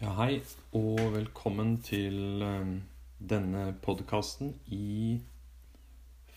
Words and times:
Ja, 0.00 0.14
hei, 0.16 0.38
og 0.72 0.96
velkommen 1.12 1.74
til 1.84 2.40
eh, 2.40 2.68
denne 3.20 3.64
podkasten 3.84 4.54
i 4.72 5.18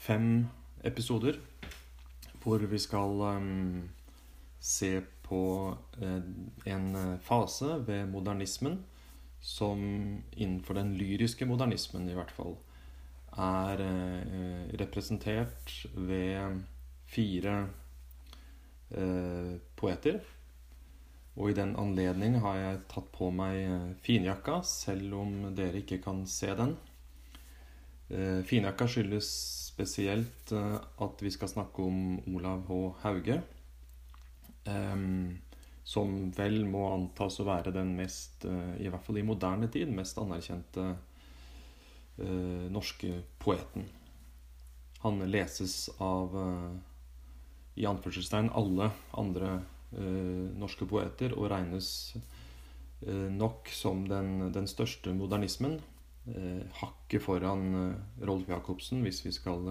fem 0.04 0.50
episoder. 0.84 1.38
Hvor 2.44 2.66
vi 2.68 2.82
skal 2.84 3.24
eh, 3.30 3.48
se 4.60 4.90
på 5.24 5.40
eh, 5.96 6.28
en 6.74 6.90
fase 7.24 7.80
ved 7.88 8.12
modernismen 8.12 8.82
som 9.40 9.80
innenfor 10.36 10.82
den 10.82 10.92
lyriske 11.00 11.48
modernismen 11.48 12.12
i 12.12 12.20
hvert 12.20 12.36
fall 12.36 12.58
er 13.40 13.80
representert 14.84 15.72
ved 15.96 16.60
fire 17.08 17.58
poeter 19.80 20.20
og 21.34 21.50
i 21.50 21.56
den 21.58 21.74
anledning 21.82 22.38
har 22.44 22.58
jeg 22.60 22.82
tatt 22.92 23.08
på 23.16 23.32
meg 23.34 23.58
eh, 23.66 23.94
finjakka, 24.06 24.60
selv 24.68 25.16
om 25.18 25.32
dere 25.58 25.82
ikke 25.82 25.98
kan 26.04 26.22
se 26.30 26.52
den. 26.60 26.76
Eh, 28.14 28.42
finjakka 28.46 28.86
skyldes 28.86 29.32
spesielt 29.72 30.54
eh, 30.54 30.78
at 30.78 31.24
vi 31.26 31.32
skal 31.34 31.50
snakke 31.50 31.88
om 31.88 32.20
Olav 32.36 32.70
H. 32.70 32.84
Hauge. 33.06 33.42
Som 35.84 36.12
vel 36.32 36.62
må 36.72 36.86
antas 36.94 37.42
å 37.42 37.46
være 37.50 37.74
den 37.76 37.90
mest, 37.98 38.46
i 38.80 38.88
hvert 38.88 39.04
fall 39.04 39.18
i 39.20 39.26
moderne 39.28 39.68
tid, 39.68 39.90
mest 39.92 40.16
anerkjente 40.22 40.86
norske 42.72 43.18
poeten. 43.44 43.90
Han 45.04 45.20
leses 45.28 45.90
av 46.00 46.32
i 47.76 47.84
anførselstegn 47.90 48.54
alle 48.56 48.88
andre 49.20 49.58
Eh, 49.58 49.73
norske 50.58 50.88
poeter 50.90 51.36
og 51.38 51.50
regnes 51.52 51.88
eh, 52.16 53.30
nok 53.34 53.70
som 53.74 54.06
den, 54.10 54.52
den 54.56 54.68
største 54.70 55.14
modernismen. 55.16 55.80
Eh, 56.28 56.64
hakket 56.80 57.24
foran 57.24 57.96
Rolf 58.22 58.50
Jacobsen, 58.50 59.04
hvis 59.06 59.24
vi 59.26 59.34
skal 59.36 59.68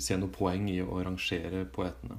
se 0.00 0.16
noe 0.16 0.32
poeng 0.32 0.68
i 0.72 0.78
å 0.80 1.02
rangere 1.04 1.66
poetene. 1.68 2.16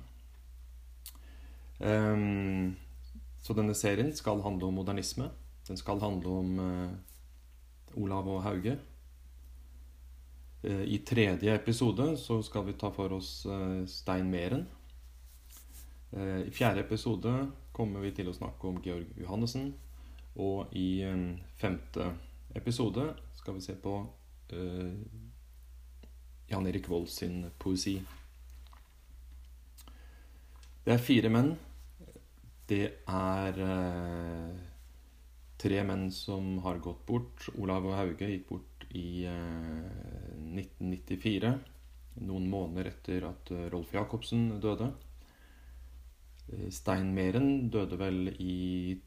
Så 3.42 3.56
denne 3.58 3.74
serien 3.76 4.12
skal 4.16 4.44
handle 4.46 4.70
om 4.70 4.78
modernisme. 4.78 5.32
Den 5.68 5.80
skal 5.82 6.00
handle 6.00 6.36
om 6.44 6.60
Olav 7.98 8.30
og 8.30 8.44
Hauge. 8.46 8.78
I 10.64 11.02
tredje 11.10 11.58
episode 11.58 12.06
så 12.22 12.38
skal 12.46 12.70
vi 12.70 12.78
ta 12.78 12.94
for 12.94 13.18
oss 13.18 13.34
Stein 13.92 14.30
Meren. 14.30 14.70
Eh, 16.16 16.48
I 16.48 16.52
fjerde 16.52 16.80
episode 16.80 17.32
kommer 17.76 18.00
vi 18.00 18.14
til 18.16 18.30
å 18.32 18.36
snakke 18.36 18.70
om 18.70 18.80
Georg 18.84 19.10
Johannessen. 19.20 19.74
Og 20.40 20.72
i 20.76 21.04
femte 21.60 22.10
episode 22.56 23.10
skal 23.36 23.56
vi 23.56 23.64
se 23.64 23.76
på 23.80 23.94
uh, 24.04 24.96
Jan 26.52 26.68
Erik 26.68 26.90
Vold 26.92 27.08
sin 27.12 27.46
poesi. 27.60 27.94
Det 30.84 30.92
er 30.92 31.04
fire 31.04 31.32
menn. 31.32 31.54
Det 32.68 32.84
er 33.08 33.62
uh, 33.64 34.52
tre 35.56 35.80
menn 35.88 36.10
som 36.12 36.58
har 36.68 36.84
gått 36.84 37.06
bort. 37.08 37.48
Olav 37.56 37.88
og 37.88 37.96
Hauge 37.96 38.32
gikk 38.34 38.50
bort 38.52 38.88
i 38.92 39.24
uh, 39.24 39.88
1994. 40.52 41.56
Noen 42.28 42.52
måneder 42.52 42.92
etter 42.92 43.28
at 43.32 43.56
Rolf 43.72 43.96
Jacobsen 43.96 44.50
døde. 44.64 44.92
Eh, 46.54 46.70
Stein 46.74 47.14
Meren 47.16 47.70
døde 47.74 47.98
vel 48.00 48.30
i 48.40 49.00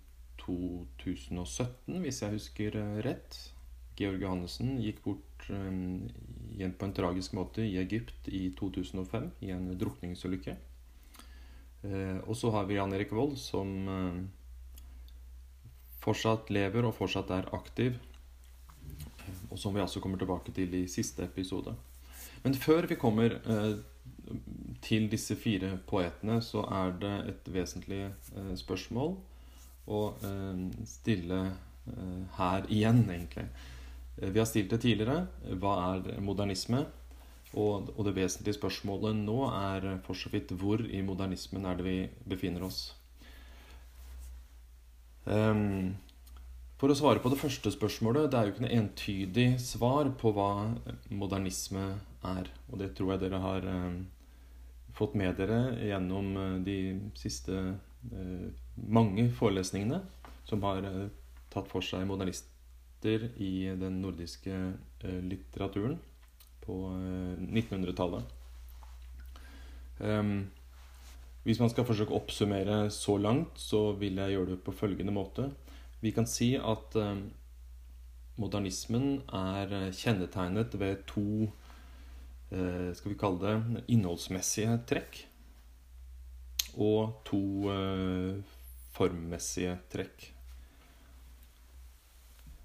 2017, 0.43 2.01
hvis 2.03 2.23
jeg 2.23 2.35
husker 2.35 2.79
eh, 2.81 2.99
rett. 3.07 3.39
Georg 3.99 4.23
Johannessen 4.23 4.77
gikk 4.79 5.03
bort 5.03 5.47
igjen 5.49 6.71
eh, 6.71 6.75
på 6.79 6.87
en 6.87 6.97
tragisk 6.97 7.35
måte 7.39 7.65
i 7.65 7.79
Egypt 7.81 8.31
i 8.31 8.49
2005 8.59 9.31
i 9.47 9.53
en 9.55 9.71
drukningsulykke. 9.79 10.57
Og 12.27 12.35
så 12.35 12.51
har 12.51 12.65
vi 12.67 12.75
Jan 12.75 12.91
Erik 12.91 13.13
Vold, 13.15 13.37
som 13.39 13.87
fortsatt 16.03 16.51
lever 16.51 16.89
og 16.89 16.97
fortsatt 16.97 17.31
er 17.37 17.47
aktiv. 17.55 18.01
Og 19.47 19.61
som 19.63 19.77
vi 19.77 19.85
altså 19.85 20.03
kommer 20.03 20.19
tilbake 20.19 20.51
til 20.57 20.75
i 20.75 20.89
siste 20.91 21.23
episode. 21.23 21.77
Men 22.43 22.59
før 22.59 22.91
vi 22.91 22.99
kommer 22.99 23.39
til 24.85 25.09
disse 25.11 25.37
fire 25.37 25.75
poetene 25.89 26.39
så 26.45 26.63
er 26.73 26.95
det 27.01 27.15
et 27.33 27.51
vesentlig 27.53 28.05
eh, 28.07 28.55
spørsmål 28.59 29.17
å 29.89 30.03
eh, 30.25 30.63
stille 30.89 31.41
eh, 31.49 32.23
her 32.39 32.69
igjen, 32.73 33.03
egentlig. 33.09 33.49
Eh, 34.19 34.31
vi 34.31 34.41
har 34.41 34.49
stilt 34.49 34.71
det 34.73 34.83
tidligere. 34.85 35.25
Hva 35.61 35.75
er 35.95 36.21
modernisme? 36.25 36.85
Og, 37.55 37.89
og, 37.95 38.03
det 38.05 38.13
vesentlige 38.19 38.59
spørsmålet 38.59 39.17
nå 39.17 39.39
er 39.49 39.87
for 40.05 40.19
så 40.19 40.29
vidt 40.33 40.53
hvor 40.61 40.83
i 40.85 41.01
modernismen 41.01 41.65
er 41.65 41.79
det 41.79 41.87
vi 41.87 41.99
befinner 42.29 42.67
oss. 42.67 42.83
Um, 45.25 45.97
for 46.79 46.91
å 46.91 46.97
svare 46.97 47.23
på 47.23 47.31
det 47.33 47.41
første 47.41 47.73
spørsmålet 47.75 48.29
Det 48.31 48.39
er 48.39 48.47
jo 48.47 48.55
ikke 48.55 48.65
noe 48.65 48.77
entydig 48.77 49.49
svar 49.63 50.13
på 50.21 50.31
hva 50.37 50.51
modernisme 51.11 51.89
er. 52.27 52.51
Og 52.71 52.79
det 52.83 52.93
tror 52.95 53.15
jeg 53.15 53.25
dere 53.25 53.41
har 53.43 53.67
um, 53.67 53.99
fått 54.99 55.17
med 55.19 55.37
dere 55.39 55.61
gjennom 55.87 56.33
eh, 56.37 56.55
de 56.67 56.79
siste 57.19 57.55
eh, 57.55 58.49
mange 58.91 59.29
forelesningene 59.39 60.01
som 60.49 60.63
har 60.67 60.87
eh, 60.87 61.07
tatt 61.53 61.71
for 61.71 61.85
seg 61.85 62.07
modernister 62.09 63.29
i 63.39 63.71
den 63.79 64.01
nordiske 64.03 64.57
litteraturen 65.23 65.95
på 66.65 66.75
1900-tallet. 66.91 68.25
Ehm, 70.03 70.49
hvis 71.47 71.61
man 71.63 71.71
skal 71.71 71.87
forsøke 71.87 72.13
å 72.13 72.19
oppsummere 72.19 72.81
så 72.93 73.15
langt, 73.23 73.55
så 73.63 73.93
vil 74.01 74.19
jeg 74.19 74.35
gjøre 74.35 74.57
det 74.57 74.59
på 74.67 74.75
følgende 74.77 75.15
måte. 75.15 75.47
Vi 76.01 76.13
kan 76.15 76.27
si 76.31 76.53
at 76.57 76.95
modernismen 78.39 79.23
er 79.35 79.91
kjennetegnet 79.97 80.77
ved 80.79 81.03
to 81.11 81.49
Eh, 82.51 82.95
skal 82.95 83.13
vi 83.13 83.19
kalle 83.21 83.45
det 83.45 83.83
innholdsmessige 83.93 84.79
trekk. 84.89 85.21
Og 86.81 87.19
to 87.29 87.43
eh, 87.73 88.39
formmessige 88.97 89.77
trekk. 89.93 90.29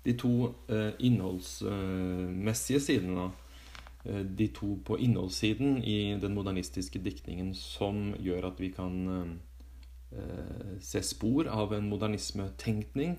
De 0.03 0.15
to 0.19 0.33
eh, 0.71 0.91
innholdsmessige 1.03 2.79
sidene, 2.83 3.31
de 4.03 4.50
to 4.51 4.73
på 4.83 4.97
innholdssiden 5.00 5.77
i 5.79 6.17
den 6.19 6.33
modernistiske 6.35 7.00
diktningen 7.00 7.53
som 7.55 8.09
gjør 8.19 8.50
at 8.50 8.57
vi 8.59 8.67
kan 8.75 8.97
se 10.84 11.01
spor 11.03 11.47
av 11.50 11.74
en 11.74 11.88
modernismetenkning, 11.90 13.18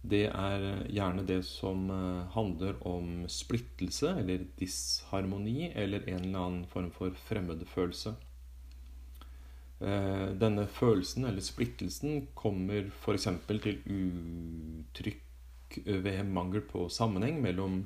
det 0.00 0.30
er 0.32 0.62
gjerne 0.88 1.26
det 1.28 1.42
som 1.44 1.90
eh, 1.92 2.28
handler 2.32 2.78
om 2.88 3.26
splittelse 3.28 4.14
eller 4.22 4.46
disharmoni 4.56 5.70
eller 5.74 6.06
en 6.08 6.24
eller 6.24 6.40
annen 6.40 6.66
form 6.70 6.88
for 6.94 7.12
fremmedfølelse. 7.28 8.14
Eh, 9.80 10.26
denne 10.40 10.64
følelsen 10.72 11.28
eller 11.28 11.44
splittelsen 11.44 12.30
kommer 12.34 12.88
f.eks. 12.88 13.28
til 13.50 13.82
uttrykk 13.84 15.80
ved 15.86 16.24
mangel 16.32 16.64
på 16.64 16.88
sammenheng 16.88 17.42
mellom 17.44 17.82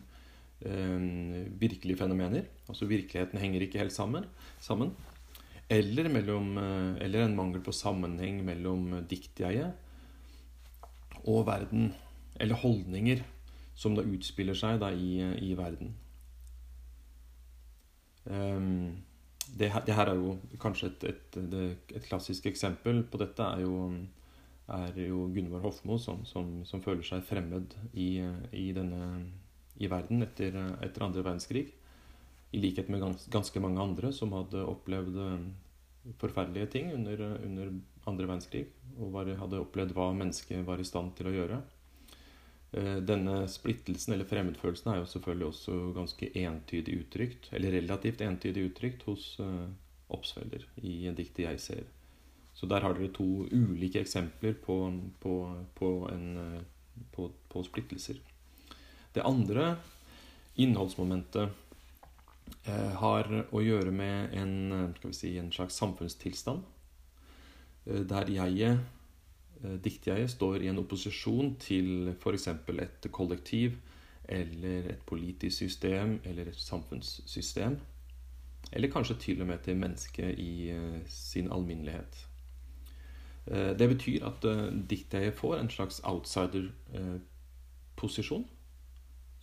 eh, 0.62 1.50
virkelige 1.59 1.99
fenomener. 1.99 2.47
Altså 2.69 2.87
virkeligheten 2.87 3.43
henger 3.43 3.66
ikke 3.66 3.82
helt 3.82 3.97
sammen. 3.97 4.31
Eller, 5.72 6.08
mellom, 6.12 6.58
eller 7.00 7.25
en 7.25 7.36
mangel 7.36 7.62
på 7.64 7.72
sammenheng 7.72 8.42
mellom 8.44 8.91
diktjeget 9.08 9.72
og 11.25 11.46
verden 11.49 11.93
eller 12.40 12.58
holdninger 12.61 13.22
som 13.75 13.96
da 13.96 14.05
utspiller 14.06 14.56
seg 14.58 14.78
da 14.82 14.90
i, 14.94 15.19
i 15.43 15.55
verden. 15.58 15.94
Um, 18.25 19.05
det, 19.44 19.69
det, 19.87 19.94
her 19.94 20.11
er 20.11 20.16
jo 20.16 20.37
kanskje 20.61 20.93
et, 20.93 21.08
et, 21.11 21.38
et, 21.93 22.05
klassisk 22.06 22.46
eksempel 22.49 23.02
på 23.11 23.20
dette 23.20 23.44
er 23.44 23.64
jo, 23.66 23.90
er 24.72 25.00
jo 25.05 25.26
Gunvor 25.34 25.66
Hofmo, 25.66 25.99
som, 26.00 26.22
som, 26.25 26.62
som, 26.64 26.82
føler 26.82 27.05
seg 27.05 27.26
fremmed 27.28 27.75
i, 27.93 28.22
i, 28.52 28.70
denne, 28.76 29.26
i 29.76 29.90
verden 29.90 30.25
etter, 30.25 30.56
etter 30.87 31.05
andre 31.05 31.26
verdenskrig. 31.26 31.66
I 32.54 32.60
likhet 32.62 32.90
med 32.92 33.02
gans, 33.02 33.26
ganske 33.32 33.60
mange 33.62 33.82
andre 33.82 34.12
som 34.14 34.32
hadde 34.36 34.62
opplevd 34.70 35.20
eh, 35.26 35.46
forferdelige 36.20 36.70
ting 36.76 36.92
under, 36.94 37.22
under 37.42 37.72
andre 38.06 38.28
verdenskrig. 38.28 38.66
Og 38.98 39.10
var, 39.14 39.30
hadde 39.40 39.62
opplevd 39.62 39.94
hva 39.96 40.12
mennesket 40.14 40.62
var 40.66 40.78
i 40.78 40.86
stand 40.86 41.16
til 41.18 41.30
å 41.30 41.34
gjøre. 41.34 41.62
Eh, 42.74 42.98
denne 43.06 43.44
splittelsen 43.50 44.14
eller 44.14 44.28
fremmedfølelsen 44.28 44.92
er 44.92 45.00
jo 45.00 45.10
selvfølgelig 45.10 45.48
også 45.50 45.80
ganske 45.96 46.30
entydig 46.44 47.00
uttrykt, 47.04 47.50
eller 47.54 47.74
relativt 47.78 48.22
entydig 48.26 48.68
uttrykt 48.70 49.04
hos 49.08 49.34
uh, 49.42 49.66
Obsfelder 50.14 50.66
i 50.82 51.10
diktet 51.16 51.46
'Jeg 51.46 51.60
ser'. 51.60 51.92
Så 52.54 52.68
der 52.70 52.84
har 52.84 52.94
dere 52.94 53.10
to 53.10 53.48
ulike 53.50 53.98
eksempler 53.98 54.54
på, 54.54 54.76
på, 55.20 55.34
på 55.74 55.88
en 56.12 56.26
på, 57.12 57.62
splittelser. 57.64 58.20
Det 59.14 59.22
andre 59.22 59.76
innholdsmomentet 60.54 61.42
eh, 61.42 61.54
har 62.64 63.29
å 63.52 63.61
gjøre 63.61 63.93
med 63.93 64.32
en, 64.41 64.94
si, 65.12 65.35
en 65.38 65.52
slags 65.52 65.76
samfunnstilstand. 65.81 66.64
Eh, 67.87 68.08
der 68.08 68.31
jeget, 68.31 68.79
eh, 69.64 69.85
diktjeget, 69.85 70.31
står 70.31 70.56
i 70.62 70.69
en 70.69 70.79
opposisjon 70.79 71.56
til 71.61 72.14
f.eks. 72.20 72.49
et 72.49 73.06
kollektiv 73.12 73.73
eller 74.29 74.91
et 74.91 75.02
politisk 75.06 75.58
system 75.58 76.20
eller 76.25 76.46
et 76.49 76.56
samfunnssystem. 76.56 77.79
Eller 78.73 78.90
kanskje 78.90 79.14
til 79.20 79.40
og 79.43 79.47
med 79.47 79.58
til 79.58 79.76
mennesket 79.76 80.38
i 80.38 80.73
sin 81.06 81.52
alminnelighet. 81.52 82.29
Det 83.79 83.88
betyr 83.88 84.25
at 84.25 84.43
diktjeget 84.88 85.35
får 85.37 85.58
en 85.58 85.70
slags 85.70 86.00
outsider-posisjon 86.05 88.44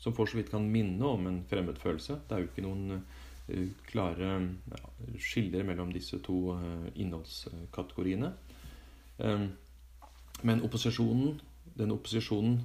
som 0.01 0.15
for 0.18 0.30
så 0.30 0.39
vidt 0.39 0.51
kan 0.51 0.65
minne 0.65 1.06
om 1.06 1.27
en 1.30 1.44
fremmedfølelse. 1.50 2.21
Det 2.27 2.36
er 2.36 2.42
jo 2.42 2.50
ikke 2.50 2.65
noen 2.65 2.98
uh, 2.98 3.68
klare 3.89 4.31
ja, 4.42 4.81
skiller 5.21 5.65
mellom 5.68 5.94
disse 5.94 6.21
to 6.25 6.56
uh, 6.57 6.89
innholdskategoriene. 6.95 8.33
Um, 9.21 9.48
men 10.48 10.65
opposisjonen, 10.65 11.38
den 11.77 11.94
opposisjonen 11.94 12.56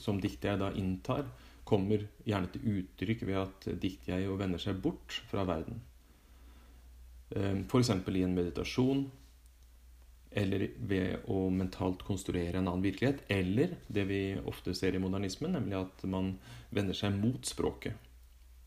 som 0.00 0.16
som 0.18 0.18
jeg 0.24 0.58
da 0.58 0.70
inntar, 0.74 1.28
kommer 1.68 2.06
gjerne 2.26 2.48
til 2.50 2.80
uttrykk 2.80 3.26
ved 3.28 3.36
at 3.38 3.68
diktjeget 3.82 4.38
vender 4.40 4.58
seg 4.58 4.80
bort 4.82 5.20
fra 5.30 5.44
verden. 5.46 5.78
Um, 7.36 7.62
F.eks. 7.68 7.92
i 7.92 8.24
en 8.24 8.34
meditasjon 8.34 9.04
eller 10.30 10.68
ved 10.86 11.26
å 11.30 11.48
mentalt 11.50 12.04
konstruere 12.06 12.60
en 12.60 12.68
annen 12.68 12.84
virkelighet. 12.84 13.24
Eller 13.32 13.74
det 13.88 14.04
vi 14.06 14.20
ofte 14.46 14.74
ser 14.78 14.94
i 14.94 15.02
modernismen, 15.02 15.56
nemlig 15.56 15.78
at 15.80 16.04
man 16.10 16.36
vender 16.70 16.96
seg 16.96 17.16
mot 17.18 17.46
språket. 17.46 17.98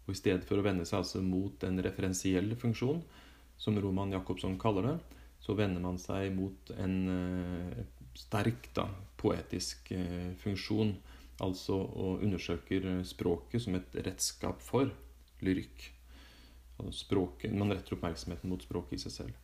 Og 0.03 0.11
i 0.11 0.19
stedet 0.19 0.43
for 0.47 0.59
å 0.59 0.65
vende 0.65 0.85
seg 0.87 0.99
altså 0.99 1.23
mot 1.23 1.63
en 1.63 1.79
referensiell 1.85 2.51
funksjon, 2.59 2.99
som 3.55 3.79
Roman 3.79 4.11
Jacobsson 4.11 4.57
kaller 4.59 4.89
det, 4.89 4.97
så 5.43 5.55
vender 5.55 5.83
man 5.83 5.99
seg 6.01 6.33
mot 6.35 6.71
en 6.75 6.97
uh, 7.07 7.81
sterk 8.17 8.69
da, 8.75 8.89
poetisk 9.19 9.93
uh, 9.95 10.33
funksjon. 10.43 10.97
Altså 11.43 11.75
og 11.79 12.21
undersøker 12.23 13.01
språket 13.07 13.63
som 13.63 13.75
et 13.79 13.95
redskap 14.05 14.59
for 14.63 14.91
lyrikk. 15.43 15.87
Altså 16.77 17.05
språket, 17.05 17.55
man 17.55 17.71
retter 17.73 17.95
oppmerksomheten 17.95 18.51
mot 18.51 18.63
språket 18.63 18.99
i 18.99 19.01
seg 19.05 19.15
selv. 19.15 19.39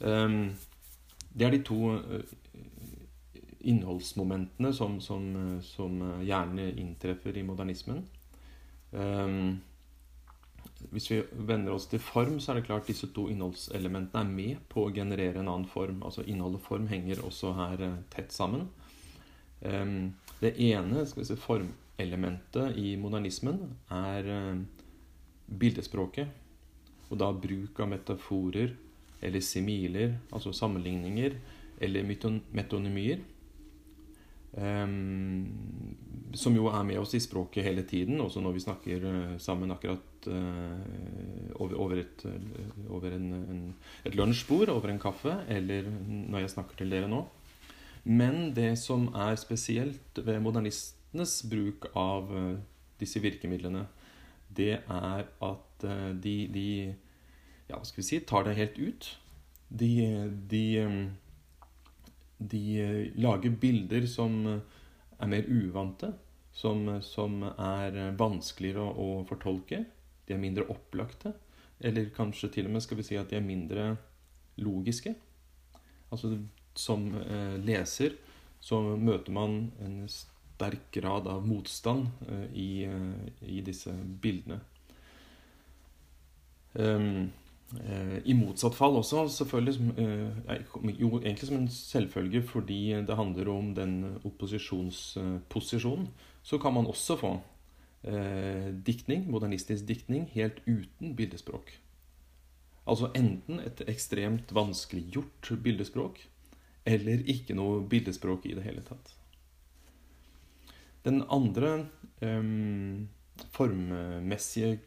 Um, 0.00 0.54
det 1.34 1.46
er 1.46 1.54
de 1.54 1.62
to 1.66 1.78
eh, 1.98 2.34
innholdsmomentene 3.70 4.72
som, 4.76 4.98
som, 5.00 5.28
som 5.64 6.02
gjerne 6.22 6.68
inntreffer 6.78 7.36
i 7.36 7.46
modernismen. 7.46 8.02
Um, 8.94 9.56
hvis 10.92 11.10
vi 11.10 11.22
vender 11.32 11.72
oss 11.74 11.86
til 11.90 12.02
form, 12.02 12.38
så 12.40 12.52
er 12.52 12.60
det 12.60 12.66
klart 12.68 12.88
disse 12.88 13.08
to 13.14 13.26
innholdselementene 13.32 14.20
er 14.20 14.30
med 14.30 14.62
på 14.70 14.86
å 14.86 14.92
generere 14.94 15.40
en 15.40 15.48
annen 15.48 15.68
form. 15.68 16.02
Altså 16.04 16.24
Innhold 16.28 16.58
og 16.58 16.64
form 16.66 16.88
henger 16.90 17.24
også 17.24 17.54
her 17.58 17.82
eh, 17.82 17.98
tett 18.12 18.32
sammen. 18.34 18.68
Um, 19.64 20.14
det 20.42 20.54
ene 20.60 21.06
skal 21.08 21.22
vi 21.22 21.28
si, 21.30 21.40
formelementet 21.40 22.78
i 22.80 22.94
modernismen 23.00 23.62
er 23.96 24.28
uh, 24.28 24.60
bildespråket. 25.48 26.40
Og 27.10 27.20
da 27.20 27.30
bruk 27.32 27.80
av 27.80 27.90
metaforer 27.92 28.74
eller 29.24 29.44
similer, 29.44 30.18
altså 30.32 30.52
sammenligninger, 30.52 31.38
eller 31.80 32.06
metonymier. 32.54 33.22
Um, 34.54 35.50
som 36.38 36.54
jo 36.54 36.68
er 36.70 36.84
med 36.86 37.00
oss 37.00 37.16
i 37.18 37.22
språket 37.22 37.66
hele 37.66 37.82
tiden, 37.90 38.20
også 38.22 38.42
når 38.42 38.52
vi 38.54 38.62
snakker 38.62 39.06
uh, 39.06 39.32
sammen 39.42 39.72
akkurat 39.74 40.28
uh, 40.30 40.78
over, 41.58 41.74
over, 41.74 42.02
et, 42.04 42.22
uh, 42.22 42.92
over 42.94 43.16
en, 43.16 43.32
en, 43.34 43.64
et 44.06 44.14
lunsjbord, 44.14 44.70
over 44.70 44.92
en 44.92 45.02
kaffe, 45.02 45.34
eller 45.50 45.88
når 46.06 46.44
jeg 46.44 46.54
snakker 46.54 46.78
til 46.78 46.94
dere 46.94 47.10
nå. 47.10 47.24
Men 48.04 48.52
det 48.54 48.76
som 48.78 49.08
er 49.16 49.34
spesielt 49.40 50.22
ved 50.22 50.42
modernistenes 50.44 51.38
bruk 51.50 51.88
av 51.98 52.30
disse 53.00 53.22
virkemidlene, 53.24 53.86
det 54.54 54.74
er 54.76 55.24
at 55.24 55.86
de, 56.22 56.34
de 56.52 56.68
ja, 57.68 57.78
hva 57.78 57.84
skal 57.86 58.02
vi 58.02 58.06
si, 58.06 58.20
tar 58.20 58.46
det 58.46 58.56
helt 58.58 58.78
ut. 58.78 59.10
De, 59.68 59.90
de, 60.50 60.64
de 62.38 62.62
lager 63.16 63.56
bilder 63.60 64.06
som 64.10 64.36
er 64.44 65.30
mer 65.30 65.48
uvante, 65.48 66.12
som, 66.54 66.86
som 67.02 67.40
er 67.50 67.96
vanskeligere 68.18 68.84
å, 68.84 69.06
å, 69.20 69.22
fortolke. 69.28 69.84
De 70.26 70.36
er 70.36 70.42
mindre 70.42 70.68
opplagte. 70.70 71.34
Eller 71.84 72.12
kanskje 72.14 72.52
til 72.54 72.68
og 72.68 72.76
med 72.76 72.84
skal 72.84 73.00
vi 73.00 73.06
si 73.06 73.18
at 73.18 73.32
de 73.32 73.40
er 73.40 73.46
mindre 73.46 73.94
logiske. 74.62 75.14
Altså 76.14 76.36
som 76.78 77.08
eh, 77.18 77.56
leser 77.62 78.14
så 78.62 78.80
møter 78.80 79.34
man 79.34 79.56
en 79.82 80.04
sterk 80.10 80.88
grad 80.94 81.26
av 81.30 81.46
motstand 81.46 82.06
eh, 82.28 82.46
i, 82.54 82.68
eh, 82.86 83.32
i, 83.50 83.60
disse 83.66 83.94
bildene. 84.22 84.60
Um, 86.74 87.30
Eh, 87.34 87.43
I 88.24 88.34
motsatt 88.38 88.76
fall 88.76 88.98
også, 89.00 89.24
selvfølgelig 89.34 89.94
eh, 89.98 90.60
Jo, 91.00 91.08
egentlig 91.18 91.48
som 91.48 91.56
en 91.56 91.70
selvfølge 91.72 92.42
fordi 92.46 92.92
det 93.08 93.16
handler 93.16 93.48
om 93.50 93.72
den 93.74 93.94
opposisjonsposisjonen, 94.22 96.06
så 96.42 96.58
kan 96.62 96.74
man 96.76 96.86
også 96.86 97.16
få 97.18 97.32
eh, 98.04 98.70
diktning, 98.86 99.26
modernistisk 99.30 99.88
diktning, 99.88 100.28
helt 100.36 100.60
uten 100.66 101.16
bildespråk. 101.16 101.72
Altså 102.86 103.10
enten 103.16 103.60
et 103.64 103.80
ekstremt 103.88 104.52
vanskeliggjort 104.54 105.54
bildespråk, 105.64 106.20
eller 106.84 107.24
ikke 107.32 107.56
noe 107.56 107.80
bildespråk 107.88 108.44
i 108.46 108.56
det 108.58 108.64
hele 108.66 108.84
tatt. 108.84 109.14
Den 111.04 111.22
andre 111.32 111.86
um, 112.20 113.08
formmessige 113.52 114.78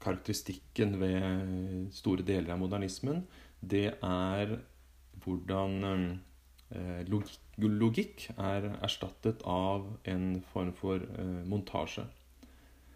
karakteristikken 0.00 0.96
ved 1.00 1.90
store 1.94 2.24
deler 2.26 2.54
av 2.54 2.60
modernismen, 2.62 3.24
det 3.60 3.90
er 4.00 4.56
hvordan 5.20 5.84
eh, 6.72 7.02
logikk, 7.60 8.30
er 8.38 8.70
erstattet 8.80 9.44
av 9.44 9.86
en 10.08 10.40
form 10.52 10.72
for 10.76 11.04
eh, 11.04 11.40
montasje. 11.48 12.06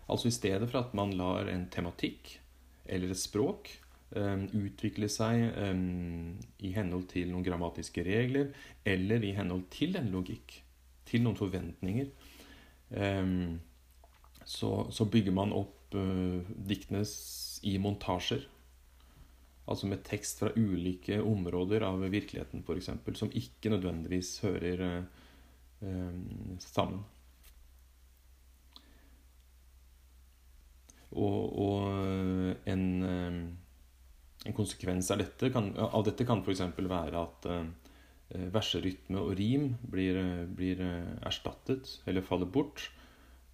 Altså 0.08 0.28
i 0.28 0.36
stedet 0.36 0.68
for 0.70 0.82
at 0.82 0.96
man 0.96 1.14
lar 1.16 1.48
en 1.52 1.68
tematikk 1.72 2.38
eller 2.84 3.12
et 3.12 3.20
språk 3.20 3.70
eh, 4.16 4.46
utvikle 4.56 5.08
seg 5.12 5.44
i 6.64 6.72
henhold 6.76 7.08
til 7.12 7.30
noen 7.32 7.44
grammatiske 7.44 8.04
regler 8.04 8.52
eller 8.84 9.24
i 9.24 9.34
henhold 9.36 9.68
til 9.72 9.96
en 10.00 10.10
logikk, 10.12 10.60
til 11.04 11.24
noen 11.24 11.36
forventninger, 11.36 12.06
så 14.48 15.06
bygger 15.10 15.34
man 15.36 15.52
opp 15.52 15.83
uh, 15.96 16.52
diktene 16.68 17.04
i 17.64 17.76
montasjer. 17.80 18.44
Altså 19.64 19.88
med 19.88 20.04
tekst 20.04 20.42
fra 20.42 20.52
ulike 20.56 21.20
områder 21.24 21.86
av 21.86 22.02
virkeligheten, 22.12 22.64
f.eks., 22.66 22.90
som 23.18 23.32
ikke 23.32 23.72
nødvendigvis 23.72 24.36
hører 24.44 24.84
uh, 25.80 26.12
sammen. 26.60 27.04
Og, 31.14 31.40
og 31.62 32.66
en, 32.66 32.86
en, 33.06 34.54
konsekvens 34.56 35.12
av 35.14 35.20
dette 35.22 35.48
kan, 35.54 35.68
av 35.78 36.02
dette 36.08 36.26
kan 36.26 36.42
f.eks. 36.42 36.64
være 36.74 37.20
at 37.20 37.46
verserytme 38.50 39.22
og 39.22 39.36
rim 39.38 39.68
blir, 39.86 40.18
blir 40.50 40.82
erstattet 41.22 42.00
eller 42.10 42.26
faller 42.26 42.50
bort 42.50 42.88
Eh, 42.88 43.03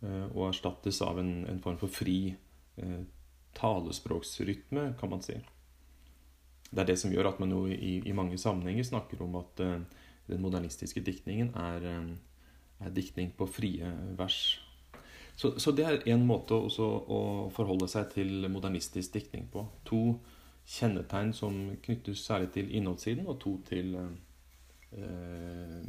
og 0.03 0.47
erstattes 0.49 1.03
av 1.05 1.19
en, 1.21 1.45
en 1.51 1.61
form 1.61 1.77
for 1.81 1.93
fri 1.93 2.35
eh, 2.81 3.01
talespråksrytme, 3.59 4.95
kan 5.01 5.11
man 5.11 5.23
si. 5.23 5.37
Det 6.71 6.83
er 6.83 6.89
det 6.93 6.99
som 7.03 7.13
gjør 7.13 7.33
at 7.33 7.41
man 7.43 7.53
jo 7.53 7.65
i, 7.67 7.99
i 8.07 8.15
mange 8.17 8.39
sammenhenger 8.39 8.87
snakker 8.87 9.23
om 9.25 9.37
at 9.41 9.63
eh, 9.65 9.79
den 10.31 10.43
modernistiske 10.43 11.03
diktningen 11.05 11.53
er, 11.59 11.87
eh, 11.91 12.11
er 12.87 12.95
diktning 12.95 13.33
på 13.37 13.49
frie 13.51 13.91
vers. 14.19 14.61
Så, 15.37 15.55
så 15.59 15.73
det 15.73 15.87
er 15.87 16.03
én 16.13 16.23
måte 16.27 16.55
å 16.55 17.51
forholde 17.55 17.89
seg 17.89 18.11
til 18.15 18.45
modernistisk 18.53 19.15
diktning 19.15 19.49
på. 19.53 19.65
To 19.89 20.03
kjennetegn 20.69 21.33
som 21.35 21.57
knyttes 21.83 22.23
særlig 22.27 22.51
til 22.55 22.69
innholdssiden, 22.77 23.27
og 23.27 23.41
to 23.41 23.57
til 23.67 23.95
eh, 23.97 25.81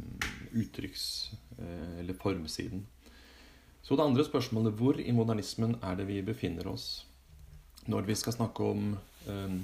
uttrykks- 0.56 1.34
eh, 1.58 1.98
eller 2.00 2.16
formsiden. 2.18 2.86
Så 3.82 3.98
det 3.98 4.04
andre 4.06 4.24
spørsmålet 4.26 4.76
hvor 4.78 4.98
i 5.00 5.12
modernismen 5.14 5.76
er 5.82 5.98
det 5.98 6.06
vi 6.10 6.20
befinner 6.24 6.68
oss 6.70 7.04
når 7.90 8.06
vi 8.06 8.14
skal 8.14 8.36
snakke 8.36 8.62
om 8.62 8.92
um, 9.26 9.56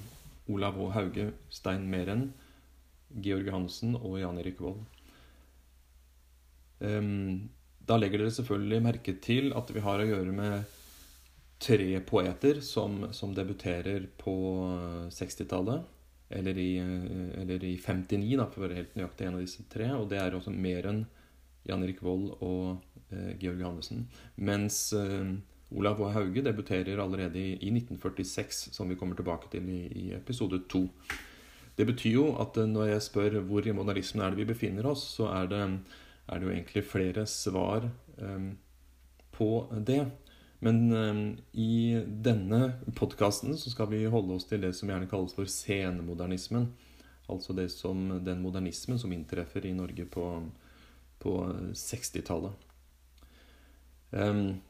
Olav 0.51 0.75
H. 0.75 0.87
Hauge, 0.97 1.27
Stein 1.55 1.85
Meren, 1.87 2.33
Georg 3.15 3.47
Hansen 3.55 3.95
og 3.95 4.17
Jan 4.19 4.41
Erik 4.43 4.59
Vold? 4.59 4.81
Um, 6.83 7.47
da 7.87 7.99
legger 7.99 8.25
dere 8.25 8.35
selvfølgelig 8.35 8.83
merke 8.83 9.15
til 9.23 9.53
at 9.57 9.71
vi 9.71 9.85
har 9.85 10.03
å 10.03 10.09
gjøre 10.09 10.35
med 10.35 10.75
tre 11.63 12.01
poeter 12.07 12.61
som, 12.63 13.07
som 13.15 13.33
debuterer 13.35 14.09
på 14.19 14.35
60-tallet. 15.15 15.95
Eller 16.29 16.59
i, 16.61 16.73
eller 17.41 17.63
i 17.65 17.79
59, 17.81 18.35
da, 18.37 18.45
for 18.51 18.61
å 18.61 18.67
være 18.67 18.83
helt 18.83 18.99
nøyaktig 18.99 19.29
en 19.29 19.39
av 19.39 19.45
disse 19.47 19.65
tre. 19.73 19.89
Og 19.97 20.11
det 20.11 20.21
er 20.21 20.37
også 20.37 20.53
mer 20.53 20.91
enn 20.91 21.07
Jan 21.69 21.85
Erik 21.85 22.03
Vold 22.05 22.31
og 22.45 22.65
eh, 22.69 22.88
Georg 23.11 23.61
Johannessen. 23.61 24.07
Mens 24.37 24.93
eh, 24.93 25.33
Olav 25.71 25.99
H. 26.01 26.11
Hauge 26.13 26.43
debuterer 26.45 27.01
allerede 27.03 27.39
i, 27.39 27.55
i, 27.57 27.73
1946, 27.77 28.69
som 28.73 28.89
vi 28.89 28.97
kommer 28.97 29.17
tilbake 29.17 29.51
til 29.53 29.69
i, 29.69 30.13
episode 30.17 30.63
to. 30.69 30.87
Det 31.77 31.87
betyr 31.87 32.15
jo 32.15 32.29
at 32.43 32.57
eh, 32.57 32.69
når 32.69 32.95
jeg 32.95 33.07
spør 33.09 33.41
hvor 33.49 33.67
i 33.67 33.77
modernismen 33.77 34.25
er 34.25 34.33
det 34.33 34.43
vi 34.43 34.53
befinner 34.53 34.89
oss, 34.89 35.05
så 35.17 35.33
er 35.35 35.51
det 35.53 35.65
er 36.29 36.41
det 36.41 36.45
jo 36.45 36.53
egentlig 36.53 36.85
flere 36.85 37.27
svar 37.27 37.89
um, 38.21 38.51
på 39.33 39.51
det. 39.87 40.03
Men 40.61 40.93
um, 40.93 41.23
i 41.53 41.97
denne 42.05 42.75
podkasten 42.99 43.57
så 43.57 43.73
skal 43.73 43.89
vi 43.93 44.03
holde 44.11 44.37
oss 44.37 44.45
til 44.49 44.61
det 44.61 44.75
som 44.77 44.91
gjerne 44.91 45.09
kalles 45.09 45.33
for 45.37 45.49
senemodernismen. 45.49 46.69
Altså 47.29 47.57
det 47.57 47.71
som, 47.73 48.19
den 48.25 48.43
modernismen 48.45 49.01
som 49.01 49.13
inntreffer 49.13 49.65
i 49.65 49.73
Norge 49.77 50.05
på, 50.05 50.27
på 51.23 51.35
60-tallet. 51.73 52.68
Um, 54.11 54.61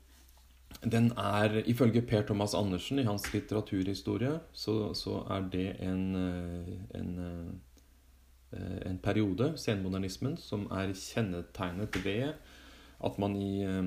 den 0.84 1.12
er, 1.16 1.62
Ifølge 1.66 2.02
Per 2.02 2.26
Thomas 2.26 2.54
Andersen 2.54 2.98
i 2.98 3.06
hans 3.06 3.32
litteraturhistorie, 3.32 4.40
så, 4.52 4.94
så 4.94 5.22
er 5.30 5.48
det 5.52 5.68
en, 5.82 6.16
en 6.94 7.60
Eh, 8.52 8.90
en 8.90 8.98
periode, 8.98 9.52
senmodernismen, 9.60 10.36
som 10.40 10.62
er 10.72 10.94
kjennetegnet 10.96 12.04
ved 12.04 12.32
at 13.04 13.18
man, 13.20 13.36
i, 13.36 13.62
eh, 13.62 13.84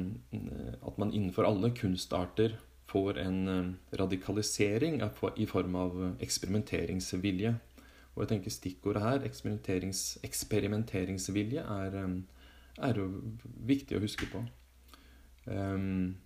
at 0.87 0.97
man 1.01 1.13
innenfor 1.13 1.43
alle 1.49 1.75
kunstarter 1.75 2.49
får 2.85 3.17
en 3.17 3.47
eh, 3.47 3.73
radikalisering 3.99 5.01
i 5.37 5.45
form 5.45 5.75
av 5.75 6.15
eksperimenteringsvilje. 6.21 7.55
Og 8.13 8.21
jeg 8.21 8.27
tenker 8.29 8.51
stikkordet 8.51 9.01
her, 9.01 9.23
eksperimenteringsvilje, 9.25 11.63
er, 11.63 12.21
er 12.77 12.95
viktig 13.65 13.97
å 13.97 14.01
huske 14.03 14.25
på. 14.29 14.45
Um, 15.45 16.17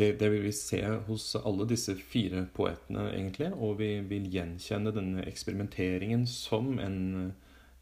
det, 0.00 0.12
det, 0.12 0.28
vil 0.28 0.42
vi 0.42 0.52
se 0.52 0.86
hos 1.06 1.36
alle 1.36 1.66
disse 1.68 1.92
fire 1.94 2.46
poetene, 2.56 3.10
egentlig. 3.12 3.50
Og 3.52 3.76
vi 3.82 3.90
vil 4.08 4.28
gjenkjenne 4.32 4.92
denne 4.96 5.24
eksperimenteringen 5.28 6.22
som 6.30 6.78
en, 6.80 7.32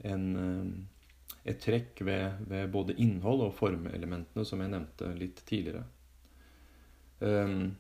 en, 0.03 0.25
eh, 0.43 1.45
et 1.53 1.61
trekk 1.63 2.01
ved, 2.03 2.41
ved, 2.51 2.73
både 2.75 2.97
innhold 2.99 3.45
og 3.47 3.53
formelementene, 3.59 4.43
som 4.43 4.65
jeg 4.65 4.73
nevnte 4.73 5.13
litt 5.21 5.45
tidligere. 5.47 5.85
Um, 7.21 7.77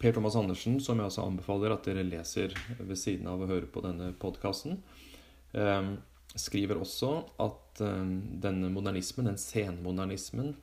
per 0.00 0.14
Thomas 0.14 0.38
Andersen, 0.38 0.80
som 0.82 0.98
jeg 0.98 1.12
også 1.12 1.28
anbefaler 1.28 1.74
at 1.74 1.86
dere 1.86 2.02
leser 2.06 2.54
ved 2.80 2.98
siden 2.98 3.30
av 3.30 3.42
å 3.42 3.50
høre 3.50 3.70
på 3.70 3.84
denne 3.84 4.10
podkasten, 4.18 4.80
um, 5.54 5.92
skriver 6.34 6.82
også 6.82 7.12
at 7.42 7.84
um, 7.86 8.18
denne 8.42 8.72
modernismen, 8.74 9.30
den 9.30 9.38
senmodernismen, 9.38 10.54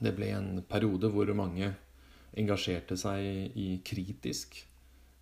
det 0.00 0.14
ble 0.16 0.32
en 0.34 0.50
periode 0.68 1.10
hvor 1.12 1.30
mange 1.36 1.72
engasjerte 2.38 2.96
seg 3.00 3.56
i 3.58 3.68
kritisk 3.84 4.60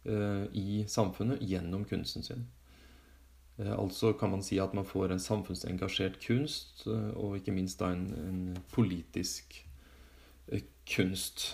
uh, 0.09 0.45
i 0.53 0.85
samfunnet 0.89 1.43
gjennom 1.43 1.87
kunsten 1.89 2.27
sin. 2.27 2.45
Uh, 3.59 3.75
altså 3.79 4.13
kan 4.19 4.33
man 4.35 4.45
si 4.45 4.61
at 4.63 4.75
man 4.77 4.87
får 4.87 5.15
en 5.15 5.23
samfunnsengasjert 5.23 6.21
kunst, 6.25 6.85
uh, 6.87 7.11
og 7.17 7.39
ikke 7.39 7.55
minst 7.57 7.81
da 7.81 7.93
en, 7.95 8.11
en 8.25 8.43
politisk 8.75 9.65
kunst. 10.89 11.51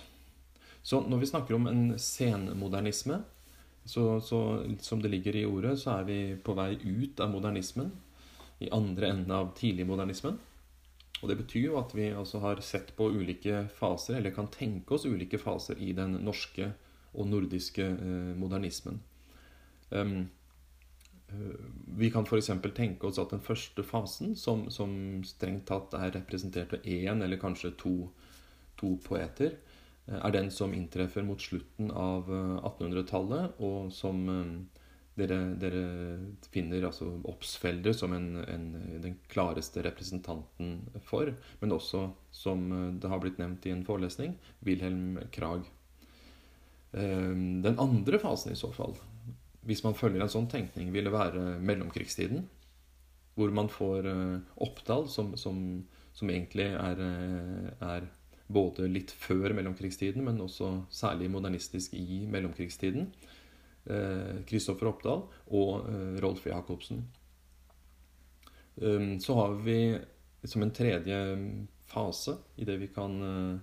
Så 0.85 1.00
når 1.09 1.23
vi 1.23 1.26
snakker 1.31 1.57
om 1.57 1.66
en 1.66 1.99
senmodernisme, 1.99 3.23
så, 3.85 4.21
så, 4.21 4.40
som 4.81 5.00
det 5.02 5.11
ligger 5.11 5.37
i 5.37 5.45
ordet, 5.45 5.78
så 5.81 5.99
er 5.99 6.04
vi 6.09 6.19
på 6.40 6.54
vei 6.57 6.75
ut 6.78 7.21
av 7.21 7.33
modernismen. 7.33 7.90
I 8.62 8.71
andre 8.73 9.11
enden 9.11 9.33
av 9.35 9.50
tidligmodernismen. 9.59 10.38
Og 11.25 11.31
Det 11.31 11.38
betyr 11.40 11.71
jo 11.71 11.76
at 11.81 11.95
vi 11.97 12.11
altså 12.12 12.38
har 12.43 12.59
sett 12.61 12.90
på 12.99 13.07
ulike 13.09 13.62
faser, 13.73 14.19
eller 14.19 14.35
kan 14.37 14.50
tenke 14.52 14.93
oss 14.93 15.07
ulike 15.09 15.38
faser 15.40 15.78
i 15.81 15.95
den 15.97 16.19
norske 16.21 16.66
og 17.14 17.31
nordiske 17.31 17.87
eh, 17.95 18.35
modernismen. 18.37 18.99
Um, 19.88 20.26
vi 21.97 22.11
kan 22.12 22.28
f.eks. 22.28 22.50
tenke 22.76 23.09
oss 23.09 23.19
at 23.19 23.33
den 23.33 23.40
første 23.40 23.83
fasen, 23.88 24.35
som, 24.37 24.66
som, 24.71 24.93
strengt 25.25 25.64
tatt 25.71 25.97
er 25.97 26.12
representert 26.19 26.76
ved 26.76 26.85
én 26.85 27.25
eller 27.25 27.40
kanskje 27.40 27.73
to, 27.81 27.95
to 28.76 28.93
poeter, 29.09 29.57
eh, 30.04 30.21
er 30.21 30.37
den 30.37 30.52
som 30.52 30.76
inntreffer 30.76 31.25
mot 31.25 31.40
slutten 31.40 31.88
av 31.88 32.28
1800-tallet, 32.28 33.57
og 33.64 33.88
som 33.97 34.28
dere, 35.14 35.38
dere, 35.62 35.85
finner 36.50 36.88
altså 36.88 37.06
Obsfelder 37.30 37.94
som 37.94 38.12
en, 38.16 38.28
en, 38.50 38.66
den 39.02 39.16
klareste 39.30 39.85
representanten 39.87 40.80
for, 41.06 41.30
men 41.61 41.76
også, 41.76 42.09
som 42.35 42.66
det 42.99 43.11
har 43.12 43.23
blitt 43.23 43.38
nevnt 43.38 43.66
i 43.68 43.75
en 43.75 43.87
forelesning, 43.87 44.35
Wilhelm 44.66 45.21
Krag. 45.35 45.68
Ehm, 46.94 47.62
den 47.62 47.78
andre 47.78 48.18
fasen 48.23 48.52
i 48.52 48.59
så 48.59 48.71
fall, 48.73 48.94
hvis 49.66 49.83
man 49.85 49.97
følger 49.99 50.23
en 50.23 50.33
sånn 50.33 50.50
tenkning, 50.50 50.92
ville 50.94 51.12
være 51.12 51.59
mellomkrigstiden. 51.64 52.44
Hvor 53.35 53.50
man 53.50 53.71
får 53.73 54.06
eh, 54.06 54.52
Oppdal, 54.62 55.09
som, 55.11 55.33
som, 55.40 55.56
som 56.14 56.30
egentlig 56.30 56.68
er, 56.71 57.00
eh, 57.02 57.73
er, 57.83 58.06
både 58.54 58.87
litt 58.92 59.11
før 59.16 59.54
mellomkrigstiden, 59.56 60.21
men 60.23 60.42
også 60.44 60.68
særlig 60.92 61.30
modernistisk 61.33 61.94
i 61.97 62.26
mellomkrigstiden. 62.30 63.09
Kristoffer 63.85 64.88
eh, 64.88 64.93
Oppdal 64.95 65.23
og 65.53 65.88
eh, 65.91 66.17
Rolf 66.25 66.47
Jacobsen. 66.49 67.05
Um, 68.76 69.21
så 69.21 69.37
har 69.38 69.55
vi 69.62 69.79
som 70.45 70.64
en 70.64 70.73
tredje 70.75 71.19
fase 71.88 72.35
i 72.57 72.67
det 72.67 72.79
vi 72.81 72.88
kan 72.93 73.14
eh, 73.23 73.62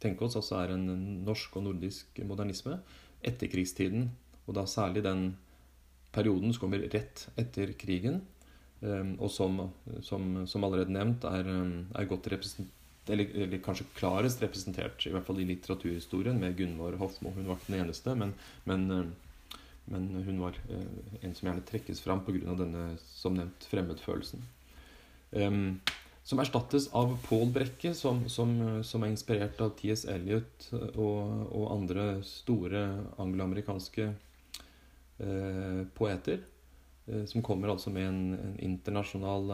tenke 0.00 0.24
oss, 0.24 0.38
altså 0.38 0.62
er 0.62 0.74
en 0.76 0.86
norsk 1.26 1.58
og 1.58 1.66
nordisk 1.66 2.22
modernisme, 2.24 2.78
etterkrigstiden. 3.26 4.08
Og 4.46 4.56
da 4.56 4.64
særlig 4.70 5.04
den 5.04 5.34
perioden 6.14 6.54
som 6.54 6.64
kommer 6.64 6.86
rett 6.90 7.26
etter 7.38 7.74
krigen, 7.78 8.22
um, 8.80 9.16
og 9.20 9.30
som, 9.30 9.60
som, 10.02 10.46
som 10.48 10.64
allerede 10.66 10.94
nevnt 10.94 11.26
er, 11.28 11.50
er 11.94 12.08
godt 12.10 12.30
representert 12.32 12.76
eller, 13.10 13.26
eller, 13.34 13.58
kanskje 13.64 13.88
klarest 13.96 14.42
representert, 14.44 15.02
i 15.08 15.10
hvert 15.10 15.24
fall 15.26 15.40
i 15.42 15.46
litteraturhistorien, 15.48 16.36
med 16.38 16.54
Gunvor 16.54 16.94
Hofmo. 17.00 17.32
Hun 17.34 17.48
var 17.48 17.58
ikke 17.58 17.72
den 17.72 17.80
eneste, 17.80 18.14
men, 18.14 18.34
men 18.68 18.84
men 19.90 20.08
hun 20.24 20.38
var 20.40 20.58
eh, 20.70 20.84
en 21.24 21.34
som 21.34 21.48
gjerne 21.48 21.66
trekkes 21.66 22.02
fram 22.04 22.22
pga. 22.26 22.54
denne 22.58 22.84
som 23.02 23.34
nevnt 23.34 23.66
fremmedfølelsen. 23.70 24.44
Um, 25.30 25.80
som 26.22 26.38
erstattes 26.42 26.88
av 26.94 27.16
Paul 27.26 27.50
Brekke, 27.50 27.94
som, 27.94 28.22
som, 28.28 28.82
som, 28.86 29.02
er 29.02 29.10
inspirert 29.10 29.60
av 29.62 29.72
T.S. 29.78 30.04
Eliot 30.10 30.68
og, 30.94 31.46
og 31.50 31.70
andre 31.74 32.20
store 32.26 32.82
angloamerikanske 33.18 34.06
eh, 34.06 35.80
poeter. 35.96 36.44
Eh, 37.06 37.24
som 37.26 37.42
kommer 37.42 37.72
altså 37.72 37.90
med 37.90 38.06
en, 38.06 38.20
en 38.36 38.58
internasjonal 38.62 39.50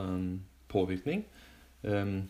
påvirkning. 0.69 1.25
Um, 1.87 2.27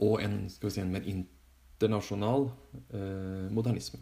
og 0.00 0.18
en, 0.24 0.42
skal 0.50 0.68
vi 0.68 0.74
si, 0.74 0.82
en 0.82 0.92
mer 0.92 1.06
internasjonal 1.06 2.50
modernisme. 3.54 4.00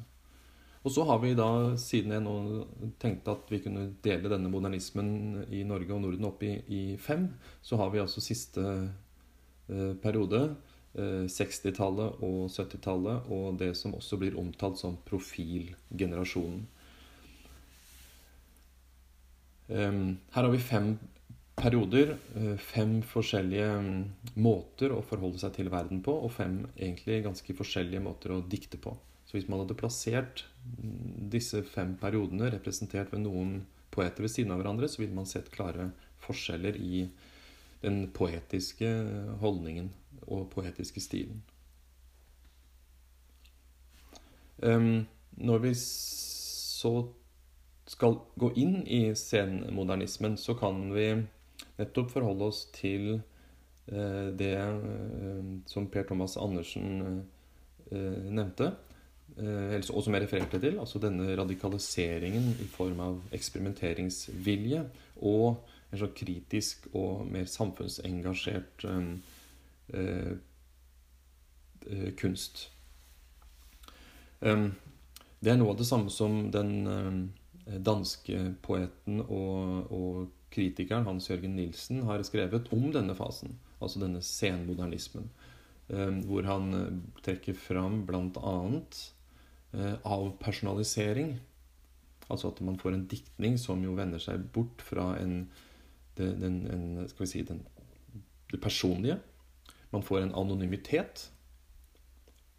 Og 0.83 0.91
så 0.91 1.05
har 1.07 1.21
vi 1.23 1.31
da, 1.39 1.77
siden 1.79 2.11
jeg 2.17 2.25
nå 2.25 2.35
tenkte 3.03 3.37
at 3.37 3.51
vi 3.53 3.61
kunne 3.63 3.85
dele 4.03 4.31
denne 4.33 4.51
modernismen 4.51 5.45
i 5.55 5.63
Norge 5.67 5.95
og 5.95 6.03
Norden 6.03 6.27
opp 6.27 6.43
i, 6.43 6.57
i 6.67 6.83
fem, 6.99 7.29
så 7.63 7.79
har 7.79 7.93
vi 7.93 8.03
altså 8.03 8.23
siste 8.25 8.65
eh, 8.67 9.93
periode, 10.03 10.41
eh, 10.99 11.29
60-tallet 11.31 12.19
og 12.27 12.51
70-tallet, 12.51 13.31
og 13.31 13.61
det 13.63 13.71
som 13.79 13.95
også 13.95 14.19
blir 14.19 14.39
omtalt 14.43 14.83
som 14.83 14.99
profilgenerasjonen. 15.07 16.67
Eh, 19.71 20.03
her 20.35 20.43
har 20.43 20.51
vi 20.51 20.67
fem 20.67 20.97
perioder, 21.63 22.17
eh, 22.35 22.57
fem 22.59 22.99
forskjellige 23.07 23.71
mm, 23.87 24.03
måter 24.43 24.99
å 24.99 25.03
forholde 25.07 25.39
seg 25.39 25.55
til 25.61 25.71
verden 25.71 26.03
på, 26.03 26.19
og 26.27 26.35
fem 26.35 26.65
egentlig 26.75 27.23
ganske 27.23 27.59
forskjellige 27.63 28.03
måter 28.03 28.35
å 28.35 28.43
dikte 28.43 28.83
på. 28.83 28.99
Så 29.33 29.39
hvis 29.39 29.49
man 29.49 29.63
hadde 29.63 29.79
plassert 29.81 30.43
disse 31.33 31.63
fem 31.65 31.95
periodene 31.97 32.51
representert 32.53 33.09
ved 33.15 33.23
noen 33.25 33.63
poeter 33.89 34.27
ved 34.27 34.29
siden 34.35 34.53
av 34.53 34.61
hverandre, 34.61 34.91
så 34.93 35.01
ville 35.01 35.17
man 35.17 35.25
sett 35.25 35.49
klare 35.55 35.87
forskjeller 36.21 36.77
i 36.77 37.07
den 37.81 38.03
poetiske 38.13 38.91
holdningen 39.41 39.89
og 40.27 40.51
poetiske 40.53 41.01
stilen. 41.01 41.41
Når 44.61 45.65
vi 45.65 45.73
så 45.81 46.93
skal 47.89 48.21
gå 48.37 48.53
inn 48.61 48.83
i 48.85 49.17
senmodernismen, 49.17 50.37
så 50.37 50.61
kan 50.61 50.93
vi 50.93 51.09
nettopp 51.81 52.13
forholde 52.13 52.53
oss 52.53 52.67
til 52.77 53.23
det 53.89 54.55
som 55.73 55.89
Per 55.89 56.05
Thomas 56.13 56.37
Andersen 56.37 57.25
nevnte, 57.91 58.75
og 59.41 60.03
som 60.05 60.15
jeg 60.15 60.27
refererte 60.27 60.59
til, 60.61 60.79
altså 60.79 61.01
denne 61.01 61.37
radikaliseringen 61.39 62.51
i 62.61 62.67
form 62.69 63.01
av 63.01 63.21
eksperimenteringsvilje 63.33 64.83
og 65.25 65.63
en 65.93 66.01
så 66.01 66.09
kritisk 66.17 66.87
og 66.97 67.27
mer 67.29 67.45
samfunnsengasjert 67.49 68.85
eh, 71.87 72.13
kunst. 72.17 72.71
Um, 74.41 74.73
det 75.43 75.53
er 75.53 75.59
noe 75.59 75.75
av 75.75 75.79
det 75.79 75.87
samme 75.87 76.11
som 76.11 76.51
den 76.55 76.87
uh, 76.87 77.79
danske 77.79 78.55
poeten 78.65 79.21
og, 79.23 79.93
og, 79.93 80.31
kritikeren 80.53 81.07
Hans 81.09 81.31
Jørgen 81.31 81.55
Nilsen 81.57 82.03
har 82.05 82.21
skrevet 82.29 82.67
om 82.77 82.91
denne 82.93 83.15
fasen, 83.17 83.55
altså 83.81 84.03
denne 84.03 84.21
senmodernismen, 84.21 85.31
um, 85.89 86.19
hvor 86.29 86.45
han 86.45 86.75
uh, 86.77 86.91
trekker 87.25 87.57
fram 87.57 88.03
blant 88.09 88.37
Uh, 88.37 89.22
avpersonalisering. 89.73 91.37
Altså 92.29 92.51
at 92.53 92.61
man 92.65 92.79
får 92.81 92.97
en 92.97 93.07
diktning 93.09 93.59
som 93.61 93.83
jo 93.85 93.95
vender 93.97 94.21
seg 94.23 94.45
bort 94.53 94.83
fra 94.85 95.13
en, 95.21 95.47
den, 96.19 96.59
en, 96.69 96.85
skal 97.09 97.25
vi 97.25 97.31
si, 97.31 97.43
den, 97.49 97.63
det 98.53 98.61
personlige. 98.61 99.19
Man 99.93 100.05
får 100.05 100.23
en 100.23 100.35
anonymitet 100.35 101.27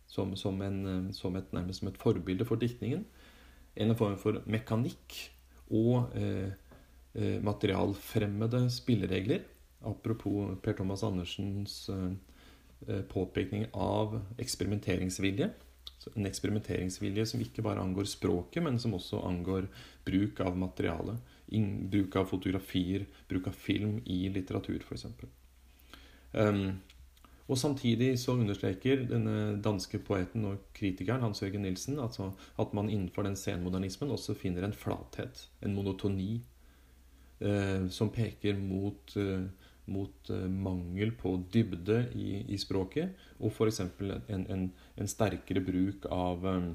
som, 0.07 0.35
som, 0.35 0.61
en, 0.61 0.85
eh, 0.85 1.13
som 1.13 1.35
et, 1.35 1.53
nærmest 1.53 1.81
som 1.81 1.89
et 1.89 1.97
forbilde 2.01 2.45
for 2.45 2.61
diktningen. 2.61 3.05
En 3.75 3.95
form 3.97 4.17
for 4.21 4.43
mekanikk 4.45 5.15
og 5.73 6.13
eh, 6.17 6.53
eh, 7.17 7.39
materialfremmede 7.43 8.67
spilleregler. 8.73 9.47
Apropos 9.83 10.53
Per 10.63 10.77
Thomas 10.77 11.03
Andersens 11.03 11.89
eh, 11.89 12.13
eh 12.87 13.01
påpekning 13.09 13.65
av 13.73 14.19
eksperimenteringsvilje. 14.37 15.49
En 16.17 16.27
eksperimenteringsvilje 16.27 17.25
som 17.31 17.41
ikke 17.43 17.63
bare 17.63 17.81
angår 17.83 18.09
språket, 18.11 18.63
men 18.63 18.79
som 18.79 18.95
også 18.97 19.21
angår 19.23 19.69
bruk 20.05 20.41
av 20.43 20.57
materiale. 20.59 21.15
Bruk 21.93 22.17
av 22.19 22.27
fotografier, 22.27 23.05
bruk 23.29 23.47
av 23.47 23.55
film 23.55 24.01
i 24.03 24.25
litteratur, 24.33 24.83
f.eks. 24.83 25.05
Um, 26.33 26.81
og 27.51 27.59
samtidig 27.59 28.15
så 28.21 28.37
understreker 28.39 29.03
denne 29.09 29.57
danske 29.63 29.99
poeten 30.05 30.45
og 30.47 30.61
kritikeren 30.75 31.23
Hans 31.25 31.43
Jørgen 31.43 31.65
Nilsen 31.67 31.99
altså 31.99 32.29
at 32.61 32.71
man 32.75 32.89
innenfor 32.89 33.27
den 33.27 33.35
senmodernismen 33.39 34.13
også 34.15 34.35
finner 34.39 34.63
en 34.63 34.75
flathet, 34.75 35.47
en 35.61 35.75
monotoni, 35.75 36.37
eh, 37.43 37.89
som 37.91 38.13
peker 38.15 38.55
mot, 38.57 39.17
eh, 39.19 39.43
mot 39.91 40.29
eh, 40.29 40.47
mangel 40.47 41.11
på 41.19 41.35
dybde 41.53 41.99
i, 42.15 42.43
i 42.53 42.59
språket, 42.61 43.17
og 43.39 43.51
f.eks. 43.51 43.81
En, 43.83 44.47
en, 44.47 44.69
en 44.95 45.11
sterkere 45.11 45.63
bruk 45.65 46.07
av, 46.11 46.47
eh, 46.49 46.69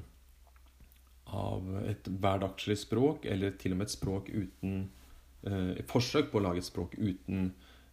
av 1.39 1.73
et 1.85 2.09
hverdagslig 2.09 2.77
språk, 2.83 3.25
eller 3.25 3.57
til 3.61 3.75
og 3.75 3.81
med 3.81 3.89
et 3.89 3.97
språk 3.97 4.29
uten 4.33 4.77
eh, 5.47 5.81
forsøk 5.89 6.31
på 6.31 6.41
å 6.41 6.47
lage 6.49 6.63
et 6.63 6.71
språk 6.71 6.99
uten 6.99 7.51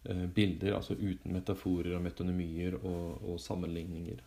Eh, 0.09 0.27
bilder, 0.27 0.71
altså 0.73 0.93
uten 0.93 1.33
metaforer 1.35 1.97
og 1.97 2.03
metonymier 2.05 2.77
og, 2.77 3.17
og 3.27 3.39
sammenligninger. 3.43 4.21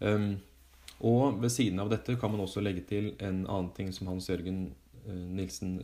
Um, 0.00 0.40
og 1.06 1.38
ved 1.38 1.52
siden 1.54 1.78
av 1.78 1.92
dette 1.92 2.16
kan 2.18 2.32
man 2.32 2.42
også 2.42 2.64
legge 2.64 2.82
til 2.88 3.12
en 3.22 3.44
annen 3.44 3.70
ting 3.76 3.92
som 3.94 4.10
Hans 4.10 4.26
Jørgen 4.28 4.72
uh, 5.06 5.22
Nilsen 5.38 5.76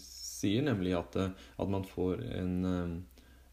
sier, 0.00 0.64
nemlig 0.66 0.96
at, 0.98 1.14
at, 1.22 1.68
man 1.70 1.86
får 1.86 2.24
en, 2.40 2.56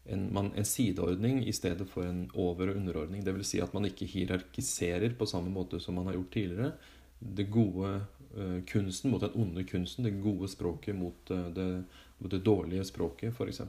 en, 0.04 0.36
en, 0.36 0.64
sideordning 0.64 1.46
i 1.46 1.52
stedet 1.52 1.86
for 1.88 2.04
en 2.04 2.30
over- 2.34 2.70
og 2.70 2.76
underordning. 2.76 3.24
Dvs. 3.24 3.46
Si 3.54 3.60
at 3.60 3.72
man 3.74 3.88
ikke 3.88 4.08
hierarkiserer 4.08 5.16
på 5.18 5.26
samme 5.26 5.52
måte 5.52 5.80
som 5.80 5.94
man 5.94 6.06
har 6.06 6.18
gjort 6.18 6.32
tidligere. 6.32 6.72
Det 7.18 7.48
gode 7.50 7.92
uh, 8.36 8.58
kunsten 8.68 9.10
mot 9.10 9.22
den 9.24 9.34
onde 9.34 9.64
kunsten, 9.64 10.04
det 10.04 10.22
gode 10.22 10.48
språket 10.48 10.96
mot 10.96 11.30
det, 11.56 11.68
mot 12.18 12.30
det 12.30 12.44
dårlige 12.44 12.84
språket, 12.84 13.32
f.eks. 13.32 13.62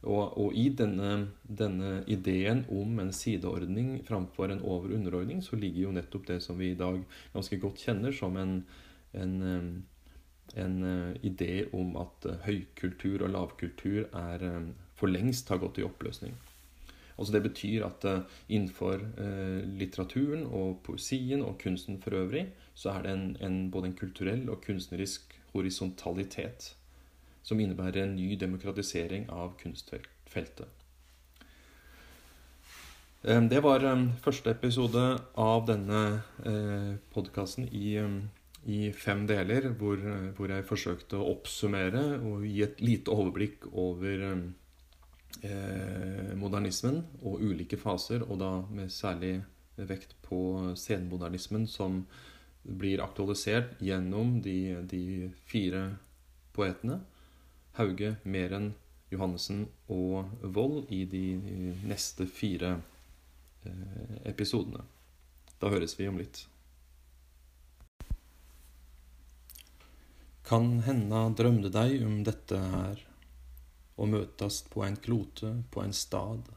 Og, 0.00 0.38
og 0.40 0.54
i 0.56 0.70
denne, 0.72 1.28
denne, 1.44 2.00
ideen 2.08 2.62
om 2.72 3.02
en 3.02 3.12
sideordning 3.12 3.98
framfor 4.08 4.48
en 4.48 4.62
over- 4.64 4.88
og 4.88 4.96
underordning, 4.96 5.42
så 5.44 5.58
ligger 5.60 5.82
jo 5.82 5.92
nettopp 5.92 6.26
det 6.30 6.38
som 6.40 6.56
vi 6.58 6.70
i 6.72 6.78
dag 6.78 7.02
ganske 7.34 7.58
godt 7.60 7.82
kjenner 7.84 8.16
som 8.16 8.38
en, 8.40 8.62
en, 9.12 9.34
en 10.56 10.78
uh, 10.82 11.12
idé 11.20 11.66
om 11.76 11.98
at 12.00 12.30
høykultur 12.46 13.26
og 13.26 13.34
lavkultur 13.34 14.06
er 14.08 14.46
eh, 14.46 14.70
for 15.00 15.10
lengst 15.10 15.48
har 15.50 15.62
gått 15.62 15.80
i 15.80 15.86
oppløsning. 15.86 16.36
Altså 17.20 17.32
Det 17.32 17.42
betyr 17.44 17.84
at 17.84 18.04
uh, 18.08 18.38
innenfor 18.48 19.02
uh, 19.20 19.60
litteraturen 19.76 20.46
og 20.46 20.80
poesien 20.86 21.42
og 21.44 21.58
kunsten 21.60 22.00
for 22.00 22.16
øvrig, 22.16 22.46
så 22.74 22.94
er 22.94 23.04
det 23.04 23.12
en, 23.12 23.24
en, 23.44 23.58
både 23.70 23.90
en 23.90 23.96
kulturell 23.98 24.46
og 24.48 24.62
kunstnerisk 24.64 25.34
horisontalitet 25.52 26.74
som 27.42 27.60
innebærer 27.60 28.04
en 28.04 28.16
ny 28.16 28.36
demokratisering 28.40 29.26
av 29.32 29.56
kunstfeltet. 29.60 30.68
Det 33.20 33.60
var 33.60 33.84
første 34.24 34.52
episode 34.54 35.02
av 35.36 35.66
denne 35.68 36.02
eh, 36.48 36.92
podkasten 37.12 37.66
i, 37.68 37.98
i, 38.64 38.78
fem 38.96 39.26
deler, 39.28 39.68
hvor, 39.76 40.00
hvor, 40.38 40.48
jeg 40.48 40.64
forsøkte 40.68 41.18
å 41.18 41.26
oppsummere 41.34 42.04
og 42.16 42.46
gi 42.48 42.62
et 42.64 42.80
lite 42.80 43.12
overblikk 43.12 43.68
over 43.72 44.24
eh, 44.30 44.46
modernismen 46.36 46.98
og 47.22 47.40
ulike 47.40 47.78
faser, 47.80 48.24
og 48.26 48.40
da 48.42 48.50
med 48.68 48.90
særlig 48.92 49.38
vekt 49.88 50.14
på 50.26 50.74
senmodernismen, 50.76 51.66
som 51.70 52.02
blir 52.62 53.00
aktualisert 53.00 53.78
gjennom 53.80 54.40
de, 54.44 54.82
de 54.90 55.30
fire 55.48 55.86
poetene. 56.52 57.00
Hauge, 57.78 58.16
Meren, 58.24 58.74
Johannessen 59.10 59.66
og 59.90 60.30
Vold 60.42 60.90
i 60.92 61.04
de 61.08 61.24
neste 61.86 62.26
fire 62.30 62.76
eh, 63.64 64.16
episodene. 64.28 64.84
Da 65.60 65.70
høres 65.72 65.96
vi 65.98 66.08
om 66.10 66.18
litt. 66.20 66.44
Kan 70.46 70.80
henda 70.86 71.28
drømde 71.36 71.70
deg 71.72 72.02
om 72.06 72.22
dette 72.26 72.58
her, 72.58 73.02
og 74.00 74.08
møtast 74.08 74.70
på 74.72 74.80
ein 74.86 74.96
klote 75.04 75.52
på 75.70 75.82
ein 75.84 75.92
stad, 75.96 76.48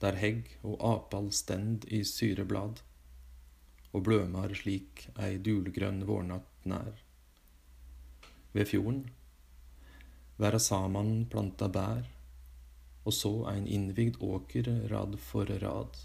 der 0.00 0.18
hegg 0.20 0.52
og 0.62 0.76
apal 0.86 1.32
stend 1.34 1.86
i 1.90 2.04
syreblad, 2.06 2.82
og 3.90 4.04
blømar 4.06 4.54
slik 4.54 5.08
ei 5.26 5.40
dulgrønn 5.42 6.04
vårnatt 6.06 6.68
nær. 6.70 6.92
Ved 8.54 8.70
fjorden 8.70 9.06
Vera 10.38 10.60
saman 10.60 11.24
planta 11.32 11.66
bær, 11.72 12.04
og 13.08 13.14
så 13.16 13.32
ein 13.50 13.66
innvigd 13.66 14.20
åker 14.20 14.68
rad 14.92 15.16
for 15.18 15.50
rad, 15.62 15.96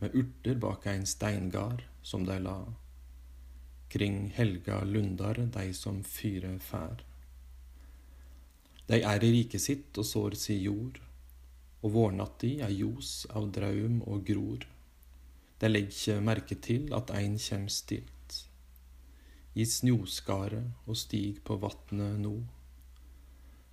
med 0.00 0.14
urter 0.14 0.56
bak 0.64 0.86
ein 0.86 1.06
steingard 1.06 1.82
som 2.02 2.24
dei 2.28 2.38
la, 2.40 2.60
kring 3.90 4.30
helga 4.36 4.80
lundar 4.86 5.42
dei 5.58 5.72
som 5.74 6.04
fyre 6.06 6.56
fær. 6.62 7.02
Dei 8.90 9.04
er 9.06 9.22
i 9.22 9.28
riket 9.30 9.62
sitt 9.62 9.98
og 10.02 10.06
sår 10.08 10.34
si 10.34 10.56
jord, 10.64 10.96
og 11.86 11.92
vårnatti 11.94 12.56
er 12.64 12.72
ljos 12.74 13.22
av 13.38 13.46
draum 13.54 14.00
og 14.02 14.24
gror. 14.26 14.64
Dei 15.62 15.70
legg 15.70 15.92
ikkje 15.92 16.16
merke 16.26 16.56
til 16.58 16.90
at 16.96 17.12
ein 17.14 17.36
kjem 17.38 17.68
stilt, 17.70 18.40
i 19.54 19.66
snjoskaret 19.66 20.90
og 20.90 20.98
stig 20.98 21.38
på 21.46 21.60
vatnet 21.62 22.18
no. 22.24 22.34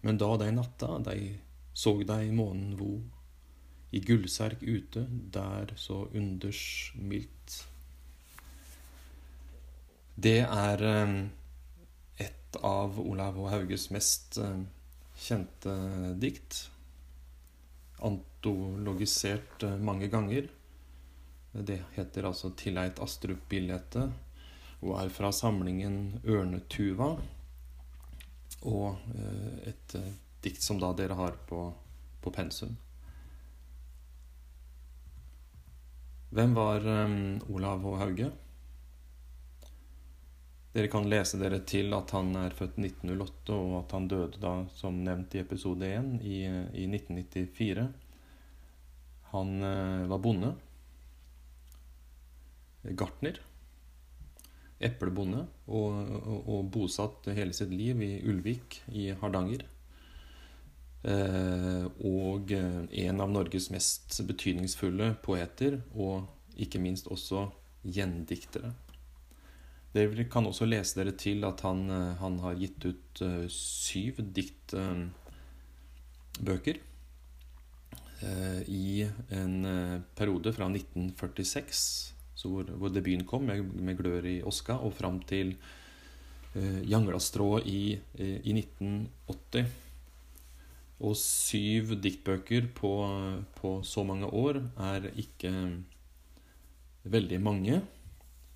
Men 0.06 0.22
da 0.22 0.30
dei 0.38 0.52
natta, 0.54 1.00
dei 1.10 1.34
såg 1.74 2.06
dei 2.06 2.30
månen 2.30 2.78
vo, 2.78 3.00
i 3.90 4.04
gullserk 4.06 4.62
ute, 4.62 5.08
der 5.10 5.74
så 5.82 6.04
unders 6.14 6.62
mildt. 6.94 7.62
Det 10.14 10.40
er 10.46 10.88
eh, 10.94 11.20
et 12.30 12.58
av 12.62 12.98
Olav 13.02 13.38
og 13.42 13.54
Hauges 13.54 13.90
mest 13.94 14.38
eh, 14.42 14.66
kjente 15.18 15.74
dikt. 16.22 16.70
Antologisert 18.00 19.64
eh, 19.64 19.78
mange 19.78 20.08
ganger. 20.08 20.48
Det 21.52 21.82
heter 21.96 22.28
altså 22.30 22.52
'Tilleit 22.54 23.00
Astrup-bildet' 23.02 24.12
og 24.82 24.94
er 25.02 25.10
fra 25.10 25.32
samlingen 25.32 26.20
'Ørnetuva' 26.24 27.18
og 28.62 28.98
eh, 29.16 29.70
et 29.74 29.96
eh, 29.96 30.12
dikt 30.44 30.62
som 30.62 30.80
da 30.80 30.94
dere 30.94 31.18
har 31.18 31.40
på, 31.50 31.74
på 32.22 32.32
pensum. 32.32 32.78
Hvem 36.30 36.54
var 36.54 36.84
Olav 37.50 37.82
H. 37.82 37.92
Hauge? 37.98 38.32
Dere 40.78 40.92
kan 40.94 41.08
lese 41.10 41.40
dere 41.42 41.58
til 41.66 41.90
at 41.98 42.12
han 42.14 42.36
er 42.38 42.54
født 42.54 42.76
1908, 42.78 43.56
og 43.56 43.72
at 43.80 43.94
han 43.96 44.04
døde 44.12 44.38
da, 44.38 44.52
som 44.78 45.00
nevnt 45.02 45.34
i 45.34 45.42
episode 45.42 45.90
1, 45.90 46.12
i, 46.22 46.44
i 46.46 46.86
1994. 46.86 47.88
Han 49.32 49.56
var 50.12 50.22
bonde. 50.22 50.52
Gartner. 52.94 53.42
Eplebonde. 54.78 55.48
Og, 55.66 55.98
og, 56.22 56.40
og, 56.46 56.70
bosatt 56.78 57.26
hele 57.34 57.58
sitt 57.58 57.74
liv 57.74 58.06
i 58.06 58.14
Ulvik 58.30 58.84
i 58.94 59.10
Hardanger. 59.18 59.66
og 62.06 62.52
en 62.54 63.22
av 63.24 63.32
Norges 63.32 63.72
mest 63.74 64.22
betydningsfulle 64.30 65.16
poeter, 65.26 65.82
og 65.96 66.28
ikke 66.54 66.86
minst 66.86 67.10
også 67.10 67.48
gjendiktere. 67.82 68.76
Dere 69.96 70.26
kan 70.30 70.46
også 70.46 70.66
lese 70.68 71.00
dere 71.00 71.14
til 71.18 71.46
at 71.48 71.62
han, 71.66 71.90
eh, 71.90 72.18
han 72.20 72.40
har 72.44 72.56
gitt 72.60 72.86
ut 72.86 73.22
uh, 73.24 73.48
syv 73.50 74.20
diktbøker 74.36 74.78
uh, 78.22 78.62
i 78.68 79.08
en 79.32 79.56
periode 80.18 80.54
fra 80.54 80.66
1946, 80.70 82.14
hvor, 82.44 82.64
hvor, 82.78 82.90
debuten 82.94 83.26
kom, 83.26 83.44
med, 83.48 83.64
med 83.74 83.98
'Glør 83.98 84.26
i 84.28 84.44
Oska', 84.44 84.84
og 84.84 84.94
fram 84.94 85.20
til 85.20 85.58
'Janglastrå' 86.58 87.62
i, 87.66 88.00
i 88.18 88.54
1980. 88.54 89.66
Og 91.06 91.14
syv 91.18 92.02
diktbøker 92.02 92.68
på, 92.74 92.92
på 93.56 93.84
så 93.86 94.04
mange 94.04 94.26
år 94.26 94.62
er 94.82 95.12
ikke 95.14 95.52
veldig 97.04 97.42
mange. 97.42 97.82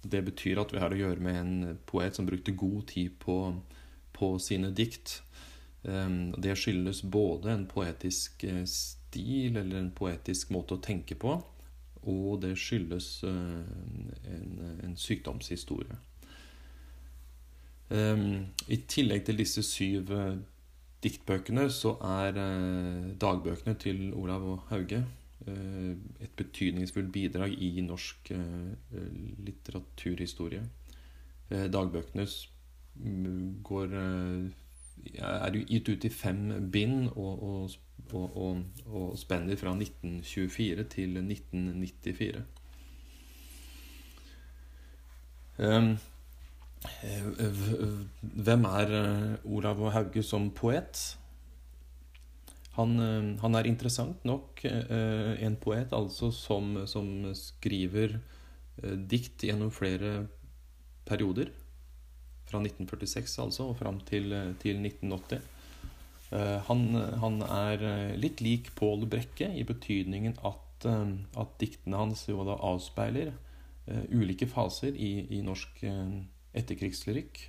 Det 0.02 0.22
betyr 0.26 0.62
at 0.62 0.74
vi 0.74 0.82
har 0.82 0.94
å 0.94 0.98
gjøre 0.98 1.22
med 1.22 1.38
en 1.38 1.80
poet 1.86 2.16
som 2.18 2.26
brukte 2.26 2.56
god 2.58 2.88
tid 2.90 3.20
på, 3.22 3.38
på 4.18 4.34
sine 4.42 4.72
dikt. 4.74 5.20
Ehm, 5.84 6.34
det 6.38 6.58
skyldes 6.58 7.04
både 7.04 7.54
en 7.54 7.66
poetisk 7.70 8.44
eh, 8.44 8.64
stil 8.66 9.58
eller 9.58 9.80
en 9.80 9.92
poetisk 9.94 10.54
måte 10.54 10.78
å 10.78 10.84
tenke 10.84 11.18
på, 11.18 11.36
og 12.02 12.42
det 12.42 12.56
skyldes 12.58 13.10
eh, 13.30 13.62
en, 14.36 14.52
en 14.86 14.98
sykdomshistorie. 14.98 15.98
Ehm, 17.94 18.54
I 18.68 18.82
tillegg 18.90 19.26
til 19.30 19.42
disse 19.42 19.66
syv 19.66 20.14
eh, 20.18 20.36
diktbøkene 21.02 21.66
så 21.74 21.96
er 22.06 22.38
dagbøkene 23.18 23.74
til 23.82 24.12
Olav 24.14 24.44
og 24.46 24.68
Hauge 24.70 25.02
et 25.47 26.34
betydningsfullt 26.38 27.12
bidrag 27.12 27.54
i 27.58 27.82
norsk 27.82 28.32
eh, 28.36 28.73
litteraturhistorie. 29.45 30.62
Eh, 31.49 31.67
dagbøkene 31.71 32.25
går, 33.63 33.95
er 35.17 35.58
gitt 35.65 35.89
ut 35.89 36.06
i 36.06 36.12
fem 36.13 36.69
bind 36.71 37.10
og, 37.15 37.43
og, 37.43 37.69
og, 38.13 38.63
og 38.86 39.17
spenner 39.17 39.58
fra 39.58 39.73
1924 39.73 40.84
til 40.91 41.17
1994. 41.23 42.43
Hvem 48.21 48.65
er 48.65 48.93
Olav 49.45 49.89
Hauge 49.95 50.23
som 50.25 50.51
poet? 50.51 51.20
Han, 52.77 52.99
eh, 52.99 53.39
han, 53.41 53.55
er 53.57 53.67
interessant 53.67 54.23
nok 54.27 54.63
eh, 54.67 55.34
en 55.43 55.57
poet 55.60 55.91
altså 55.95 56.31
som, 56.36 56.77
som 56.88 57.10
skriver 57.36 58.15
eh, 58.17 58.95
dikt 58.95 59.43
gjennom 59.47 59.73
flere 59.75 60.27
perioder. 61.07 61.51
Fra 62.47 62.62
1946 62.63 63.38
altså 63.43 63.71
og 63.71 63.79
fram 63.79 63.99
til, 64.07 64.31
til 64.60 64.79
1980. 64.84 65.49
Han, 66.67 66.81
han, 67.19 67.41
er 67.43 67.81
litt 68.15 68.39
lik 68.39 68.69
Pål 68.79 69.01
Brekke 69.12 69.49
i 69.51 69.65
betydningen 69.67 70.38
at, 70.47 70.86
at 70.88 71.57
diktene 71.60 71.99
hans 71.99 72.21
jo 72.29 72.45
da 72.47 72.55
avspeiler 72.55 73.34
ulike 74.15 74.47
faser 74.47 74.95
i, 74.95 75.25
i 75.36 75.41
norsk 75.43 75.84
etterkrigslyrikk. 76.55 77.41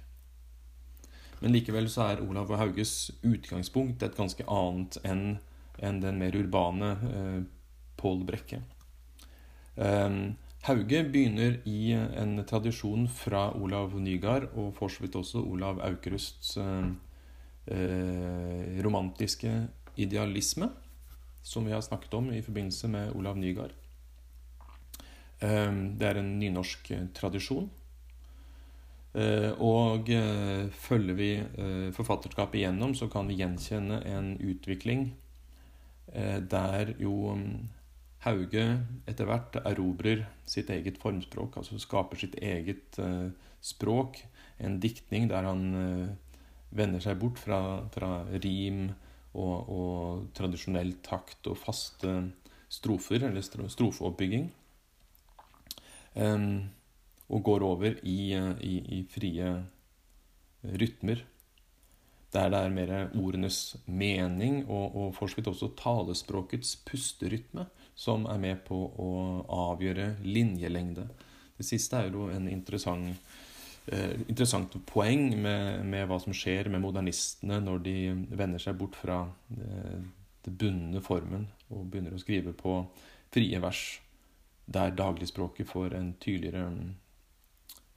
Men 1.43 1.57
likevel 1.57 1.89
så 1.91 2.07
er 2.13 2.23
Olav 2.23 2.51
og 2.53 2.61
Hauges 2.61 3.11
utgangspunkt 3.27 4.03
et 4.07 4.15
ganske 4.19 4.47
annet 4.47 5.01
enn 5.03 5.41
en 5.83 5.99
den 6.03 6.21
mer 6.21 6.37
urbane 6.39 6.91
eh, 7.09 7.39
Pål 7.99 8.23
Brekke. 8.29 8.61
Um, 9.75 10.37
Hauge 10.63 11.01
begynner 11.11 11.57
i 11.67 11.91
en 11.97 12.37
tradisjon 12.47 13.09
fra 13.11 13.49
Olav 13.59 13.97
Nygaard 13.99 14.53
og 14.53 14.77
for 14.77 14.93
så 14.93 15.03
vidt 15.03 15.17
også 15.19 15.43
Olav 15.43 15.81
Aukrusts 15.83 16.55
eh, 16.63 16.93
eh, 17.67 18.79
romantiske 18.85 19.51
idealisme, 19.99 20.71
som 21.43 21.67
vi 21.67 21.75
har 21.75 21.83
snakket 21.83 22.15
om 22.15 22.31
i 22.31 22.45
forbindelse 22.47 22.93
med 22.95 23.17
Olav 23.19 23.41
Nygaard. 23.43 23.75
Eh, 25.43 25.73
det 25.99 26.13
er 26.13 26.23
en 26.23 26.37
nynorsk 26.39 26.93
tradisjon. 27.19 27.67
Eh, 29.13 29.51
og 29.61 30.09
eh, 30.09 30.71
følger 30.73 31.17
vi 31.19 31.29
eh, 31.37 31.89
forfatterskapet 31.93 32.63
igjennom, 32.63 32.95
så 32.97 33.11
kan 33.13 33.29
vi 33.29 33.37
gjenkjenne 33.43 34.01
en 34.09 34.35
utvikling 34.41 35.13
der 36.13 36.91
jo 37.01 37.33
mm, 37.39 37.69
Hauge 38.27 38.65
etter 39.09 39.25
hvert 39.25 39.55
erobrer 39.63 40.27
sitt 40.45 40.69
eget 40.75 40.99
formspråk, 41.01 41.55
altså 41.57 41.79
skaper 41.81 42.21
sitt 42.21 42.35
eget 42.37 42.99
språk. 43.65 44.19
En 44.61 44.77
diktning 44.83 45.31
der 45.31 45.47
han 45.47 45.63
vender 46.69 47.01
seg 47.01 47.17
bort 47.23 47.41
fra, 47.41 47.63
fra 47.95 48.11
rim 48.45 48.91
og, 49.33 49.57
og, 49.73 50.29
tradisjonell 50.37 50.99
takt 51.07 51.49
og 51.49 51.57
faste 51.63 52.13
strofer, 52.69 53.25
eller 53.31 53.41
strofeoppbygging. 53.73 54.51
Um, 56.13 56.69
og 57.33 57.45
går 57.45 57.65
over 57.67 58.01
i, 58.03 58.33
eh, 58.37 58.51
i, 58.61 58.79
i 58.99 59.03
frie 59.09 59.53
rytmer. 60.63 61.25
Der 62.33 62.49
det 62.49 62.59
er 62.59 62.73
mer 62.73 62.93
ordenes 63.21 63.77
mening 63.87 64.63
og, 64.69 64.97
og 64.97 65.15
for 65.15 65.29
så 65.29 65.37
vidt 65.37 65.51
også 65.53 65.75
talespråkets 65.77 66.77
pusterytme 66.87 67.67
som 67.95 68.25
er 68.27 68.39
med 68.41 68.63
på 68.65 68.77
å 68.77 69.11
avgjøre 69.53 70.15
linjelengde. 70.25 71.09
Det 71.59 71.67
siste 71.67 72.01
er 72.01 72.15
jo 72.15 72.31
en 72.33 72.49
interessant, 72.49 73.19
eh, 73.87 74.17
interessant 74.29 74.79
poeng 74.89 75.29
med, 75.37 75.85
med, 75.85 76.07
hva 76.09 76.19
som 76.23 76.33
skjer 76.33 76.73
med 76.73 76.81
modernistene 76.81 77.61
når 77.61 77.85
de 77.85 77.97
vender 78.33 78.63
seg 78.63 78.81
bort 78.81 78.97
fra 78.97 79.27
eh, 79.59 80.01
det 80.43 80.57
bundne 80.59 81.05
formen 81.05 81.47
og 81.71 81.85
begynner 81.91 82.17
å 82.17 82.23
skrive 82.23 82.57
på 82.57 82.81
frie 83.33 83.61
vers, 83.61 84.01
der 84.73 84.97
dagligspråket 84.97 85.69
får 85.69 85.95
en 85.99 86.15
tydeligere 86.21 86.65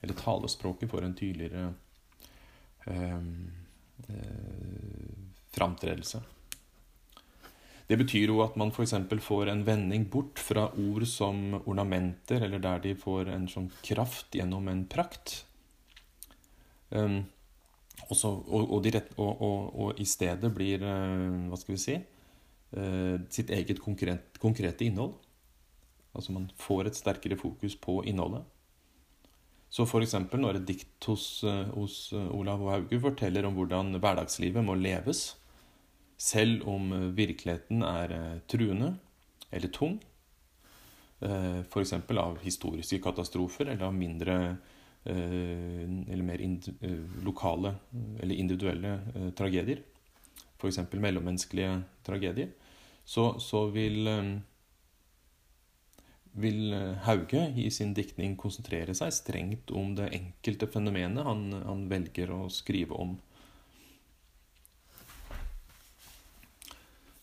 eller 0.06 0.18
talespråket 0.20 0.90
får 0.90 1.04
en 1.04 1.14
tydeligere 1.18 1.74
eh, 2.86 3.18
eh, 4.08 5.20
framtredelse. 5.56 6.22
Det 7.86 7.98
betyr 8.00 8.32
jo 8.32 8.40
at 8.42 8.56
man 8.58 8.72
f.eks. 8.74 8.94
får 9.22 9.50
en 9.50 9.62
vending 9.66 10.08
bort 10.10 10.40
fra 10.42 10.66
ord 10.74 11.06
som 11.06 11.54
ornamenter, 11.64 12.42
eller 12.42 12.62
der 12.62 12.82
de 12.82 12.96
får 12.98 13.30
en 13.30 13.46
sånn 13.50 13.68
kraft 13.86 14.34
gjennom 14.34 14.66
en 14.72 14.82
prakt. 14.90 15.44
Um, 16.90 17.20
også, 18.10 18.32
og, 18.42 18.72
og, 18.74 18.88
rett, 18.90 19.14
og, 19.22 19.44
og, 19.70 20.02
i 20.02 20.06
stedet 20.06 20.50
blir, 20.54 20.82
uh, 20.82 21.46
hva 21.50 21.58
skal 21.60 21.76
vi 21.76 21.82
si, 21.82 21.94
uh, 22.74 23.22
sitt 23.30 23.54
eget 23.54 23.78
konkret, 23.82 24.34
konkrete 24.42 24.86
innhold. 24.86 25.14
Altså 26.16 26.34
man 26.34 26.50
får 26.58 26.90
et 26.90 26.98
sterkere 26.98 27.38
fokus 27.38 27.78
på 27.78 28.00
innholdet. 28.10 28.42
Så 29.76 29.84
f.eks. 29.84 30.14
når 30.32 30.56
et 30.56 30.68
dikt 30.70 31.08
hos, 31.10 31.44
eh, 31.44 31.66
hos 31.76 31.96
eh, 32.16 32.28
Olav 32.32 32.62
og 32.64 32.72
Hauge 32.72 33.00
forteller 33.02 33.44
om 33.44 33.58
hvordan 33.58 33.98
hverdagslivet 34.00 34.64
må 34.64 34.76
leves, 34.80 35.34
selv 36.16 36.64
om 36.72 36.94
eh, 36.96 37.10
virkeligheten 37.18 37.84
er 37.84 38.14
truende 38.48 38.94
eller 39.52 39.72
tung, 39.72 39.98
f.eks. 41.16 41.92
av 41.96 42.34
historiske 42.42 42.98
katastrofer 43.00 43.70
eller 43.70 43.86
av 43.86 43.94
mindre 43.96 44.34
eller 45.06 46.24
mer 46.26 46.42
lokale 47.24 47.70
eller 47.94 48.34
individuelle 48.36 49.30
tragedier, 49.38 49.80
f.eks. 50.58 50.82
mellommenneskelige 50.92 51.70
tragedier, 52.04 52.50
så, 53.06 53.30
så 53.40 53.62
vil 53.72 54.10
vil 56.36 56.72
eh, 56.72 56.96
Hauge 57.06 57.42
i 57.56 57.68
sin 57.72 57.94
diktning 57.96 58.36
konsentrere 58.38 58.94
seg 58.96 59.14
strengt 59.14 59.72
om 59.74 59.94
det 59.96 60.10
enkelte 60.16 60.68
fenomenet 60.70 61.24
han, 61.26 61.48
han 61.64 61.86
velger 61.90 62.32
å 62.34 62.46
skrive 62.52 62.96
om. 62.96 63.16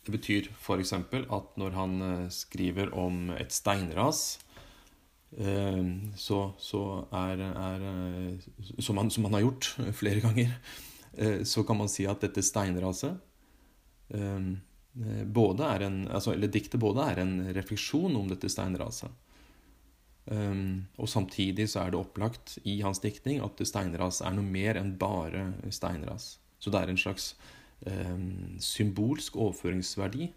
Det 0.03 0.11
betyr 0.11 0.49
f.eks. 0.57 0.95
at 0.97 1.59
når 1.61 1.77
han 1.77 2.07
eh, 2.07 2.25
skriver 2.33 2.93
om 2.97 3.29
et 3.37 3.53
steinras, 3.53 4.23
eh, 5.37 5.83
så, 6.17 6.41
så 6.57 6.83
er, 7.13 7.45
er 7.51 7.87
som, 8.79 8.97
han, 8.97 9.13
som, 9.13 9.29
han, 9.29 9.37
har 9.37 9.45
gjort 9.45 9.75
flere 10.01 10.25
ganger, 10.25 10.57
så 11.45 11.61
kan 11.61 11.77
man 11.77 11.91
si 11.93 12.07
at 12.09 12.23
dette 12.25 12.41
steinraset 12.41 13.19
både 14.93 15.65
er 15.65 15.85
en, 15.87 15.95
altså, 16.13 16.35
eller 16.35 16.51
diktet 16.53 16.81
både 16.81 17.05
er 17.09 17.21
en 17.23 17.35
refleksjon 17.55 18.13
om 18.19 18.27
dette 18.29 18.49
steinraset. 18.51 19.09
Um, 20.25 20.85
og 20.95 21.09
samtidig 21.11 21.65
så 21.67 21.81
er 21.81 21.91
det 21.91 21.99
opplagt 21.99 22.55
i 22.63 22.77
hans 22.79 23.01
diktning 23.03 23.41
at 23.43 23.59
steinras 23.67 24.21
er 24.23 24.31
noe 24.31 24.47
mer 24.47 24.79
enn 24.79 24.93
bare 24.99 25.49
steinras. 25.73 26.37
Så 26.63 26.71
det 26.71 26.79
er 26.79 26.93
en 26.93 27.01
slags 27.01 27.33
um, 27.83 28.55
symbolsk 28.63 29.35
overføringsverdi 29.35 30.29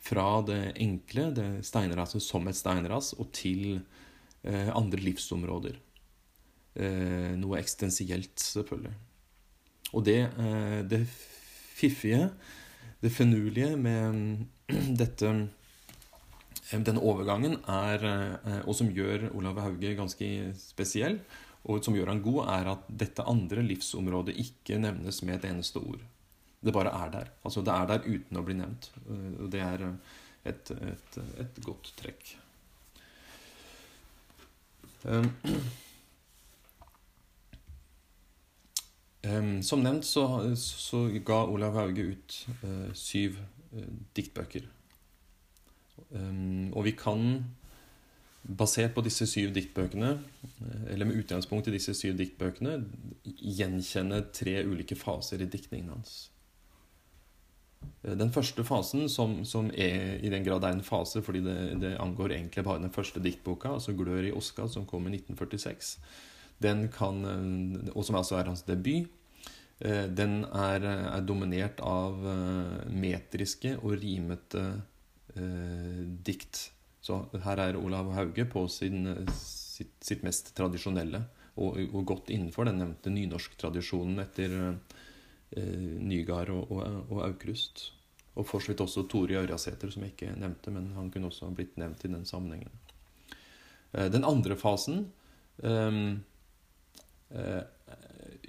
fra 0.00 0.40
det 0.48 0.72
enkle, 0.82 1.28
det 1.36 1.48
steinraset 1.68 2.24
som 2.24 2.48
et 2.50 2.58
steinras, 2.58 3.12
og 3.20 3.30
til 3.36 3.78
uh, 3.78 4.70
andre 4.74 4.98
livsområder. 5.04 5.78
Uh, 6.74 7.36
noe 7.38 7.60
eksistensielt, 7.60 8.34
selvfølgelig. 8.40 8.96
Og 9.94 10.06
det, 10.06 10.24
uh, 10.40 10.80
det 10.90 11.04
fiffige, 11.06 12.32
det 13.00 13.10
finurlige 13.14 13.76
med 13.80 14.46
dette 15.00 15.32
denne 16.70 17.02
overgangen 17.02 17.56
er, 17.66 18.04
eh, 18.06 18.60
og 18.62 18.76
som 18.78 18.90
gjør 18.94 19.30
Olav 19.34 19.58
Hauge 19.58 19.94
ganske 19.98 20.28
spesiell, 20.60 21.18
og 21.66 21.82
som 21.84 21.96
gjør 21.96 22.12
han 22.12 22.22
god, 22.24 22.40
er 22.54 22.70
at 22.72 22.86
dette 23.02 23.26
andre 23.28 23.64
livsområdet 23.66 24.36
ikke 24.38 24.78
nevnes 24.80 25.20
med 25.26 25.40
et 25.40 25.48
eneste 25.50 25.82
ord. 25.82 26.04
Det 26.60 26.72
bare 26.76 26.92
er 26.92 27.10
der. 27.10 27.32
Altså 27.44 27.64
det 27.64 27.74
er 27.74 27.88
der 27.88 28.06
uten 28.06 28.38
å 28.38 28.44
bli 28.46 28.56
nevnt. 28.60 28.90
Eh, 29.02 29.34
og 29.40 29.50
det 29.52 29.64
er 29.64 29.86
eh, 29.88 30.16
et, 30.52 30.72
et, 30.92 31.20
et 31.42 31.60
godt 31.64 31.92
trekk. 31.98 32.34
Um, 35.00 35.30
som 39.62 39.82
nevnt 39.84 40.06
så, 40.08 40.24
så, 40.56 41.02
ga 41.26 41.42
Olav 41.44 41.74
Hauge 41.76 42.06
ut 42.14 42.36
uh, 42.62 42.88
syv 42.96 43.36
uh, 43.74 43.88
diktbøker. 44.16 44.64
Um, 46.10 46.70
og 46.72 46.86
vi 46.88 46.94
kan, 46.96 47.44
basert 48.42 48.94
på 48.96 49.04
disse 49.04 49.26
syv 49.28 49.52
diktbøkene, 49.54 50.10
eh, 50.16 50.92
eller 50.94 51.06
med 51.06 51.20
utgangspunkt 51.20 51.68
i 51.68 51.74
disse 51.74 51.94
syv 51.94 52.16
diktbøkene, 52.18 52.78
gjenkjenne 53.36 54.22
tre 54.32 54.62
ulike 54.64 54.96
faser 54.98 55.42
i 55.44 55.48
diktningen 55.50 55.92
hans. 55.92 56.30
Eh, 58.02 58.16
den 58.16 58.32
første 58.32 58.64
fasen, 58.64 59.08
som, 59.12 59.42
som 59.44 59.70
er, 59.70 60.16
i 60.24 60.32
den 60.32 60.44
grad 60.46 60.64
er 60.64 60.76
en 60.76 60.84
fase 60.84 61.22
fordi 61.22 61.44
det, 61.44 61.58
det, 61.82 61.94
angår 62.00 62.36
egentlig 62.38 62.64
bare 62.64 62.82
den 62.82 62.94
første 62.94 63.20
diktboka, 63.20 63.76
altså 63.76 63.92
'Glør 63.92 64.30
i 64.30 64.34
Oska', 64.34 64.68
som 64.68 64.86
kom 64.86 65.06
i 65.06 65.14
1946, 65.18 65.98
den 66.62 66.88
kan, 66.92 67.24
eh, 67.24 67.90
og 67.94 68.04
som 68.06 68.20
altså 68.20 68.38
er 68.40 68.52
hans 68.52 68.66
debut, 68.68 69.08
den 69.80 70.42
er, 70.44 70.84
er 70.84 71.22
dominert 71.24 71.78
av 71.80 72.18
metriske 72.92 73.78
og 73.78 73.94
rimete 74.02 74.60
eh, 75.36 76.02
dikt. 76.20 76.70
Så 77.00 77.22
her 77.44 77.62
er 77.64 77.78
Olav 77.80 78.10
Hauge 78.12 78.44
på 78.44 78.66
sin, 78.68 79.08
sitt, 79.32 79.94
sitt, 80.04 80.24
mest 80.26 80.52
tradisjonelle, 80.56 81.22
og, 81.56 81.78
og, 81.90 82.02
godt 82.08 82.32
innenfor 82.32 82.68
den 82.68 82.80
nevnte 82.80 83.12
nynorsktradisjonen 83.12 84.20
etter 84.22 84.56
eh, 84.60 85.96
Nygard 86.00 86.52
og, 86.54 86.70
og, 86.70 86.84
og, 87.08 87.22
Aukrust. 87.26 87.90
Og 88.38 88.46
for 88.46 88.62
så 88.62 88.72
vidt 88.72 88.84
også 88.84 89.06
Tore 89.10 89.40
Ørjasæter, 89.40 89.90
som 89.92 90.04
jeg 90.04 90.14
ikke 90.14 90.36
nevnte, 90.38 90.72
men 90.72 90.92
han 90.96 91.10
kunne 91.12 91.32
også 91.32 91.50
blitt 91.56 91.80
nevnt 91.80 92.04
i 92.06 92.12
den 92.12 92.28
sammenhengen. 92.28 92.72
Eh, 93.92 94.10
den 94.12 94.28
andre 94.28 94.56
fasen 94.60 95.08
eh, 95.64 95.88
eh 95.88 96.26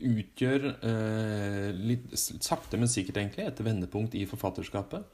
utgjør 0.02 0.68
eh, 0.82 1.70
litt 1.78 2.14
sakte, 2.18 2.80
men 2.80 2.90
sikkert 2.92 3.18
egentlig 3.22 3.48
et 3.48 3.64
vendepunkt 3.66 4.16
i 4.18 4.26
forfatterskapet. 4.30 5.06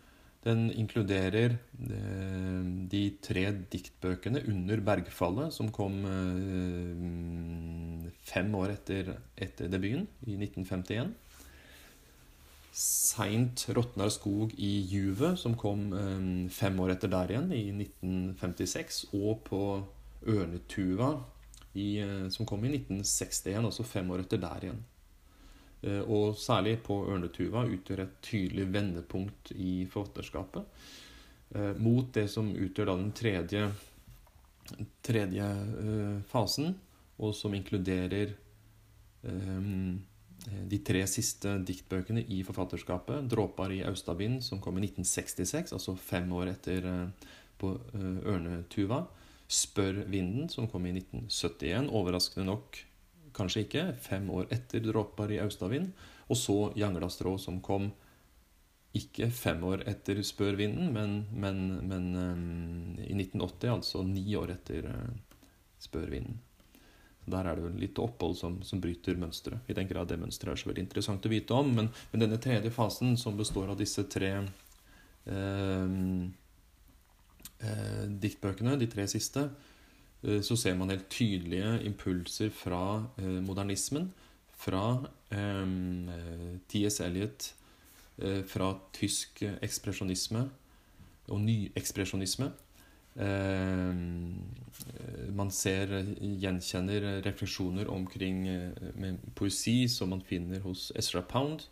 Den 0.45 0.67
inkluderer 0.71 1.58
eh, 1.58 2.65
de 2.91 3.03
tre 3.23 3.45
diktbøkene 3.73 4.43
under 4.47 4.82
bergfallet, 4.86 5.53
som 5.56 5.71
kom 5.75 6.06
eh, 6.08 8.10
fem 8.27 8.53
år 8.56 8.69
etter, 8.77 9.15
etter 9.36 9.71
debuten, 9.71 10.08
i 10.27 10.38
1951. 10.38 11.15
Seint 12.77 13.65
råtnar 13.73 14.12
skog 14.13 14.53
i 14.62 14.86
juvet, 14.88 15.39
som 15.41 15.58
kom 15.60 15.89
eh, 15.97 16.49
fem 16.53 16.80
år 16.84 16.89
etter 16.95 17.12
der 17.12 17.27
igjen, 17.34 17.51
i 17.51 17.65
1956. 17.73 19.08
Og 19.17 19.41
på 19.49 19.62
Ørnetuva, 20.27 21.15
i, 21.73 21.89
som 22.34 22.45
kom 22.45 22.63
i 22.65 22.71
1961, 22.75 23.65
altså 23.65 23.84
fem 23.86 24.10
år 24.12 24.23
etter 24.23 24.41
der 24.41 24.69
igjen. 24.69 24.86
Eh, 25.82 26.01
og 26.10 26.38
særlig 26.41 26.80
på 26.86 26.99
Ørnetuva 27.12 27.65
utgjør 27.69 28.03
et 28.03 28.17
tydelig 28.25 28.65
vendepunkt 28.73 29.51
i 29.53 29.86
forfatterskapet. 29.89 30.65
Eh, 31.56 31.77
mot 31.82 32.10
det 32.13 32.27
som 32.34 32.49
utgjør 32.49 32.91
den 32.93 33.12
tredje, 33.17 33.69
tredje 35.06 35.45
eh, 35.45 36.17
fasen, 36.32 36.75
og 37.17 37.34
som 37.34 37.56
inkluderer 37.58 38.36
de 39.27 40.77
tre 40.86 40.99
siste 41.10 41.56
diktbøkene 41.65 42.21
i 42.32 42.38
forfatterskapet. 42.45 43.25
'Dråpar 43.25 43.73
i 43.73 43.82
Austavind', 43.84 44.43
som 44.45 44.62
kom 44.62 44.77
i 44.77 44.86
1966, 44.86 45.73
altså 45.73 45.95
fem 45.97 46.30
år 46.32 46.51
etter 46.53 46.86
på 47.58 47.73
Ørnetuva. 47.97 49.01
'Spør 49.47 50.03
vinden', 50.12 50.49
som 50.49 50.67
kom 50.67 50.86
i 50.86 50.91
1971. 50.91 51.89
Overraskende 51.89 52.45
nok 52.45 52.77
kanskje 53.33 53.63
ikke, 53.63 53.86
fem 54.01 54.29
år 54.29 54.49
etter 54.51 54.83
'Dråper 54.83 55.31
i 55.31 55.39
Austavind'. 55.39 55.93
Og 56.27 56.38
så 56.38 56.73
Jangla 56.75 57.10
strå, 57.10 57.38
som 57.39 57.62
kom 57.62 57.91
ikke 58.93 59.29
fem 59.31 59.63
år 59.63 59.86
etter 59.88 60.19
'Spørvinden', 60.23 60.91
men, 60.91 61.25
men, 61.31 61.88
men 61.88 62.15
um, 62.15 62.99
i 62.99 63.13
1980, 63.13 63.71
altså 63.71 64.03
ni 64.03 64.36
år 64.36 64.51
etter 64.57 64.89
uh, 64.89 65.15
'Spørvinden'. 65.79 66.43
Der 67.27 67.43
er 67.43 67.55
det 67.55 67.63
jo 67.63 67.71
litt 67.75 67.99
opphold 67.99 68.38
som, 68.39 68.62
som 68.63 68.79
bryter 68.81 69.17
mønsteret. 69.19 69.60
I 69.67 69.75
den 69.75 69.88
grad 69.88 70.07
det 70.07 70.19
mønsteret 70.19 70.53
er 70.53 70.62
så 70.62 70.69
veldig 70.69 70.86
interessant 70.86 71.25
å 71.27 71.31
vite 71.31 71.55
om. 71.55 71.73
Men, 71.75 71.89
men 72.12 72.23
denne 72.23 72.39
tredje 72.39 72.71
fasen, 72.71 73.17
som 73.19 73.36
består 73.36 73.67
av 73.73 73.79
disse 73.81 74.05
tre 74.07 74.29
eh, 75.27 75.97
diktbøkene, 78.22 78.76
de 78.78 78.88
tre 78.91 79.08
siste, 79.10 79.48
Eh, 80.24 80.41
så 80.41 80.58
ser 80.58 80.76
man 80.76 80.89
helt 80.89 81.10
tydelige 81.10 81.84
impulser 81.86 82.50
fra 82.50 83.06
eh, 83.17 83.39
modernismen. 83.43 84.12
Fra 84.58 85.04
eh, 85.32 85.65
T.S. 86.70 87.00
Eliot, 87.06 87.54
fra 88.50 88.72
tysk 88.98 89.43
ekspresjonisme 89.62 90.39
og 91.30 91.41
nyekspresjonisme. 91.43 92.48
Man 95.38 95.52
ser, 95.54 95.93
gjenkjenner 96.41 97.06
refleksjoner 97.28 97.91
omkring 97.93 98.39
poesi 99.38 99.86
som 99.86 100.10
man 100.15 100.26
finner 100.26 100.65
hos 100.65 100.88
Ezra 100.98 101.22
Pound 101.30 101.67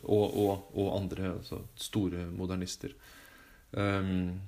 og, 0.00 0.24
og, 0.32 0.72
og 0.72 0.88
andre 0.96 1.34
altså 1.34 1.60
store 1.76 2.24
modernister. 2.32 2.96
Um, 3.74 4.40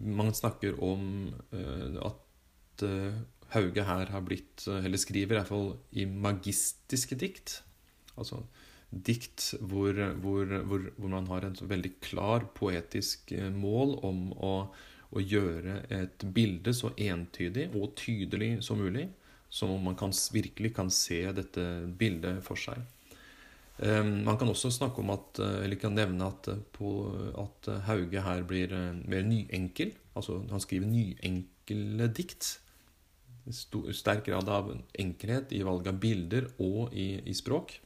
man 0.00 0.32
snakker 0.34 0.78
om 0.84 1.34
eh, 1.52 1.98
at 2.00 2.84
eh, 2.86 3.18
Hauge 3.52 3.84
her 3.84 4.10
har 4.12 4.24
blitt, 4.24 4.66
eller 4.68 5.00
skriver 5.00 5.34
i 5.34 5.38
hvert 5.38 5.48
fall 5.48 5.70
i 5.96 6.04
magistiske 6.08 7.16
dikt. 7.20 7.58
Altså 8.16 8.42
dikt 8.88 9.50
hvor, 9.60 9.96
hvor, 10.22 10.52
hvor, 10.68 10.84
hvor 10.96 11.12
man 11.12 11.28
har 11.28 11.44
et 11.48 11.62
veldig 11.70 11.94
klar 12.04 12.46
poetisk 12.56 13.34
mål 13.52 13.98
om 14.04 14.22
å, 14.32 14.52
å, 15.12 15.20
gjøre 15.20 15.82
et 15.92 16.24
bilde 16.34 16.72
så 16.76 16.94
entydig 16.96 17.68
og 17.76 17.92
tydelig 18.00 18.58
som 18.64 18.80
mulig, 18.80 19.08
som 19.48 19.72
om 19.74 19.90
man 19.90 19.96
kan, 19.96 20.12
virkelig 20.32 20.74
kan 20.76 20.92
se 20.92 21.20
dette 21.36 21.64
bildet 22.00 22.40
for 22.44 22.60
seg. 22.60 22.80
Ehm, 23.78 24.24
man 24.24 24.38
kan 24.38 24.48
også 24.50 24.70
snakke 24.74 25.02
om 25.02 25.10
at, 25.14 25.38
eh, 25.38 25.64
eller 25.64 25.76
kan 25.78 25.94
nevne 25.94 26.26
at, 26.26 26.48
eh, 26.48 26.62
på, 26.72 26.88
at 27.38 27.68
Hauge 27.86 28.22
her 28.22 28.42
blir 28.42 28.72
eh, 28.72 28.94
mer 29.06 29.22
nyenkel. 29.22 29.92
Altså 30.16 30.42
han 30.50 30.60
skriver 30.60 30.86
nyenkle 30.86 32.08
dikt. 32.14 32.58
Sterk 33.48 34.26
grad 34.26 34.48
av 34.48 34.74
enkelhet 34.98 35.52
i 35.52 35.62
valg 35.62 35.86
av 35.88 36.00
bilder 36.00 36.50
og 36.58 36.92
i, 36.92 37.22
i 37.24 37.32
språk. 37.32 37.78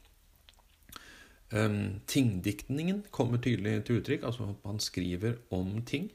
Um, 1.53 2.01
tingdiktningen 2.09 3.03
kommer 3.11 3.37
tydelig 3.37 3.85
til 3.85 4.01
uttrykk. 4.01 4.23
altså 4.23 4.55
Han 4.65 4.79
skriver 4.79 5.37
om 5.51 5.81
ting. 5.85 6.09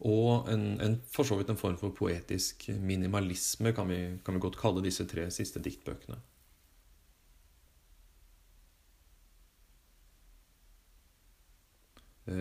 Og 0.00 0.48
en, 0.48 0.80
en, 0.80 1.00
for 1.10 1.26
så 1.26 1.36
vidt 1.36 1.50
en 1.50 1.58
form 1.58 1.76
for 1.76 1.90
poetisk 1.90 2.68
minimalisme 2.80 3.74
kan 3.74 3.88
vi, 3.90 4.18
kan 4.24 4.34
vi 4.34 4.40
godt 4.40 4.56
kalle 4.56 4.84
disse 4.84 5.04
tre 5.10 5.26
siste 5.34 5.60
diktbøkene. 5.60 6.16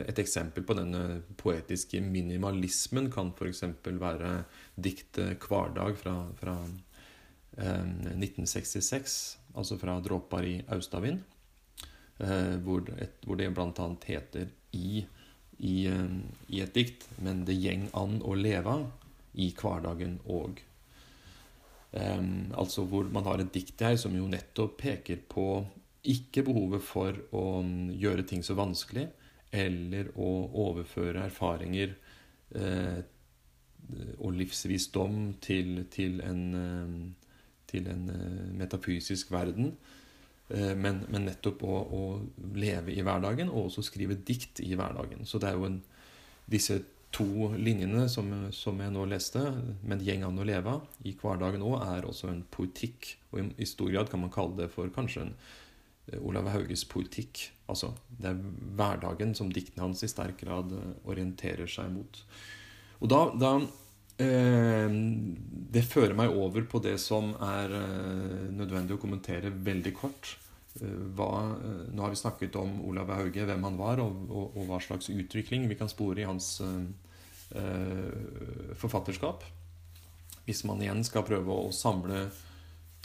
Et 0.08 0.20
eksempel 0.20 0.66
på 0.68 0.76
denne 0.78 1.22
poetiske 1.40 2.02
minimalismen 2.04 3.10
kan 3.14 3.32
f.eks. 3.36 3.64
være 3.86 4.32
diktet 4.76 5.40
'Kvardag' 5.40 5.98
fra, 6.02 6.16
fra 6.40 6.56
eh, 7.58 7.88
1966, 8.18 9.38
altså 9.56 9.78
fra 9.78 10.00
'Dråpar 10.02 10.44
i 10.44 10.62
Austavind'. 10.68 11.24
eh, 12.20 12.56
hvor, 12.64 12.82
et, 12.98 13.14
hvor, 13.26 13.36
det 13.38 13.52
annet 13.80 14.04
heter 14.04 14.48
i, 14.74 15.06
i, 15.60 15.88
eh, 15.88 16.16
i, 16.50 16.62
et 16.62 16.74
dikt 16.74 17.08
Men 17.22 17.46
det 17.46 17.58
gjeng 17.58 17.90
an 17.94 18.22
å 18.22 18.34
leva 18.34 18.80
i 19.34 19.52
hverdagen 19.54 20.20
òg. 20.26 20.62
Eh, 21.92 22.24
altså 22.58 22.86
hvor 22.86 23.06
man 23.14 23.26
har 23.30 23.40
et 23.40 23.54
dikt 23.54 23.82
her 23.82 23.96
som 23.96 24.16
jo 24.18 24.28
nettopp 24.28 24.78
peker 24.82 25.22
på 25.30 25.66
ikke 26.08 26.44
behovet 26.48 26.84
for 26.84 27.16
å 27.36 27.62
gjøre 27.92 28.24
ting 28.28 28.44
så 28.46 28.56
vanskelig, 28.58 29.10
eller 29.52 30.10
å 30.20 30.32
overføre 30.68 31.28
erfaringer 31.30 31.94
eh, 32.56 33.00
og 34.18 34.34
livsvisdom 34.36 35.38
til, 35.44 35.86
til 35.92 36.20
en, 36.26 36.44
eh, 36.56 37.32
til 37.70 37.88
en 37.92 38.10
eh, 38.12 38.44
metafysisk 38.60 39.32
verden. 39.32 39.74
Eh, 40.50 40.74
men, 40.76 41.04
men, 41.10 41.28
nettopp 41.28 41.64
å, 41.64 41.80
å, 41.88 42.04
leve 42.56 42.94
i 42.94 43.04
hverdagen, 43.04 43.52
og 43.52 43.70
også 43.70 43.86
skrive 43.88 44.20
dikt 44.28 44.62
i 44.64 44.74
hverdagen. 44.76 45.26
Så 45.26 45.42
det 45.44 45.52
er 45.52 45.60
jo 45.60 45.68
en, 45.70 45.82
disse 46.48 46.82
to 47.16 47.54
linjene 47.56 48.06
som, 48.12 48.30
som 48.52 48.80
jeg 48.84 48.92
nå 48.94 49.06
leste, 49.08 49.42
'Men 49.84 50.04
gjeng 50.04 50.26
an 50.28 50.40
å 50.40 50.48
leve' 50.48 50.82
i 51.08 51.16
hverdagen 51.16 51.64
òg, 51.64 51.80
er 51.82 52.08
også 52.08 52.30
en 52.32 52.44
poetikk. 52.52 53.16
Og 53.32 53.40
i, 53.40 53.48
i, 53.64 53.66
stor 53.66 53.92
grad 53.92 54.12
kan 54.12 54.22
man 54.24 54.34
kalle 54.34 54.58
det 54.60 54.72
for 54.72 54.92
kanskje 54.92 55.28
en 55.28 55.36
Olav 56.24 56.48
Hauges 56.52 56.86
poetikk. 56.88 57.50
Altså, 57.68 57.92
det 58.08 58.32
er 58.32 58.40
hverdagen 58.80 59.34
som 59.36 59.52
diktene 59.52 59.86
hans 59.88 60.04
i 60.06 60.10
sterk 60.12 60.40
grad 60.44 60.72
orienterer 61.08 61.68
seg 61.70 61.92
mot. 61.92 62.22
Og 63.04 63.12
da, 63.12 63.20
da 63.38 63.52
eh, 64.24 64.90
Det 65.78 65.86
fører 65.86 66.16
meg 66.18 66.34
over 66.34 66.66
på 66.70 66.82
det 66.84 66.96
som 67.04 67.34
er 67.44 67.76
eh, 67.78 68.46
nødvendig 68.56 68.98
å 68.98 69.02
kommentere 69.02 69.52
veldig 69.52 69.94
kort. 69.98 70.38
Eh, 70.80 70.96
hva, 71.18 71.32
eh, 71.58 71.84
nå 71.92 72.06
har 72.06 72.14
vi 72.14 72.22
snakket 72.24 72.58
om 72.60 72.80
Olav 72.88 73.12
Hauge, 73.14 73.46
hvem 73.46 73.68
han 73.68 73.78
var, 73.80 74.02
og, 74.04 74.26
og, 74.32 74.58
og 74.58 74.72
hva 74.72 74.82
slags 74.84 75.12
utvikling 75.14 75.68
vi 75.70 75.78
kan 75.80 75.92
spore 75.92 76.24
i 76.24 76.30
hans 76.30 76.56
eh, 76.66 76.82
eh, 77.60 78.74
forfatterskap. 78.80 79.46
Hvis 80.48 80.64
man 80.64 80.82
igjen 80.82 81.04
skal 81.04 81.28
prøve 81.28 81.52
å 81.52 81.74
samle 81.76 82.30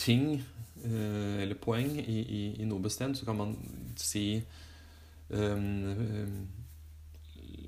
ting 0.00 0.38
eller 0.82 1.58
poeng 1.62 1.94
i, 2.00 2.18
i, 2.20 2.42
i, 2.62 2.66
noe 2.66 2.82
bestemt, 2.82 3.18
så 3.18 3.26
kan 3.28 3.38
man 3.38 3.52
si 4.00 4.42
um, 5.30 6.48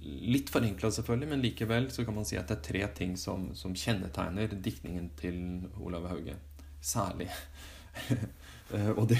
litt 0.04 0.50
forenkla, 0.52 0.90
selvfølgelig, 0.92 1.28
men 1.30 1.44
likevel 1.44 1.90
så 1.92 2.04
kan 2.04 2.16
man 2.16 2.26
si 2.28 2.38
at 2.40 2.50
det 2.50 2.58
er 2.58 2.66
tre 2.68 2.82
ting 2.98 3.14
som, 3.20 3.50
som 3.56 3.76
kjennetegner 3.76 4.56
diktningen 4.62 5.10
til 5.18 5.38
Olav 5.80 6.08
Hauge. 6.12 6.38
Særlig. 6.80 7.30
Eh, 8.72 8.88
og, 8.96 9.04
det, 9.10 9.18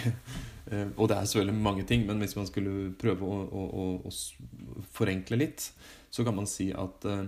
eh, 0.73 0.89
og, 0.97 1.09
det, 1.11 1.17
er 1.19 1.27
selvfølgelig 1.29 1.63
mange 1.63 1.83
ting, 1.85 2.07
men 2.09 2.19
hvis 2.19 2.33
man 2.35 2.47
skulle 2.49 2.95
prøve 2.99 3.29
å, 3.29 3.43
å, 3.61 3.85
å 4.09 4.85
forenkle 4.97 5.37
litt, 5.37 5.67
så 6.11 6.25
kan 6.25 6.35
man 6.35 6.49
si 6.49 6.71
at 6.73 7.05
uh, 7.05 7.27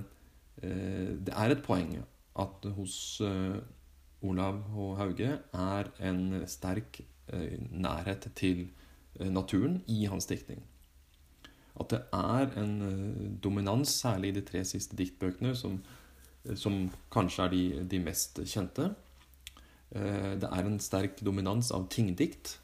det 0.65 1.35
er 1.37 1.53
et 1.53 1.63
poeng 1.63 1.93
at 2.41 2.67
hos 2.79 2.97
uh, 3.21 3.61
Olav 4.23 4.63
H. 4.73 4.87
Hauge 5.01 5.33
er 5.53 5.91
en 6.01 6.43
sterk 6.49 7.03
uh, 7.33 7.59
nærhet 7.71 8.31
til 8.37 8.69
naturen 9.17 9.83
i 9.89 10.05
hans 10.05 10.27
diktning 10.29 10.61
at 11.81 11.93
det 11.93 12.03
er 12.13 12.53
en 12.63 12.77
eh, 12.83 13.33
dominans, 13.45 13.89
særlig 13.89 14.29
i 14.29 14.39
de 14.39 14.45
tre 14.49 14.65
siste 14.65 14.97
diktbøkene, 14.97 15.55
som, 15.57 15.81
eh, 16.45 16.57
som 16.57 16.87
kanskje 17.13 17.45
er 17.45 17.53
de, 17.53 17.65
de, 17.91 18.01
mest 18.05 18.41
kjente. 18.45 18.95
Eh, 19.93 20.33
det 20.41 20.49
er 20.49 20.63
en 20.65 20.81
sterk 20.81 21.21
dominans 21.25 21.71
av 21.77 21.89
tingdikt. 21.93 22.59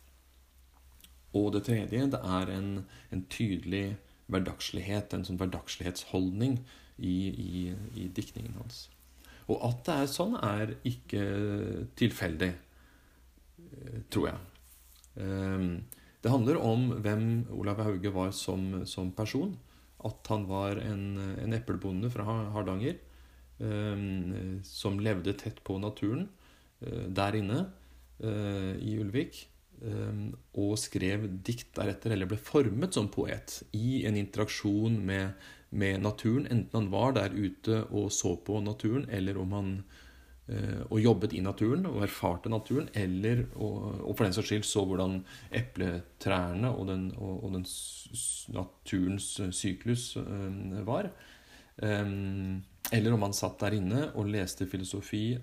Og 1.36 1.52
det 1.52 1.64
tredje, 1.68 2.08
det 2.12 2.20
er 2.20 2.54
en, 2.56 2.72
en 3.12 3.26
tydelig 3.32 3.96
hverdagslighet, 4.32 5.12
en 5.12 5.24
sånn 5.28 5.40
hverdagslighetsholdning 5.40 6.58
i, 6.98 7.16
i, 7.28 7.62
i, 7.96 8.08
diktningen 8.08 8.56
hans. 8.60 8.86
Og 9.48 9.58
at 9.66 9.82
det 9.88 9.96
er 9.96 10.10
sånn, 10.10 10.36
er 10.38 10.74
ikke 10.88 11.24
tilfeldig, 11.98 12.52
tror 14.12 14.28
jeg. 14.28 14.38
Det 16.22 16.30
handler 16.30 16.60
om 16.62 16.84
hvem 17.02 17.24
Olav 17.50 17.80
Hauge 17.82 18.12
var 18.14 18.30
som, 18.36 18.84
som 18.86 19.10
person. 19.16 19.56
At 20.06 20.26
han 20.30 20.46
var 20.46 20.78
en, 20.82 21.16
en 21.38 21.54
eplebonde 21.56 22.10
fra 22.10 22.26
Hardanger 22.54 22.96
eh, 23.62 24.04
som 24.66 25.00
levde 25.02 25.34
tett 25.38 25.62
på 25.66 25.78
naturen 25.82 26.28
eh, 26.82 27.08
der 27.10 27.38
inne 27.38 27.64
eh, 28.22 28.74
i 28.82 28.96
Ulvik. 29.02 29.44
Eh, 29.82 30.22
og 30.62 30.76
skrev 30.78 31.26
dikt 31.42 31.72
deretter, 31.78 32.14
eller 32.14 32.30
ble 32.30 32.38
formet 32.38 32.94
som 32.94 33.10
poet 33.10 33.60
i 33.74 34.02
en 34.06 34.18
interaksjon 34.18 35.00
med, 35.02 35.34
med 35.72 36.02
naturen. 36.04 36.46
Enten 36.46 36.78
han 36.78 36.90
var 36.92 37.16
der 37.16 37.34
ute 37.34 37.84
og 37.90 38.12
så 38.12 38.36
på 38.36 38.60
naturen, 38.60 39.08
eller 39.10 39.40
om 39.40 39.52
han 39.56 39.76
Eh, 40.50 40.80
og 40.90 40.98
jobbet 40.98 41.36
i 41.38 41.40
naturen 41.44 41.84
og 41.86 42.02
erfarte 42.02 42.50
naturen, 42.50 42.88
eller 42.98 43.44
og, 43.54 44.00
og 44.02 44.16
for 44.16 44.26
den 44.26 44.34
saks 44.34 44.50
skyld 44.50 44.66
så 44.66 44.82
hvordan 44.88 45.20
epletrærne 45.54 46.72
og, 46.72 46.88
den, 46.90 47.04
og, 47.16 47.44
og 47.46 47.54
den 47.54 47.66
naturens 48.56 49.28
syklus 49.54 50.16
um, 50.18 50.74
var. 50.86 51.12
Um, 51.78 52.58
eller 52.92 53.14
om 53.14 53.22
han 53.22 53.36
satt 53.36 53.62
der 53.62 53.78
inne 53.78 54.08
og 54.18 54.28
leste 54.34 54.66
filosofi 54.68 55.38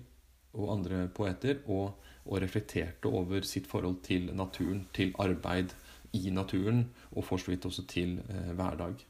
og 0.52 0.72
andre 0.76 1.06
poeter 1.08 1.64
og, 1.66 1.96
reflekterte 2.30 3.08
over 3.08 3.42
sitt 3.48 3.64
forhold 3.66 3.96
til 4.06 4.28
naturen, 4.36 4.84
til 4.94 5.14
arbeid 5.18 5.72
i 6.14 6.30
naturen, 6.30 6.84
og 7.16 7.24
for 7.26 7.40
så 7.40 7.50
vidt 7.50 7.64
også 7.66 7.86
til 7.90 8.20
uh, 8.28 8.52
hverdag. 8.54 9.00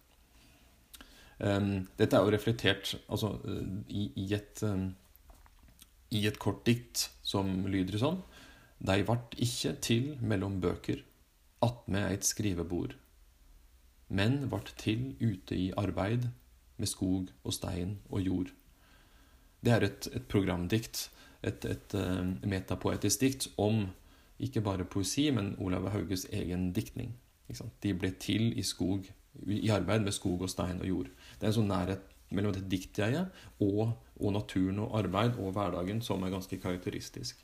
Um, 1.41 1.87
dette 1.97 2.17
er 2.17 2.27
jo 2.27 2.33
reflektert 2.35 2.99
altså, 3.09 3.33
uh, 3.45 3.69
i, 3.89 4.11
i, 4.21 4.27
et 4.37 4.61
um, 4.67 4.91
i 6.13 6.27
et 6.29 6.37
kort 6.43 6.67
dikt 6.67 7.07
som 7.25 7.63
lyder 7.65 7.97
sånn 7.97 8.19
Dei 8.81 9.01
vart 9.09 9.33
ikkje 9.41 9.73
til 9.85 10.05
mellom 10.25 10.59
bøker, 10.61 11.03
attmed 11.61 12.07
eit 12.09 12.25
skrivebord, 12.25 12.95
men 14.09 14.39
vart 14.53 14.73
til 14.81 15.11
ute 15.21 15.53
i 15.53 15.67
arbeid 15.77 16.31
med 16.81 16.89
skog 16.89 17.29
og 17.45 17.53
stein 17.53 17.99
og 18.09 18.25
jord. 18.25 18.55
Det 19.61 19.75
er 19.75 19.85
et, 19.85 20.09
et 20.17 20.25
programdikt, 20.33 21.11
et, 21.45 21.65
et 21.69 21.97
uh, 21.97 22.25
metapoetisk 22.49 23.21
dikt 23.21 23.51
om 23.61 23.85
ikke 24.41 24.65
bare 24.65 24.89
poesi, 24.89 25.29
men 25.31 25.53
Olav 25.61 25.91
Hauges 25.93 26.25
egen 26.33 26.71
diktning. 26.73 27.13
De 27.83 27.93
ble 27.95 28.15
til 28.17 28.55
i 28.59 28.65
skog, 28.65 29.05
i 29.47 29.69
arbeid 29.69 30.01
med 30.07 30.17
skog 30.17 30.41
og 30.47 30.51
stein 30.51 30.81
og 30.81 30.89
jord. 30.89 31.13
Det 31.41 31.49
er 31.49 31.53
en 31.55 31.59
sånn 31.63 31.73
nærhet 31.73 32.07
mellom 32.31 32.55
det 32.55 32.69
diktjeget 32.71 33.33
og 33.65 33.97
og 34.21 34.35
naturen 34.37 34.83
og 34.85 34.99
arbeid 35.01 35.39
og 35.41 35.55
hverdagen 35.57 36.03
som 36.05 36.23
er 36.25 36.35
ganske 36.35 36.59
karakteristisk. 36.61 37.39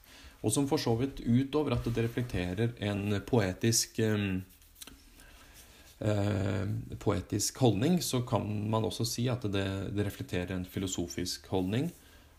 Og 0.45 0.53
som 0.53 0.69
for 0.69 0.81
så 0.81 0.95
vidt 1.01 1.23
utover 1.25 1.77
at 1.77 1.89
det 1.89 2.05
reflekterer 2.05 2.75
en 2.85 3.17
poetisk 3.27 3.99
eh, 4.05 4.43
poetisk 7.01 7.59
holdning, 7.65 8.03
så 8.05 8.21
kan 8.29 8.45
man 8.71 8.85
også 8.85 9.05
si 9.09 9.29
at 9.33 9.43
det, 9.49 9.67
det 9.97 10.07
reflekterer 10.07 10.53
en 10.57 10.69
filosofisk 10.69 11.49
holdning. 11.53 11.91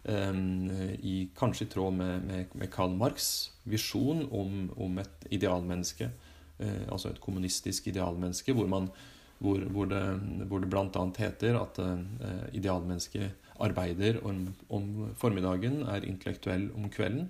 I, 0.08 1.28
kanskje 1.36 1.66
i 1.66 1.70
tråd 1.74 1.98
med, 1.98 2.22
med, 2.24 2.54
med 2.56 2.70
Karl 2.72 2.94
Marx' 2.96 3.50
visjon 3.68 4.22
om, 4.32 4.70
om 4.80 5.00
et 5.02 5.26
idealmenneske. 5.36 6.08
Eh, 6.64 6.86
altså 6.88 7.10
et 7.10 7.20
kommunistisk 7.20 7.90
idealmenneske, 7.92 8.54
hvor, 8.56 8.70
man, 8.72 8.88
hvor, 9.40 9.60
hvor 9.74 9.86
det, 9.86 10.04
hvor 10.50 10.64
det 10.64 10.70
bl.a. 10.70 11.04
heter 11.18 11.60
at 11.60 11.80
eh, 11.84 12.46
idealmennesket 12.58 13.52
arbeider 13.60 14.22
om, 14.26 14.48
om 14.70 14.88
formiddagen, 15.18 15.82
er 15.90 16.06
intellektuell 16.06 16.70
om 16.76 16.90
kvelden, 16.94 17.30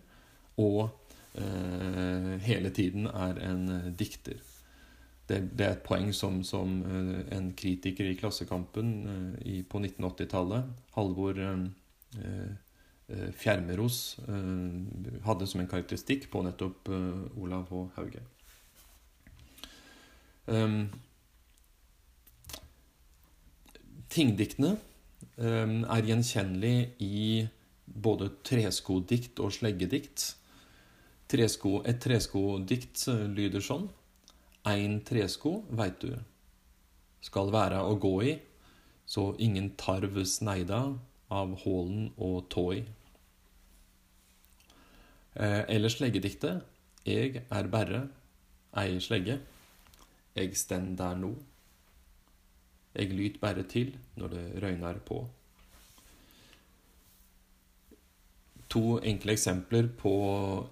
og 0.57 0.89
eh, 1.35 2.35
hele 2.47 2.71
tiden 2.75 3.07
er 3.07 3.41
en 3.49 3.95
dikter. 3.99 4.39
Det, 5.27 5.41
det, 5.59 5.65
er 5.65 5.73
et 5.75 5.83
poeng 5.83 6.13
som, 6.15 6.39
som 6.47 6.79
eh, 6.87 7.17
en 7.35 7.51
kritiker 7.57 8.07
i 8.07 8.15
Klassekampen 8.19 8.93
eh, 9.11 9.33
i, 9.51 9.57
på 9.67 9.81
1980-tallet, 9.83 10.69
Halvor 10.95 11.41
eh, 11.43 11.65
eh, 12.21 13.27
Fjermeros, 13.35 13.99
eh, 14.23 15.19
hadde 15.27 15.49
som 15.51 15.63
en 15.63 15.67
karakteristikk 15.67 16.29
på 16.31 16.45
nettopp 16.47 16.87
Olav 17.35 17.67
H. 17.71 17.83
Hauge. 17.97 18.23
Um, 20.47 20.87
tingdiktene 24.13 24.75
Ehm, 25.37 25.83
er 25.85 26.05
gjenkjennelig 26.05 26.77
i 27.03 27.45
både 27.85 28.31
treskodikt 28.45 29.39
og 29.43 29.53
sleggedikt. 29.53 30.31
Tresko, 31.29 31.81
et 31.85 31.99
treskoddikt 32.01 33.03
eh, 33.11 33.25
lyder 33.27 33.61
sånn 33.61 33.89
Ein 34.67 35.01
tresko, 35.05 35.59
veit 35.69 35.99
du, 36.01 36.13
skal 37.23 37.51
være 37.53 37.83
å 37.83 37.97
gå 38.01 38.13
i, 38.23 38.33
så 39.07 39.29
ingen 39.43 39.69
tarv 39.79 40.17
sneida 40.25 40.79
av 41.31 41.53
hålen 41.63 42.09
og 42.17 42.47
tåi. 42.51 42.81
Eh, 45.37 45.63
eller 45.67 45.93
sleggediktet 45.93 46.65
Eg 47.07 47.43
er 47.45 47.69
berre 47.71 48.07
ei 48.77 48.97
slegge. 48.99 49.37
eg 50.35 50.57
stend 50.57 50.97
der 50.97 51.15
no. 51.15 51.35
Eg 52.97 53.13
lyt 53.13 53.41
berre 53.41 53.63
til 53.69 53.93
når 54.17 54.33
det 54.33 54.45
røynar 54.63 55.01
på. 55.05 55.21
To 58.73 58.97
enkle 58.99 59.31
eksempler 59.37 59.87
på 59.99 60.13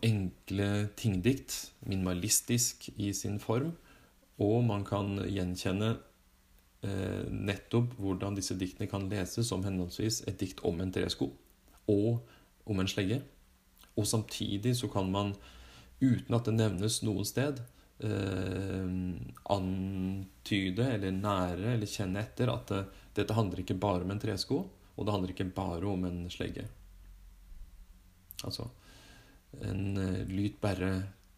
enkle 0.03 0.89
tingdikt, 0.99 1.71
minimalistisk 1.87 2.89
i 2.97 3.13
sin 3.13 3.39
form, 3.39 3.71
og 4.41 4.65
man 4.67 4.83
kan 4.83 5.21
gjenkjenne 5.31 5.93
eh, 6.83 7.23
nettopp 7.31 7.93
hvordan 8.01 8.35
disse 8.35 8.57
diktene 8.59 8.89
kan 8.91 9.07
leses 9.11 9.47
som 9.47 9.63
henholdsvis 9.63 10.25
et 10.27 10.39
dikt 10.41 10.59
om 10.67 10.81
en 10.83 10.91
tresko 10.91 11.29
og 11.87 12.19
om 12.65 12.81
en 12.81 12.89
slegge. 12.91 13.21
Og 13.95 14.07
samtidig 14.07 14.75
så 14.75 14.89
kan 14.91 15.07
man, 15.11 15.31
uten 16.01 16.35
at 16.35 16.49
det 16.49 16.57
nevnes 16.57 16.99
noen 17.05 17.25
sted, 17.25 17.61
eh, 18.03 18.87
antyde 19.55 20.87
eller 20.95 21.11
nære 21.15 21.75
eller 21.75 21.89
kjenne 21.89 22.23
etter 22.23 22.51
at 22.53 22.71
det, 22.71 22.81
dette 23.15 23.37
handler 23.37 23.61
ikke 23.63 23.77
bare 23.79 24.03
om 24.03 24.11
en 24.11 24.21
tresko, 24.21 24.61
og 24.95 25.05
det 25.05 25.13
handler 25.15 25.35
ikke 25.35 25.51
bare 25.55 25.91
om 25.91 26.07
en 26.07 26.25
slegge. 26.31 26.67
Altså 28.43 28.69
En 29.63 29.95
uh, 29.95 30.27
lyt 30.27 30.57
bare 30.59 30.89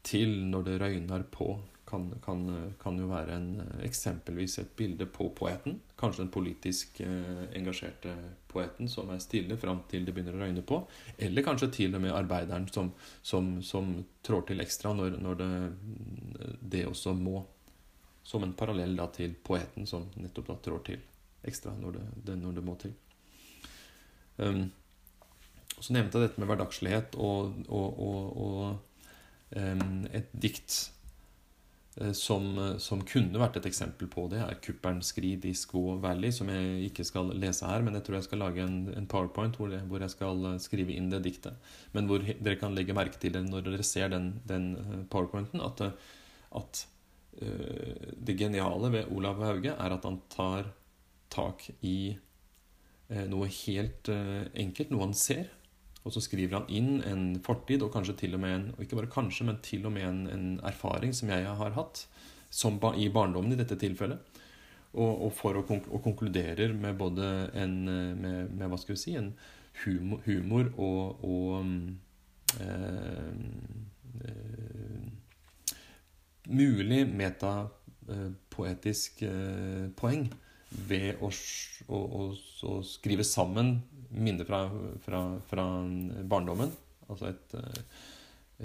til 0.01 0.31
når 0.49 0.63
det 0.65 0.79
røyner 0.81 1.23
på 1.29 1.51
kan, 1.87 2.07
kan, 2.23 2.73
kan, 2.81 2.97
jo 2.99 3.07
være 3.11 3.35
en, 3.37 3.49
eksempelvis 3.85 4.57
et 4.59 4.71
bilde 4.75 5.05
på 5.05 5.29
poeten. 5.37 5.77
Kanskje 5.97 6.21
den 6.23 6.31
politisk 6.33 6.99
eh, 7.01 7.43
engasjerte 7.57 8.13
poeten 8.47 8.89
som 8.89 9.09
er 9.09 9.21
stille 9.23 9.57
fram 9.57 9.79
til 9.89 10.05
det 10.05 10.13
begynner 10.13 10.35
å 10.37 10.43
røyne 10.43 10.61
på. 10.61 10.77
Eller 11.17 11.45
kanskje 11.45 11.71
til 11.73 11.97
og 11.97 12.03
med 12.03 12.13
arbeideren 12.13 12.67
som, 12.69 12.91
som, 13.25 13.55
som 13.65 13.95
trår 14.25 14.45
til 14.51 14.61
ekstra 14.61 14.93
når, 14.93 15.17
når 15.23 15.39
det, 15.39 15.51
det, 16.61 16.83
også 16.85 17.15
må. 17.17 17.41
Som 18.27 18.45
en 18.45 18.53
parallell 18.59 18.93
da, 18.99 19.07
til 19.15 19.33
poeten 19.41 19.87
som 19.89 20.05
nettopp 20.21 20.51
da 20.51 20.57
trår 20.67 20.83
til 20.91 21.01
ekstra 21.47 21.73
når 21.79 21.97
det, 21.97 22.05
det, 22.29 22.35
når 22.43 22.59
det 22.59 22.65
må 22.67 22.75
til. 22.81 22.93
Um, 24.37 24.67
så 25.79 25.93
nevnte 25.93 26.19
jeg 26.19 26.27
dette 26.27 26.41
med 26.41 26.49
hverdagslighet 26.51 27.17
og, 27.21 27.57
og, 27.73 27.99
og, 28.05 28.37
og 28.45 29.57
um, 29.57 30.05
et 30.13 30.29
dikt 30.33 30.77
som, 32.13 32.57
eh, 32.61 32.75
som, 32.77 33.01
kunne 33.07 33.39
vært 33.41 33.57
et 33.57 33.67
eksempel 33.69 34.09
på 34.11 34.27
det, 34.29 34.41
er 34.43 34.59
Kuppern 34.61 34.99
Skrid 35.05 35.45
i 35.49 35.53
Squaw 35.57 35.97
Valley, 36.03 36.29
som 36.35 36.49
jeg 36.53 36.91
ikke 36.91 37.05
skal 37.07 37.31
lese 37.33 37.65
her, 37.65 37.81
men 37.85 37.97
jeg 37.97 38.05
tror 38.05 38.19
jeg 38.19 38.27
skal 38.27 38.43
lage 38.43 38.61
en, 38.61 38.77
en 38.93 39.09
powerpoint 39.09 39.57
hvor, 39.57 39.71
det, 39.73 39.81
hvor, 39.89 40.03
jeg 40.03 40.13
skal 40.13 40.45
eh, 40.51 40.59
skrive 40.61 40.93
inn 40.93 41.09
det 41.13 41.23
diktet. 41.25 41.57
Men 41.97 42.09
hvor 42.09 42.21
dere 42.21 42.59
kan 42.61 42.77
legge 42.77 42.95
merke 42.97 43.17
til 43.21 43.33
det 43.33 43.43
når 43.47 43.65
dere 43.65 43.87
ser 43.87 44.13
den, 44.13 44.35
den 44.45 44.69
powerpointen, 45.09 45.63
at, 45.65 45.81
at 46.61 46.83
uh, 47.41 48.07
det 48.27 48.37
geniale 48.37 48.93
ved 48.93 49.11
Olav 49.13 49.41
Hauge 49.41 49.73
er 49.73 49.97
at 49.97 50.05
han 50.05 50.21
tar 50.33 50.71
tak 51.33 51.65
i 51.85 52.15
noe 53.07 53.45
helt 53.47 54.09
enkelt, 54.11 54.89
noe 54.91 55.05
han 55.05 55.13
ser, 55.15 55.45
og 56.07 56.13
så 56.15 56.21
skriver 56.23 56.61
han 56.61 56.69
inn 56.71 57.01
en 57.03 57.41
fortid, 57.43 57.83
og 57.83 57.91
kanskje 57.93 58.15
til 58.23 58.33
og 58.37 58.41
med 58.43 58.51
en, 58.55 58.65
og 58.75 58.81
ikke 58.83 58.99
bare 59.01 59.11
kanskje, 59.11 59.45
men 59.49 59.57
til 59.65 59.81
og 59.89 59.93
med 59.95 60.05
en, 60.07 60.21
en 60.31 60.47
erfaring 60.65 61.11
som 61.15 61.27
jeg 61.33 61.41
har 61.59 61.71
hatt 61.75 61.95
som, 62.49 62.73
i 62.95 63.09
barndommen 63.11 63.53
i 63.53 63.57
dette 63.59 63.75
tilfellet. 63.79 64.19
Og, 64.97 65.25
og 65.27 65.31
for 65.35 65.53
å 65.59 65.61
og 65.67 66.01
konkluderer 66.01 66.73
med 66.73 66.97
både 66.97 67.51
en 67.59 67.85
med, 67.85 68.49
med, 68.55 68.67
hva 68.71 68.77
skal 68.79 68.95
vi 68.95 68.99
si, 69.01 69.15
en 69.19 69.33
humor, 69.83 70.19
humor 70.25 70.65
og, 70.79 71.23
og 71.27 71.65
eh, 72.63 73.33
eh, 74.23 75.03
mulig 76.47 77.07
metapoetisk 77.11 79.21
eh, 79.27 79.91
poeng 79.99 80.31
ved 80.87 81.19
å, 81.23 81.29
å, 81.87 81.97
å, 82.31 82.83
skrive 82.87 83.23
sammen 83.27 83.81
minner 84.09 84.45
fra, 84.45 84.69
fra, 85.03 85.39
fra, 85.47 85.65
barndommen. 86.23 86.71
Altså 87.07 87.31
et, 87.31 87.55
eh, 87.55 88.05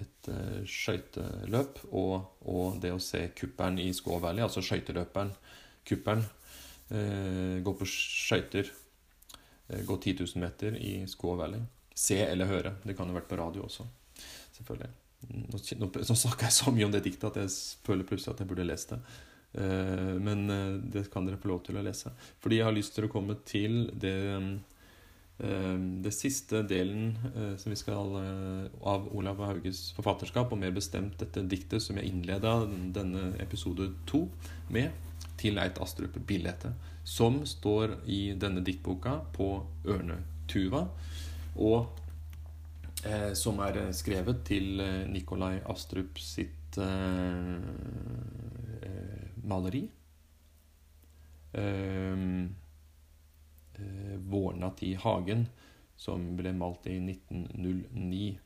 et 0.03 0.31
eh, 0.33 0.61
skøyteløp 0.67 1.83
og, 1.91 2.15
og, 2.49 2.79
det 2.83 2.93
å 2.95 3.03
se 3.03 3.25
kuppelen 3.39 3.81
i 3.83 3.91
Skå 3.95 4.19
Valley, 4.23 4.43
altså 4.45 4.65
skøyteløperen, 4.65 5.33
kuppelen, 5.89 6.25
eh, 6.91 7.59
gå 7.63 7.77
på 7.79 7.89
skøyter, 7.89 8.73
gå 9.73 9.95
10 9.97 10.19
000 10.19 10.43
meter 10.43 10.75
i 10.77 10.95
Skå 11.09 11.37
Valley. 11.39 11.63
Se 11.97 12.19
eller 12.25 12.49
høre. 12.51 12.75
Det 12.85 12.97
kan 12.99 13.09
jo 13.09 13.15
vært 13.17 13.29
på 13.31 13.39
radio 13.39 13.63
også, 13.65 13.87
selvfølgelig. 14.57 14.91
Nå, 15.33 15.61
nå, 15.79 15.89
nå 15.95 16.17
snakker 16.19 16.49
jeg 16.49 16.57
så 16.57 16.73
mye 16.75 16.89
om 16.89 16.93
det 16.93 17.05
diktet 17.05 17.29
at 17.29 17.39
jeg 17.45 17.53
føler 17.87 18.09
plutselig 18.09 18.35
at 18.35 18.43
jeg 18.43 18.51
burde 18.51 18.67
lest 18.67 18.93
det. 18.93 18.99
Eh, 19.63 20.13
men 20.19 20.45
det 20.93 21.07
kan 21.13 21.29
dere 21.29 21.41
få 21.41 21.53
lov 21.53 21.63
til 21.69 21.79
å 21.79 21.85
lese. 21.87 22.13
Fordi 22.43 22.59
jeg 22.59 22.69
har 22.69 22.75
lyst 22.75 22.97
til 22.99 23.07
å 23.07 23.13
komme 23.13 23.39
til 23.49 23.85
det 23.93 24.17
Ehm, 24.33 24.53
det 25.43 26.13
siste 26.15 26.63
delen 26.63 27.17
eh, 27.35 27.57
som 27.59 27.73
vi 27.73 27.79
skal 27.79 28.15
eh, 28.21 28.67
av 28.87 29.09
Olav 29.17 29.41
Hauges 29.43 29.89
forfatterskap, 29.97 30.53
og 30.53 30.61
mer 30.61 30.75
bestemt 30.75 31.19
dette 31.19 31.43
diktet 31.51 31.83
som 31.83 31.99
jeg 31.99 32.13
innleda 32.13 32.61
denne 32.95 33.33
episode 33.43 33.91
to 34.07 34.29
med, 34.71 34.95
til 35.41 35.59
Eit 35.59 35.81
Astrup 35.83 36.15
Billete, 36.29 36.71
som 37.03 37.41
står 37.49 37.97
i 38.07 38.21
denne 38.39 38.63
diktboka 38.63 39.19
på 39.35 39.49
Ørnetuva, 39.91 40.85
og 41.59 41.91
eh, 43.03 43.33
som 43.39 43.59
er 43.67 43.83
skrevet 43.99 44.45
til 44.47 44.79
eh, 44.85 45.03
Nikolai 45.11 45.57
Astrup 45.75 46.23
sitt 46.23 46.79
eh, 46.79 47.59
maleri. 49.43 49.89
Eh, 51.53 51.63
eh, 51.63 52.62
'Vårnatt 53.79 54.83
i 54.83 54.95
hagen', 54.95 55.47
som 55.97 56.25
ble 56.37 56.53
malt 56.57 56.87
i 56.91 56.99
1909. 56.99 58.39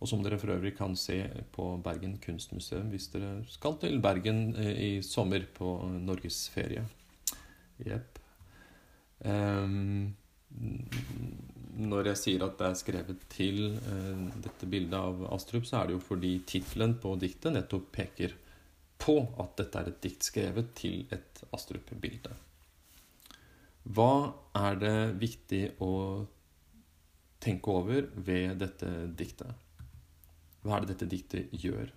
Og 0.00 0.10
som 0.10 0.24
dere 0.24 0.38
for 0.40 0.52
øvrig 0.52 0.74
kan 0.76 0.96
se 0.98 1.22
på 1.54 1.68
Bergen 1.84 2.18
kunstmuseum 2.20 2.90
hvis 2.92 3.08
dere 3.14 3.38
skal 3.48 3.78
til 3.80 4.02
Bergen 4.04 4.50
eh, 4.60 4.74
i 4.88 4.90
sommer 5.02 5.46
på 5.56 5.78
norgesferie. 6.02 6.84
Jepp. 7.84 8.20
Um, 9.24 10.12
når 11.74 12.10
jeg 12.12 12.20
sier 12.20 12.44
at 12.44 12.58
det 12.60 12.66
er 12.68 12.78
skrevet 12.78 13.22
til 13.32 13.78
uh, 13.80 14.26
dette 14.44 14.68
bildet 14.70 14.98
av 14.98 15.24
Astrup, 15.34 15.64
så 15.66 15.80
er 15.80 15.88
det 15.88 15.96
jo 15.96 16.04
fordi 16.04 16.34
tittelen 16.46 16.98
på 17.00 17.16
diktet 17.18 17.56
nettopp 17.56 17.88
peker 17.96 18.36
på 19.00 19.16
at 19.42 19.56
dette 19.58 19.80
er 19.80 19.90
et 19.90 20.02
dikt 20.04 20.28
skrevet 20.28 20.74
til 20.78 21.06
et 21.14 21.42
Astrup-bilde. 21.56 22.36
Hva 23.84 24.32
er 24.56 24.78
det 24.80 24.96
viktig 25.20 25.64
å 25.84 25.92
tenke 27.44 27.74
over 27.74 28.08
ved 28.16 28.56
dette 28.62 28.90
diktet? 29.12 29.52
Hva 30.64 30.78
er 30.78 30.84
det 30.84 30.94
dette 30.94 31.10
diktet 31.10 31.52
gjør? 31.60 31.90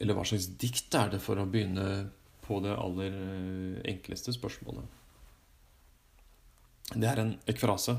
Eller 0.00 0.16
hva 0.16 0.24
slags 0.26 0.48
dikt 0.58 0.94
er 0.98 1.12
det, 1.12 1.20
for 1.22 1.38
å 1.38 1.46
begynne 1.46 2.08
på 2.44 2.58
det 2.64 2.74
aller 2.74 3.14
eh, 3.14 3.76
enkleste 3.94 4.34
spørsmålet? 4.34 5.00
Det 6.94 7.06
er 7.08 7.22
en 7.22 7.36
ekfrase. 7.50 7.94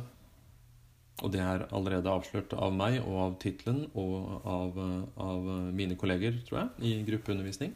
Og 1.23 1.31
det 1.31 1.39
er 1.39 1.63
allerede 1.71 2.11
avslørt 2.11 2.51
av 2.59 2.73
meg 2.75 2.97
og 2.99 3.15
av 3.23 3.37
tittelen 3.39 3.85
og 3.95 4.43
av, 4.43 4.75
av, 5.23 5.47
mine 5.71 5.95
kolleger, 5.95 6.41
tror 6.43 6.59
jeg, 6.59 6.73
i 6.83 7.05
gruppeundervisning. 7.07 7.71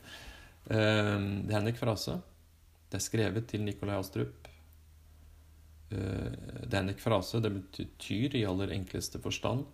Eh, 0.67 1.15
det 1.47 1.55
er 1.55 1.61
en 1.61 1.71
ekfrase. 1.71 2.19
Det 2.89 2.97
er 2.97 3.05
skrevet 3.05 3.49
til 3.49 3.65
Nikolai 3.65 3.97
Astrup. 3.99 4.49
Eh, 5.89 6.31
det 6.65 6.73
er 6.73 6.81
en 6.83 6.93
ekfrase. 6.93 7.41
Det 7.41 7.53
betyr 7.53 8.37
i 8.39 8.47
aller 8.49 8.73
enkleste 8.75 9.21
forstand 9.21 9.65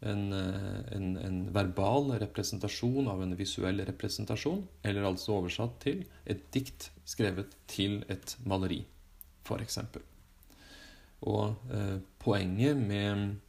en, 0.00 0.32
eh, 0.32 0.96
en, 0.96 1.16
en, 1.16 1.40
verbal 1.52 2.14
representasjon 2.22 3.08
av 3.08 3.22
en 3.22 3.36
visuell 3.36 3.82
representasjon, 3.86 4.62
eller 4.82 5.08
altså 5.08 5.36
oversatt 5.36 5.76
til 5.84 6.02
et 6.24 6.46
dikt 6.54 6.90
skrevet 7.08 7.52
til 7.70 8.00
et 8.08 8.36
maleri, 8.48 8.80
f.eks. 9.44 9.78
Og 11.28 11.72
eh, 11.74 11.96
poenget 12.22 12.80
med, 12.80 13.40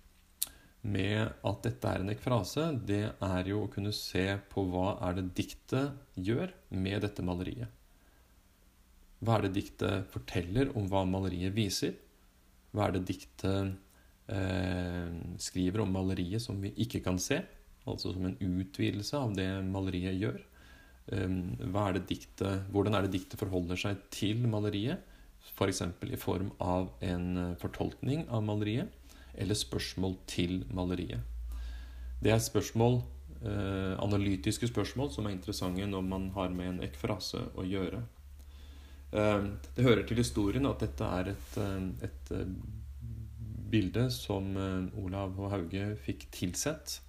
med, 0.82 1.20
at 1.48 1.62
dette 1.64 1.94
er 1.94 2.04
en 2.04 2.12
ekfrase, 2.12 2.68
det 2.84 3.06
er 3.14 3.52
jo 3.52 3.64
å 3.64 3.72
kunne 3.72 3.96
se 3.96 4.28
på 4.52 4.66
hva 4.74 4.98
er 5.08 5.22
det 5.22 5.30
diktet 5.38 6.20
gjør 6.20 6.52
med 6.76 7.06
dette 7.08 7.24
maleriet. 7.24 7.72
Hva 9.22 9.38
er 9.38 9.48
det 9.48 9.56
diktet 9.60 10.10
forteller 10.14 10.72
om 10.78 10.88
hva 10.90 11.04
maleriet 11.06 11.54
viser? 11.54 11.94
Hva 12.74 12.88
er 12.88 12.96
det 12.96 13.06
diktet 13.10 13.74
eh, 14.34 15.12
skriver 15.42 15.84
om 15.84 15.92
maleriet 15.94 16.42
som 16.42 16.62
vi 16.64 16.74
ikke 16.82 17.04
kan 17.06 17.20
se? 17.22 17.42
Altså 17.90 18.14
som 18.14 18.26
en 18.26 18.38
utvidelse 18.38 19.18
av 19.18 19.36
det 19.38 19.50
maleriet 19.68 20.18
gjør. 20.18 20.42
Um, 21.12 21.58
er 21.58 21.98
diktet, 22.06 22.68
hvordan 22.72 22.96
er 22.96 23.06
det 23.06 23.16
diktet 23.16 23.42
forholder 23.42 23.80
seg 23.80 24.04
til 24.14 24.46
maleriet? 24.48 25.02
F.eks. 25.56 25.82
For 25.98 26.14
i 26.14 26.20
form 26.20 26.52
av 26.62 26.92
en 27.02 27.56
fortolkning 27.60 28.28
av 28.30 28.46
maleriet, 28.46 28.90
eller 29.34 29.58
spørsmål 29.58 30.20
til 30.30 30.62
maleriet. 30.74 31.26
Det 32.22 32.30
er 32.34 32.42
spørsmål 32.42 33.00
eh, 33.42 33.94
analytiske 33.98 34.70
spørsmål 34.70 35.10
som 35.14 35.26
er 35.26 35.34
interessante 35.34 35.88
når 35.90 36.06
man 36.06 36.30
har 36.36 36.54
med 36.54 36.76
en 36.76 36.84
ekfrase 36.86 37.42
å 37.58 37.66
gjøre. 37.66 38.04
Eh, 39.12 39.44
det 39.76 39.84
hører 39.84 40.06
til 40.08 40.22
historien 40.22 40.68
at 40.70 40.84
dette 40.86 41.08
er 41.20 41.34
et, 41.34 41.56
eh, 41.60 41.88
et 42.08 42.32
eh, 42.32 42.52
bilde 43.72 44.06
som 44.12 44.52
eh, 44.56 45.04
Olav 45.04 45.36
og 45.40 45.52
Hauge 45.52 45.96
fikk 46.06 46.30
tilsett 46.32 47.02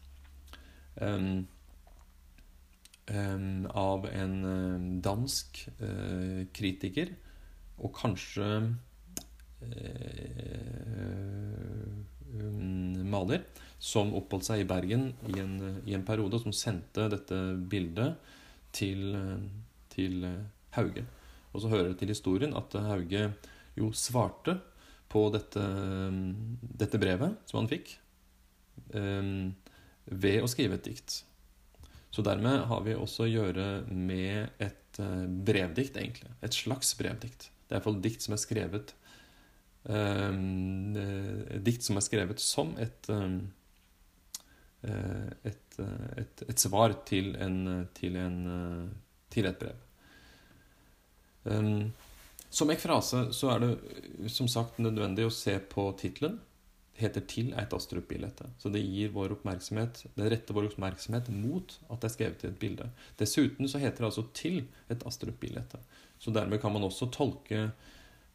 av 3.73 4.05
en 4.13 4.35
dansk 5.03 5.61
kritiker, 6.53 7.15
og 7.81 7.95
kanskje 7.97 8.49
maler 13.09 13.47
som 13.81 14.13
oppholdt 14.21 14.51
seg 14.51 14.63
i 14.63 14.69
Bergen 14.69 15.09
i 15.33 15.41
en, 15.41 15.57
i 15.89 15.97
en 15.97 16.05
periode, 16.05 16.43
som 16.45 16.53
sendte 16.53 17.09
dette 17.17 17.41
bildet 17.73 18.21
til, 18.77 19.17
til, 19.97 20.29
Hauge. 20.77 21.07
Og 21.53 21.63
så 21.63 21.71
hører 21.73 21.91
det 21.93 21.99
til 22.01 22.13
historien 22.13 22.55
at 22.57 22.75
Hauge 22.87 23.27
jo 23.79 23.91
svarte 23.97 24.57
på 25.13 25.27
dette, 25.33 25.63
dette 26.81 27.01
brevet 27.01 27.37
som 27.49 27.61
han 27.61 27.69
fikk, 27.69 27.93
um, 28.97 29.53
ved 30.09 30.41
å 30.41 30.49
skrive 30.49 30.79
et 30.79 30.89
dikt. 30.89 31.19
Så 32.13 32.25
dermed 32.25 32.67
har 32.69 32.83
vi 32.85 32.97
også 32.97 33.27
å 33.27 33.31
gjøre 33.31 33.67
med 33.89 34.57
et 34.61 35.01
uh, 35.01 35.25
brevdikt, 35.29 35.97
egentlig. 36.01 36.33
Et 36.45 36.57
slags 36.57 36.95
brevdikt. 36.97 37.51
Det 37.67 37.77
er 37.77 37.81
iallfall 37.81 38.01
dikt 38.05 38.25
som 38.25 38.37
er 38.37 38.41
skrevet 38.41 38.95
um, 39.89 40.97
Et 40.97 41.63
dikt 41.65 41.85
som 41.85 41.97
er 41.97 42.05
skrevet 42.05 42.41
som 42.43 42.75
et 42.81 43.09
um, 43.13 43.41
Eh, 44.83 45.27
et, 45.47 45.79
et, 46.19 46.43
et, 46.49 46.59
svar 46.59 46.95
til, 47.07 47.37
en, 47.39 47.87
til, 47.95 48.19
en, 48.19 48.39
til 49.31 49.47
et 49.47 49.59
brev. 49.59 49.79
Um, 51.45 51.93
som 52.53 52.71
ekfrase 52.71 53.31
så 53.33 53.51
er 53.55 53.63
det 53.63 54.31
som 54.33 54.49
sagt 54.51 54.81
nødvendig 54.83 55.25
å 55.25 55.33
se 55.33 55.55
på 55.73 55.87
tittelen. 56.01 56.41
Heter 56.93 57.25
'Til 57.25 57.55
eit 57.57 57.73
Astrup-bilde'. 57.73 58.51
Så 58.59 58.69
det 58.69 58.83
gir 58.85 59.09
vår 59.15 59.33
oppmerksomhet, 59.33 60.05
det 60.15 60.31
retter 60.31 60.55
vår 60.55 60.69
oppmerksomhet 60.69 61.31
mot 61.33 61.79
at 61.89 62.01
det 62.01 62.11
er 62.11 62.15
skrevet 62.15 62.45
i 62.45 62.49
et 62.51 62.59
bilde. 62.61 62.91
Dessuten 63.17 63.69
så 63.69 63.81
heter 63.81 64.05
det 64.05 64.11
altså 64.11 64.27
'Til 64.35 64.67
et 64.91 65.07
Astrup-bilde'. 65.07 65.81
Så 66.19 66.31
dermed 66.31 66.61
kan 66.61 66.73
man 66.73 66.85
også 66.85 67.11
tolke 67.11 67.73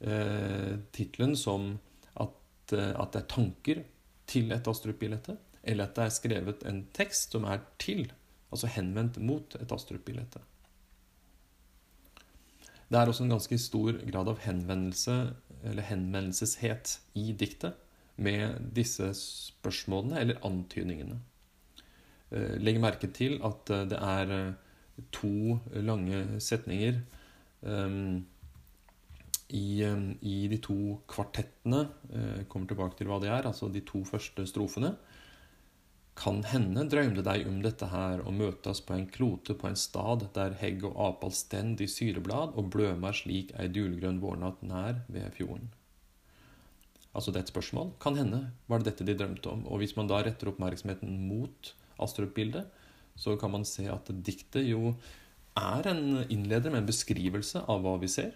eh, 0.01 0.75
tittelen 0.91 1.35
som 1.35 1.79
at, 2.15 2.33
at, 2.73 3.13
det 3.13 3.21
er 3.21 3.29
tanker 3.29 3.83
til 4.25 4.51
et 4.51 4.67
Astrup-bilde 4.67 5.37
eller 5.63 5.83
at 5.83 5.95
det 5.95 6.03
er 6.03 6.15
skrevet 6.15 6.65
en 6.65 6.85
tekst 6.95 7.31
som 7.31 7.45
er 7.45 7.61
til, 7.77 8.11
altså 8.51 8.67
henvendt 8.67 9.19
mot 9.21 9.55
et 9.55 9.71
Astrup-bilde. 9.71 10.41
Det 12.87 12.99
er 12.99 13.09
også 13.09 13.25
en 13.25 13.33
ganske 13.35 13.57
stor 13.59 13.97
grad 14.07 14.29
av 14.31 14.39
henvendelse, 14.45 15.17
eller 15.67 15.87
henvendelseshet, 15.89 16.99
i 17.19 17.33
diktet 17.35 17.75
med 18.17 18.71
disse 18.75 19.09
spørsmålene 19.17 20.21
eller 20.21 20.39
antydningene. 20.47 21.19
Eh, 22.31 22.55
legg 22.59 22.79
merke 22.83 23.09
til 23.15 23.37
at 23.45 23.69
eh, 23.71 23.85
det 23.91 23.99
er 24.03 24.33
eh, 24.35 24.55
to 25.13 25.59
lange 25.85 26.39
setninger 26.41 26.97
um, 27.61 28.25
i, 29.53 29.83
i, 30.25 30.37
de 30.49 30.57
to 30.57 30.97
kvartettene. 31.07 31.83
Jeg 32.09 32.47
kommer 32.49 32.67
tilbake 32.67 32.97
til 32.97 33.07
hva 33.07 33.19
det 33.21 33.29
er, 33.29 33.45
altså 33.45 33.69
de 33.69 33.83
to 33.85 34.01
første 34.09 34.43
strofene. 34.49 34.95
Kan 36.17 36.39
hende 36.49 36.87
drømte 36.89 37.21
deg 37.21 37.45
om 37.45 37.59
dette 37.61 37.87
her 37.91 38.23
og 38.25 38.33
møtes 38.33 38.79
på 38.81 38.95
en 38.95 39.05
klote 39.13 39.53
på 39.53 39.67
en 39.69 39.77
stad 39.77 40.25
der 40.33 40.55
hegg 40.57 40.81
og 40.87 40.95
apal 41.11 41.33
stend 41.35 41.83
i 41.83 41.87
syreblad 41.91 42.55
og 42.57 42.71
blømer 42.73 43.13
slik 43.13 43.51
ei 43.61 43.67
dulgrønn 43.69 44.17
vårnatt 44.23 44.63
nær 44.65 45.03
ved 45.13 45.29
fjorden. 45.37 45.69
Altså 47.13 47.33
det 47.33 47.39
er 47.39 47.45
et 47.45 47.53
spørsmål. 47.53 47.91
Kan 48.01 48.17
hende 48.17 48.41
var 48.69 48.81
det 48.81 48.91
dette 48.91 49.05
de 49.05 49.17
drømte 49.17 49.51
om. 49.51 49.63
Og 49.69 49.81
hvis 49.81 49.93
man 49.97 50.09
da 50.09 50.23
retter 50.25 50.49
oppmerksomheten 50.49 51.13
mot 51.29 51.71
Astrup-bildet, 52.01 52.65
så 53.17 53.35
kan 53.37 53.53
man 53.53 53.65
se 53.65 53.85
at 53.89 54.09
diktet 54.25 54.65
jo 54.69 54.95
er 55.57 55.89
en 55.89 56.23
innleder 56.29 56.73
med 56.73 56.83
en 56.83 56.89
beskrivelse 56.89 57.61
av 57.65 57.85
hva 57.85 57.95
vi 58.01 58.09
ser. 58.13 58.33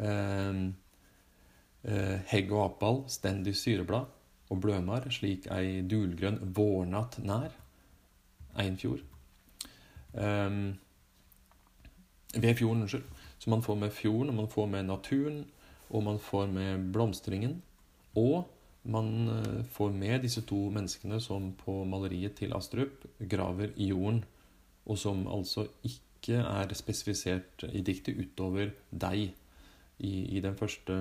Eh, 0.00 0.60
eh, 1.88 2.16
hegg 2.32 2.52
og 2.52 2.62
apal 2.66 3.02
stend 3.12 3.48
i 3.48 3.56
syreblad 3.56 4.12
og 4.50 4.60
blømar 4.62 5.08
slik 5.10 5.48
ei 5.52 5.82
dulgrønn 5.88 6.40
vårnatt 6.56 7.18
nær 7.24 7.54
Einfjord. 8.56 9.02
Um, 10.16 10.76
ved 12.34 12.54
fjorden, 12.54 12.82
unnskyld. 12.82 13.04
Så 13.38 13.50
man 13.50 13.62
får 13.62 13.74
med 13.74 13.90
fjorden, 13.90 14.28
og 14.28 14.34
man 14.34 14.48
får 14.48 14.66
med 14.66 14.82
naturen, 14.82 15.44
og 15.90 16.02
man 16.02 16.18
får 16.18 16.46
med 16.46 16.92
blomstringen. 16.92 17.62
Og 18.14 18.48
man 18.82 19.28
eh, 19.28 19.64
får 19.64 19.90
med 19.90 20.22
disse 20.22 20.40
to 20.46 20.68
menneskene 20.70 21.20
som 21.20 21.52
på 21.64 21.84
maleriet 21.84 22.36
til 22.38 22.54
Astrup 22.56 23.04
graver 23.30 23.74
i 23.76 23.88
jorden, 23.88 24.24
og 24.86 24.98
som 24.98 25.26
altså 25.28 25.66
ikke 25.84 26.38
er 26.38 26.74
spesifisert 26.74 27.66
i 27.72 27.82
diktet 27.82 28.18
utover 28.18 28.70
deg 28.90 29.32
i, 29.98 30.12
i, 30.36 30.40
den, 30.40 30.56
første, 30.56 30.96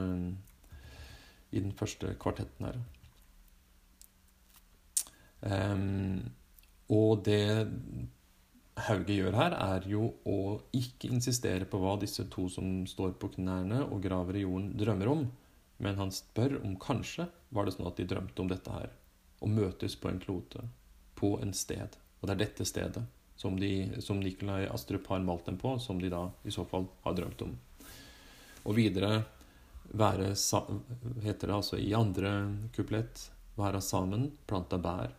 i 1.52 1.60
den 1.60 1.72
første 1.72 2.16
kvartetten 2.20 2.66
her. 2.66 2.80
Um, 5.46 6.26
og 6.94 7.24
det 7.26 7.46
Hauge 8.86 9.16
gjør 9.16 9.38
her, 9.38 9.56
er 9.56 9.86
jo 9.88 10.10
å 10.28 10.38
ikke 10.76 11.10
insistere 11.14 11.68
på 11.70 11.80
hva 11.80 11.96
disse 12.02 12.26
to 12.32 12.50
som 12.52 12.84
står 12.90 13.16
på 13.22 13.32
knærne 13.38 13.86
og 13.86 14.02
graver 14.04 14.40
i 14.40 14.44
jorden, 14.44 14.74
drømmer 14.78 15.12
om. 15.14 15.26
Men 15.80 16.00
han 16.00 16.12
spør 16.12 16.58
om 16.62 16.76
kanskje 16.80 17.28
var 17.56 17.68
det 17.68 17.76
sånn 17.76 17.88
at 17.88 18.00
de 18.00 18.08
drømte 18.10 18.44
om 18.44 18.52
dette 18.52 18.74
her. 18.74 18.92
Å 19.40 19.52
møtes 19.52 19.96
på 20.00 20.12
en 20.12 20.20
klote, 20.20 20.66
på 21.16 21.36
en 21.44 21.54
sted. 21.56 21.96
Og 22.20 22.28
det 22.28 22.36
er 22.36 22.44
dette 22.44 22.68
stedet 22.68 23.04
som, 23.40 23.56
de, 23.60 24.02
som 24.04 24.20
Nikolai 24.20 24.66
Astrup 24.72 25.08
har 25.12 25.24
malt 25.24 25.48
dem 25.48 25.60
på, 25.62 25.78
som 25.80 26.00
de 26.02 26.12
da 26.12 26.26
i 26.44 26.52
så 26.52 26.66
fall 26.68 26.88
har 27.04 27.16
drømt 27.16 27.48
om. 27.48 27.56
Og 28.66 28.76
videre 28.76 29.22
være, 29.96 30.32
heter 31.24 31.48
det 31.48 31.56
altså 31.56 31.80
i 31.80 31.92
andre 31.96 32.32
kuplett, 32.76 33.30
være 33.56 33.82
sammen, 33.84 34.32
planta 34.48 34.80
bær, 34.82 35.14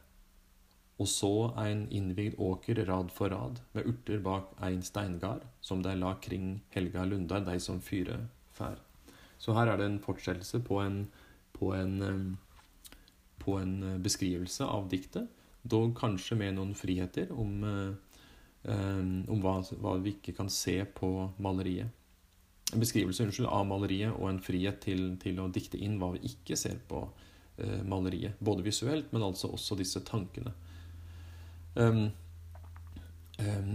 og 0.96 1.08
så 1.12 1.32
ein 1.60 1.84
innvigd 1.92 2.38
åker 2.40 2.80
rad 2.88 3.10
for 3.12 3.28
rad, 3.28 3.60
med 3.76 3.88
urter 3.90 4.20
bak 4.24 4.54
ein 4.64 4.82
steingard, 4.82 5.44
som 5.60 5.82
dei 5.84 5.92
la 5.98 6.14
kring 6.24 6.62
helga 6.72 7.04
lundar, 7.04 7.44
dei 7.44 7.58
som 7.60 7.82
fyre 7.84 8.22
fær. 8.56 8.80
Så 9.38 9.52
her 9.52 9.68
er 9.68 9.76
det 9.76 9.90
en 9.90 10.00
fortsettelse 10.00 10.62
på 10.64 10.80
en, 10.80 11.02
på 11.52 11.74
en, 11.76 12.38
på 13.44 13.58
en 13.60 13.76
beskrivelse 14.02 14.64
av 14.64 14.88
diktet, 14.88 15.28
dog 15.62 15.92
kanskje 15.98 16.38
med 16.40 16.56
noen 16.56 16.72
friheter 16.78 17.28
om, 17.34 17.60
om 18.64 19.44
hva, 19.44 19.56
hva, 19.76 19.96
vi 20.00 20.16
ikke 20.16 20.36
kan 20.38 20.48
se 20.48 20.78
på 20.96 21.10
maleriet. 21.42 21.92
En 22.72 22.82
beskrivelse 22.82 23.26
unnskyld, 23.26 23.50
av 23.52 23.66
maleriet 23.68 24.16
og 24.16 24.30
en 24.30 24.42
frihet 24.42 24.80
til, 24.82 25.12
til 25.22 25.42
å 25.42 25.50
dikte 25.52 25.78
inn 25.78 26.00
hva 26.00 26.14
vi 26.16 26.24
ikke 26.32 26.56
ser 26.58 26.80
på 26.88 27.04
uh, 27.06 27.82
maleriet. 27.86 28.40
Både 28.42 28.64
visuelt, 28.66 29.12
men 29.14 29.22
altså 29.22 29.52
også 29.54 29.78
disse 29.78 30.02
tankene. 30.06 30.54
Um, 31.76 32.06
um, 33.38 33.74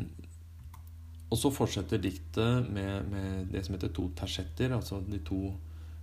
og 1.32 1.39
så 1.39 1.52
fortsetter 1.54 2.02
diktet 2.02 2.70
med, 2.74 3.08
med, 3.12 3.52
det 3.54 3.64
som 3.66 3.78
heter 3.78 3.93
to 3.95 4.10
tersetter, 4.18 4.74
altså 4.76 4.99
de 5.06 5.22
to 5.24 5.54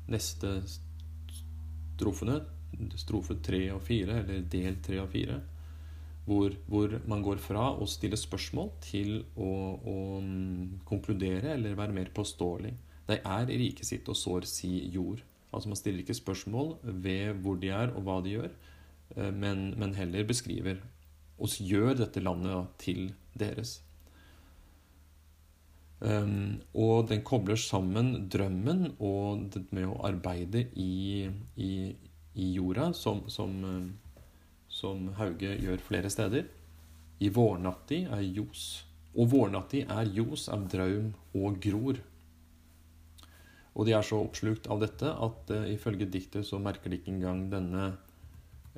neste 0.08 0.54
strofene, 1.98 2.38
strofe 2.96 3.36
tre 3.44 3.66
og 3.74 3.82
fire, 3.84 4.22
eller 4.22 4.46
del 4.48 4.78
tre 4.84 5.00
og 5.02 5.10
fire, 5.12 5.40
hvor, 6.28 6.54
hvor, 6.68 6.94
man 7.08 7.24
går 7.24 7.40
fra 7.40 7.70
å 7.72 7.86
stille 7.88 8.16
spørsmål 8.20 8.70
til 8.84 9.14
å, 9.36 9.50
å 9.80 9.96
um, 10.20 10.78
konkludere 10.88 11.54
eller 11.56 11.76
være 11.76 11.96
mer 11.96 12.12
påståelig. 12.14 12.74
De 13.08 13.16
er 13.16 13.50
i 13.50 13.58
riket 13.62 13.88
sitt 13.88 14.08
og 14.12 14.16
sår 14.16 14.46
si 14.48 14.70
jord. 14.92 15.22
Altså 15.48 15.70
Man 15.70 15.80
stiller 15.80 16.04
ikke 16.04 16.16
spørsmål 16.16 16.74
ved 16.84 17.40
hvor 17.40 17.56
de 17.60 17.72
er 17.72 17.94
og 17.96 18.04
hva 18.04 18.18
de 18.24 18.34
gjør, 18.36 18.52
eh, 19.16 19.30
men, 19.32 19.70
men 19.80 19.96
heller 19.96 20.28
beskriver 20.28 20.82
og 21.38 21.60
gjør 21.62 21.94
dette 21.98 22.22
landet 22.22 22.72
til 22.82 23.12
deres. 23.38 23.78
Um, 25.98 26.60
og 26.78 27.08
den 27.10 27.24
kobler 27.26 27.58
sammen 27.58 28.28
drømmen 28.30 28.84
og 29.02 29.48
det 29.50 29.64
med 29.74 29.88
å 29.90 29.96
arbeide 30.06 30.68
i, 30.78 31.26
i, 31.58 31.72
i 32.38 32.50
jorda, 32.54 32.92
som, 32.94 33.24
som, 33.26 33.56
som, 34.70 35.08
Hauge 35.18 35.56
gjør 35.58 35.82
flere 35.82 36.12
steder. 36.12 36.46
I 37.18 37.32
vårnatti 37.34 38.04
er 38.06 38.22
ljos. 38.22 38.68
Og 39.18 39.32
vårnatti 39.32 39.82
er 39.90 40.12
ljos 40.14 40.46
av 40.54 40.68
draum 40.70 41.10
og 41.34 41.58
gror. 41.64 41.98
Og 43.74 43.86
de 43.86 43.94
er 43.94 44.06
så 44.06 44.20
oppslukt 44.22 44.70
av 44.70 44.84
dette 44.84 45.10
at 45.10 45.50
uh, 45.50 45.66
ifølge 45.70 46.06
diktet 46.10 46.46
så 46.46 46.62
merker 46.62 46.94
de 46.94 47.00
ikke 47.00 47.16
engang 47.16 47.46
denne 47.50 47.88
eh, 47.88 48.07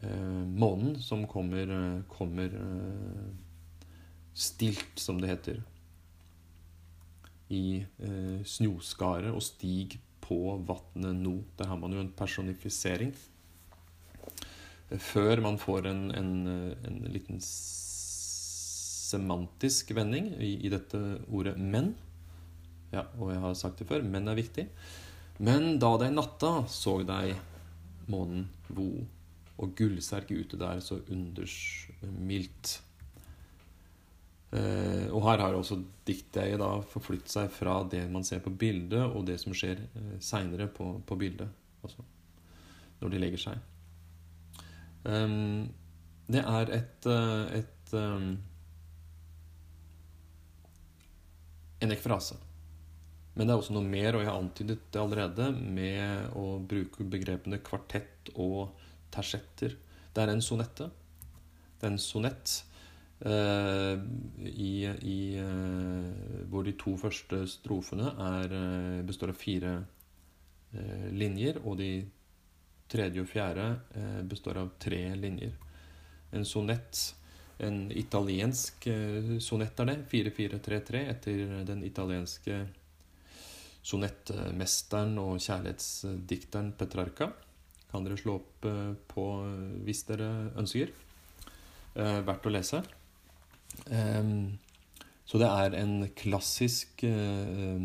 månen 0.03 1.01
som 1.03 1.27
kommer, 1.27 1.69
eh, 1.69 2.03
kommer 2.09 2.55
eh, 2.55 3.35
stilt, 4.35 4.93
som 4.95 5.21
det 5.21 5.29
heter, 5.29 5.63
i 7.49 7.87
eh, 7.99 8.45
snjoskaret 8.47 9.35
og 9.35 9.43
stig 9.43 9.99
på 10.25 10.57
vatnet 10.69 11.17
nå. 11.19 11.43
Der 11.59 11.67
har 11.67 11.77
man 11.81 11.93
jo 11.93 12.01
en 12.01 12.13
personifisering. 12.17 13.15
Før 14.91 15.41
man 15.43 15.59
får 15.59 15.87
en, 15.87 16.11
en, 16.15 16.47
en 16.87 17.05
liten 17.11 17.41
semantisk 19.11 19.91
vending 19.95 20.33
i, 20.39 20.67
i, 20.67 20.69
dette 20.71 20.99
ordet 21.31 21.57
'men'. 21.59 21.95
Ja, 22.91 23.05
og 23.19 23.31
jeg 23.33 23.41
har 23.41 23.55
sagt 23.55 23.79
det 23.79 23.87
før, 23.87 24.03
men 24.03 24.29
er 24.29 24.35
viktig. 24.35 24.69
Men 25.39 25.79
da 25.79 25.97
dei 25.99 26.11
natta 26.11 26.67
såg 26.67 27.07
dei 27.07 27.35
månen 28.11 28.49
vo, 28.69 29.07
og 29.61 29.75
gullserk 29.77 30.31
ute 30.33 30.59
der 30.61 30.81
så 30.85 31.01
unders 31.13 31.57
mildt. 32.03 32.79
Eh, 34.51 35.07
og 35.15 35.23
her 35.29 35.45
har 35.45 35.55
også 35.55 35.79
dikteiet 36.09 36.59
da 36.59 36.73
forflyttet 36.91 37.31
seg 37.31 37.53
fra 37.55 37.77
det 37.91 38.03
man 38.11 38.25
ser 38.27 38.41
på 38.43 38.51
bildet, 38.51 39.05
og 39.05 39.29
det 39.29 39.39
som 39.43 39.55
skjer 39.55 39.85
eh, 39.85 40.17
seinere 40.25 40.67
på, 40.75 40.97
på, 41.07 41.19
bildet. 41.21 41.53
Altså 41.85 42.07
når 43.01 43.13
de 43.13 43.21
legger 43.23 43.41
seg. 43.41 43.61
Um, 45.05 45.71
det 46.31 46.43
er 46.45 46.73
et, 46.77 47.07
eh, 47.09 47.61
et 47.63 47.95
um, 47.97 48.35
en 51.81 51.95
ekfrase. 51.95 52.37
Men 53.35 53.47
det 53.47 53.55
er 53.55 53.63
også 53.63 53.75
noe 53.75 53.89
mer, 53.89 54.15
og 54.15 54.25
jeg 54.25 54.29
har 54.29 54.43
antydet 54.43 54.79
det 54.93 55.01
allerede, 55.01 55.49
med 55.57 56.37
å 56.37 56.59
bruke 56.61 57.07
begrepene 57.09 57.63
kvartett 57.65 58.33
og 58.35 58.75
tersetter. 59.13 59.77
Det 60.15 60.23
er 60.23 60.33
en 60.33 60.43
sonette. 60.45 60.91
Det 61.79 61.87
er 61.87 61.95
en 61.95 62.03
sonett 62.03 62.61
Eh, 63.21 63.99
i, 64.47 64.87
i, 65.03 65.37
eh, 65.37 66.45
hvor 66.49 66.65
de 66.65 66.73
to 66.81 66.95
første 66.97 67.43
strofene 67.53 68.15
er, 68.17 68.55
eh, 68.57 69.03
består 69.05 69.35
av 69.35 69.41
fire 69.41 69.81
linjer, 71.11 71.57
og 71.67 71.81
de 71.81 72.07
tredje 72.89 73.25
og 73.25 73.27
fjerde 73.27 73.65
består 74.31 74.61
av 74.61 74.69
tre 74.79 75.01
linjer. 75.19 75.51
En 76.33 76.45
sonett, 76.47 77.01
en 77.59 77.91
italiensk 77.91 78.87
sonett 79.43 79.81
er 79.83 79.89
det, 79.89 79.97
4433, 80.13 81.01
etter 81.11 81.65
den 81.67 81.83
italienske 81.83 82.61
sonettmesteren 83.83 85.19
og 85.19 85.43
kjærlighetsdikteren 85.43 86.71
Petrarca. 86.79 87.33
Kan 87.91 88.07
dere 88.07 88.19
slå 88.21 88.39
opp 88.39 88.67
på 89.11 89.27
hvis 89.87 90.05
dere 90.07 90.29
ønsker. 90.59 90.93
Verdt 91.95 92.47
å 92.47 92.53
lese. 92.55 92.83
Ehm, 93.91 94.59
så 95.31 95.39
det 95.39 95.49
er 95.49 95.77
en 95.79 96.09
klassisk 96.19 97.05
eh, 97.07 97.83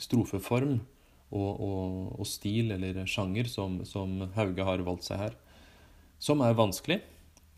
strofeform 0.00 0.78
og, 1.34 1.50
og, 1.50 1.98
og, 2.16 2.24
stil, 2.28 2.72
eller 2.76 3.02
sjanger, 3.10 3.50
som, 3.52 3.82
som, 3.88 4.22
Hauge 4.36 4.64
har 4.64 4.84
valgt 4.86 5.08
seg 5.08 5.20
her. 5.20 5.36
Som 6.22 6.40
er 6.40 6.56
vanskelig, 6.56 7.02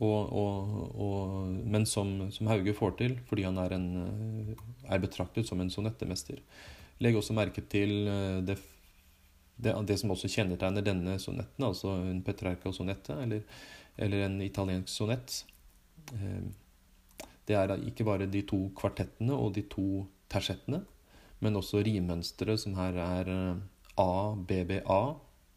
og, 0.02 1.54
men 1.66 1.86
som, 1.86 2.28
som, 2.34 2.50
Hauge 2.50 2.74
får 2.74 2.92
til 3.00 3.16
fordi 3.26 3.44
han 3.46 3.58
er, 3.62 3.74
en, 3.74 3.86
eh, 4.02 4.66
er 4.90 5.02
betraktet 5.02 5.46
som 5.46 5.62
en 5.62 5.70
sonettemester. 5.70 6.42
Legg 7.02 7.18
også 7.18 7.36
merke 7.38 7.62
til 7.70 8.10
eh, 8.10 8.40
det, 8.46 8.58
det, 9.58 9.74
det, 9.86 9.96
som 9.98 10.12
også 10.14 10.30
kjennetegner 10.30 10.84
denne 10.86 11.16
sonetten, 11.18 11.64
altså 11.66 11.96
en 12.06 12.22
Petrarca-sonette, 12.22 13.16
eller, 13.24 13.42
eller, 13.96 14.24
en 14.26 14.38
italiensk 14.44 14.92
sonett. 14.92 15.40
Ehm, 16.14 16.52
det 17.48 17.56
er 17.58 17.74
ikke 17.88 18.06
bare 18.06 18.28
de 18.30 18.44
to 18.46 18.68
kvartettene 18.78 19.34
og 19.34 19.56
de 19.56 19.64
to 19.70 20.04
tersettene, 20.30 20.84
men 21.42 21.58
også 21.58 21.82
rimmønsteret, 21.86 22.60
som 22.62 22.78
her 22.78 22.98
er 23.02 23.32
A, 23.98 24.34
B, 24.36 24.62
B, 24.68 24.78
A, 24.86 25.02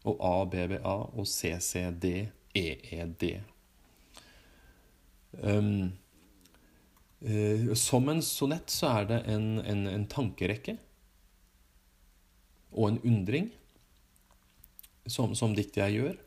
og 0.02 0.18
A, 0.18 0.36
B, 0.50 0.66
B, 0.72 0.78
A 0.82 0.98
og 1.06 1.26
C, 1.30 1.54
C, 1.62 1.86
D, 2.02 2.14
E, 2.58 2.66
E, 2.90 3.06
D. 3.06 3.36
Um, 5.42 5.92
uh, 7.22 7.72
som 7.78 8.10
en 8.10 8.20
sonett 8.24 8.72
så 8.72 8.90
er 8.98 9.10
det 9.12 9.20
en, 9.32 9.46
en, 9.62 9.86
en 9.88 10.08
tankerekke 10.10 10.76
og 12.72 12.90
en 12.90 12.98
undring 13.06 13.52
som, 15.06 15.34
som 15.34 15.56
diktet 15.56 15.82
jeg 15.82 15.98
gjør 16.00 16.20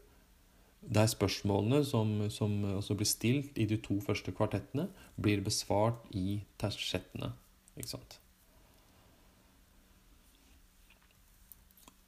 der 0.86 1.07
spørsmålene 1.09 1.82
som, 1.86 2.11
som 2.30 2.97
blir 2.97 3.09
stilt 3.09 3.57
i 3.57 3.65
de 3.69 3.78
to 3.82 3.97
første 4.03 4.34
kvartettene, 4.36 4.88
blir 5.17 5.41
besvart 5.45 6.05
i 6.13 6.41
tersettene. 6.61 7.32
Ikke 7.76 7.95
sant? 7.95 8.19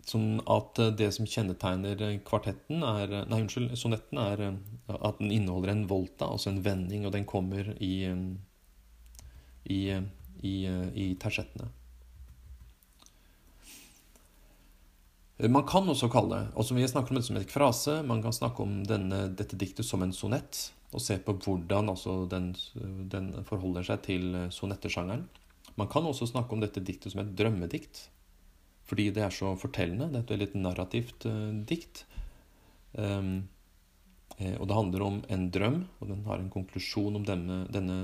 Sånn 0.08 0.38
at 0.48 0.80
det 0.96 1.10
som 1.18 1.28
kjennetegner 1.28 2.00
kvartetten, 2.28 2.84
er 2.86 3.26
Nei, 3.28 3.42
unnskyld, 3.42 3.74
sonetten, 3.76 4.22
er 4.22 4.46
at 4.94 5.18
den 5.20 5.34
inneholder 5.34 5.74
en 5.74 5.88
volta, 5.90 6.30
altså 6.30 6.54
en 6.54 6.62
vending, 6.64 7.04
og 7.08 7.12
den 7.18 7.26
kommer 7.28 7.74
i, 7.84 8.06
i, 9.68 9.82
i, 9.92 10.56
i 10.96 11.10
tersettene. 11.20 11.68
Man 15.38 15.68
kan 15.70 15.86
også 15.86 16.10
kalle 16.10 16.48
altså 16.58 16.74
Vi 16.74 16.88
snakker 16.90 17.14
om 17.14 17.20
det 17.20 17.28
som 17.28 17.38
en 17.38 17.50
frase. 17.50 18.00
Man 18.04 18.24
kan 18.24 18.34
snakke 18.34 18.64
om 18.64 18.80
denne, 18.88 19.28
dette 19.38 19.58
diktet 19.60 19.86
som 19.86 20.02
en 20.02 20.14
sonett. 20.14 20.72
Og 20.96 21.04
se 21.04 21.18
på 21.22 21.36
hvordan 21.36 21.92
altså, 21.92 22.24
den, 22.32 22.54
den, 23.12 23.34
forholder 23.46 23.86
seg 23.86 24.06
til 24.08 24.38
sonettesjangeren. 24.56 25.28
Man 25.78 25.90
kan 25.92 26.08
også 26.08 26.30
snakke 26.32 26.56
om 26.56 26.64
dette 26.64 26.82
diktet 26.82 27.14
som 27.14 27.22
et 27.22 27.36
drømmedikt. 27.38 28.08
Fordi 28.88 29.10
det 29.14 29.26
er 29.26 29.36
så 29.36 29.52
fortellende. 29.60 30.08
Det 30.10 30.18
er 30.18 30.26
et 30.26 30.34
veldig 30.34 30.64
narrativt 30.64 31.28
uh, 31.28 31.52
dikt. 31.68 32.06
Um, 32.94 33.50
og 34.38 34.68
det 34.70 34.78
handler 34.78 35.04
om 35.04 35.16
en 35.34 35.48
drøm, 35.50 35.78
og 35.98 36.10
den 36.12 36.20
har 36.28 36.38
en 36.38 36.52
konklusjon 36.54 37.16
om 37.18 37.24
denne, 37.26 37.64
denne, 37.74 37.96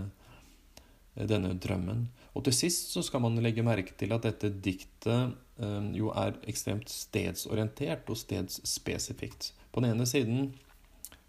denne 1.13 1.51
drømmen. 1.61 2.07
Og 2.33 2.45
til 2.47 2.55
sist 2.55 2.93
så 2.93 3.03
skal 3.05 3.21
man 3.21 3.37
legge 3.45 3.65
merke 3.65 3.93
til 3.97 4.13
at 4.15 4.25
dette 4.25 4.49
diktet 4.65 5.35
um, 5.61 5.91
jo 5.93 6.09
er 6.17 6.37
ekstremt 6.49 6.89
stedsorientert 6.89 8.09
og 8.09 8.17
stedsspesifikt. 8.17 9.51
På 9.73 9.83
den 9.83 9.93
ene 9.93 10.07
siden 10.09 10.47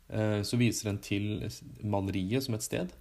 uh, 0.09 0.41
så 0.41 0.61
viser 0.61 0.91
den 0.91 1.01
til 1.05 1.27
maleriet 1.85 2.47
som 2.47 2.57
et 2.57 2.65
sted. 2.65 2.95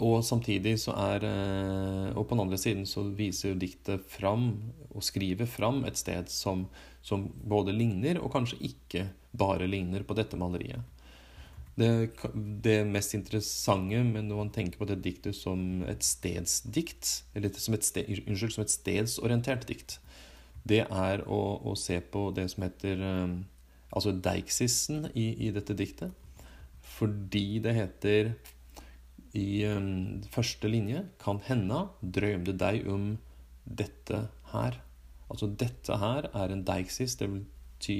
Og 0.00 0.22
samtidig 0.24 0.78
så 0.80 0.94
er 0.96 1.26
uh, 1.26 2.16
Og 2.16 2.24
på 2.24 2.32
den 2.32 2.46
andre 2.46 2.58
siden 2.60 2.86
så 2.88 3.04
viser 3.04 3.58
diktet 3.60 4.06
fram, 4.08 4.72
og 4.94 5.04
skriver 5.04 5.46
fram, 5.46 5.84
et 5.84 6.00
sted 6.00 6.32
som, 6.32 6.64
som 7.02 7.28
både 7.44 7.76
ligner, 7.76 8.22
og 8.22 8.32
kanskje 8.32 8.62
ikke 8.70 9.10
bare 9.36 9.68
ligner 9.68 10.02
på 10.08 10.16
dette 10.16 10.40
maleriet. 10.40 10.80
Det, 11.80 12.10
det, 12.60 12.74
mest 12.84 13.14
interessante 13.16 14.02
men 14.04 14.26
når 14.28 14.40
man 14.42 14.50
tenker 14.52 14.76
på 14.76 14.88
det 14.90 14.98
diktet 15.04 15.36
som 15.38 15.80
et 15.88 16.04
stedsdikt, 16.04 17.22
eller 17.32 17.54
som 17.56 17.76
et, 17.76 17.86
sted, 17.86 18.10
unnskyld, 18.20 18.52
som 18.52 18.64
et 18.66 18.74
stedsorientert 18.74 19.64
dikt, 19.70 19.96
det 20.68 20.82
er 20.84 21.24
å, 21.24 21.40
å, 21.64 21.74
se 21.78 21.96
på 22.12 22.28
det 22.36 22.50
som 22.52 22.66
heter 22.66 23.00
um, 23.00 23.38
altså 23.96 24.12
deiksisen 24.12 25.08
i, 25.14 25.30
i, 25.46 25.50
dette 25.56 25.76
diktet. 25.76 26.12
Fordi 26.98 27.62
det 27.64 27.76
heter 27.78 28.32
i 29.38 29.62
um, 29.70 30.20
første 30.34 30.68
linje 30.68 31.04
Kan 31.22 31.38
henda 31.46 31.84
drømte 32.02 32.56
deg 32.60 32.88
om 32.90 33.12
dette 33.64 34.24
her. 34.52 34.80
Altså 35.30 35.48
dette 35.48 35.96
her 36.02 36.28
er 36.34 36.52
en 36.52 36.64
deiksis, 36.66 37.16
det 37.20 37.30
vil, 37.30 37.44
ty, 37.80 37.98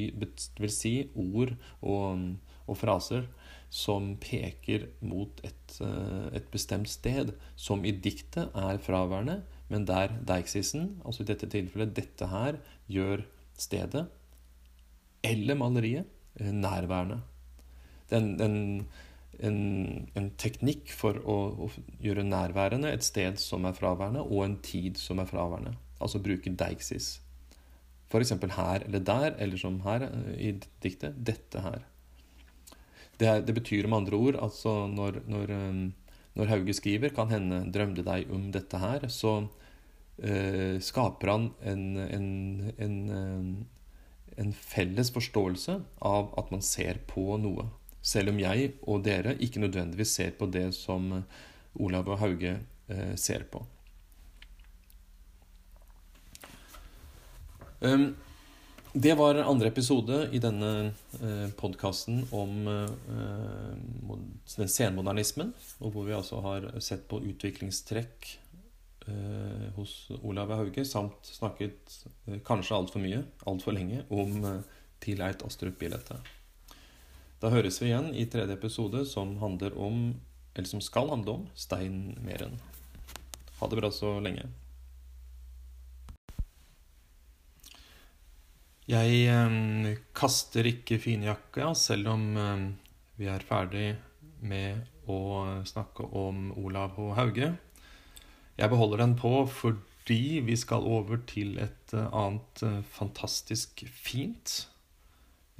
vil 0.58 0.72
si 0.74 0.94
ord 1.14 1.54
og, 1.80 2.26
og 2.66 2.80
fraser 2.80 3.28
som 3.70 4.16
peker 4.18 4.88
mot 5.06 5.40
et, 5.46 5.76
eh, 5.80 6.36
et, 6.36 6.46
bestemt 6.50 6.90
sted, 6.90 7.32
som 7.56 7.84
i 7.86 7.92
diktet 7.92 8.50
er 8.54 8.80
fraværende, 8.82 9.42
men 9.70 9.86
der 9.86 10.10
deiksisen, 10.26 10.96
altså 11.04 11.22
i 11.22 11.28
dette 11.30 11.46
tilfellet 11.46 11.94
dette 11.94 12.26
her, 12.26 12.58
gjør 12.90 13.22
stedet 13.54 14.08
eller 15.22 15.54
maleriet 15.54 16.06
eh, 16.40 16.50
nærværende. 16.50 17.20
Det 18.10 18.18
er 18.18 18.50
en, 19.46 20.08
en, 20.16 20.30
teknikk 20.36 20.90
for 20.90 21.20
å, 21.22 21.38
å, 21.66 21.70
gjøre 22.02 22.26
nærværende 22.26 22.90
et 22.90 23.06
sted 23.06 23.38
som 23.38 23.64
er 23.68 23.76
fraværende, 23.76 24.24
og 24.26 24.44
en 24.44 24.58
tid 24.66 24.98
som 24.98 25.22
er 25.22 25.30
fraværende. 25.30 25.76
Altså 26.00 26.18
bruke 26.18 26.50
deiksis. 26.50 27.20
F.eks. 28.10 28.34
her 28.56 28.82
eller 28.82 28.98
der, 29.06 29.36
eller 29.38 29.60
som 29.60 29.78
her 29.86 30.08
eh, 30.10 30.34
i 30.50 30.52
diktet 30.82 31.22
dette 31.22 31.62
her. 31.62 31.86
Det, 33.20 33.32
det, 33.44 33.54
betyr 33.56 33.88
med 33.88 34.02
andre 34.02 34.16
ord 34.16 34.38
altså 34.40 34.70
når, 34.88 35.20
når, 35.28 35.50
um, 35.52 35.80
når, 36.38 36.52
Hauge 36.54 36.74
skriver 36.76 37.12
'Kan 37.12 37.28
hende 37.28 37.58
drømte 37.72 38.04
deg 38.06 38.30
om 38.32 38.46
dette 38.52 38.78
her', 38.80 39.08
så 39.08 39.34
uh, 39.44 40.76
skaper 40.80 41.32
han 41.32 41.50
en, 41.62 41.84
en, 42.00 42.28
en, 42.78 42.96
um, 43.10 43.50
en, 44.38 44.52
felles 44.52 45.12
forståelse 45.12 45.76
av 46.00 46.32
at 46.40 46.50
man 46.50 46.64
ser 46.64 47.02
på 47.06 47.36
noe. 47.36 47.68
Selv 48.00 48.32
om 48.32 48.40
jeg 48.40 48.72
og 48.88 49.04
dere 49.04 49.36
ikke 49.36 49.60
nødvendigvis 49.60 50.16
ser 50.16 50.32
på 50.38 50.48
det 50.48 50.70
som 50.74 51.12
Olav 51.74 52.08
og 52.08 52.18
Hauge 52.18 52.56
eh, 52.88 53.14
ser 53.16 53.44
på. 53.52 53.60
Um, 57.80 58.14
det 58.92 59.14
var 59.14 59.34
andre 59.34 59.68
episode 59.68 60.16
i 60.32 60.38
denne 60.42 60.70
eh, 61.22 61.50
podkasten 61.54 62.24
om 62.34 62.66
eh, 62.66 63.74
den 64.56 64.70
senmodernismen, 64.70 65.52
og 65.78 65.92
hvor 65.94 66.08
vi 66.08 66.16
altså 66.16 66.40
har 66.42 66.66
sett 66.82 67.04
på 67.10 67.20
utviklingstrekk 67.22 68.30
eh, 69.06 69.68
hos 69.76 69.94
Olav 70.22 70.50
Hauge, 70.58 70.82
samt 70.84 71.30
snakket 71.30 72.00
kanskje 72.46 72.80
altfor 72.80 73.04
mye, 73.04 73.22
altfor 73.46 73.78
lenge, 73.78 74.02
om 74.10 74.42
Tileit 74.98 75.44
Astrup-bildet. 75.46 76.10
Da 77.40 77.52
høres 77.54 77.78
vi 77.78 77.92
igjen 77.92 78.10
i 78.10 78.26
tredje 78.26 78.58
episode, 78.58 79.04
som 79.06 79.36
handler 79.38 79.78
om, 79.78 80.16
eller 80.56 80.68
som 80.68 80.82
skal 80.82 81.14
handle 81.14 81.38
om, 81.38 81.46
Stein 81.54 82.18
Meren. 82.26 82.58
Ha 83.60 83.70
det 83.70 83.78
bra 83.78 83.92
så 83.94 84.16
lenge. 84.18 84.50
Jeg 88.90 89.18
eh, 89.30 89.98
kaster 90.16 90.66
ikke 90.66 90.98
finjakka, 90.98 91.68
selv 91.78 92.10
om 92.10 92.24
eh, 92.34 92.62
vi 93.20 93.28
er 93.30 93.44
ferdig 93.46 93.92
med 94.42 95.06
å 95.10 95.62
snakke 95.68 96.08
om 96.16 96.48
Olav 96.58 96.96
H. 96.96 97.10
Hauge. 97.18 97.52
Jeg 98.58 98.72
beholder 98.72 99.04
den 99.04 99.14
på 99.20 99.44
fordi 99.46 100.40
vi 100.44 100.56
skal 100.58 100.82
over 100.90 101.20
til 101.28 101.54
et 101.62 101.94
eh, 101.94 102.08
annet 102.10 102.64
eh, 102.66 102.80
fantastisk 102.96 103.84
fint 103.94 104.66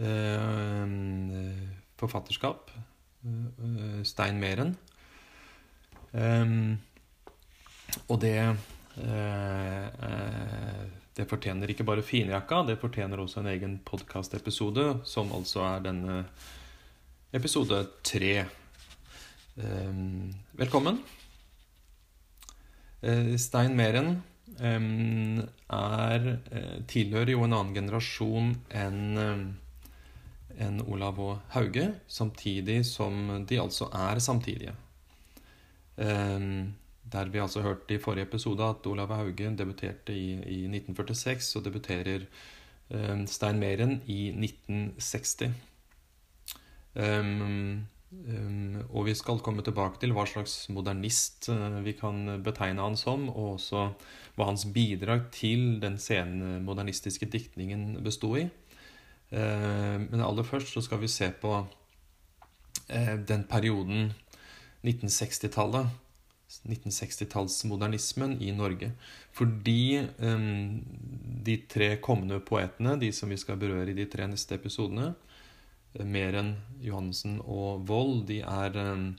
eh, 0.01 0.87
forfatterskap. 2.01 2.75
Stein 4.09 4.39
Meren. 4.41 4.79
og 8.09 8.21
det 8.23 8.57
det 11.19 11.27
fortjener 11.31 11.73
ikke 11.73 11.87
bare 11.87 12.05
finjakka, 12.07 12.63
det 12.69 12.79
fortjener 12.81 13.21
også 13.21 13.43
en 13.43 13.51
egen 13.53 13.79
podkastepisode, 13.87 15.01
som 15.09 15.33
altså 15.37 15.65
er 15.67 15.87
denne 15.89 16.19
episode 17.35 17.83
tre. 18.07 18.45
Ehm, 19.61 20.31
velkommen. 20.59 21.01
Eh, 23.03 23.35
Stein 23.41 23.75
Meren 23.77 24.21
ehm, 24.61 25.41
er, 25.73 26.31
eh, 26.53 26.79
tilhører 26.87 27.35
jo 27.35 27.43
en 27.47 27.57
annen 27.57 27.75
generasjon 27.75 28.55
enn 28.71 29.03
eh, 29.19 29.45
enn 30.61 30.83
Olav 30.85 31.19
og 31.23 31.39
Hauge, 31.55 31.87
samtidig 32.11 32.83
som 32.85 33.45
de 33.49 33.59
altså 33.63 33.89
er 33.97 34.21
samtidige. 34.21 34.75
Um, 35.97 36.75
der 37.13 37.31
vi 37.33 37.43
altså 37.43 37.63
hørte 37.65 37.95
i 37.95 37.99
forrige 38.03 38.29
episode 38.29 38.65
at 38.65 38.87
Olav 38.87 39.13
Haugen 39.15 39.59
debuterte 39.59 40.15
i, 40.15 40.33
i 40.33 40.61
1946, 40.71 41.57
og 41.57 41.65
debuterer 41.65 42.27
eh, 42.91 43.27
Stein 43.27 43.59
Meren 43.59 44.01
i 44.07 44.29
1960. 44.31 45.51
Um, 46.95 47.87
um, 48.11 48.77
og 48.91 49.05
vi 49.07 49.15
skal 49.15 49.39
komme 49.47 49.63
tilbake 49.63 50.01
til 50.03 50.11
hva 50.15 50.25
slags 50.27 50.65
modernist 50.75 51.47
uh, 51.53 51.79
vi 51.85 51.95
kan 51.99 52.43
betegne 52.43 52.83
han 52.83 52.99
som, 52.99 53.29
og 53.31 53.55
også 53.59 53.85
hva 54.35 54.49
hans 54.49 54.67
bidrag 54.75 55.29
til 55.35 55.79
den 55.83 55.99
senmodernistiske 56.03 57.31
diktningen 57.31 58.01
bestod 58.05 58.43
i. 58.43 58.49
Uh, 59.31 60.03
men 60.03 60.23
aller 60.27 60.47
først 60.47 60.75
så 60.75 60.83
skal 60.83 61.03
vi 61.03 61.11
se 61.11 61.31
på 61.43 61.59
uh, 61.63 63.17
den 63.29 63.47
perioden 63.51 64.13
1960-tallet 64.83 65.91
1960-tallsmodernismen 66.51 68.43
i 68.43 68.53
Norge. 68.53 68.93
Fordi 69.33 70.07
um, 70.19 70.81
de 71.45 71.57
tre 71.71 71.97
kommende 72.03 72.41
poetene, 72.41 72.97
de 73.01 73.13
som 73.15 73.31
vi 73.31 73.39
skal 73.41 73.59
berøre 73.61 73.93
i 73.93 73.99
de 73.99 74.07
tre 74.11 74.27
neste 74.31 74.59
episodene, 74.59 75.13
mer 76.07 76.37
enn 76.39 76.55
Johannessen 76.85 77.41
og 77.43 77.87
Wold, 77.89 78.27
de 78.29 78.41
er 78.47 78.77
um, 78.79 79.13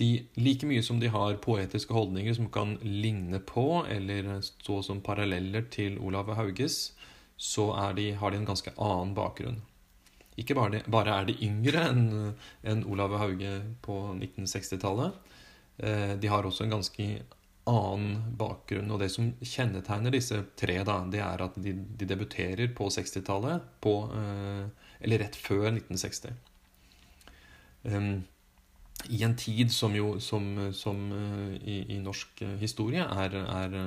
de, 0.00 0.10
Like 0.40 0.68
mye 0.68 0.82
som 0.84 1.00
de 1.00 1.12
har 1.12 1.40
poetiske 1.44 1.94
holdninger 1.96 2.36
som 2.36 2.50
kan 2.52 2.76
ligne 2.84 3.40
på 3.44 3.84
eller 3.88 4.38
stå 4.44 4.80
som 4.84 5.02
paralleller 5.04 5.66
til 5.72 5.98
Olav 6.00 6.32
Hauges, 6.36 6.92
så 7.40 7.70
de, 7.96 8.10
har 8.20 8.32
de 8.32 8.40
en 8.40 8.48
ganske 8.48 8.72
annen 8.76 9.14
bakgrunn. 9.16 9.60
Ikke 10.40 10.56
bare, 10.56 10.80
bare 10.88 11.20
er 11.20 11.28
de 11.28 11.36
yngre 11.44 11.84
enn 11.90 12.04
en 12.64 12.84
Olav 12.88 13.16
Hauge 13.20 13.58
på 13.84 13.96
1960-tallet, 14.14 15.12
Eh, 15.12 15.29
de 15.80 16.28
har 16.28 16.44
også 16.44 16.66
en 16.66 16.74
ganske 16.74 17.04
annen 17.70 18.36
bakgrunn. 18.38 18.90
Og 18.90 19.00
det 19.02 19.10
som 19.12 19.30
kjennetegner 19.40 20.14
disse 20.14 20.42
tre, 20.58 20.80
da, 20.86 21.00
det 21.10 21.22
er 21.24 21.44
at 21.44 21.58
de, 21.60 21.74
de 21.74 22.08
debuterer 22.08 22.72
på 22.76 22.88
60-tallet, 22.92 23.66
eh, 23.86 24.64
eller 25.00 25.24
rett 25.24 25.38
før 25.38 25.70
1960. 25.72 26.32
I 29.10 29.22
en 29.24 29.36
tid 29.40 29.70
som 29.72 29.94
jo 29.96 30.18
som, 30.20 30.48
som 30.76 31.04
eh, 31.16 31.54
i, 31.60 31.76
i, 31.96 32.00
norsk 32.04 32.44
historie 32.60 33.04
er, 33.04 33.38
er, 33.42 33.78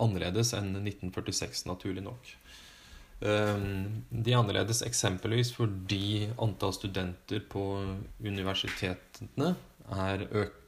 annerledes 0.00 0.54
enn 0.56 0.72
1946, 0.80 1.66
naturlig 1.68 2.04
nok. 2.06 2.28
De 3.20 4.30
er 4.32 4.38
annerledes 4.38 4.78
eksempelvis 4.86 5.50
fordi 5.52 6.30
antall 6.40 6.72
studenter 6.72 7.42
på 7.52 7.64
universitetene 8.24 9.50
er 9.92 10.24
økende. 10.24 10.59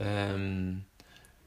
Ehm, 0.00 0.82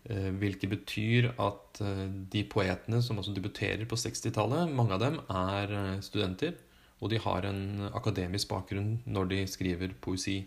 eh, 0.05 0.29
hvilket 0.29 0.69
betyr 0.69 1.31
at 1.41 1.81
eh, 1.81 2.05
de 2.31 2.43
poetene 2.43 3.01
som 3.01 3.17
altså 3.17 3.33
debuterer 3.33 3.85
på 3.89 3.97
60-tallet, 3.97 4.69
mange 4.69 4.93
av 4.93 5.01
dem 5.01 5.19
er 5.29 5.73
eh, 5.73 6.01
studenter. 6.05 6.53
Og 7.01 7.09
de 7.11 7.19
har 7.19 7.45
en 7.45 7.89
akademisk 7.93 8.49
bakgrunn 8.49 8.99
når 9.05 9.25
de 9.33 9.41
skriver 9.47 9.91
poesi. 10.01 10.45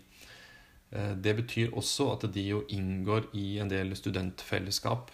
Det 0.89 1.35
betyr 1.37 1.75
også 1.77 2.07
at 2.15 2.23
de 2.33 2.41
jo 2.47 2.63
inngår 2.73 3.27
i 3.37 3.59
en 3.61 3.69
del 3.69 3.93
studentfellesskap 3.95 5.11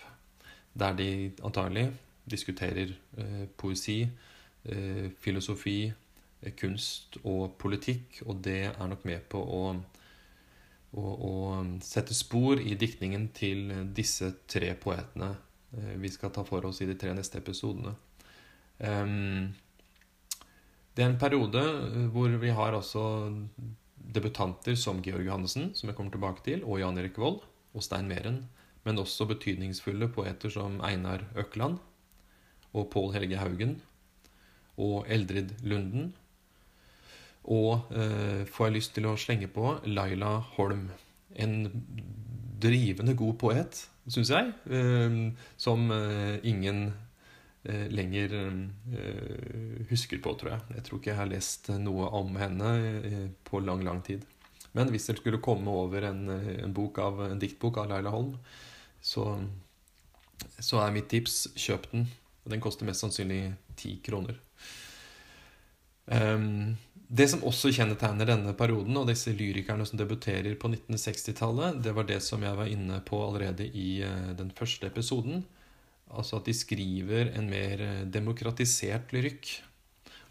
der 0.73 0.95
de 0.95 1.09
antagelig 1.43 1.89
diskuterer 2.31 2.93
poesi, 3.59 4.07
filosofi, 5.19 5.91
kunst 6.55 7.19
og 7.25 7.57
politikk. 7.59 8.21
Og 8.23 8.39
det 8.47 8.61
er 8.71 8.87
nok 8.87 9.03
med 9.03 9.27
på 9.27 9.43
å 9.43 9.75
og, 10.95 11.13
og 11.27 11.75
sette 11.83 12.15
spor 12.15 12.61
i 12.61 12.77
diktningen 12.79 13.29
til 13.35 13.71
disse 13.95 14.31
tre 14.47 14.71
poetene 14.79 15.33
eh, 15.75 15.95
vi 16.01 16.11
skal 16.13 16.31
ta 16.35 16.45
for 16.47 16.65
oss 16.69 16.81
i 16.81 16.89
de 16.89 16.95
tre 16.99 17.13
neste 17.15 17.41
episodene. 17.41 17.95
Det 20.95 21.03
er 21.03 21.09
en 21.09 21.19
periode 21.19 21.61
eh, 21.61 22.05
hvor 22.13 22.31
vi 22.41 22.53
har 22.55 22.77
også 22.77 23.03
debutanter 24.15 24.77
som 24.79 25.01
Georg 25.03 25.27
Johannessen, 25.27 25.73
som 25.75 25.89
jeg 25.89 25.97
kommer 25.97 26.13
tilbake 26.13 26.45
til, 26.45 26.63
og 26.63 26.79
Jan 26.79 26.99
Erik 27.01 27.17
Vold 27.19 27.41
og 27.75 27.83
Stein 27.83 28.07
Meren, 28.07 28.45
men 28.85 29.01
også 29.01 29.27
betydningsfulle 29.27 30.07
poeter 30.13 30.53
som 30.53 30.77
Einar 30.85 31.25
Økland 31.35 31.81
og 32.75 32.89
Pål 32.93 33.15
Helge 33.15 33.39
Haugen 33.41 33.79
og 34.77 35.07
Eldrid 35.11 35.55
Lunden 35.63 36.13
og 37.45 37.91
eh, 37.93 38.43
får 38.49 38.67
jeg 38.67 38.75
lyst 38.75 38.93
til 38.97 39.07
å 39.09 39.17
slenge 39.19 39.49
på 39.53 39.75
Laila 39.85 40.37
Holm. 40.55 40.87
En 41.35 41.57
drivende 42.61 43.13
god 43.17 43.35
poet, 43.41 43.81
syns 44.09 44.31
jeg, 44.33 44.53
eh, 44.73 45.17
som 45.61 45.89
eh, 45.93 46.37
ingen 46.47 46.87
eh, 47.65 47.85
lenger 47.93 48.37
eh, 48.39 49.83
husker 49.91 50.21
på, 50.23 50.33
tror 50.39 50.55
jeg. 50.55 50.77
Jeg 50.79 50.87
tror 50.87 51.01
ikke 51.01 51.13
jeg 51.13 51.21
har 51.21 51.29
lest 51.29 51.69
noe 51.81 52.09
om 52.17 52.33
henne 52.41 52.71
eh, 53.01 53.27
på 53.45 53.61
lang, 53.65 53.85
lang 53.85 54.01
tid. 54.05 54.25
Men 54.75 54.89
hvis 54.91 55.05
dere 55.07 55.21
skulle 55.21 55.43
komme 55.43 55.71
over 55.71 56.09
en, 56.09 56.25
en, 56.29 56.73
av, 57.03 57.21
en 57.29 57.39
diktbok 57.39 57.77
av 57.79 57.93
Laila 57.93 58.11
Holm, 58.11 58.33
så, 58.99 59.27
så 60.59 60.81
er 60.81 60.95
mitt 60.95 61.07
tips 61.13 61.45
kjøp 61.55 61.91
den. 61.93 62.09
Den 62.45 62.61
koster 62.61 62.85
mest 62.89 63.05
sannsynlig 63.05 63.53
ti 63.79 63.95
kroner. 64.05 64.35
Um, 66.05 66.75
det 67.07 67.27
som 67.29 67.43
også 67.45 67.69
kjennetegner 67.75 68.29
denne 68.29 68.53
perioden, 68.57 68.95
og 68.97 69.09
disse 69.09 69.33
lyrikerne 69.35 69.85
som 69.85 69.99
debuterer 69.99 70.55
på 70.57 70.71
1960-tallet, 70.71 71.81
det 71.85 71.93
var 71.93 72.07
det 72.09 72.21
som 72.25 72.41
jeg 72.41 72.57
var 72.57 72.71
inne 72.71 72.97
på 73.05 73.19
allerede 73.21 73.67
i 73.67 73.99
eh, 74.05 74.31
den 74.37 74.49
første 74.55 74.89
episoden. 74.89 75.43
Altså 76.09 76.39
at 76.39 76.49
de 76.49 76.55
skriver 76.57 77.29
en 77.37 77.49
mer 77.51 77.83
eh, 77.83 78.01
demokratisert 78.09 79.13
lyrikk. 79.13 79.51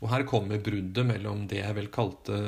Og 0.03 0.11
her 0.11 0.27
kommer 0.27 0.63
bruddet 0.63 1.07
mellom 1.07 1.47
det 1.51 1.63
jeg 1.63 1.79
vel 1.79 1.93
kalte 1.95 2.41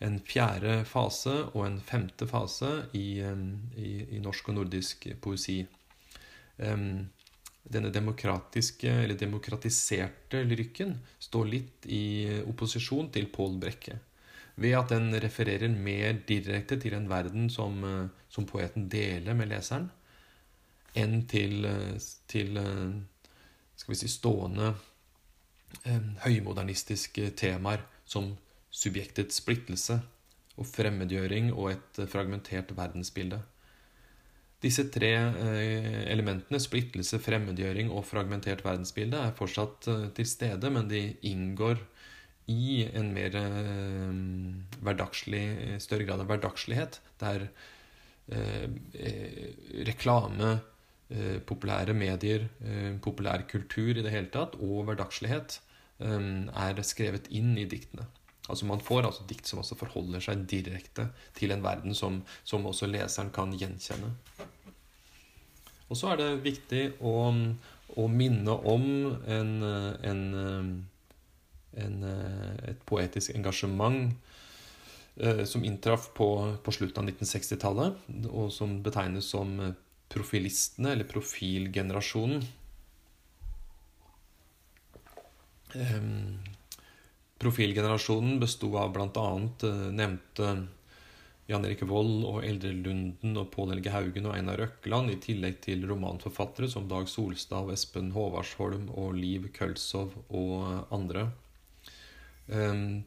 en 0.00 0.16
fjerde 0.24 0.80
fase 0.88 1.34
og 1.50 1.66
en 1.66 1.78
femte 1.84 2.28
fase 2.30 2.72
i, 2.96 3.20
eh, 3.20 3.46
i, 3.76 3.92
i 4.16 4.24
norsk 4.24 4.48
og 4.48 4.62
nordisk 4.62 5.10
poesi. 5.20 5.60
Um, 6.60 7.08
denne 7.62 7.90
demokratiske, 7.92 8.90
eller 9.04 9.18
demokratiserte 9.18 10.42
lyrikken 10.46 10.94
står 11.18 11.50
litt 11.50 11.86
i 11.86 12.40
opposisjon 12.48 13.10
til 13.14 13.28
Pål 13.32 13.58
Brekke. 13.62 13.98
ved 14.60 14.74
at 14.76 14.90
den 14.92 15.14
refererer 15.22 15.68
mer 15.72 16.18
direkte 16.28 16.76
til 16.76 16.92
en 16.92 17.08
verden 17.08 17.48
som, 17.48 17.80
som 18.28 18.44
poeten 18.44 18.90
deler 18.92 19.32
med 19.34 19.48
leseren, 19.48 19.86
enn 20.94 21.22
til, 21.30 21.64
til 22.28 22.58
skal 23.76 23.94
vi 23.94 23.96
si, 23.96 24.08
stående 24.10 24.74
høymodernistiske 26.26 27.30
temaer 27.38 27.86
som 28.04 28.34
subjektets 28.70 29.40
splittelse 29.40 30.00
og 30.60 30.68
fremmedgjøring 30.68 31.52
og 31.54 31.72
et 31.72 32.02
fragmentert 32.10 32.74
verdensbilde. 32.76 33.40
Disse 34.60 34.84
tre 34.92 35.14
eh, 35.16 36.02
elementene, 36.12 36.60
splittelse, 36.60 37.20
fremmedgjøring 37.24 37.88
og 37.96 38.04
fragmentert 38.04 38.60
verdensbilde, 38.66 39.16
er 39.16 39.36
fortsatt 39.36 39.88
eh, 39.88 40.06
til 40.18 40.28
stede, 40.28 40.70
men 40.72 40.90
de 40.90 41.06
inngår 41.30 41.80
i 42.52 42.82
en 42.98 43.08
mer 43.14 43.38
eh, 43.40 44.12
hverdagslig, 44.84 45.44
større 45.80 46.04
grad 46.08 46.24
av 46.24 46.32
hverdagslighet, 46.32 47.00
der 47.22 47.50
reklame, 49.88 50.50
populære 51.48 51.96
medier, 51.98 52.44
populær 53.02 53.42
kultur 53.50 53.98
i 53.98 54.04
det 54.06 54.12
hele 54.14 54.30
tatt, 54.30 54.54
og 54.62 54.84
hverdagslighet 54.86 55.56
er 55.98 56.82
skrevet 56.86 57.26
inn 57.34 57.56
i 57.58 57.66
diktene. 57.66 58.06
Altså 58.50 58.66
Man 58.68 58.82
får 58.84 59.06
altså 59.06 59.26
dikt 59.30 59.48
som 59.48 59.62
også 59.62 59.78
forholder 59.78 60.22
seg 60.24 60.44
direkte 60.50 61.08
til 61.38 61.54
en 61.54 61.64
verden 61.64 61.96
som, 61.96 62.20
som 62.44 62.66
også 62.66 62.90
leseren 62.90 63.32
kan 63.34 63.54
gjenkjenne. 63.56 64.12
Og 65.90 65.98
så 65.98 66.12
er 66.12 66.20
det 66.20 66.28
viktig 66.44 66.82
å, 67.02 67.14
å 67.98 68.06
minne 68.10 68.56
om 68.70 68.84
en, 69.26 69.54
en, 70.06 70.22
en, 71.82 71.96
et 72.70 72.84
poetisk 72.86 73.34
engasjement 73.34 74.12
eh, 75.18 75.42
som 75.50 75.66
inntraff 75.66 76.12
på, 76.14 76.28
på 76.62 76.74
slutten 76.76 77.02
av 77.02 77.10
1960-tallet, 77.10 78.06
og 78.30 78.52
som 78.54 78.78
betegnes 78.84 79.32
som 79.34 79.56
profilistene, 80.10 80.94
eller 80.94 81.10
profilgenerasjonen. 81.10 82.46
Um, 85.74 86.38
Profilgenerasjonen 87.40 88.36
besto 88.40 88.74
av 88.76 88.92
bl.a. 88.92 89.28
Eh, 89.64 89.84
nevnte 89.96 90.50
Jan 91.50 91.64
Erik 91.64 91.82
Vold 91.88 92.26
og 92.28 92.44
Eldre 92.46 92.70
Lunden 92.76 93.38
og 93.40 93.48
Pål 93.54 93.72
Helge 93.72 93.94
Haugen 93.94 94.28
og 94.28 94.36
Einar 94.36 94.60
Røkkeland, 94.60 95.10
i 95.10 95.16
tillegg 95.24 95.56
til 95.64 95.86
romanforfattere 95.88 96.68
som 96.70 96.84
Dag 96.90 97.08
Solstad, 97.10 97.72
Espen 97.72 98.12
Håvardsholm 98.14 98.90
og 98.92 99.16
Liv 99.16 99.48
Kølsov 99.56 100.12
og 100.28 100.92
andre. 100.94 101.30
Ehm, 102.52 103.02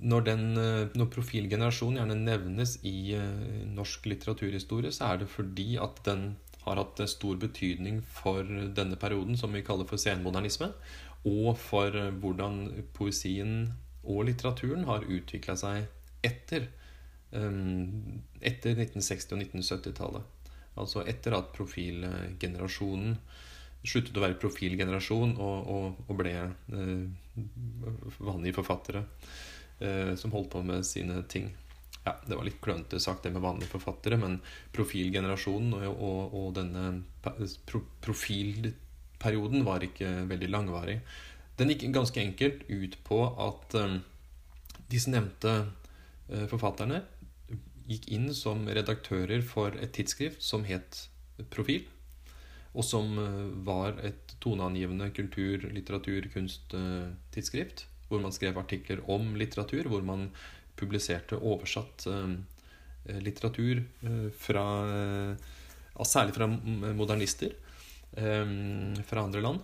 når, 0.00 0.24
den, 0.26 0.48
eh, 0.56 0.96
når 0.96 1.12
profilgenerasjonen 1.12 2.00
gjerne 2.00 2.18
nevnes 2.24 2.78
i 2.88 3.12
eh, 3.18 3.68
norsk 3.76 4.08
litteraturhistorie, 4.10 4.90
så 4.96 5.12
er 5.12 5.22
det 5.22 5.30
fordi 5.30 5.76
at 5.76 6.02
den 6.08 6.32
har 6.64 6.78
hatt 6.78 7.04
stor 7.10 7.36
betydning 7.42 8.00
for 8.06 8.46
denne 8.46 8.96
perioden 8.98 9.36
som 9.38 9.52
vi 9.52 9.64
kaller 9.66 9.86
for 9.86 10.00
senmodernisme, 10.00 10.72
og 11.28 11.54
for 11.60 11.94
hvordan 12.22 12.62
poesien 12.96 13.72
og 14.02 14.24
litteraturen 14.26 14.86
har 14.88 15.06
utvikla 15.06 15.54
seg 15.58 15.86
etter, 16.26 16.66
um, 17.30 18.22
etter 18.40 18.74
1960- 18.74 19.36
og 19.36 19.44
1970-tallet. 19.44 20.50
Altså 20.82 21.04
etter 21.06 21.36
at 21.36 21.52
profilgenerasjonen 21.54 23.16
sluttet 23.82 24.16
å 24.16 24.22
være 24.22 24.38
profilgenerasjon 24.40 25.34
og, 25.42 25.72
og, 25.74 26.04
og 26.06 26.18
ble 26.20 26.34
eh, 26.38 27.40
vanlige 28.22 28.56
forfattere 28.60 29.02
eh, 29.82 30.14
som 30.18 30.34
holdt 30.34 30.52
på 30.54 30.62
med 30.66 30.86
sine 30.86 31.22
ting. 31.30 31.50
Ja, 32.02 32.16
Det 32.26 32.38
var 32.38 32.46
litt 32.46 32.60
klønete 32.62 33.00
sagt, 33.02 33.24
det 33.26 33.34
med 33.34 33.44
vanlige 33.44 33.70
forfattere, 33.70 34.18
men 34.18 34.40
profilgenerasjonen 34.74 35.74
og, 35.90 36.34
og 36.34 36.48
denne 36.56 37.02
pro 37.66 37.82
profil 38.02 38.72
perioden 39.22 39.64
var 39.66 39.84
ikke 39.86 40.10
veldig 40.30 40.50
langvarig. 40.50 40.98
Den 41.60 41.72
gikk 41.72 41.86
ganske 41.94 42.20
enkelt 42.22 42.64
ut 42.68 42.98
på 43.06 43.22
at 43.46 43.76
um, 43.78 43.98
disse 44.90 45.12
nevnte 45.12 45.52
uh, 45.62 46.46
forfatterne 46.50 47.02
gikk 47.88 48.08
inn 48.14 48.30
som 48.36 48.64
redaktører 48.68 49.42
for 49.44 49.74
et 49.78 49.94
tidsskrift 49.96 50.42
som 50.44 50.66
het 50.68 51.06
Profil, 51.52 51.86
og 52.76 52.84
som 52.86 53.16
uh, 53.18 53.48
var 53.66 53.98
et 54.06 54.36
toneangivende 54.42 55.10
kultur-, 55.16 55.68
litteratur-, 55.74 56.30
kunsttidsskrift, 56.32 57.86
hvor 58.08 58.22
man 58.22 58.34
skrev 58.34 58.58
artikler 58.60 59.02
om 59.10 59.34
litteratur, 59.40 59.88
hvor 59.88 60.04
man 60.04 60.28
publiserte 60.76 61.36
oversatt 61.36 62.06
litteratur 63.22 63.82
fra 64.40 64.64
Særlig 66.08 66.32
fra 66.34 66.48
modernister 66.48 67.52
um, 68.16 68.94
fra 69.06 69.24
andre 69.26 69.40
land. 69.44 69.60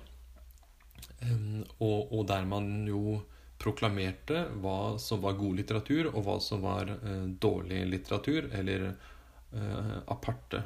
Um, 1.22 1.64
og, 1.82 2.12
og, 2.12 2.24
der 2.28 2.46
man 2.46 2.86
jo 2.86 3.18
proklamerte 3.58 4.44
hva 4.62 4.96
som 5.02 5.22
var 5.24 5.38
god 5.38 5.58
litteratur, 5.58 6.12
og 6.12 6.24
hva 6.26 6.38
som 6.42 6.62
var 6.62 6.90
uh, 6.94 7.26
dårlig 7.26 7.84
litteratur, 7.90 8.50
eller 8.54 8.90
uh, 8.90 9.96
aparte. 10.06 10.62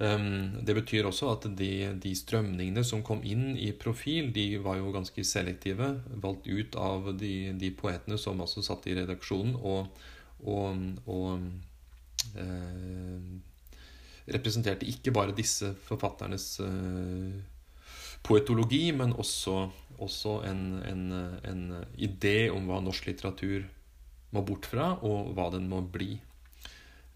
Um, 0.00 0.56
det 0.64 0.74
betyr 0.78 1.04
også 1.04 1.28
at 1.34 1.44
de, 1.58 1.72
de, 2.00 2.14
strømningene 2.16 2.82
som 2.88 3.04
kom 3.04 3.20
inn 3.20 3.52
i 3.60 3.68
profil, 3.76 4.30
de 4.32 4.54
var 4.64 4.80
jo 4.80 4.94
ganske 4.94 5.24
selektive. 5.28 5.92
Valgt 6.24 6.48
ut 6.48 6.78
av 6.80 7.12
de, 7.20 7.52
de 7.60 7.70
poetene 7.76 8.16
som 8.18 8.40
altså 8.40 8.64
satt 8.64 8.88
i 8.88 8.96
redaksjonen, 8.96 9.58
og, 9.60 10.00
og, 10.40 10.80
og 11.04 11.44
uh, 12.40 13.49
representerte 14.28 14.88
ikke 14.88 15.12
bare 15.14 15.36
disse 15.36 15.72
forfatternes 15.86 16.46
uh, 16.64 17.40
poetologi, 18.26 18.90
men 18.96 19.14
også, 19.16 19.68
også 19.98 20.40
en, 20.48 20.64
en, 20.86 21.04
en, 21.46 21.62
idé 21.96 22.50
om 22.52 22.68
hva 22.68 22.80
norsk 22.84 23.08
litteratur 23.08 23.64
må 24.34 24.42
bort 24.46 24.68
fra, 24.70 24.92
og 25.06 25.32
hva 25.36 25.48
den 25.54 25.70
må 25.70 25.80
bli. 25.82 26.12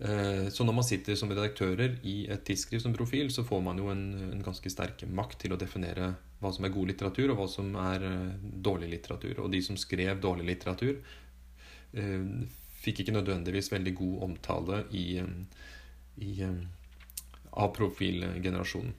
Uh, 0.01 0.51
så 0.51 0.67
når 0.67 0.79
man 0.81 0.87
sitter 0.87 1.19
som 1.19 1.31
redaktører 1.31 1.99
i 2.03 2.25
et 2.33 2.45
tidsskrift 2.47 2.87
som 2.87 2.97
profil, 2.97 3.31
så 3.31 3.47
får 3.47 3.63
man 3.65 3.79
jo 3.79 3.93
en, 3.93 4.07
en, 4.33 4.43
ganske 4.45 4.73
sterk 4.73 5.07
makt 5.07 5.45
til 5.45 5.55
å 5.55 5.61
definere 5.61 6.15
hva 6.43 6.51
som 6.53 6.67
er 6.67 6.75
god 6.75 6.91
litteratur, 6.91 7.31
og 7.31 7.39
hva 7.41 7.49
som 7.53 7.71
er 7.85 8.09
uh, 8.09 8.35
dårlig 8.41 8.91
litteratur. 8.97 9.39
Og 9.45 9.53
de 9.53 9.63
som 9.65 9.79
skrev 9.81 10.21
dårlig 10.23 10.55
litteratur, 10.55 10.99
fikk 12.85 13.05
ikke 13.05 13.13
nødvendigvis 13.15 13.71
veldig 13.71 13.93
god 13.95 14.23
omtale 14.27 14.81
i, 14.99 15.21
i 16.27 16.33
av 17.55 17.73
profilgenerasjonen. 17.77 18.95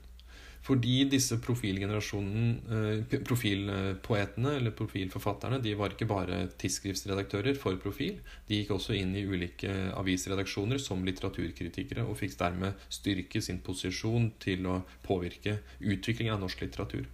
Fordi 0.66 1.04
disse 1.06 1.36
eh, 1.38 3.18
profilpoetene 3.28 4.54
eller 4.58 4.74
profilforfatterne 4.74 5.60
de 5.62 5.74
var 5.78 5.94
ikke 5.94 6.08
bare 6.10 6.40
tidsskriftsredaktører 6.58 7.54
for 7.60 7.78
profil. 7.82 8.18
De 8.48 8.58
gikk 8.58 8.72
også 8.74 8.96
inn 8.98 9.14
i 9.14 9.22
ulike 9.22 9.70
avisredaksjoner 9.94 10.82
som 10.82 11.04
litteraturkritikere 11.06 12.02
og 12.02 12.18
fikk 12.18 12.34
dermed 12.40 12.74
styrke 12.90 13.42
sin 13.44 13.62
posisjon 13.62 14.32
til 14.42 14.66
å 14.66 14.80
påvirke 15.06 15.60
utviklingen 15.78 16.34
av 16.34 16.42
norsk 16.42 16.66
litteratur. 16.66 17.06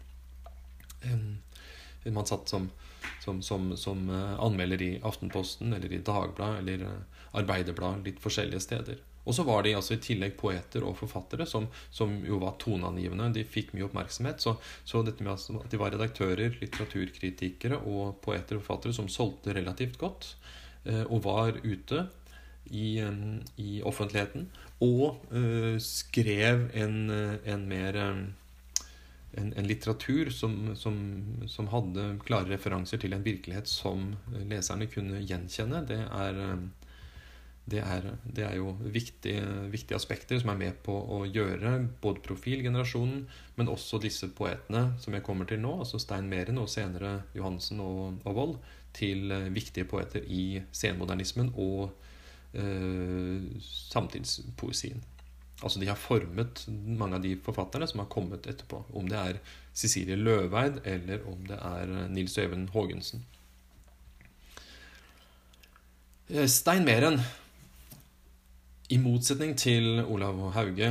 Man 2.09 2.27
satt 2.27 2.49
som, 2.49 2.71
som, 3.21 3.43
som, 3.45 3.75
som 3.77 4.09
eh, 4.09 4.37
anmelder 4.41 4.83
i 4.83 4.93
Aftenposten 5.05 5.77
eller 5.77 5.93
i 5.93 6.01
Dagbladet 6.01 6.63
eller 6.63 6.87
Arbeiderbladet, 6.87 7.09
Arbeiderblad 7.33 8.05
litt 8.05 8.19
forskjellige 8.21 8.61
steder. 8.61 8.99
Og 9.25 9.37
så 9.37 9.45
var 9.47 9.63
de 9.63 9.75
altså 9.79 9.95
i 9.95 10.03
tillegg 10.03 10.35
poeter 10.41 10.83
og 10.87 10.97
forfattere 10.99 11.47
som, 11.47 11.69
som 11.95 12.15
jo 12.27 12.41
var 12.43 12.57
toneangivende. 12.63 13.31
De 13.37 13.45
fikk 13.47 13.71
mye 13.77 13.87
oppmerksomhet. 13.87 14.43
Så, 14.43 14.57
så 14.85 15.05
dette 15.07 15.23
med 15.23 15.37
at 15.37 15.71
de 15.71 15.81
var 15.81 15.95
redaktører, 15.95 16.59
litteraturkritikere 16.59 17.79
og 17.87 18.19
poeter 18.25 18.59
og 18.59 18.67
forfattere 18.67 18.97
som 18.97 19.11
solgte 19.13 19.55
relativt 19.55 20.01
godt, 20.01 20.35
eh, 20.91 21.05
og 21.07 21.23
var 21.29 21.63
ute 21.63 22.07
i, 22.73 22.99
i 23.63 23.81
offentligheten 23.87 24.47
og 24.83 25.19
uh, 25.35 25.79
skrev 25.83 26.69
en, 26.79 27.11
en 27.11 27.67
mer 27.69 27.99
en, 29.33 29.53
en, 29.57 29.67
litteratur 29.67 30.31
som, 30.31 30.75
som, 30.77 30.97
som, 31.49 31.69
hadde 31.73 32.09
klare 32.27 32.51
referanser 32.51 33.01
til 33.01 33.15
en 33.17 33.25
virkelighet 33.25 33.71
som 33.71 34.11
leserne 34.51 34.89
kunne 34.93 35.23
gjenkjenne. 35.25 35.85
Det 35.89 36.01
er 36.05 36.41
det 37.65 37.79
er, 37.79 38.07
det 38.27 38.43
er 38.43 38.57
jo 38.59 38.73
viktige, 38.81 39.43
viktige, 39.71 39.95
aspekter 39.95 40.41
som 40.41 40.51
er 40.51 40.59
med 40.59 40.79
på 40.83 40.97
å 41.15 41.21
gjøre 41.29 41.77
både 42.03 42.23
profilgenerasjonen, 42.25 43.23
men 43.57 43.71
også 43.71 44.01
disse 44.03 44.27
poetene 44.35 44.97
som 45.03 45.15
jeg 45.15 45.23
kommer 45.27 45.47
til 45.47 45.63
nå, 45.63 45.77
altså 45.85 46.01
Stein 46.03 46.27
Meren 46.31 46.59
og 46.59 46.71
senere 46.73 47.21
Johansen 47.39 47.81
og, 47.85 48.19
og 48.27 48.39
Vold, 48.39 48.57
til 48.97 49.31
eh, 49.33 49.49
viktige 49.55 49.87
poeter 49.89 50.27
i 50.27 50.61
senmodernismen 50.75 51.53
og 51.55 51.93
eh, 52.59 53.47
samtidspoesien. 53.63 55.01
Altså 55.63 55.79
De 55.79 55.87
har 55.87 56.01
formet 56.01 56.65
mange 56.69 57.17
av 57.17 57.23
de 57.23 57.37
forfatterne 57.45 57.87
som 57.87 58.03
har 58.03 58.11
kommet 58.11 58.49
etterpå. 58.51 58.83
Om 58.99 59.07
det 59.07 59.21
er 59.21 59.39
Cecilie 59.71 60.19
Løveid 60.19 60.81
eller 60.83 61.23
om 61.31 61.47
det 61.47 61.59
er 61.63 61.93
Nils 62.11 62.35
Øyvind 62.39 62.73
Haagensen. 62.75 63.23
Eh, 66.29 66.49
Stein 66.51 66.85
Meren, 66.85 67.21
i 68.93 68.99
motsetning 69.01 69.55
til 69.57 70.03
Olav 70.05 70.37
Hauge, 70.53 70.91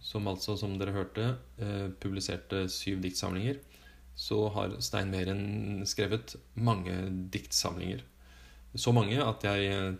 som 0.00 0.28
altså, 0.30 0.54
som 0.56 0.78
dere 0.80 0.94
hørte, 0.94 1.34
eh, 1.60 1.90
publiserte 2.00 2.64
syv 2.72 3.02
diktsamlinger, 3.04 3.58
så 4.16 4.48
har 4.54 4.78
Stein 4.80 5.10
Meren 5.12 5.84
skrevet 5.86 6.36
mange 6.54 6.94
diktsamlinger. 7.32 8.00
Så 8.74 8.92
mange 8.96 9.20
at 9.20 9.44
jeg 9.44 9.68
eh, 9.68 9.92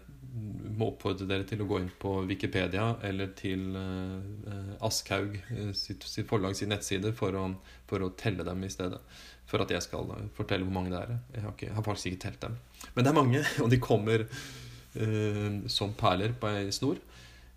må 0.78 0.88
oppfordre 0.94 1.28
dere 1.28 1.44
til 1.48 1.60
å 1.60 1.68
gå 1.68 1.82
inn 1.82 1.90
på 2.00 2.14
Wikipedia 2.24 2.94
eller 3.04 3.34
til 3.36 3.76
Aschhaug 4.80 5.36
sitt, 5.76 6.06
sitt 6.08 6.28
forlag 6.30 6.56
sin 6.56 6.72
nettside 6.72 7.12
for 7.12 7.36
å, 7.36 7.44
for 7.90 8.00
å, 8.00 8.14
telle 8.16 8.46
dem 8.48 8.64
i 8.64 8.72
stedet. 8.72 9.02
For 9.44 9.60
at 9.60 9.74
jeg 9.74 9.84
skal 9.84 10.08
fortelle 10.32 10.64
hvor 10.64 10.78
mange 10.78 10.94
det 10.94 11.02
er. 11.02 11.14
Jeg 11.34 11.44
har, 11.44 11.52
ikke, 11.52 11.72
har 11.76 11.84
faktisk 11.84 12.12
ikke 12.14 12.24
telt 12.24 12.44
dem. 12.46 12.56
Men 12.94 13.04
det 13.04 13.12
er 13.12 13.20
mange, 13.20 13.44
og 13.62 13.72
de 13.74 13.82
kommer 13.82 14.24
Eh, 14.92 15.68
som 15.72 15.94
perler 15.96 16.34
på 16.36 16.50
ei 16.52 16.68
snor. 16.72 16.98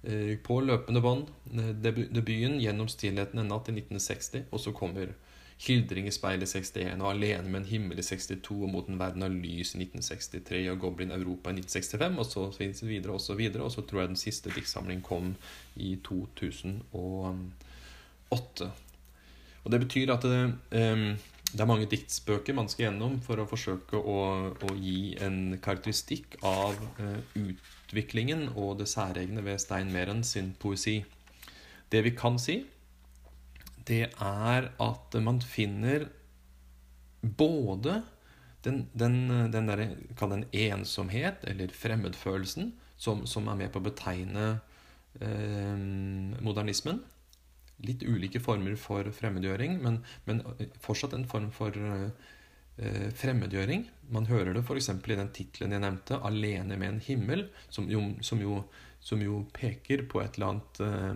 Eh, 0.06 0.38
på 0.38 0.62
løpende 0.62 1.02
bånd. 1.02 1.26
Eh, 1.54 1.70
debuten 2.14 2.60
'Gjennom 2.60 2.88
stillheten 2.88 3.40
en 3.40 3.48
natt' 3.48 3.70
i 3.70 3.72
1960. 3.72 4.44
Og 4.52 4.60
så 4.60 4.72
kommer 4.72 5.08
'Hildring 5.58 6.08
i 6.08 6.12
speilet' 6.12 6.48
61 6.48 7.02
og 7.02 7.12
'Alene 7.12 7.50
med 7.50 7.62
en 7.62 7.68
himmel' 7.68 8.00
i 8.00 8.04
62 8.04 8.64
og 8.64 8.70
'Mot 8.70 8.88
en 8.88 9.00
verden 9.00 9.24
av 9.24 9.32
lys' 9.32 9.76
i 9.76 9.80
1963 9.82 10.70
og 10.70 10.80
'Goblin 10.80 11.12
Europa' 11.12 11.50
i 11.50 11.54
1965 11.54 12.20
og 12.20 12.26
så 12.26 12.52
videre 12.86 13.14
og 13.14 13.22
så 13.22 13.34
videre. 13.34 13.64
Og 13.64 13.72
så 13.72 13.82
tror 13.82 14.00
jeg 14.00 14.08
den 14.08 14.16
siste 14.16 14.50
diktsamlingen 14.50 15.04
kom 15.04 15.36
i 15.76 15.98
2008. 16.04 18.72
Og 19.64 19.72
det 19.72 19.80
betyr 19.80 20.14
at 20.14 20.22
det, 20.22 20.54
um, 20.72 21.18
det 21.52 21.60
er 21.60 21.66
mange 21.66 21.86
diktspøker 21.86 22.54
man 22.54 22.70
skal 22.70 22.86
gjennom 22.86 23.22
for 23.22 23.36
å 23.36 23.48
forsøke 23.48 23.98
å, 23.98 24.52
å 24.62 24.76
gi 24.76 25.18
en 25.18 25.58
karakteristikk 25.58 26.36
av 26.44 26.76
uh, 27.00 27.18
utviklingen 27.96 28.50
og 28.56 28.80
det 28.80 28.90
særegne 28.92 29.44
ved 29.44 29.60
Stein 29.60 29.92
Meren 29.92 30.24
sin 30.24 30.54
poesi. 30.60 31.04
Det 31.92 32.04
vi 32.04 32.12
kan 32.12 32.38
si, 32.38 32.66
det 33.88 34.12
er 34.20 34.72
at 34.82 35.16
man 35.22 35.42
finner 35.42 36.10
både 37.22 38.04
den, 38.64 38.90
den, 38.94 39.30
den 39.52 39.68
der, 39.68 39.96
Kall 40.18 40.32
den 40.32 40.46
ensomhet, 40.52 41.38
eller 41.44 41.68
fremmedfølelsen, 41.72 42.74
som, 42.98 43.26
som, 43.26 43.48
er 43.48 43.56
med 43.56 43.72
på 43.72 43.80
å 43.80 43.86
betegne 43.86 44.60
eh, 45.22 45.78
modernismen 46.42 47.04
litt 47.84 48.04
ulike 48.08 48.40
former 48.40 48.76
for 48.80 49.04
fremmedgjøring, 49.12 49.82
men, 49.84 50.00
men 50.26 50.42
fortsatt 50.82 51.14
en 51.14 51.28
form 51.28 51.50
for 51.52 51.76
uh, 51.76 52.08
fremmedgjøring. 53.16 53.86
Man 54.12 54.28
hører 54.28 54.54
det 54.54 54.64
f.eks. 54.66 54.90
i 54.90 55.16
den 55.16 55.32
tittelen 55.34 55.72
jeg 55.72 55.82
nevnte, 55.82 56.20
'Alene 56.20 56.78
med 56.78 56.90
en 56.90 57.00
himmel', 57.00 57.48
som 57.70 57.88
jo, 57.90 58.02
som 58.22 58.42
jo, 58.42 58.64
som 59.00 59.22
jo 59.22 59.46
peker 59.54 60.04
på 60.10 60.22
et 60.22 60.36
eller 60.36 60.48
annet 60.48 60.82
uh, 60.82 61.16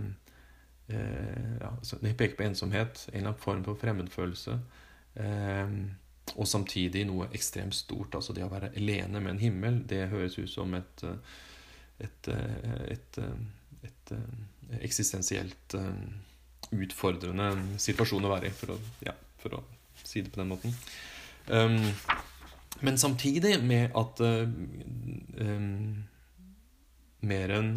uh, 0.96 1.58
ja, 1.60 1.72
Det 2.02 2.16
peker 2.18 2.38
på 2.38 2.48
ensomhet, 2.48 3.08
en 3.10 3.18
eller 3.18 3.34
annen 3.34 3.42
form 3.42 3.64
for 3.64 3.76
fremmedfølelse. 3.76 4.60
og 6.38 6.48
samtidig 6.48 7.06
noe 7.10 7.28
ekstremt 7.34 7.76
stort. 7.76 8.16
altså 8.16 8.34
Det 8.34 8.44
å 8.46 8.52
være 8.52 8.72
alene 8.78 9.20
med 9.20 9.32
en 9.32 9.40
himmel, 9.40 9.82
det 9.90 10.08
høres 10.10 10.38
ut 10.38 10.50
som 10.50 10.74
et, 10.74 11.04
et, 12.00 12.30
et, 12.88 13.20
et 13.84 14.14
eksistensielt 14.80 15.76
utfordrende 16.72 17.50
situasjon 17.82 18.26
å 18.26 18.32
være 18.32 18.48
i, 18.48 18.56
for 18.56 18.76
å, 18.76 18.78
ja, 19.04 19.16
for 19.42 19.58
å 19.58 19.64
si 20.04 20.22
det 20.22 20.32
på 20.32 20.42
den 20.42 20.52
måten. 20.54 20.76
Um, 21.50 21.80
men 22.86 22.98
samtidig 22.98 23.56
med 23.66 23.96
at 23.98 24.22
uh, 24.24 24.46
um, 25.42 26.06
mer 27.20 27.56
enn 27.58 27.74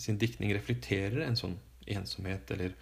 sin 0.00 0.18
diktning 0.18 0.54
reflekterer 0.56 1.22
en 1.26 1.38
sånn 1.38 1.58
ensomhet 1.92 2.50
eller 2.54 2.74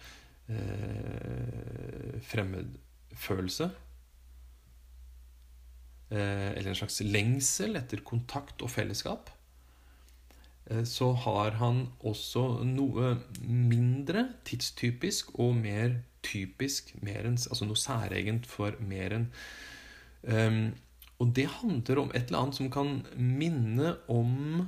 uh, 0.49 2.17
fremmedfølelse. 2.31 3.69
Uh, 6.11 6.49
eller 6.55 6.71
en 6.71 6.81
slags 6.81 7.03
lengsel 7.05 7.77
etter 7.79 8.01
kontakt 8.07 8.63
og 8.65 8.73
fellesskap. 8.73 9.29
Eh, 10.71 10.83
så 10.83 11.11
har 11.13 11.57
han 11.61 11.85
også 11.99 12.45
noe 12.67 13.15
mindre 13.43 14.27
tidstypisk 14.47 15.33
og 15.39 15.55
mer 15.59 15.99
typisk, 16.25 16.93
mer 17.01 17.25
enn, 17.25 17.39
altså 17.49 17.67
noe 17.67 17.79
særegent 17.79 18.47
for 18.49 18.77
mer 18.85 19.15
enn 19.17 19.27
um, 20.23 20.71
Og 21.21 21.35
det 21.35 21.47
handler 21.61 21.99
om 22.01 22.11
et 22.15 22.29
eller 22.29 22.39
annet 22.39 22.57
som 22.57 22.71
kan 22.73 23.01
minne 23.15 23.95
om 24.09 24.63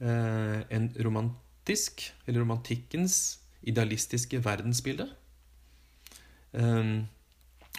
uh, 0.00 0.58
en 0.70 0.90
romantisk, 1.04 2.04
eller 2.26 2.40
romantikkens 2.40 3.40
idealistiske 3.62 4.44
verdensbilde. 4.44 5.08
Um, 6.52 7.08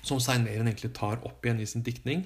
som 0.03 0.19
Seineren 0.19 0.67
egentlig 0.67 0.91
tar 0.95 1.21
opp 1.23 1.45
igjen 1.45 1.61
i 1.63 1.67
sin 1.69 1.83
diktning, 1.85 2.25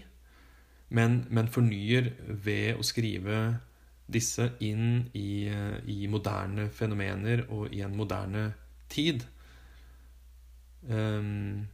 men, 0.89 1.25
men 1.29 1.49
fornyer 1.51 2.13
ved 2.27 2.77
å 2.79 2.85
skrive 2.85 3.59
disse 4.07 4.47
inn 4.63 5.09
i, 5.17 5.49
i, 5.85 5.97
moderne 6.07 6.69
fenomener 6.71 7.43
og 7.51 7.73
i 7.75 7.83
en 7.83 7.95
moderne 7.97 8.53
tid. 8.89 9.25
Um, 10.88 11.67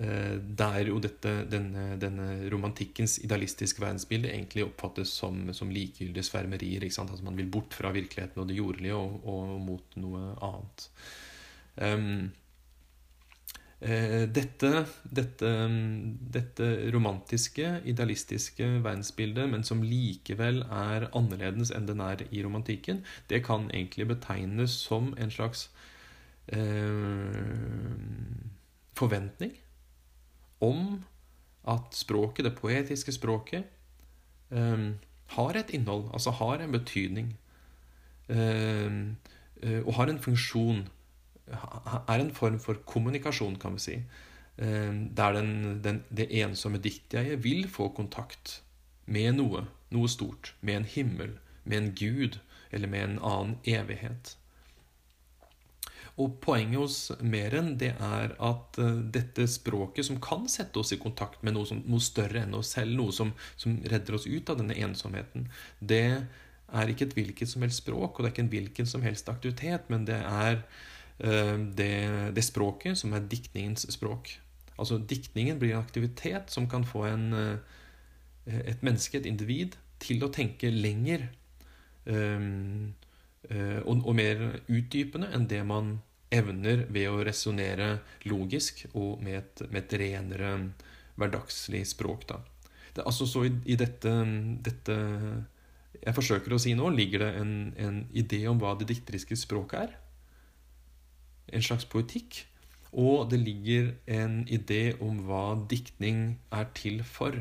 der 0.00 0.86
jo 0.88 0.96
dette, 1.02 1.32
denne, 1.50 1.98
denne, 2.00 2.26
romantikkens 2.52 3.18
idealistiske 3.20 3.82
verdensbilde 3.82 4.30
egentlig 4.32 4.64
oppfattes 4.64 5.12
som, 5.20 5.50
som 5.52 5.72
likegyldige 5.74 6.24
svermerier. 6.24 6.86
Altså 6.88 7.18
man 7.26 7.36
vil 7.36 7.50
bort 7.52 7.76
fra 7.76 7.90
virkeligheten 7.92 8.40
og 8.40 8.48
det 8.48 8.56
jordlige 8.56 8.96
og, 8.96 9.18
og 9.28 9.58
mot 9.60 9.98
noe 10.00 10.22
annet. 10.46 10.86
Um, 11.80 12.30
Eh, 13.80 14.26
dette, 14.28 14.84
dette, 15.08 15.50
dette, 16.34 16.66
romantiske, 16.92 17.78
idealistiske 17.88 18.66
verdensbildet, 18.84 19.46
men 19.48 19.64
som 19.64 19.80
likevel 19.80 20.60
er 20.68 21.06
annerledes 21.16 21.72
enn 21.72 21.88
den 21.88 22.02
er 22.04 22.26
i 22.28 22.42
romantikken, 22.44 23.00
det 23.32 23.40
kan 23.46 23.70
egentlig 23.72 24.10
betegnes 24.10 24.74
som 24.84 25.14
en 25.16 25.32
slags 25.32 25.70
eh, 26.52 27.40
forventning 29.00 29.56
om 30.60 31.04
at 31.68 31.94
språket, 31.94 32.44
det 32.44 32.56
poetiske 32.58 33.12
språket, 33.12 33.64
um, 34.50 34.94
har 35.36 35.56
et 35.56 35.70
innhold, 35.76 36.08
altså 36.12 36.30
har 36.30 36.60
en 36.60 36.72
betydning, 36.72 37.36
eh 38.28 38.90
og 39.60 39.92
har 39.94 40.08
en 40.08 40.18
funksjon 40.18 40.86
er 42.08 42.20
en 42.20 42.32
form 42.34 42.58
for 42.62 42.80
kommunikasjon, 42.86 43.58
kan 43.60 43.74
vi 43.74 43.84
si. 43.84 43.96
Um, 44.60 45.08
der 45.16 45.32
den, 45.32 45.80
den, 45.84 46.02
det 46.16 46.28
ensomme 46.42 46.78
diktjeget 46.78 47.44
vil 47.44 47.68
få 47.68 47.88
kontakt 47.96 48.62
med 49.06 49.32
noe, 49.38 49.64
noe 49.90 50.08
stort. 50.08 50.54
Med 50.60 50.76
en 50.76 50.84
himmel, 50.84 51.38
med 51.64 51.78
en 51.78 51.92
gud, 51.94 52.38
eller 52.70 52.88
med 52.88 53.04
en 53.04 53.18
annen 53.18 53.56
evighet. 53.64 54.36
Og 56.20 56.36
Poenget 56.44 56.82
hos 56.82 56.98
Meren 57.24 57.72
det 57.80 57.94
er 57.96 58.34
at 58.36 58.78
uh, 58.82 59.00
dette 59.14 59.46
språket, 59.48 60.04
som 60.06 60.20
kan 60.22 60.44
sette 60.52 60.82
oss 60.82 60.92
i 60.92 61.00
kontakt 61.00 61.42
med 61.46 61.56
noe, 61.56 61.68
som, 61.68 61.80
noe 61.88 62.04
større 62.04 62.44
enn 62.44 62.54
oss 62.58 62.74
selv, 62.76 62.92
noe 62.98 63.14
som, 63.16 63.32
som, 63.56 63.78
redder 63.88 64.18
oss 64.18 64.28
ut 64.28 64.52
av 64.52 64.60
denne 64.60 64.76
ensomheten, 64.76 65.48
det 65.80 66.04
er 66.70 66.92
ikke 66.92 67.08
et 67.08 67.16
hvilket 67.16 67.50
som 67.50 67.64
helst 67.64 67.82
språk, 67.82 68.14
og 68.14 68.22
det 68.22 68.28
er 68.28 68.34
ikke 68.34 68.46
en 68.46 68.52
hvilken 68.52 68.86
som 68.86 69.02
helst 69.02 69.32
aktivitet, 69.32 69.88
men 69.90 70.04
det 70.06 70.20
er 70.20 70.60
Eh, 71.20 71.58
det, 71.58 72.32
det, 72.34 72.42
språket 72.42 72.98
som 72.98 73.12
er 73.12 73.26
diktningens 73.28 73.84
språk. 73.92 74.32
Altså 74.80 74.96
Diktningen 74.98 75.58
blir 75.60 75.74
en 75.74 75.82
aktivitet 75.82 76.48
som 76.48 76.68
kan 76.68 76.84
få 76.84 77.04
en, 77.10 77.32
eh, 77.34 77.58
et 78.46 78.82
menneske, 78.82 79.18
et 79.18 79.28
individ, 79.28 79.76
til 80.00 80.24
å 80.24 80.32
tenke 80.32 80.70
lenger 80.72 81.26
um, 82.06 82.94
og, 83.84 84.06
og, 84.06 84.14
mer 84.16 84.62
utdypende 84.64 85.28
enn 85.36 85.44
det 85.44 85.60
man 85.68 85.98
evner 86.30 86.84
ved 86.88 87.08
å 87.10 87.22
resonnere 87.26 87.92
logisk 88.30 88.84
og 88.92 89.22
med 89.22 89.40
et, 89.40 89.64
med 89.70 89.82
et 89.82 89.96
renere 90.02 90.52
hverdagslig 91.20 91.82
språk. 91.90 92.28
Da. 92.30 92.38
Det, 92.94 93.04
altså 93.04 93.26
så 93.28 93.44
i, 93.48 93.54
i 93.70 93.78
dette, 93.78 94.12
dette, 94.64 95.00
jeg 95.98 96.16
forsøker 96.16 96.54
å 96.54 96.60
si 96.62 96.76
nå, 96.78 96.92
ligger 96.94 97.26
det 97.26 97.32
en, 97.40 97.56
en 97.78 97.98
idé 98.16 98.44
om 98.50 98.60
hva 98.62 98.76
det 98.78 98.88
dikteriske 98.92 99.38
språket 99.38 99.88
er 99.88 99.98
en 101.54 101.64
slags 101.64 101.86
poetikk. 101.90 102.44
Og 102.90 103.28
det 103.30 103.38
ligger 103.42 103.92
en 104.10 104.42
idé 104.50 104.96
om 105.02 105.20
hva 105.28 105.54
diktning 105.70 106.40
er 106.54 106.70
til 106.74 107.04
for. 107.06 107.36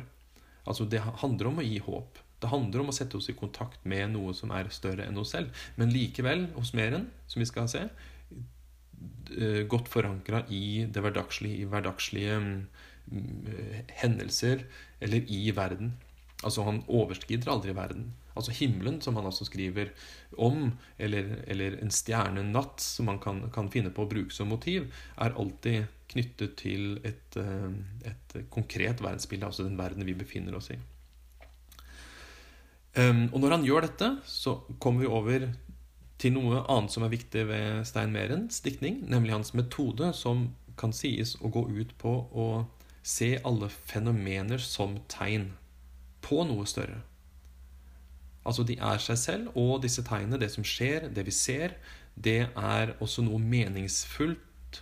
Altså 0.70 0.86
Det 0.86 1.02
handler 1.02 1.50
om 1.50 1.62
å 1.62 1.66
gi 1.66 1.80
håp. 1.82 2.20
Det 2.40 2.52
handler 2.52 2.84
om 2.84 2.92
å 2.92 2.96
sette 2.96 3.18
oss 3.18 3.28
i 3.32 3.36
kontakt 3.36 3.84
med 3.84 4.14
noe 4.14 4.36
som 4.38 4.54
er 4.56 4.70
større 4.72 5.08
enn 5.10 5.18
oss 5.20 5.34
selv. 5.34 5.50
Men 5.76 5.92
likevel, 5.92 6.48
hos 6.56 6.72
Meren, 6.78 7.10
som 7.28 7.42
vi 7.42 7.50
skal 7.50 7.68
se, 7.72 7.88
godt 9.70 9.88
forankra 9.92 10.42
i 10.50 10.88
det 10.90 11.04
hverdagslige, 11.06 11.62
i 11.62 11.68
hverdagslige 11.70 12.40
mm, 12.40 12.64
hendelser 14.02 14.64
eller 15.00 15.30
i 15.30 15.52
verden. 15.56 15.94
Altså 16.44 16.64
Han 16.64 16.84
overskrider 16.88 17.52
aldri 17.52 17.76
verden. 17.76 18.14
Altså 18.36 18.54
himmelen, 18.56 19.02
som 19.04 19.18
han 19.20 19.28
også 19.28 19.46
skriver 19.50 19.92
om, 20.38 20.72
eller, 20.98 21.42
eller 21.48 21.76
en 21.82 21.92
stjernenatt, 21.92 22.80
som 22.80 23.10
man 23.12 23.20
kan, 23.20 23.42
kan, 23.52 23.68
finne 23.72 23.92
på 23.92 24.06
å 24.06 24.10
bruke 24.10 24.32
som 24.32 24.48
motiv, 24.54 24.88
er 25.20 25.36
alltid 25.36 25.90
knyttet 26.10 26.56
til 26.62 27.02
et, 27.04 27.36
eh, 27.38 27.74
et 28.08 28.38
konkret 28.54 29.04
verdensbilde, 29.04 29.50
altså 29.50 29.68
den 29.68 29.78
verden 29.78 30.08
vi 30.08 30.16
befinner 30.18 30.56
oss 30.56 30.72
i. 30.72 30.80
Og 33.00 33.38
når 33.40 33.54
han 33.54 33.64
gjør 33.64 33.86
dette, 33.86 34.08
så 34.28 34.58
kommer 34.82 35.06
vi 35.06 35.12
over 35.14 35.44
til 36.20 36.36
noe 36.36 36.64
annet 36.68 36.94
som 36.94 37.06
er 37.06 37.14
viktig 37.14 37.46
ved 37.48 37.86
Stein 37.88 38.12
Merens 38.12 38.60
diktning, 38.66 39.02
nemlig 39.08 39.38
hans 39.38 39.54
metode, 39.56 40.12
som 40.14 40.50
kan 40.80 40.92
sies 40.96 41.36
å 41.40 41.52
gå 41.52 41.66
ut 41.72 41.96
på 42.00 42.14
å 42.32 42.50
se 43.04 43.38
alle 43.48 43.70
fenomener 43.72 44.62
som 44.64 44.98
tegn 45.12 45.54
på 46.24 46.44
noe 46.48 46.68
større. 46.68 47.02
Altså 48.48 48.66
de 48.68 48.76
er 48.82 49.02
seg 49.04 49.20
selv, 49.20 49.56
og 49.60 49.82
disse 49.84 50.04
tegnene, 50.08 50.40
det 50.42 50.52
som 50.54 50.66
skjer, 50.66 51.10
det 51.14 51.26
vi 51.28 51.34
ser, 51.36 51.76
det 52.16 52.50
er 52.50 52.96
også 53.00 53.24
noe 53.24 53.40
meningsfullt 53.40 54.80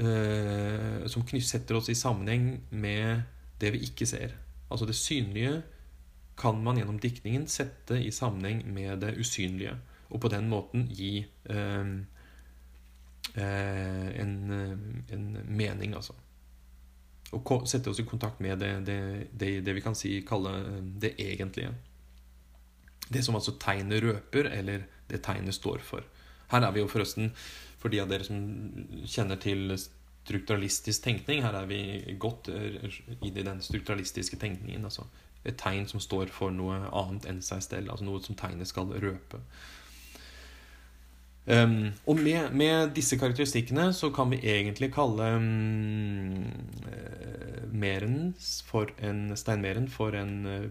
eh, 0.00 1.04
som 1.10 1.26
setter 1.28 1.76
oss 1.76 1.90
i 1.92 1.98
sammenheng 1.98 2.62
med 2.70 3.24
det 3.60 3.72
vi 3.74 3.84
ikke 3.88 4.08
ser. 4.08 4.36
Altså 4.72 4.88
det 4.88 4.96
synlige 4.96 5.60
kan 6.36 6.62
man 6.64 6.78
gjennom 6.78 7.00
diktningen 7.00 7.46
sette 7.48 7.98
i 8.00 8.10
sammenheng 8.12 8.64
med 8.74 9.02
det 9.04 9.14
usynlige, 9.20 9.76
og 10.12 10.20
på 10.20 10.30
den 10.32 10.48
måten 10.48 10.86
gi 10.92 11.24
eh, 11.50 11.92
eh, 13.34 14.08
en, 14.22 14.34
en, 15.12 15.26
mening, 15.46 15.94
altså. 15.96 16.16
Og 17.32 17.66
sette 17.68 17.88
oss 17.88 18.00
i 18.00 18.08
kontakt 18.08 18.42
med 18.44 18.60
det, 18.60 18.72
det, 18.86 18.98
det, 19.32 19.52
det 19.64 19.76
vi 19.76 19.84
kan 19.84 19.96
si 19.96 20.18
kalle 20.28 20.52
det 21.00 21.14
egentlige. 21.20 21.72
Det 23.08 23.22
som 23.24 23.36
altså 23.36 23.56
tegnet 23.60 24.02
røper, 24.04 24.50
eller 24.52 24.84
det 25.08 25.22
tegnet 25.24 25.56
står 25.56 25.80
for. 25.84 26.04
Her 26.52 26.66
er 26.66 26.74
vi 26.74 26.82
jo 26.82 26.90
forresten, 26.92 27.32
for 27.80 27.92
de 27.92 28.02
av 28.02 28.10
dere 28.12 28.26
som 28.26 28.38
kjenner 29.08 29.40
til 29.40 29.72
strukturalistisk 29.80 31.02
tenkning, 31.02 31.40
her 31.42 31.56
er 31.56 31.66
vi 31.66 31.80
godt 32.20 32.52
inn 32.52 33.32
i 33.32 33.42
den 33.42 33.64
strukturalistiske 33.64 34.36
tenkningen. 34.38 34.84
altså 34.84 35.08
Et 35.44 35.56
tegn 35.58 35.88
som 35.90 36.00
står 36.00 36.30
for 36.30 36.54
noe 36.54 36.78
annet 36.92 37.26
enn 37.30 37.40
seg 37.42 37.62
selv. 37.64 37.90
altså 37.90 38.06
Noe 38.06 38.22
som 38.22 38.38
tegnet 38.38 38.70
skal 38.70 38.92
røpe. 39.02 39.42
Um, 41.46 41.90
og 42.06 42.20
med, 42.22 42.52
med, 42.54 42.92
disse 42.94 43.16
karakteristikkene 43.18 43.88
så 43.92 44.12
kan 44.14 44.30
vi 44.30 44.38
egentlig 44.46 44.92
kalle 44.94 45.26
um, 45.34 46.44
Merens 47.74 48.60
for 48.62 48.92
en, 49.02 49.32
Stein 49.36 49.64
Meren 49.64 49.88
for 49.90 50.14
en 50.14 50.46
uh, 50.46 50.68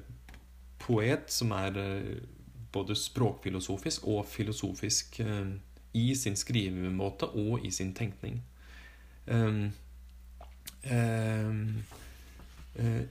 poet 0.79 1.27
som 1.27 1.51
er 1.57 1.75
uh, 1.75 2.23
både 2.71 2.95
språkfilosofisk 2.95 4.07
og 4.07 4.23
filosofisk 4.31 5.19
uh, 5.19 5.51
i 5.91 6.15
sin 6.15 6.39
skrivemåte 6.39 7.27
og 7.35 7.67
i 7.67 7.71
sin 7.71 7.91
tenkning. 7.93 8.39
Um, 9.27 9.73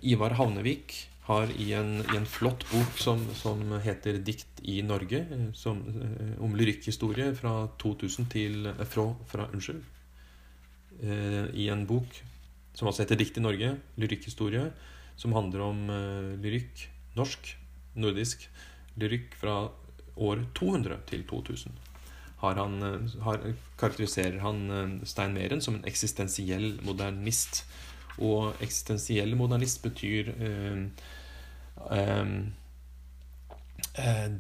Ivar 0.01 0.33
Havnevik 0.35 1.10
har 1.31 1.51
i 1.63 1.73
en, 1.79 2.01
i 2.01 2.17
en 2.19 2.27
flott 2.27 2.65
bok 2.73 2.97
som, 2.99 3.23
som, 3.39 3.61
heter 3.85 4.19
'Dikt 4.19 4.63
i 4.67 4.81
Norge', 4.83 5.23
eh, 5.31 5.53
som, 5.55 5.79
eh, 5.87 6.33
om 6.43 6.57
lyrikkhistorie 6.59 7.31
fra 7.39 7.69
2000 7.79 8.27
til 8.33 8.67
eh, 8.67 8.85
fra, 8.85 9.07
fra, 9.31 9.49
Unnskyld. 9.55 9.83
I 11.01 11.71
en 11.73 11.87
bok 11.89 12.17
som 12.75 12.89
altså 12.89 13.05
heter 13.05 13.17
'Dikt 13.17 13.39
i 13.39 13.45
Norge', 13.45 13.77
lyrikkhistorie, 13.97 14.73
som 15.17 15.33
handler 15.33 15.63
om 15.65 15.87
lyrikk, 16.43 16.89
norsk, 17.17 17.55
nordisk 17.95 18.49
lyrikk 18.97 19.37
fra 19.39 19.71
år 20.17 20.43
200 20.55 20.99
til 21.07 21.25
2000. 21.25 21.73
Har 22.43 22.55
han, 22.57 22.83
har, 23.21 23.39
karakteriserer 23.79 24.41
han 24.41 25.01
Stein 25.05 25.35
Meren 25.37 25.61
som 25.61 25.77
en 25.79 25.85
eksistensiell 25.89 26.81
modernist. 26.83 27.65
Og 28.19 28.57
eksistensiell 28.61 29.37
modernist 29.37 29.83
betyr 29.85 30.33
eh, 30.37 30.85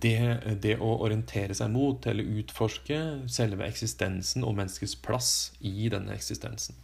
det, 0.01 0.19
det, 0.63 0.77
å 0.79 0.91
orientere 1.05 1.55
seg 1.57 1.73
mot 1.73 2.07
eller 2.07 2.29
utforske 2.41 2.99
selve 3.31 3.67
eksistensen 3.67 4.45
og 4.47 4.55
menneskets 4.59 4.95
plass 5.03 5.31
i 5.61 5.89
denne 5.93 6.15
eksistensen. 6.15 6.77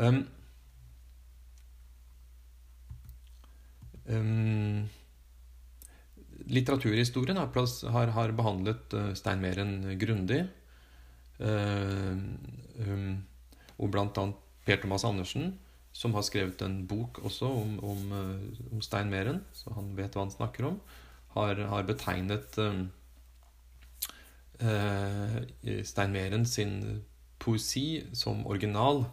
Um, 0.00 0.22
um, 4.06 4.88
litteraturhistorien 6.46 7.36
har, 7.36 7.50
plass, 7.52 7.80
har, 7.84 8.12
har 8.14 8.32
behandlet 8.38 8.94
uh, 8.96 9.10
Stein 9.18 9.42
Meren 9.42 9.74
grundig. 10.00 10.44
Um, 11.40 13.20
og 13.80 13.88
blant 13.92 14.18
annet 14.20 14.40
Per 14.68 14.80
Thomas 14.82 15.06
Andersen 15.08 15.54
som 15.92 16.14
har 16.14 16.22
skrevet 16.26 16.62
en 16.62 16.86
bok 16.88 17.18
også 17.26 17.46
om, 17.50 17.76
om, 17.84 18.12
eh, 18.14 18.72
om 18.72 18.82
Stein 18.84 19.10
Meren, 19.10 19.42
så 19.52 19.74
han 19.76 19.92
vet 19.98 20.14
hva 20.14 20.24
han 20.26 20.34
snakker 20.34 20.70
om, 20.70 20.80
har, 21.34 21.60
har 21.70 21.86
betegnet 21.86 22.58
eh, 22.58 22.80
Stein 25.86 26.14
Meren 26.14 26.46
sin 26.46 27.02
poesi 27.40 28.02
som 28.12 28.46
original 28.46 29.04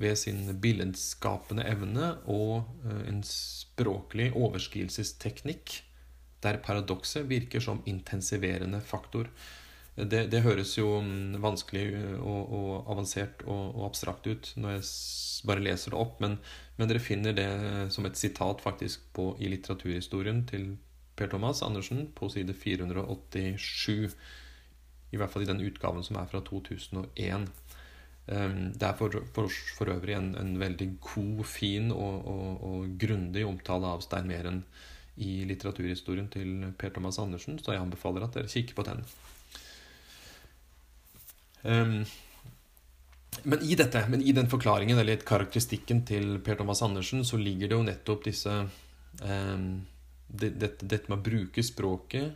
ved 0.00 0.16
sin 0.18 0.46
billedskapende 0.60 1.64
evne 1.68 2.14
og 2.30 2.64
eh, 2.86 3.06
en 3.10 3.22
språklig 3.26 4.30
overskridelsesteknikk 4.32 5.80
der 6.40 6.60
paradokset 6.64 7.26
virker 7.28 7.60
som 7.60 7.82
intensiverende 7.86 8.80
faktor. 8.80 9.28
Det, 10.06 10.26
det 10.32 10.42
høres 10.44 10.76
jo 10.78 11.00
mm, 11.04 11.40
vanskelig 11.42 11.86
og, 12.20 12.52
og 12.56 12.90
avansert 12.92 13.42
og, 13.46 13.74
og, 13.74 13.82
abstrakt 13.88 14.28
ut 14.30 14.52
når 14.56 14.76
jeg 14.76 14.84
bare 15.48 15.64
leser 15.64 15.94
det 15.94 16.00
opp, 16.00 16.20
men, 16.20 16.36
men, 16.76 16.88
dere 16.90 17.02
finner 17.02 17.36
det 17.36 17.48
som 17.94 18.06
et 18.06 18.18
sitat 18.20 18.60
faktisk 18.64 19.06
på, 19.16 19.32
i 19.40 19.48
litteraturhistorien 19.52 20.44
til 20.48 20.74
Per 21.16 21.30
Thomas 21.32 21.62
Andersen 21.64 22.06
på 22.16 22.28
side 22.32 22.54
487. 22.56 24.14
I 25.10 25.18
hvert 25.18 25.32
fall 25.32 25.44
i 25.44 25.48
den 25.48 25.64
utgaven 25.64 26.04
som 26.06 26.20
er 26.20 26.28
fra 26.30 26.40
2001. 26.46 27.48
Ehm, 28.30 28.70
det 28.72 28.86
er 28.86 28.96
for, 28.98 29.16
for, 29.34 29.50
for 29.76 29.90
øvrig 29.92 30.14
en, 30.16 30.34
en, 30.38 30.54
veldig 30.60 30.88
god, 31.00 31.44
fin 31.44 31.90
og, 31.92 32.26
og, 32.26 32.64
og 32.70 32.94
grundig 33.00 33.44
omtale 33.46 33.90
av 33.90 34.04
Stein 34.06 34.28
Meren 34.30 34.62
i 35.20 35.42
litteraturhistorien 35.48 36.30
til 36.32 36.70
Per 36.78 36.94
Thomas 36.94 37.18
Andersen, 37.18 37.58
så 37.58 37.74
jeg 37.74 37.82
anbefaler 37.82 38.24
at 38.24 38.36
dere 38.38 38.48
kikker 38.48 38.78
på 38.78 38.86
den. 38.86 39.02
Um, 41.62 42.02
men 43.42 43.62
i 43.62 43.76
dette, 43.78 44.02
men 44.10 44.22
i 44.22 44.34
den 44.36 44.50
forklaringen, 44.50 44.98
eller 44.98 45.22
karakteristikken 45.26 46.02
til 46.08 46.38
Per 46.44 46.58
Thomas 46.60 46.82
Andersen, 46.82 47.24
så 47.24 47.38
ligger 47.40 47.70
det 47.70 47.78
jo 47.78 47.86
nettopp 47.86 48.26
disse 48.26 48.54
um, 49.22 49.66
det, 50.26 50.54
dette, 50.60 50.86
dette, 50.86 51.08
med 51.10 51.18
å 51.18 51.24
bruke 51.24 51.64
språket 51.64 52.32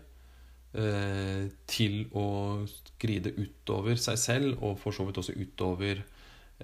uh, 0.79 1.45
til 1.71 2.05
å 2.17 2.27
skride 2.69 3.35
utover 3.37 4.01
seg 4.01 4.21
selv, 4.21 4.59
og 4.63 4.79
for 4.83 4.97
så 4.97 5.07
vidt 5.09 5.21
også 5.23 5.37
utover 5.37 6.05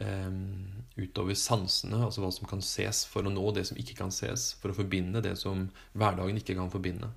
um, 0.01 0.55
utover 0.97 1.37
sansene, 1.39 2.05
altså 2.07 2.25
hva 2.25 2.31
som 2.35 2.49
kan 2.51 2.63
ses, 2.65 3.05
for 3.11 3.27
å 3.27 3.33
nå 3.35 3.45
det 3.57 3.67
som 3.69 3.79
ikke 3.81 3.99
kan 3.99 4.15
ses. 4.15 4.53
For 4.63 4.73
å 4.73 4.79
forbinde 4.79 5.23
det 5.25 5.37
som 5.41 5.69
hverdagen 5.93 6.39
ikke 6.41 6.57
kan 6.59 6.73
forbinde. 6.73 7.11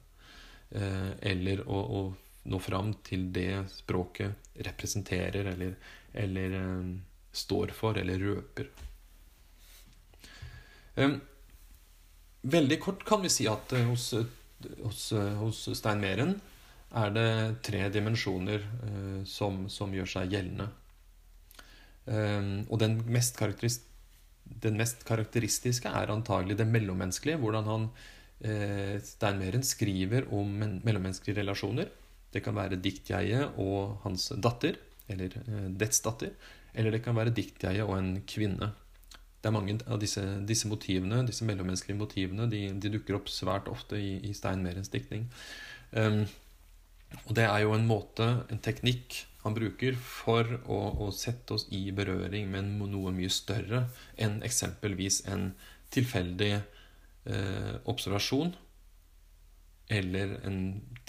Uh, 0.74 1.14
eller 1.22 1.64
å, 1.70 1.80
å 1.80 2.50
nå 2.50 2.60
fram 2.60 2.96
til 3.06 3.30
det 3.36 3.64
språket 3.72 4.43
representerer 4.56 5.46
eller, 5.54 5.76
eller 6.14 6.56
um, 6.62 7.02
står 7.32 7.74
for 7.74 7.98
eller 7.98 8.22
røper. 8.22 8.70
Um, 10.96 11.18
veldig 12.46 12.80
kort 12.82 13.06
kan 13.08 13.24
vi 13.24 13.32
si 13.34 13.48
at 13.50 13.74
uh, 13.74 13.86
hos, 13.90 14.12
hos, 14.84 15.06
uh, 15.16 15.32
hos 15.42 15.66
Stein 15.74 16.04
Meren 16.04 16.36
er 16.94 17.14
det 17.16 17.30
tre 17.66 17.88
dimensjoner 17.90 18.62
uh, 18.62 19.22
som, 19.26 19.66
som, 19.74 19.94
gjør 19.94 20.12
seg 20.18 20.36
gjeldende. 20.36 20.70
Um, 22.06 22.68
og 22.68 22.78
den 22.84 23.00
mest, 23.10 23.40
den 24.62 24.78
mest, 24.78 25.02
karakteristiske 25.08 25.90
er 25.90 26.14
antagelig 26.14 26.60
det 26.60 26.70
mellommenneskelige. 26.70 27.42
Hvordan 27.42 27.72
han, 27.72 27.88
Stein 28.44 29.38
Meren 29.40 29.62
skriver 29.64 30.26
om 30.36 30.50
mellommenneskelige 30.84 31.38
relasjoner 31.38 31.88
det 32.34 32.42
kan 32.46 32.56
være 32.58 32.82
diktjeget 32.82 33.60
og 33.62 34.00
hans 34.06 34.32
datter, 34.42 34.80
eller 35.12 35.36
eh, 35.44 35.68
dets 35.80 36.02
datter. 36.06 36.34
Eller 36.74 36.96
det 36.96 37.04
kan 37.06 37.18
være 37.18 37.34
diktjeget 37.36 37.86
og 37.86 37.98
en 38.00 38.16
kvinne. 38.28 38.72
Det 39.44 39.50
er 39.50 39.56
mange 39.56 39.76
av 39.92 40.00
disse, 40.00 40.24
disse 40.48 40.70
motivene, 40.72 41.22
disse 41.28 41.46
mellommenneskelige 41.46 42.00
motivene 42.00 42.48
de, 42.50 42.64
de, 42.80 42.94
dukker 42.94 43.20
opp 43.20 43.28
svært 43.30 43.68
ofte 43.70 44.00
i, 44.00 44.16
i 44.24 44.32
Stein 44.34 44.64
Merens 44.64 44.90
diktning. 44.90 45.28
Um, 45.92 46.24
og 47.28 47.36
det 47.38 47.46
er 47.46 47.66
jo 47.66 47.76
en 47.76 47.86
måte, 47.86 48.26
en 48.50 48.62
teknikk, 48.64 49.20
han 49.44 49.54
bruker 49.54 49.98
for 50.00 50.48
å, 50.72 50.80
å 51.04 51.10
sette 51.12 51.58
oss 51.58 51.68
i 51.76 51.90
berøring 51.94 52.48
med 52.54 52.72
noe 52.88 53.12
mye 53.14 53.30
større 53.30 53.84
enn 54.16 54.40
eksempelvis 54.48 55.26
en 55.30 55.50
tilfeldig 55.94 56.54
eh, 56.56 57.74
observasjon 57.92 58.54
eller 59.94 60.38
en 60.48 60.60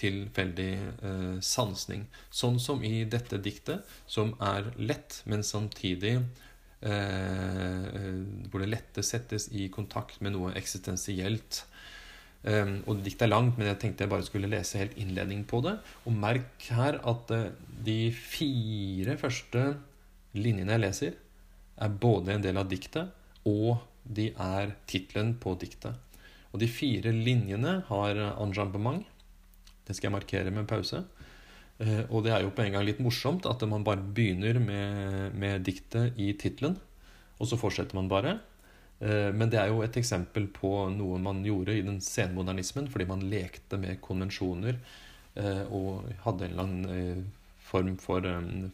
tilfeldig 0.00 0.72
eh, 1.06 1.36
sansning. 1.44 2.06
Sånn 2.34 2.58
som 2.62 2.82
i 2.84 3.04
dette 3.08 3.38
diktet, 3.42 3.84
som 4.10 4.34
er 4.42 4.72
lett, 4.80 5.20
men 5.30 5.44
samtidig 5.46 6.16
eh, 6.84 7.86
hvor 8.50 8.62
det 8.62 8.72
lette 8.72 9.04
settes 9.06 9.48
i 9.54 9.68
kontakt 9.72 10.20
med 10.24 10.34
noe 10.36 10.54
eksistensielt. 10.58 11.64
Eh, 12.44 12.76
og 12.84 13.02
Diktet 13.04 13.26
er 13.28 13.32
langt, 13.32 13.58
men 13.58 13.70
jeg 13.70 13.80
tenkte 13.82 14.04
jeg 14.04 14.12
bare 14.12 14.26
skulle 14.26 14.50
lese 14.52 14.80
helt 14.82 14.98
innledning 15.00 15.44
på 15.48 15.62
det. 15.64 15.78
Og 16.04 16.16
merk 16.26 16.68
her 16.74 17.00
at 17.00 17.34
uh, 17.34 17.50
de 17.84 17.98
fire 18.12 19.16
første 19.20 19.66
linjene 20.36 20.74
jeg 20.74 20.84
leser, 20.84 21.20
er 21.74 22.00
både 22.00 22.34
en 22.34 22.44
del 22.44 22.58
av 22.60 22.68
diktet, 22.70 23.10
og 23.48 23.78
de 24.04 24.28
er 24.40 24.74
tittelen 24.90 25.34
på 25.42 25.54
diktet. 25.58 26.03
Og 26.54 26.62
de 26.62 26.70
fire 26.70 27.10
linjene 27.10 27.80
har 27.88 28.20
enjambement. 28.30 29.02
Det 29.84 29.96
skal 29.96 30.08
jeg 30.08 30.14
markere 30.14 30.54
med 30.54 30.68
pause. 30.70 31.02
Uh, 31.82 32.06
og 32.06 32.22
det 32.22 32.30
er 32.30 32.44
jo 32.44 32.52
på 32.54 32.62
en 32.62 32.76
gang 32.76 32.84
litt 32.86 33.00
morsomt 33.02 33.48
at 33.50 33.64
man 33.66 33.82
bare 33.82 34.04
begynner 34.14 34.60
med, 34.62 35.34
med 35.34 35.64
diktet 35.66 36.14
i 36.22 36.28
tittelen, 36.38 36.76
og 37.42 37.48
så 37.50 37.58
fortsetter 37.58 37.98
man 37.98 38.06
bare. 38.08 38.36
Eh, 39.04 39.30
men 39.34 39.50
det 39.50 39.58
er 39.60 39.68
jo 39.72 39.82
et 39.84 39.96
eksempel 39.98 40.46
på 40.54 40.88
noe 40.94 41.18
man 41.22 41.44
gjorde 41.46 41.74
i 41.76 41.82
den 41.86 42.00
senmodernismen, 42.04 42.88
fordi 42.92 43.06
man 43.10 43.30
lekte 43.30 43.76
med 43.80 44.00
konvensjoner 44.04 44.74
eh, 45.34 45.64
og 45.66 46.04
hadde 46.24 46.44
en 46.46 46.52
eller 46.52 46.64
annen 46.64 46.84
eh, 46.94 47.22
form 47.64 47.96
for, 48.00 48.20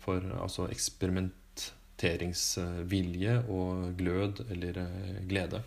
for 0.05 0.21
altså 0.37 0.69
eksperimenteringsvilje 0.71 3.35
og 3.49 3.97
glød 3.99 4.35
eller 4.51 4.75
glede. 5.31 5.61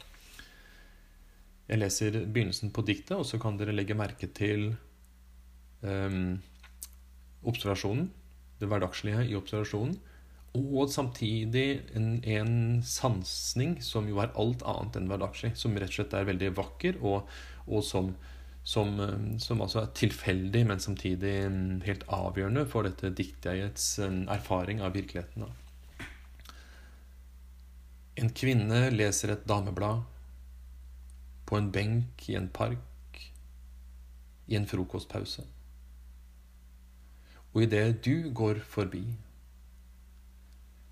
Jeg 1.70 1.80
leser 1.80 2.18
begynnelsen 2.26 2.74
på 2.76 2.84
diktet, 2.84 3.16
og 3.16 3.28
så 3.28 3.40
kan 3.40 3.56
dere 3.60 3.76
legge 3.76 3.96
merke 3.96 4.28
til 4.36 4.74
um, 5.82 6.36
observasjonen. 7.48 8.10
Det 8.60 8.68
hverdagslige 8.72 9.24
i 9.30 9.38
observasjonen. 9.40 9.96
Og 10.54 10.92
samtidig 10.92 11.82
en, 11.98 12.20
en 12.30 12.84
sansning 12.86 13.80
som 13.82 14.06
jo 14.10 14.20
er 14.22 14.36
alt 14.38 14.62
annet 14.70 15.00
enn 15.00 15.10
hverdagslig. 15.10 15.56
Som 15.58 15.74
rett 15.80 15.90
og 15.90 15.98
slett 15.98 16.14
er 16.20 16.30
veldig 16.30 16.52
vakker, 16.60 17.00
og, 17.02 17.32
og 17.66 17.82
som, 17.88 18.12
som, 18.62 18.94
som, 19.42 19.64
altså 19.64 19.82
er 19.82 19.92
tilfeldig, 19.98 20.66
men 20.70 20.84
samtidig 20.84 21.34
helt 21.88 22.06
avgjørende 22.12 22.68
for 22.70 22.86
dette 22.86 23.16
diktjegets 23.18 23.96
erfaring 24.04 24.84
av 24.84 24.94
virkeligheten. 25.00 25.48
En 28.22 28.30
kvinne 28.38 28.90
leser 28.94 29.34
et 29.34 29.48
dameblad 29.50 30.04
på 31.54 31.60
en 31.62 31.68
benk 31.70 32.24
i 32.30 32.34
en 32.34 32.48
park 32.50 33.18
i 34.50 34.56
en 34.58 34.64
frokostpause. 34.66 35.44
Og 37.54 37.68
idet 37.68 38.00
du 38.08 38.32
går 38.34 38.64
forbi 38.66 39.04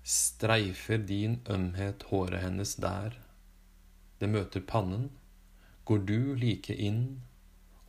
Streifer 0.06 1.02
din 1.08 1.40
ømhet 1.50 2.06
håret 2.12 2.44
hennes 2.44 2.76
der, 2.78 3.18
det 4.20 4.30
møter 4.30 4.62
pannen, 4.62 5.10
går 5.84 6.06
du 6.06 6.34
like 6.38 6.78
inn 6.78 7.02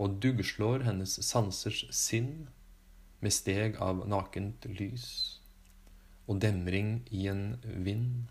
og 0.02 0.18
duggslår 0.26 0.90
hennes 0.90 1.14
sansers 1.30 1.86
sinn 1.94 2.48
med 3.22 3.38
steg 3.38 3.78
av 3.78 4.02
nakent 4.10 4.66
lys 4.82 5.08
og 6.26 6.42
demring 6.42 7.04
i 7.14 7.28
en 7.30 7.48
vind, 7.86 8.30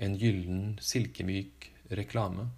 en 0.00 0.16
gyllen, 0.16 0.78
silkemyk 0.80 1.75
reklame. 1.90 2.48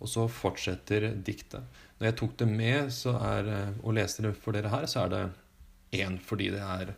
Og 0.00 0.08
så 0.08 0.24
fortsetter 0.32 1.10
diktet. 1.14 1.62
Når 1.98 2.08
jeg 2.08 2.16
tok 2.16 2.36
det 2.40 2.48
med 2.48 2.88
er, 3.12 3.50
og 3.82 3.94
leste 3.98 4.24
det 4.24 4.32
for 4.40 4.56
dere 4.56 4.72
her, 4.72 4.88
så 4.88 5.04
er 5.04 5.14
det 5.14 5.22
Én 5.90 6.20
fordi 6.22 6.52
det 6.54 6.62
er 6.62 6.92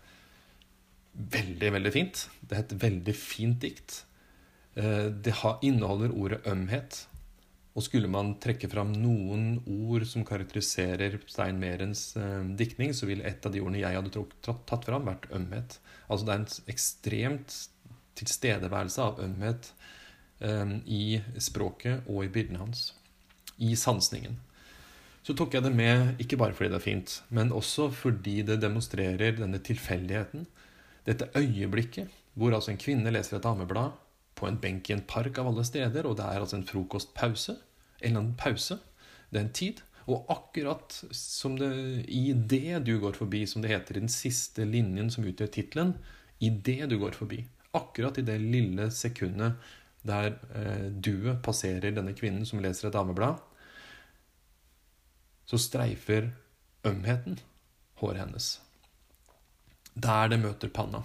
veldig, 1.12 1.70
veldig 1.76 1.92
fint. 1.94 2.26
Det 2.40 2.56
er 2.56 2.66
et 2.66 2.74
veldig 2.82 3.14
fint 3.16 3.58
dikt. 3.62 4.02
Eh, 4.74 5.08
det 5.08 5.34
inneholder 5.62 6.12
ordet 6.12 6.46
ømhet. 6.46 7.06
Og 7.72 7.86
skulle 7.86 8.08
man 8.12 8.34
trekke 8.40 8.68
fram 8.68 8.92
noen 8.92 9.62
ord 9.64 10.04
som 10.08 10.26
karakteriserer 10.28 11.16
Stein 11.26 11.60
Merens 11.60 12.10
eh, 12.20 12.42
diktning, 12.58 12.92
så 12.92 13.08
ville 13.08 13.24
et 13.24 13.46
av 13.46 13.52
de 13.52 13.62
ordene 13.64 13.80
jeg 13.80 13.96
hadde 13.96 14.26
tatt 14.44 14.88
fram, 14.88 15.08
vært 15.08 15.30
ømhet. 15.32 15.78
Altså 16.08 16.28
det 16.28 16.34
er 16.34 16.42
en 16.42 16.72
ekstremt 16.74 17.58
tilstedeværelse 18.18 19.02
av 19.02 19.20
ømhet 19.24 19.72
eh, 20.40 20.78
i 20.86 21.04
språket 21.38 22.08
og 22.08 22.24
i 22.26 22.32
bildene 22.32 22.64
hans. 22.64 22.90
I 23.62 23.74
sansningen 23.78 24.40
så 25.22 25.36
tok 25.38 25.54
jeg 25.54 25.62
det 25.62 25.70
med 25.70 26.18
ikke 26.22 26.36
bare 26.40 26.54
fordi 26.56 26.72
det 26.72 26.80
er 26.80 26.82
fint, 26.82 27.12
men 27.30 27.52
også 27.54 27.86
fordi 27.94 28.40
det 28.46 28.58
demonstrerer 28.62 29.36
denne 29.36 29.60
tilfeldigheten. 29.62 30.48
Dette 31.06 31.30
øyeblikket 31.38 32.10
hvor 32.34 32.54
altså 32.56 32.72
en 32.72 32.80
kvinne 32.80 33.12
leser 33.12 33.36
et 33.36 33.44
dameblad 33.44 33.92
på 34.38 34.48
en 34.48 34.58
benk 34.58 34.88
i 34.88 34.96
en 34.96 35.04
park 35.06 35.38
av 35.38 35.50
alle 35.50 35.64
steder, 35.68 36.08
og 36.08 36.16
det 36.18 36.26
er 36.26 36.40
altså 36.40 36.58
en 36.58 36.66
frokostpause. 36.66 37.54
Eller 38.00 38.18
en 38.18 38.34
pause. 38.34 38.80
Det 39.30 39.38
er 39.38 39.44
en 39.44 39.54
tid. 39.54 39.82
Og 40.10 40.26
akkurat 40.32 40.96
som 41.14 41.54
det 41.60 41.70
i 42.10 42.32
det 42.34 42.80
du 42.88 42.96
går 42.98 43.14
forbi, 43.14 43.44
som 43.46 43.62
det 43.62 43.70
heter 43.70 43.96
i 43.96 44.02
den 44.02 44.10
siste 44.10 44.66
linjen 44.66 45.12
som 45.12 45.26
utgjør 45.28 45.52
tittelen, 45.54 45.94
i 46.42 46.50
det 46.50 46.90
du 46.90 46.96
går 46.98 47.14
forbi, 47.14 47.44
akkurat 47.76 48.18
i 48.20 48.26
det 48.26 48.38
lille 48.42 48.90
sekundet 48.92 49.70
der 50.02 50.34
eh, 50.58 50.88
duet 50.90 51.42
passerer 51.44 51.94
denne 51.94 52.14
kvinnen 52.18 52.46
som 52.48 52.60
leser 52.62 52.88
et 52.88 52.96
dameblad, 52.96 53.38
så 55.46 55.60
streifer 55.60 56.30
ømheten 56.88 57.38
håret 58.00 58.24
hennes. 58.24 58.48
Der 59.94 60.30
det 60.32 60.40
møter 60.42 60.72
panna. 60.72 61.02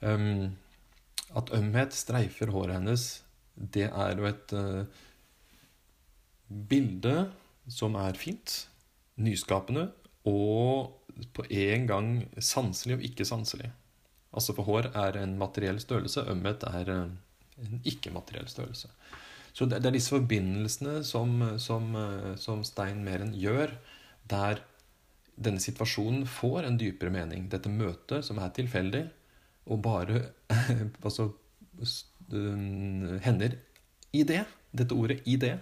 Um, 0.00 0.56
at 1.36 1.52
ømhet 1.54 1.94
streifer 1.94 2.50
håret 2.52 2.78
hennes, 2.78 3.06
det 3.54 3.88
er 3.88 4.18
jo 4.18 4.26
et 4.28 4.52
uh, 4.56 4.84
bilde 6.48 7.30
som 7.72 7.96
er 8.00 8.18
fint, 8.18 8.66
nyskapende 9.16 9.88
og 10.28 10.92
på 11.36 11.46
en 11.48 11.86
gang 11.88 12.08
sanselig 12.42 12.98
og 12.98 13.04
ikke 13.08 13.24
sanselig. 13.28 13.70
Altså 14.36 14.54
For 14.56 14.68
hår 14.68 14.90
er 14.92 15.16
en 15.22 15.38
materiell 15.40 15.80
størrelse, 15.80 16.26
ømhet 16.28 16.66
er 16.68 16.92
uh, 16.92 17.64
en 17.64 17.80
ikke-materiell 17.88 18.48
størrelse. 18.52 18.92
Så 19.56 19.64
det, 19.64 19.80
er 19.80 19.94
disse 19.94 20.12
forbindelsene 20.12 21.00
som, 21.08 21.38
som, 21.58 21.94
som 22.36 22.64
Stein 22.68 23.00
Meren 23.06 23.32
gjør, 23.32 23.70
der 24.28 24.60
denne 25.36 25.60
situasjonen 25.60 26.26
får 26.28 26.66
en 26.66 26.78
dypere 26.80 27.12
mening. 27.12 27.46
Dette 27.52 27.72
møtet, 27.72 28.24
som 28.24 28.40
er 28.40 28.52
tilfeldig, 28.56 29.06
og 29.72 29.82
bare 29.84 30.20
altså, 31.06 31.30
hender 33.24 33.56
i 34.12 34.24
det. 34.28 34.44
Dette 34.76 34.94
ordet 34.94 35.20
'i 35.24 35.36
det'. 35.36 35.58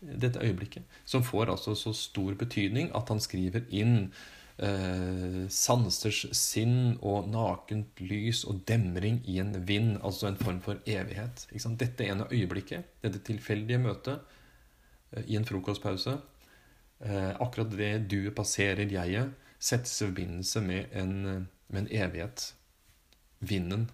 Dette 0.00 0.40
øyeblikket. 0.40 0.82
Som 1.04 1.24
får 1.24 1.50
altså 1.50 1.74
så 1.74 1.92
stor 1.92 2.34
betydning 2.34 2.90
at 2.94 3.08
han 3.08 3.20
skriver 3.20 3.64
inn 3.68 4.12
eh, 4.58 5.44
sansers 5.52 6.24
sinn 6.36 6.96
og 6.98 7.28
nakent 7.32 8.00
lys 8.02 8.44
og 8.48 8.62
demring 8.68 9.20
i 9.28 9.38
en 9.42 9.54
vind, 9.68 9.96
altså 10.02 10.28
en 10.28 10.40
form 10.40 10.60
for 10.64 10.80
evighet. 10.86 11.46
Dette 11.78 12.06
ene 12.06 12.28
øyeblikket, 12.32 12.98
dette 13.02 13.22
tilfeldige 13.26 13.80
møtet 13.82 14.18
eh, 15.12 15.24
i 15.26 15.38
en 15.38 15.46
frokostpause, 15.48 16.18
eh, 17.04 17.32
akkurat 17.38 17.76
det 17.76 17.92
du 18.10 18.30
passerer 18.30 18.90
jeget, 18.90 19.34
settes 19.58 20.00
i 20.00 20.06
forbindelse 20.06 20.62
med 20.62 20.92
en, 20.92 21.48
med 21.68 21.84
en 21.84 21.92
evighet. 22.04 22.52
Vinden. 23.40 23.88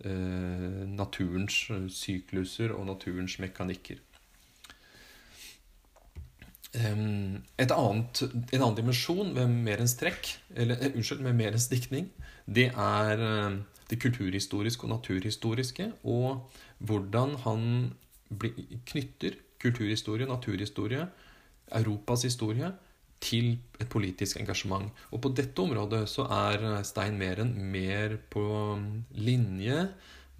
Eh, 0.00 0.84
naturens 0.88 1.66
sykluser 1.92 2.72
og 2.72 2.86
naturens 2.88 3.38
mekanikker. 3.40 3.98
Et 6.74 7.72
annet, 7.74 8.22
en 8.22 8.62
annen 8.62 8.76
dimensjon 8.78 9.32
ved 9.34 9.50
Merens 9.50 9.96
trekk, 9.98 10.28
eller 10.54 10.78
eh, 10.78 10.92
unnskyld, 10.94 11.24
med 11.26 11.38
Merens 11.38 11.66
diktning, 11.72 12.10
det 12.46 12.68
er 12.70 13.24
det 13.90 13.98
kulturhistoriske 14.02 14.86
og 14.86 14.92
naturhistoriske, 14.92 15.88
og 16.06 16.46
hvordan 16.78 17.34
han 17.44 17.64
knytter 18.86 19.34
kulturhistorie, 19.62 20.26
naturhistorie, 20.30 21.08
Europas 21.74 22.22
historie 22.22 22.70
til 23.20 23.58
et 23.80 23.88
politisk 23.88 24.40
engasjement. 24.40 24.88
Og 25.10 25.20
på 25.22 25.32
dette 25.36 25.62
området 25.62 26.06
så 26.08 26.24
er 26.24 26.82
Stein 26.88 27.18
Meren 27.20 27.52
mer 27.72 28.16
på 28.30 28.46
linje 29.12 29.88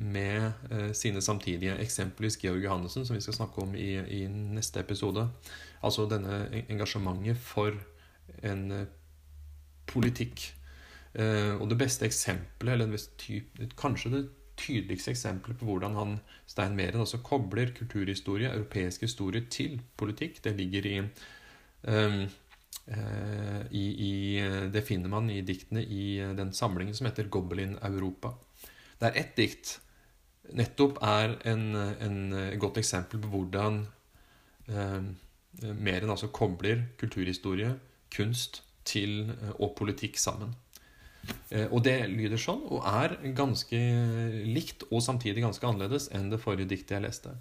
med 0.01 0.53
eh, 0.71 0.93
sine 0.97 1.21
samtidige, 1.21 1.77
eksempelvis 1.79 2.39
Georg 2.41 2.65
Johannessen, 2.65 3.05
som 3.07 3.17
vi 3.17 3.21
skal 3.21 3.37
snakke 3.37 3.63
om 3.63 3.75
i, 3.77 3.99
i 4.01 4.23
neste 4.31 4.81
episode. 4.81 5.27
Altså 5.81 6.07
denne 6.09 6.65
engasjementet 6.69 7.39
for 7.41 7.77
en 8.47 8.67
eh, 8.75 8.89
politikk. 9.91 10.43
Eh, 11.15 11.55
og 11.57 11.71
det 11.71 11.79
beste 11.81 12.07
eksempelet, 12.07 12.75
eller 12.77 13.73
kanskje 13.81 14.13
det 14.15 14.23
tydeligste 14.61 15.15
eksempelet 15.15 15.59
på 15.59 15.71
hvordan 15.71 15.97
han, 15.97 16.19
Stein 16.47 16.77
Meren 16.77 17.01
også 17.01 17.23
kobler 17.25 17.73
kulturhistorie, 17.77 18.53
europeisk 18.53 19.07
historie, 19.07 19.47
til 19.49 19.81
politikk. 19.97 20.43
Det 20.45 20.53
ligger 20.59 20.87
i, 20.87 20.97
um, 21.89 22.27
i, 23.71 23.85
i 24.05 24.13
Det 24.73 24.83
finner 24.85 25.09
man 25.09 25.31
i 25.31 25.41
diktene 25.41 25.81
i 25.81 26.19
den 26.37 26.53
samlingen 26.53 26.95
som 26.95 27.07
heter 27.09 27.31
Gobelin 27.33 27.79
Europa. 27.81 28.35
Der 29.01 29.17
ett 29.17 29.33
dikt 29.39 29.79
nettopp 30.53 30.99
er 31.01 31.39
en, 31.49 31.75
en 31.77 32.59
godt 32.61 32.83
eksempel 32.83 33.23
på 33.23 33.33
hvordan 33.33 33.85
uh, 35.63 35.75
Meren 35.75 36.11
altså 36.11 36.31
kobler 36.35 36.87
kulturhistorie, 37.01 37.75
kunst 38.15 38.63
til, 38.85 39.31
og 39.59 39.77
politikk 39.79 40.19
sammen. 40.19 40.55
Eh, 41.51 41.67
og 41.69 41.83
det 41.85 41.97
lyder 42.11 42.41
sånn, 42.41 42.63
og 42.73 42.85
er 42.87 43.17
ganske 43.37 43.79
likt 44.47 44.87
og 44.91 45.03
samtidig 45.05 45.45
ganske 45.45 45.67
annerledes 45.67 46.09
enn 46.17 46.31
det 46.33 46.41
forrige 46.43 46.71
diktet 46.73 46.97
jeg 46.97 47.07
leste. 47.07 47.35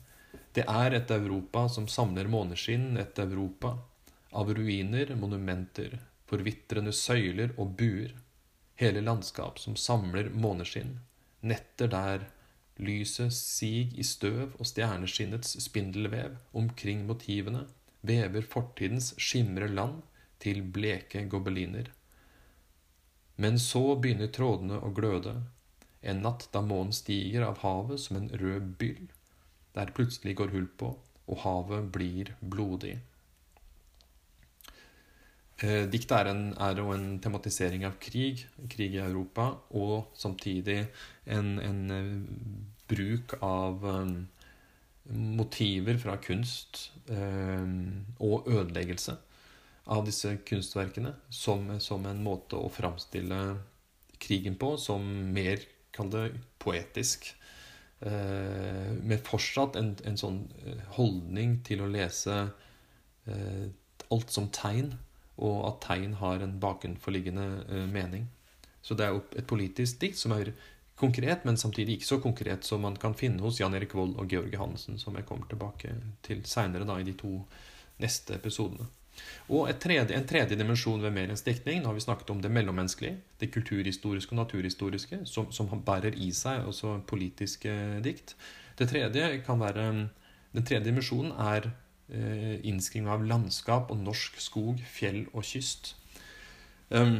Det 0.55 0.65
er 0.67 0.95
et 0.97 1.11
Europa 1.13 1.67
som 1.71 1.87
samler 1.89 2.29
måneskinn, 2.31 2.97
et 2.97 3.19
Europa 3.21 3.75
av 4.35 4.49
ruiner, 4.53 5.13
monumenter, 5.17 5.95
forvitrende 6.29 6.93
søyler 6.93 7.55
og 7.57 7.75
buer. 7.79 8.11
Hele 8.79 9.01
landskap 9.03 9.59
som 9.61 9.75
samler 9.77 10.29
måneskinn. 10.33 10.97
Netter 11.49 11.89
der 11.91 12.27
lyset 12.79 13.33
sig 13.35 13.89
i 13.99 14.05
støv 14.07 14.53
og 14.55 14.67
stjerneskinnets 14.67 15.57
spindelvev 15.65 16.37
omkring 16.55 17.03
motivene, 17.09 17.65
vever 18.01 18.45
fortidens 18.47 19.13
skimre 19.19 19.67
land 19.67 20.01
til 20.39 20.61
bleke 20.63 21.25
gobeliner. 21.31 21.89
Men 23.39 23.59
så 23.59 23.95
begynner 23.95 24.31
trådene 24.35 24.79
å 24.83 24.91
gløde. 24.95 25.35
En 26.01 26.23
natt 26.23 26.47
da 26.53 26.61
månen 26.63 26.95
stiger 26.95 27.45
av 27.47 27.59
havet 27.63 27.99
som 28.03 28.19
en 28.19 28.31
rød 28.41 28.73
byll, 28.79 29.05
der 29.75 29.93
plutselig 29.95 30.37
går 30.39 30.55
hull 30.55 30.67
på, 30.79 30.93
og 31.29 31.41
havet 31.43 31.91
blir 31.95 32.33
blodig. 32.39 32.97
Eh, 35.59 35.85
diktet 35.91 36.15
er, 36.15 36.29
en, 36.31 36.43
er 36.55 36.79
en 36.79 37.07
tematisering 37.19 37.83
av 37.87 37.97
krig, 37.99 38.45
krig 38.71 38.95
i 38.95 39.03
Europa, 39.03 39.51
og 39.75 40.13
samtidig 40.15 40.85
en, 41.27 41.57
en 41.59 41.81
eh, 41.91 42.13
bruk 42.89 43.35
av 43.43 43.83
um, 43.83 44.13
motiver 45.09 45.99
fra 45.99 46.15
kunst 46.23 46.89
og 47.09 48.47
ødeleggelse 48.47 49.15
av 49.89 50.05
disse 50.05 50.35
kunstverkene 50.45 51.15
som, 51.33 51.65
som 51.81 52.05
en 52.05 52.21
måte 52.23 52.57
å 52.59 52.69
framstille 52.69 53.39
krigen 54.21 54.57
på 54.59 54.75
som 54.77 55.05
mer, 55.33 55.63
kall 55.95 56.11
det, 56.13 56.23
poetisk. 56.61 57.31
Eh, 57.99 58.91
med 59.01 59.23
fortsatt 59.27 59.79
en, 59.79 59.93
en, 60.07 60.17
sånn 60.19 60.43
eh, 60.63 60.83
holdning 60.95 61.57
til 61.67 61.83
å 61.83 61.89
lese 61.91 62.35
eh, 63.27 63.65
alt 64.09 64.33
som 64.33 64.49
tegn, 64.55 64.93
og 65.39 65.63
at 65.67 65.81
tegn 65.87 66.17
har 66.19 66.43
en 66.43 66.57
bakenforliggende 66.61 67.47
eh, 67.65 67.87
mening. 67.91 68.27
Så 68.83 68.95
det 68.95 69.07
er 69.07 69.15
jo 69.15 69.23
et 69.35 69.49
politisk 69.49 69.99
dikt 70.03 70.19
som 70.19 70.35
er 70.35 70.53
konkret, 70.99 71.45
men 71.47 71.57
samtidig 71.57 71.97
ikke 71.97 72.09
så 72.09 72.19
konkret 72.21 72.67
som 72.67 72.83
man 72.83 72.97
kan 72.99 73.15
finne 73.17 73.41
hos 73.43 73.59
Jan 73.61 73.75
Erik 73.77 73.95
Vold 73.95 74.17
og 74.19 74.29
Georg 74.31 74.55
Hansen, 74.59 74.99
som 74.99 75.15
jeg 75.15 75.27
kommer 75.29 75.47
tilbake 75.47 75.95
til 76.25 76.43
seinere 76.45 76.99
i 76.99 77.07
de 77.07 77.15
to 77.17 77.37
neste 78.03 78.35
episodene. 78.35 78.87
Og 79.51 79.67
tredje, 79.81 80.15
en 80.15 80.27
tredje 80.27 80.55
dimensjon 80.55 81.01
ved 81.03 81.11
Merens 81.11 81.43
diktning, 81.43 81.81
nå 81.81 81.89
har 81.89 81.97
vi 81.97 82.03
snakket 82.05 82.29
om 82.31 82.41
det 82.43 82.51
mellommenneskelige, 82.53 83.17
det 83.41 83.51
kulturhistoriske 83.51 84.35
og 84.35 84.41
naturhistoriske, 84.43 85.21
som, 85.27 85.49
som 85.51 85.71
bærer 85.85 86.15
i 86.15 86.29
seg 86.35 86.67
også 86.69 86.99
politiske 87.09 87.73
dikt. 88.05 88.35
Det 88.79 88.87
tredje 88.89 89.41
kan 89.45 89.59
være, 89.59 90.09
Den 90.53 90.65
tredje 90.65 90.85
dimensjonen 90.85 91.31
er 91.31 91.67
eh, 92.09 92.55
innskriving 92.65 93.09
av 93.09 93.25
landskap 93.25 93.91
og 93.91 93.99
norsk 94.01 94.39
skog, 94.41 94.79
fjell 94.81 95.27
og 95.33 95.43
kyst. 95.45 95.95
Um, 96.89 97.19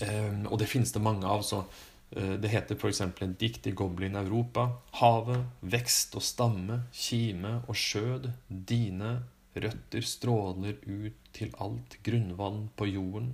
um, 0.00 0.46
og 0.48 0.58
det 0.58 0.70
finnes 0.70 0.92
det 0.92 1.02
mange 1.04 1.26
av. 1.26 1.42
så 1.42 1.64
det 2.10 2.48
heter 2.48 2.78
f.eks. 2.78 3.02
en 3.04 3.34
dikt 3.38 3.66
i 3.68 3.72
Goblin 3.76 4.16
Europa. 4.16 4.62
Havet, 4.96 5.42
vekst 5.60 6.14
og 6.16 6.24
stamme, 6.24 6.78
kime 6.92 7.58
og 7.68 7.76
skjød, 7.76 8.30
dine 8.48 9.18
Røtter 9.58 10.04
stråler 10.06 10.76
ut 10.86 11.28
til 11.34 11.52
alt 11.62 11.98
grunnvann 12.06 12.68
på 12.78 12.86
jorden, 12.90 13.32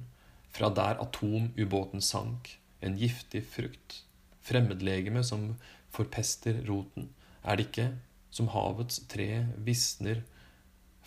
fra 0.54 0.70
der 0.70 1.00
atomubåten 1.02 2.02
sank, 2.04 2.54
en 2.80 2.96
giftig 2.96 3.42
frukt, 3.50 4.02
fremmedlegeme 4.44 5.24
som 5.26 5.54
forpester 5.92 6.60
roten, 6.68 7.10
er 7.42 7.58
det 7.58 7.68
ikke, 7.68 7.88
som 8.34 8.50
havets 8.54 9.02
tre 9.10 9.44
visner 9.66 10.22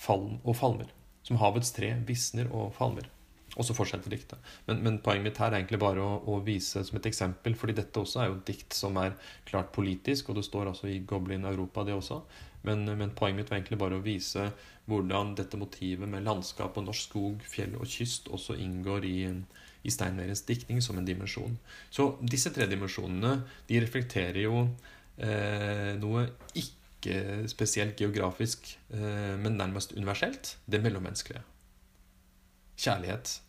og 0.07 0.55
falmer. 0.55 0.91
Som 1.23 1.39
havets 1.41 1.73
tre 1.75 1.91
visner 2.07 2.51
og 2.53 2.73
falmer. 2.77 3.07
Og 3.57 3.65
så 3.65 3.73
fortsetter 3.73 4.13
diktet. 4.13 4.37
Men, 4.67 4.83
men, 4.85 4.99
poenget 5.01 5.25
mitt 5.25 5.39
her 5.41 5.49
er 5.49 5.61
egentlig 5.61 5.79
bare 5.81 6.03
å, 6.03 6.17
å, 6.29 6.37
vise 6.45 6.83
som 6.85 6.99
et 6.99 7.09
eksempel, 7.09 7.55
fordi 7.57 7.73
dette 7.79 8.01
også 8.01 8.21
er 8.21 8.29
jo 8.29 8.41
dikt 8.45 8.77
som 8.77 8.99
er 9.01 9.15
klart 9.49 9.71
politisk, 9.73 10.29
og 10.29 10.37
det 10.37 10.45
står 10.45 10.69
altså 10.71 10.91
i 10.91 10.99
Goblin 11.09 11.47
Europa, 11.49 11.85
det 11.87 11.95
også. 11.97 12.21
Men, 12.67 12.85
men, 12.85 13.15
poenget 13.17 13.41
mitt 13.41 13.51
var 13.51 13.59
egentlig 13.59 13.79
bare 13.81 13.97
å 13.97 14.05
vise 14.05 14.49
hvordan 14.87 15.33
dette 15.37 15.59
motivet 15.59 16.09
med 16.09 16.25
landskap 16.25 16.77
og 16.77 16.85
norsk 16.87 17.09
skog, 17.09 17.47
fjell 17.49 17.75
og 17.79 17.89
kyst 17.91 18.29
også 18.33 18.55
inngår 18.61 19.07
i, 19.07 19.17
i 19.83 19.93
Steinmerens 19.93 20.45
diktning 20.47 20.81
som 20.83 20.99
en 20.99 21.07
dimensjon. 21.07 21.57
Så 21.89 22.13
disse 22.21 22.53
tre 22.55 22.69
dimensjonene 22.69 23.39
de 23.67 23.81
reflekterer 23.83 24.43
jo 24.45 24.67
eh, 25.17 25.93
noe 25.99 26.27
ikke 26.53 27.47
spesielt 27.51 27.99
geografisk, 27.99 28.69
eh, 28.93 29.35
men 29.41 29.59
nærmest 29.59 29.95
universelt. 29.97 30.55
Det 30.65 30.81
mellommenneskelige. 30.83 31.43
Kjærlighet 32.77 33.39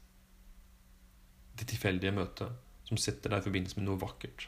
det 1.59 1.69
tilfeldige 1.71 2.15
møtet 2.15 2.65
som 2.89 3.01
setter 3.01 3.33
deg 3.33 3.43
i 3.43 3.47
forbindelse 3.49 3.79
med 3.79 3.89
noe 3.89 4.01
vakkert. 4.01 4.47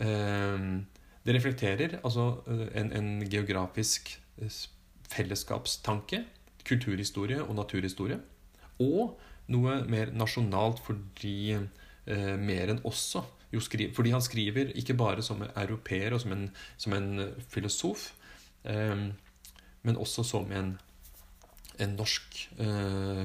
Ehm, 0.00 0.86
det 1.26 1.36
reflekterer 1.36 1.98
altså 2.02 2.42
eh, 2.50 2.68
en, 2.80 2.92
en 2.96 3.10
geografisk 3.30 4.14
eh, 4.38 4.60
fellesskapstanke, 5.12 6.24
kulturhistorie 6.66 7.42
og 7.42 7.56
naturhistorie. 7.58 8.20
Og 8.82 9.18
noe 9.52 9.80
mer 9.90 10.12
nasjonalt 10.14 10.80
fordi 10.86 11.54
eh, 11.54 12.34
mer 12.38 12.72
enn 12.72 12.84
også 12.86 13.26
Fordi 13.52 14.10
han 14.10 14.22
skriver 14.22 14.70
ikke 14.80 14.94
bare 14.96 15.22
som 15.22 15.42
europeer 15.44 16.14
og 16.14 16.22
som 16.22 16.32
en, 16.32 16.46
som 16.80 16.92
en 16.96 17.34
filosof, 17.52 18.14
eh, 18.64 19.10
men 19.82 19.96
også 19.96 20.24
som 20.24 20.52
en, 20.52 20.78
en 21.78 21.92
norsk 21.98 22.48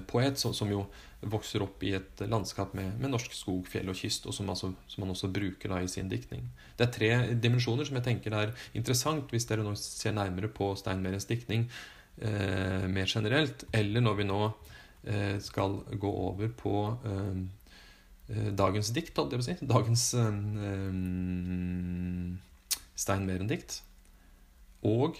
poet, 0.07 0.37
som 0.37 0.67
jo 0.67 0.83
vokser 1.21 1.63
opp 1.65 1.81
i 1.83 1.95
et 1.97 2.21
landskap 2.29 2.73
med, 2.77 2.93
med 3.01 3.09
norsk 3.09 3.33
skog, 3.33 3.65
fjell 3.69 3.89
og 3.89 3.97
kyst, 3.97 4.27
og 4.29 4.35
som, 4.35 4.49
altså, 4.53 4.69
som 4.87 5.03
man 5.03 5.13
også 5.15 5.29
bruker 5.33 5.71
da, 5.73 5.81
i 5.81 5.89
sin 5.89 6.09
diktning. 6.11 6.45
Det 6.77 6.85
er 6.85 6.93
tre 6.93 7.11
dimensjoner 7.41 7.87
som 7.87 7.97
jeg 7.97 8.05
tenker 8.05 8.35
er 8.37 8.53
interessant 8.77 9.31
hvis 9.33 9.47
dere 9.49 9.65
nå 9.65 9.73
ser 9.79 10.13
nærmere 10.17 10.51
på 10.53 10.69
Steinmerens 10.77 11.25
diktning 11.29 11.65
eh, 12.21 12.85
mer 12.91 13.09
generelt, 13.09 13.65
eller 13.73 14.05
når 14.05 14.19
vi 14.19 14.27
nå 14.29 14.41
eh, 15.09 15.37
skal 15.43 15.79
gå 15.97 16.11
over 16.27 16.53
på 16.57 16.75
eh, 17.09 17.39
eh 18.27 18.51
dagens 18.59 18.91
dikt, 18.93 19.15
på 19.15 19.25
å 19.25 19.41
si. 19.41 19.57
Dagens 19.61 20.13
eh, 20.21 20.37
Steinmeren-dikt. 22.97 23.81
Og 24.85 25.17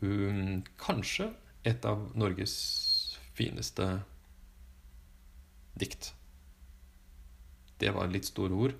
um, 0.00 0.62
kanskje 0.80 1.28
et 1.68 1.84
av 1.86 2.08
Norges 2.18 2.54
fineste 3.42 3.90
dikt. 5.78 6.12
Det 7.82 7.90
var 7.94 8.10
litt 8.12 8.28
store 8.28 8.54
ord, 8.66 8.74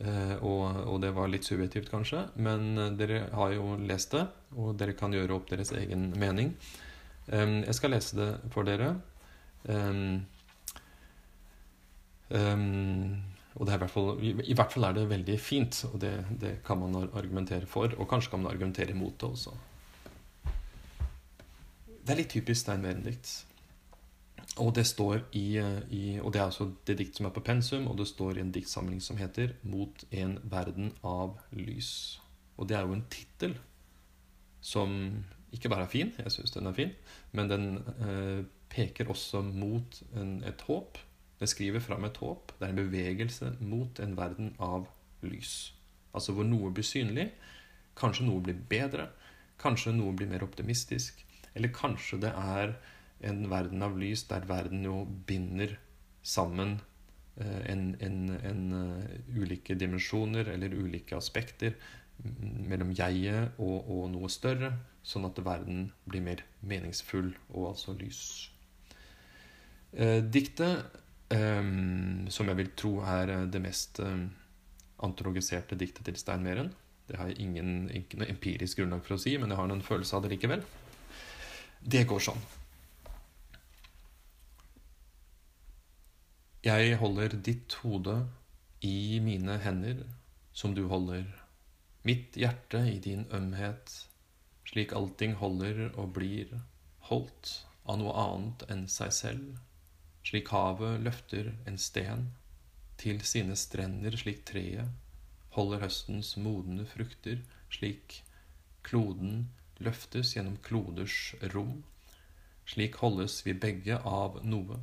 eh, 0.00 0.36
og, 0.40 0.62
og, 0.86 0.96
det 1.02 1.12
var 1.16 1.28
litt 1.28 1.44
subjektivt, 1.44 1.90
kanskje. 1.92 2.24
Men 2.40 2.78
eh, 2.78 2.94
dere 2.96 3.26
har 3.36 3.52
jo 3.56 3.74
lest 3.82 4.16
det, 4.16 4.24
og 4.56 4.76
dere 4.80 4.96
kan 4.96 5.12
gjøre 5.14 5.36
opp 5.36 5.50
deres 5.52 5.74
egen 5.76 6.10
mening. 6.16 6.54
Jeg 7.26 7.74
skal 7.74 7.90
lese 7.90 8.14
det 8.14 8.28
for 8.54 8.62
dere. 8.62 8.92
Og 13.56 13.66
i, 13.66 13.78
hvert 13.80 13.90
fall, 13.90 14.12
i 14.22 14.54
hvert 14.54 14.70
fall 14.70 14.86
er 14.86 14.94
det 14.94 15.08
veldig 15.10 15.36
fint, 15.42 15.80
og 15.90 15.98
det, 16.04 16.12
det 16.38 16.52
kan 16.66 16.78
man 16.78 16.94
argumentere 17.08 17.66
for. 17.66 17.90
Og 17.98 18.06
kanskje 18.06 18.30
kan 18.30 18.44
man 18.44 18.52
argumentere 18.52 18.94
imot 18.94 19.18
det 19.18 19.30
også. 19.32 19.56
Det 22.06 22.14
er 22.14 22.20
litt 22.20 22.30
typisk 22.30 22.60
Stein 22.62 22.84
Werendikt. 22.86 23.32
Og 24.56 24.74
det 24.74 24.86
står 24.88 25.20
i, 25.36 25.58
i, 25.90 26.18
Og 26.20 26.32
det 26.32 26.40
er 26.40 26.46
altså 26.46 26.70
det 26.86 26.98
dikt 26.98 27.18
som 27.18 27.26
er 27.28 27.34
på 27.34 27.44
pensum, 27.44 27.88
og 27.90 27.98
det 27.98 28.08
står 28.08 28.38
i 28.38 28.40
en 28.40 28.52
diktsamling 28.52 29.02
som 29.02 29.16
heter 29.16 29.52
'Mot 29.62 30.04
en 30.10 30.38
verden 30.44 30.92
av 31.04 31.38
lys'. 31.52 32.20
Og 32.56 32.68
det 32.68 32.76
er 32.76 32.86
jo 32.86 32.92
en 32.92 33.06
tittel 33.10 33.58
som 34.60 35.24
ikke 35.52 35.68
bare 35.68 35.82
er 35.82 35.92
fin, 35.92 36.12
jeg 36.18 36.32
syns 36.32 36.50
den 36.50 36.66
er 36.66 36.72
fin, 36.72 36.90
men 37.32 37.50
den 37.50 37.76
eh, 37.78 38.44
peker 38.68 39.08
også 39.08 39.42
mot 39.42 40.02
en, 40.14 40.42
et 40.44 40.60
håp. 40.60 40.98
Den 41.40 41.48
skriver 41.48 41.80
fram 41.80 42.04
et 42.04 42.16
håp. 42.16 42.52
Det 42.58 42.66
er 42.66 42.72
en 42.72 42.76
bevegelse 42.76 43.56
mot 43.60 44.00
en 44.00 44.16
verden 44.16 44.54
av 44.58 44.88
lys. 45.22 45.74
Altså 46.14 46.32
hvor 46.32 46.44
noe 46.48 46.72
blir 46.72 46.84
synlig, 46.84 47.30
kanskje 47.96 48.26
noe 48.26 48.42
blir 48.44 48.56
bedre, 48.68 49.08
kanskje 49.60 49.92
noe 49.92 50.16
blir 50.16 50.28
mer 50.28 50.44
optimistisk, 50.44 51.24
eller 51.54 51.72
kanskje 51.72 52.20
det 52.20 52.32
er 52.32 52.76
en 53.24 53.46
verden 53.50 53.82
av 53.82 53.96
lys 53.98 54.26
der 54.28 54.44
verden 54.48 54.84
jo 54.84 55.04
binder 55.28 55.76
sammen 56.26 56.80
eh, 57.36 57.62
en, 57.72 57.94
en, 58.00 58.18
en, 58.42 58.64
uh, 58.74 59.38
ulike 59.38 59.76
dimensjoner 59.78 60.50
eller 60.52 60.74
ulike 60.74 61.16
aspekter 61.16 61.76
mellom 62.66 62.92
jeget 62.96 63.56
og, 63.60 63.88
og, 63.90 64.06
noe 64.12 64.28
større, 64.32 64.72
sånn 65.06 65.28
at 65.28 65.40
verden 65.44 65.90
blir 66.08 66.24
mer 66.24 66.42
meningsfull 66.66 67.34
og 67.52 67.72
altså 67.72 67.94
lys. 67.98 68.20
Eh, 69.92 70.22
diktet, 70.24 70.96
eh, 71.32 71.62
som 72.32 72.50
jeg 72.50 72.58
vil 72.58 72.72
tro 72.78 72.98
er 73.06 73.34
det 73.52 73.62
mest 73.62 74.00
eh, 74.04 74.26
antologiserte 75.06 75.78
diktet 75.78 76.08
til 76.08 76.16
Stein 76.16 76.44
Meren 76.44 76.70
Det 77.06 77.18
har 77.20 77.28
jeg 77.30 77.44
ingen, 77.44 77.90
ingen 77.92 78.24
empirisk 78.26 78.80
grunnlag 78.80 79.04
for 79.06 79.16
å 79.16 79.20
si, 79.20 79.36
men 79.38 79.52
jeg 79.52 79.60
har 79.60 79.70
en 79.70 79.84
følelse 79.84 80.16
av 80.16 80.24
det 80.24 80.32
likevel. 80.34 80.64
Det 81.80 82.02
går 82.08 82.24
sånn. 82.24 82.40
Jeg 86.66 86.96
holder 86.98 87.36
ditt 87.46 87.76
hode 87.84 88.14
i 88.82 89.20
mine 89.22 89.54
hender, 89.62 90.00
som 90.50 90.72
du 90.74 90.88
holder 90.90 91.28
mitt 92.02 92.34
hjerte 92.34 92.80
i 92.90 92.96
din 93.04 93.22
ømhet, 93.30 93.92
slik 94.66 94.90
allting 94.98 95.36
holder 95.38 95.84
og 95.92 96.16
blir 96.16 96.56
holdt 97.06 97.52
av 97.86 98.00
noe 98.00 98.16
annet 98.18 98.64
enn 98.74 98.82
seg 98.90 99.14
selv, 99.14 99.60
slik 100.26 100.50
havet 100.50 101.04
løfter 101.06 101.52
en 101.70 101.78
sten 101.78 102.26
til 102.98 103.22
sine 103.22 103.54
strender, 103.54 104.18
slik 104.18 104.42
treet 104.50 104.90
holder 105.54 105.84
høstens 105.86 106.34
modne 106.34 106.88
frukter, 106.96 107.46
slik 107.70 108.24
kloden 108.82 109.52
løftes 109.78 110.34
gjennom 110.34 110.58
kloders 110.66 111.30
rom, 111.54 111.84
slik 112.66 112.98
holdes 113.04 113.44
vi 113.46 113.54
begge 113.54 114.02
av 114.02 114.42
noe 114.42 114.82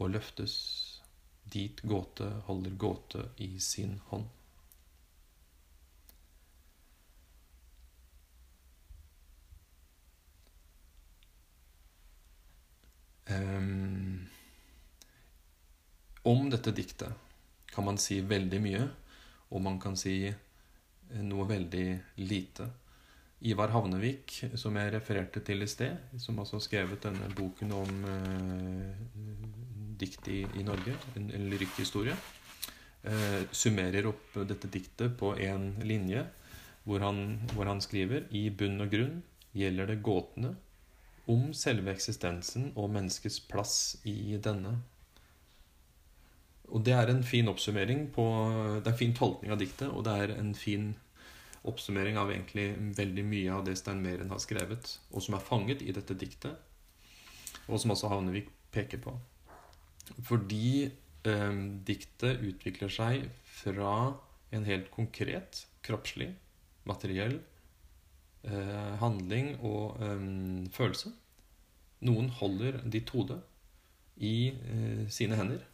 og 0.00 0.14
løftes 0.16 0.54
dit 1.50 1.80
gåte 1.82 2.26
holder 2.46 2.76
gåte 2.80 3.24
i 3.36 3.58
sin 3.60 3.98
hånd. 4.10 4.28
Um, 13.30 14.26
om 16.22 16.48
dette 16.50 16.72
diktet 16.74 17.12
kan 17.70 17.86
man 17.86 17.98
si 18.02 18.18
veldig 18.26 18.60
mye, 18.62 18.86
og 19.54 19.62
man 19.62 19.78
kan 19.82 19.94
si 19.98 20.24
noe 21.22 21.46
veldig 21.46 21.86
lite. 22.26 22.66
Ivar 23.40 23.70
Havnevik, 23.72 24.34
som 24.58 24.76
jeg 24.76 24.92
refererte 24.92 25.40
til 25.46 25.62
i 25.64 25.68
sted, 25.70 26.10
som 26.20 26.42
også 26.42 26.58
har 26.58 26.64
skrevet 26.66 27.06
denne 27.06 27.30
boken 27.38 27.72
om 27.72 28.02
uh, 28.04 29.69
dikt 30.00 30.28
i, 30.32 30.42
i, 30.58 30.64
Norge, 30.66 30.96
en, 31.16 31.30
en 31.36 31.48
lyrikkhistorie, 31.52 32.16
eh, 33.02 33.42
summerer 33.52 34.08
opp 34.10 34.38
dette 34.48 34.70
diktet 34.72 35.16
på 35.20 35.34
én 35.36 35.72
linje, 35.86 36.24
hvor 36.84 37.04
han, 37.04 37.40
hvor 37.54 37.68
han, 37.68 37.82
skriver 37.84 38.26
I 38.34 38.48
bunn 38.50 38.80
og 38.80 38.90
grunn 38.92 39.20
gjelder 39.56 39.90
det 39.90 40.00
gåtene 40.06 40.54
om 41.30 41.50
selve 41.54 41.92
eksistensen 41.92 42.70
og 42.74 42.90
menneskets 42.94 43.38
plass 43.50 43.76
i 44.08 44.38
denne. 44.42 44.78
Og 46.70 46.82
det 46.86 46.94
er 46.94 47.10
en 47.10 47.22
fin 47.26 47.50
oppsummering 47.50 48.08
på 48.14 48.24
Det 48.78 48.86
er 48.86 48.92
en 48.92 48.98
fin 48.98 49.14
tolkning 49.14 49.52
av 49.52 49.58
diktet, 49.58 49.88
og 49.90 50.04
det 50.06 50.16
er 50.22 50.34
en 50.38 50.54
fin 50.54 50.92
oppsummering 51.68 52.16
av 52.16 52.30
egentlig 52.32 52.70
veldig 52.96 53.24
mye 53.26 53.52
av 53.52 53.64
det 53.66 53.76
Stein 53.78 54.00
Meren 54.02 54.30
har 54.32 54.40
skrevet, 54.40 54.94
og 55.12 55.22
som 55.22 55.36
er 55.36 55.44
fanget 55.44 55.82
i 55.82 55.92
dette 55.92 56.16
diktet, 56.16 56.56
og 57.68 57.80
som 57.80 57.92
også 57.92 58.08
Havnevik 58.08 58.48
peker 58.72 59.02
på. 59.02 59.12
Fordi 60.26 60.88
eh, 60.88 61.60
diktet 61.86 62.42
utvikler 62.46 62.92
seg 62.92 63.28
fra 63.60 63.94
en 64.50 64.66
helt 64.66 64.90
konkret, 64.94 65.64
kroppslig, 65.86 66.32
materiell 66.88 67.38
eh, 68.46 68.94
handling 69.00 69.54
og 69.66 70.00
eh, 70.02 70.24
følelse. 70.74 71.12
Noen 72.08 72.30
holder 72.40 72.80
ditt 72.88 73.12
hode 73.14 73.38
i 74.20 74.52
eh, 74.52 75.04
sine 75.12 75.38
hender. 75.40 75.66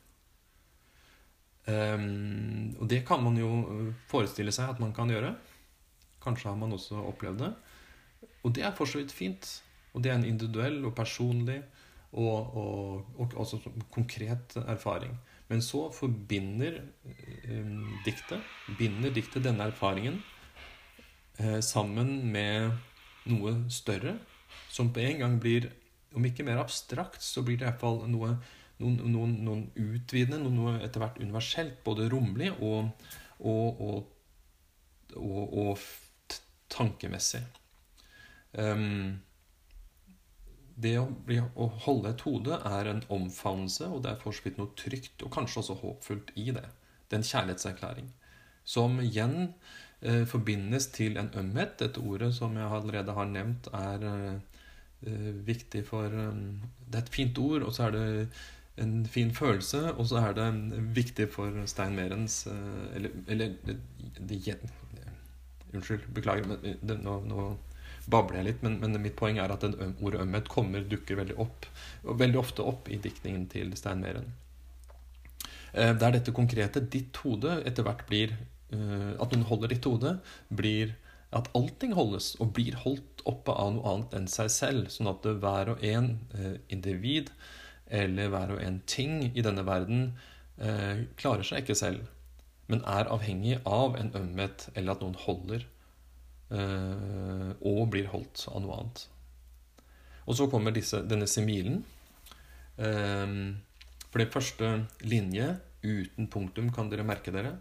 Um, 1.66 2.76
og 2.78 2.86
det 2.86 3.00
kan 3.08 3.18
man 3.24 3.34
jo 3.40 3.48
forestille 4.06 4.52
seg 4.54 4.70
at 4.70 4.78
man 4.82 4.92
kan 4.94 5.10
gjøre. 5.10 5.32
Kanskje 6.22 6.52
har 6.52 6.58
man 6.60 6.74
også 6.76 7.00
opplevd 7.08 7.42
det. 7.42 7.48
Og 8.46 8.54
det 8.54 8.62
er 8.62 8.74
for 8.76 8.86
så 8.86 9.00
vidt 9.00 9.14
fint. 9.14 9.48
Og 9.92 10.04
det 10.04 10.12
er 10.12 10.20
en 10.20 10.28
individuell 10.28 10.78
og 10.86 10.94
personlig 10.94 11.58
og, 12.12 12.56
og, 12.56 13.08
og 13.18 13.34
altså 13.38 13.60
konkret 13.92 14.56
erfaring. 14.66 15.16
Men 15.48 15.62
så 15.62 15.86
forbinder 15.94 16.80
um, 17.50 17.82
diktet 18.04 18.42
binder 18.78 19.14
diktet 19.14 19.44
denne 19.46 19.68
erfaringen 19.70 20.18
eh, 21.38 21.60
sammen 21.62 22.32
med 22.32 22.72
noe 23.30 23.54
større, 23.70 24.16
som 24.70 24.90
på 24.92 25.04
en 25.06 25.24
gang 25.24 25.40
blir 25.42 25.72
Om 26.16 26.24
ikke 26.24 26.44
mer 26.46 26.56
abstrakt, 26.62 27.20
så 27.20 27.42
blir 27.44 27.58
det 27.60 27.66
iallfall 27.66 28.06
noe 28.08 28.30
noen, 28.80 28.96
noen, 29.12 29.32
noen 29.44 29.64
utvidende, 29.76 30.50
noe 30.52 30.76
etter 30.84 31.02
hvert 31.02 31.20
universelt, 31.20 31.78
både 31.84 32.08
romlig 32.12 32.50
og, 32.64 32.90
og, 33.40 33.82
og, 35.16 35.56
og 35.60 36.36
tankemessig. 36.72 37.42
Um, 38.56 39.18
det 40.76 40.96
å, 41.00 41.06
bli, 41.26 41.38
å, 41.40 41.68
holde 41.86 42.12
et 42.12 42.24
hode 42.26 42.58
er 42.68 42.90
en 42.90 43.02
omfavnelse, 43.12 43.88
og 43.88 44.02
det 44.04 44.12
er 44.12 44.20
for 44.20 44.36
så 44.36 44.44
vidt 44.44 44.60
noe 44.60 44.74
trygt 44.78 45.24
og 45.24 45.32
kanskje 45.32 45.62
også 45.62 45.78
håpfullt 45.80 46.34
i 46.36 46.50
det. 46.56 46.66
Det 47.06 47.16
er 47.16 47.22
en 47.22 47.30
kjærlighetserklæring. 47.30 48.10
Som 48.66 48.98
igjen 49.00 49.38
eh, 50.02 50.24
forbindes 50.28 50.90
til 50.92 51.16
en 51.20 51.30
ømhet. 51.38 51.78
Dette 51.80 52.02
ordet 52.02 52.32
som 52.36 52.56
jeg 52.58 52.68
allerede 52.80 53.14
har 53.16 53.30
nevnt, 53.30 53.70
er 53.72 54.04
eh, 54.10 55.32
viktig 55.46 55.84
for 55.86 56.12
eh, 56.12 56.44
Det 56.84 57.00
er 57.00 57.06
et 57.06 57.14
fint 57.14 57.38
ord, 57.38 57.62
og 57.62 57.72
så 57.76 57.88
er 57.88 57.96
det 57.96 58.06
en 58.76 59.06
fin 59.08 59.32
følelse, 59.34 59.94
og 59.94 60.06
så 60.06 60.20
er 60.20 60.32
det 60.36 60.48
viktig 60.96 61.30
for 61.32 61.62
Stein 61.66 61.96
Merens 61.96 62.46
eh, 62.46 62.96
Eller, 62.96 63.10
eller 63.28 63.54
det, 63.66 63.78
det, 64.28 64.58
Unnskyld, 65.74 66.00
beklager, 66.14 66.46
men 66.46 66.58
eh, 66.62 66.76
det, 66.82 66.98
nå, 67.02 67.20
nå, 67.26 67.46
babler 68.10 68.40
jeg 68.40 68.48
litt. 68.48 68.64
Men, 68.66 68.78
men, 68.82 68.98
mitt 69.02 69.16
poeng 69.18 69.40
er 69.42 69.52
at 69.52 69.64
den 69.64 69.96
ordet 70.00 70.22
ømhet 70.24 70.50
kommer, 70.52 70.84
dukker 70.86 71.20
veldig 71.20 71.38
opp, 71.42 71.68
veldig 72.06 72.40
ofte 72.40 72.66
opp 72.66 72.90
i 72.92 73.00
diktningen 73.02 73.46
til 73.52 73.72
Stein 73.78 74.02
Meren. 74.04 74.30
Eh, 75.72 75.92
der 75.98 76.16
dette 76.16 76.34
konkrete, 76.36 76.84
ditt 76.92 77.18
hode, 77.24 77.60
etter 77.68 77.86
hvert 77.86 78.06
blir 78.08 78.32
eh, 78.72 79.12
At 79.20 79.34
hun 79.34 79.44
holder 79.50 79.74
ditt 79.74 79.88
hode, 79.88 80.16
blir 80.48 80.96
at 81.36 81.50
allting 81.58 81.92
holdes 81.96 82.36
og 82.40 82.54
blir 82.56 82.78
holdt 82.80 83.24
oppe 83.28 83.52
av 83.52 83.74
noe 83.74 83.92
annet 83.92 84.14
enn 84.16 84.28
seg 84.30 84.50
selv. 84.54 84.90
Sånn 84.94 85.10
at 85.10 85.26
hver 85.26 85.74
og 85.74 85.82
en 85.84 86.12
individ 86.72 87.32
eller 87.86 88.30
hver 88.30 88.54
og 88.54 88.62
en 88.62 88.78
ting 88.88 89.18
i 89.34 89.42
denne 89.44 89.66
verden 89.66 90.12
klarer 91.18 91.44
seg 91.44 91.64
ikke 91.64 91.76
selv 91.76 92.06
men 92.70 92.82
er 92.90 93.10
avhengig 93.12 93.60
av 93.64 93.96
en 93.98 94.12
ømhet 94.18 94.68
eller 94.74 94.96
at 94.96 95.04
noen 95.04 95.18
holder 95.22 95.62
eh, 95.62 95.75
og 96.50 97.80
blir 97.90 98.06
holdt 98.12 98.44
av 98.52 98.60
noe 98.62 98.76
annet. 98.78 99.00
Og 100.26 100.36
så 100.38 100.46
kommer 100.50 100.74
disse, 100.74 101.00
denne 101.06 101.26
semilen. 101.30 101.80
Eh, 102.76 103.32
for 104.10 104.22
det 104.22 104.32
første 104.32 104.72
linje 105.06 105.48
uten 105.86 106.28
punktum, 106.32 106.70
kan 106.74 106.90
dere 106.90 107.06
merke 107.06 107.32
dere, 107.34 107.56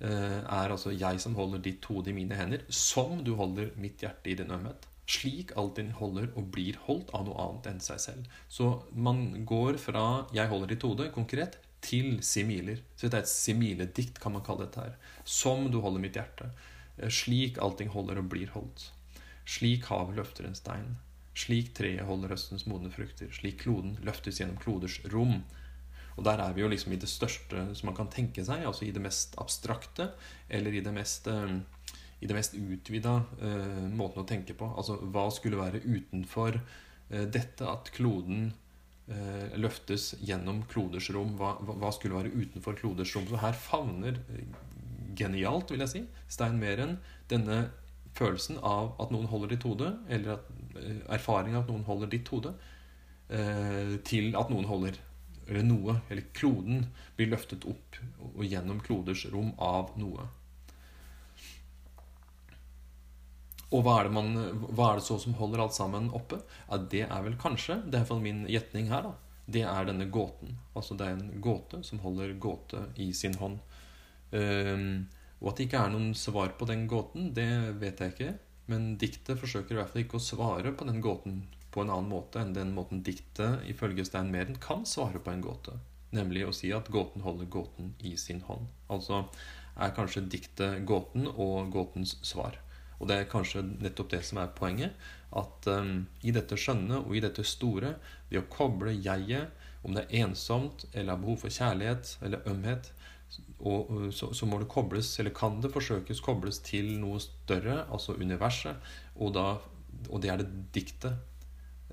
eh, 0.00 0.40
er 0.40 0.70
altså 0.70 0.90
'jeg 0.90 1.20
som 1.20 1.34
holder 1.34 1.58
ditt 1.58 1.84
hode 1.84 2.10
i 2.10 2.12
mine 2.12 2.34
hender', 2.34 2.64
som 2.72 3.22
du 3.24 3.34
holder 3.34 3.70
mitt 3.76 3.98
hjerte 3.98 4.30
i 4.30 4.34
din 4.34 4.50
ømhet. 4.50 4.86
Slik 5.06 5.52
alltid 5.56 5.92
holder 5.92 6.28
og 6.36 6.50
blir 6.52 6.76
holdt 6.86 7.10
av 7.14 7.26
noe 7.26 7.36
annet 7.36 7.66
enn 7.66 7.80
seg 7.80 8.00
selv. 8.00 8.24
Så 8.48 8.84
man 8.94 9.44
går 9.44 9.78
fra 9.78 10.26
'jeg 10.32 10.48
holder 10.48 10.66
ditt 10.66 10.82
hode' 10.82 11.12
konkret 11.12 11.56
til 11.80 12.22
similer. 12.22 12.78
Så 12.96 13.08
det 13.08 13.14
er 13.14 13.22
et 13.22 13.28
similedikt, 13.28 14.20
kan 14.20 14.32
man 14.32 14.42
kalle 14.42 14.66
dette 14.66 14.80
her. 14.80 14.96
Som 15.24 15.70
du 15.70 15.80
holder 15.80 16.00
mitt 16.00 16.14
hjerte. 16.14 16.50
Eh, 17.00 17.12
slik 17.12 17.58
allting 17.62 17.90
holder 17.94 18.20
og 18.20 18.28
blir 18.32 18.52
holdt. 18.54 18.90
Slik 19.48 19.88
havet 19.90 20.18
løfter 20.20 20.46
en 20.46 20.58
stein. 20.58 20.92
Slik 21.38 21.72
treet 21.76 22.06
holder 22.06 22.34
høstens 22.34 22.66
modne 22.68 22.92
frukter. 22.92 23.30
Slik 23.34 23.62
kloden 23.64 23.96
løftes 24.06 24.40
gjennom 24.40 24.60
kloders 24.60 25.00
rom. 25.12 25.40
Og 26.18 26.24
der 26.26 26.42
er 26.42 26.54
vi 26.54 26.64
jo 26.64 26.68
liksom 26.68 26.92
i 26.92 27.00
det 27.00 27.08
største 27.08 27.70
som 27.78 27.88
man 27.88 27.96
kan 27.96 28.10
tenke 28.12 28.44
seg, 28.44 28.66
altså 28.66 28.84
i 28.84 28.92
det 28.92 29.00
mest 29.00 29.38
abstrakte, 29.40 30.10
eller 30.50 30.74
i 30.74 30.82
det 30.84 30.92
mest, 30.92 31.30
uh, 31.30 31.54
i 32.20 32.28
det 32.28 32.36
mest 32.36 32.58
utvida 32.58 33.14
uh, 33.40 33.86
måten 33.88 34.20
å 34.20 34.26
tenke 34.28 34.56
på. 34.58 34.68
Altså 34.74 34.98
hva 35.00 35.28
skulle 35.32 35.60
være 35.62 35.80
utenfor 35.86 36.58
uh, 36.58 37.24
dette 37.30 37.64
at 37.64 37.88
kloden 37.94 38.50
Eh, 39.10 39.58
løftes 39.58 40.12
gjennom 40.22 40.60
kloders 40.70 41.08
rom. 41.10 41.32
Hva, 41.38 41.56
hva, 41.66 41.88
skulle 41.90 42.14
være 42.14 42.30
utenfor 42.30 42.76
kloders 42.78 43.10
rom? 43.16 43.24
Så 43.26 43.40
her 43.42 43.56
favner 43.58 44.20
genialt, 45.20 45.70
vil 45.72 45.84
jeg 45.84 45.92
si. 45.92 46.02
Stein 46.32 46.58
Meren. 46.62 46.96
Denne 47.30 47.62
følelsen 48.18 48.58
av 48.66 48.96
at 49.02 49.12
noen 49.14 49.28
holder 49.30 49.54
ditt 49.54 49.66
hode, 49.68 49.92
eller 50.08 50.38
at, 50.38 50.50
eh, 50.80 51.04
erfaring 51.16 51.54
av 51.54 51.64
at 51.64 51.70
noen 51.70 51.86
holder 51.86 52.10
ditt 52.10 52.28
hode, 52.32 52.54
eh, 53.30 53.96
til 54.04 54.34
at 54.36 54.50
noen 54.50 54.66
holder 54.66 54.98
eller 55.50 55.66
noe, 55.66 56.00
eller 56.10 56.28
kloden, 56.32 56.84
blir 57.16 57.32
løftet 57.32 57.66
opp 57.66 57.98
og 58.36 58.44
gjennom 58.46 58.78
kloders 58.86 59.24
rom 59.32 59.50
av 59.58 59.96
noe. 59.98 60.28
Og 63.70 63.84
hva 63.86 64.00
er, 64.00 64.08
det 64.08 64.14
man, 64.14 64.30
hva 64.74 64.92
er 64.92 64.98
det 64.98 65.06
så 65.06 65.16
som 65.22 65.36
holder 65.38 65.62
alt 65.62 65.76
sammen 65.76 66.08
oppe? 66.14 66.40
Ja, 66.68 66.78
Det 66.78 67.04
er 67.06 67.26
vel 67.26 67.36
kanskje, 67.38 67.80
det 67.84 67.94
er 67.94 68.02
iallfall 68.02 68.22
min 68.22 68.46
gjetning 68.50 68.90
her, 68.90 69.02
da. 69.02 69.12
Det 69.50 69.62
er 69.66 69.86
denne 69.86 70.06
gåten. 70.10 70.56
Altså 70.78 70.94
det 70.98 71.06
er 71.06 71.16
en 71.16 71.40
gåte 71.42 71.82
som 71.86 72.02
holder 72.02 72.36
gåte 72.38 72.84
i 73.02 73.10
sin 73.14 73.34
hånd. 73.38 73.58
Um, 74.30 75.08
og 75.40 75.52
at 75.52 75.58
det 75.58 75.66
ikke 75.68 75.82
er 75.84 75.92
noen 75.94 76.12
svar 76.18 76.52
på 76.58 76.68
den 76.68 76.84
gåten, 76.90 77.30
det 77.36 77.48
vet 77.80 78.02
jeg 78.02 78.14
ikke. 78.14 78.32
Men 78.70 78.92
diktet 79.00 79.40
forsøker 79.40 79.74
i 79.74 79.80
hvert 79.80 79.92
fall 79.92 80.04
ikke 80.04 80.20
å 80.20 80.22
svare 80.22 80.74
på 80.76 80.86
den 80.86 81.00
gåten 81.02 81.42
på 81.70 81.82
en 81.82 81.92
annen 81.92 82.10
måte 82.10 82.42
enn 82.42 82.54
den 82.54 82.72
måten 82.74 83.02
diktet 83.06 83.64
ifølge 83.70 84.04
Stein 84.06 84.30
Meren 84.32 84.58
kan 84.62 84.82
svare 84.86 85.22
på 85.22 85.32
en 85.32 85.42
gåte. 85.44 85.76
Nemlig 86.14 86.44
å 86.46 86.54
si 86.54 86.72
at 86.74 86.90
gåten 86.90 87.22
holder 87.22 87.46
gåten 87.50 87.94
i 88.02 88.16
sin 88.18 88.42
hånd. 88.46 88.66
Altså 88.90 89.24
er 89.80 89.94
kanskje 89.96 90.26
diktet 90.26 90.82
gåten 90.86 91.28
og 91.30 91.70
gåtens 91.72 92.16
svar. 92.26 92.58
Og 92.98 93.08
det 93.08 93.16
er 93.16 93.30
kanskje 93.30 93.62
nettopp 93.64 94.10
det 94.12 94.22
som 94.26 94.42
er 94.42 94.52
poenget. 94.56 94.96
At 95.30 95.66
um, 95.70 96.04
i 96.26 96.34
dette 96.34 96.58
skjønne 96.58 97.00
og 97.04 97.14
i 97.16 97.22
dette 97.22 97.46
store, 97.46 97.94
ved 98.28 98.42
å 98.42 98.48
koble 98.52 98.92
jeget, 98.92 99.54
om 99.86 99.94
det 99.96 100.04
er 100.04 100.26
ensomt 100.26 100.84
eller 100.92 101.14
har 101.14 101.22
behov 101.22 101.38
for 101.46 101.54
kjærlighet 101.54 102.18
eller 102.26 102.44
ømhet, 102.50 102.90
og, 103.60 103.90
så, 104.16 104.30
så, 104.36 104.46
må 104.48 104.60
det 104.60 104.70
kobles, 104.72 105.12
eller 105.20 105.34
kan 105.36 105.60
det 105.60 105.72
forsøkes 105.74 106.22
kobles 106.24 106.60
til 106.64 106.94
noe 107.00 107.20
større, 107.22 107.84
altså 107.92 108.16
universet, 108.16 108.80
og, 109.16 109.34
da, 109.36 109.46
og 110.08 110.22
det 110.22 110.32
er 110.32 110.40
det 110.40 110.48
diktet 110.74 111.12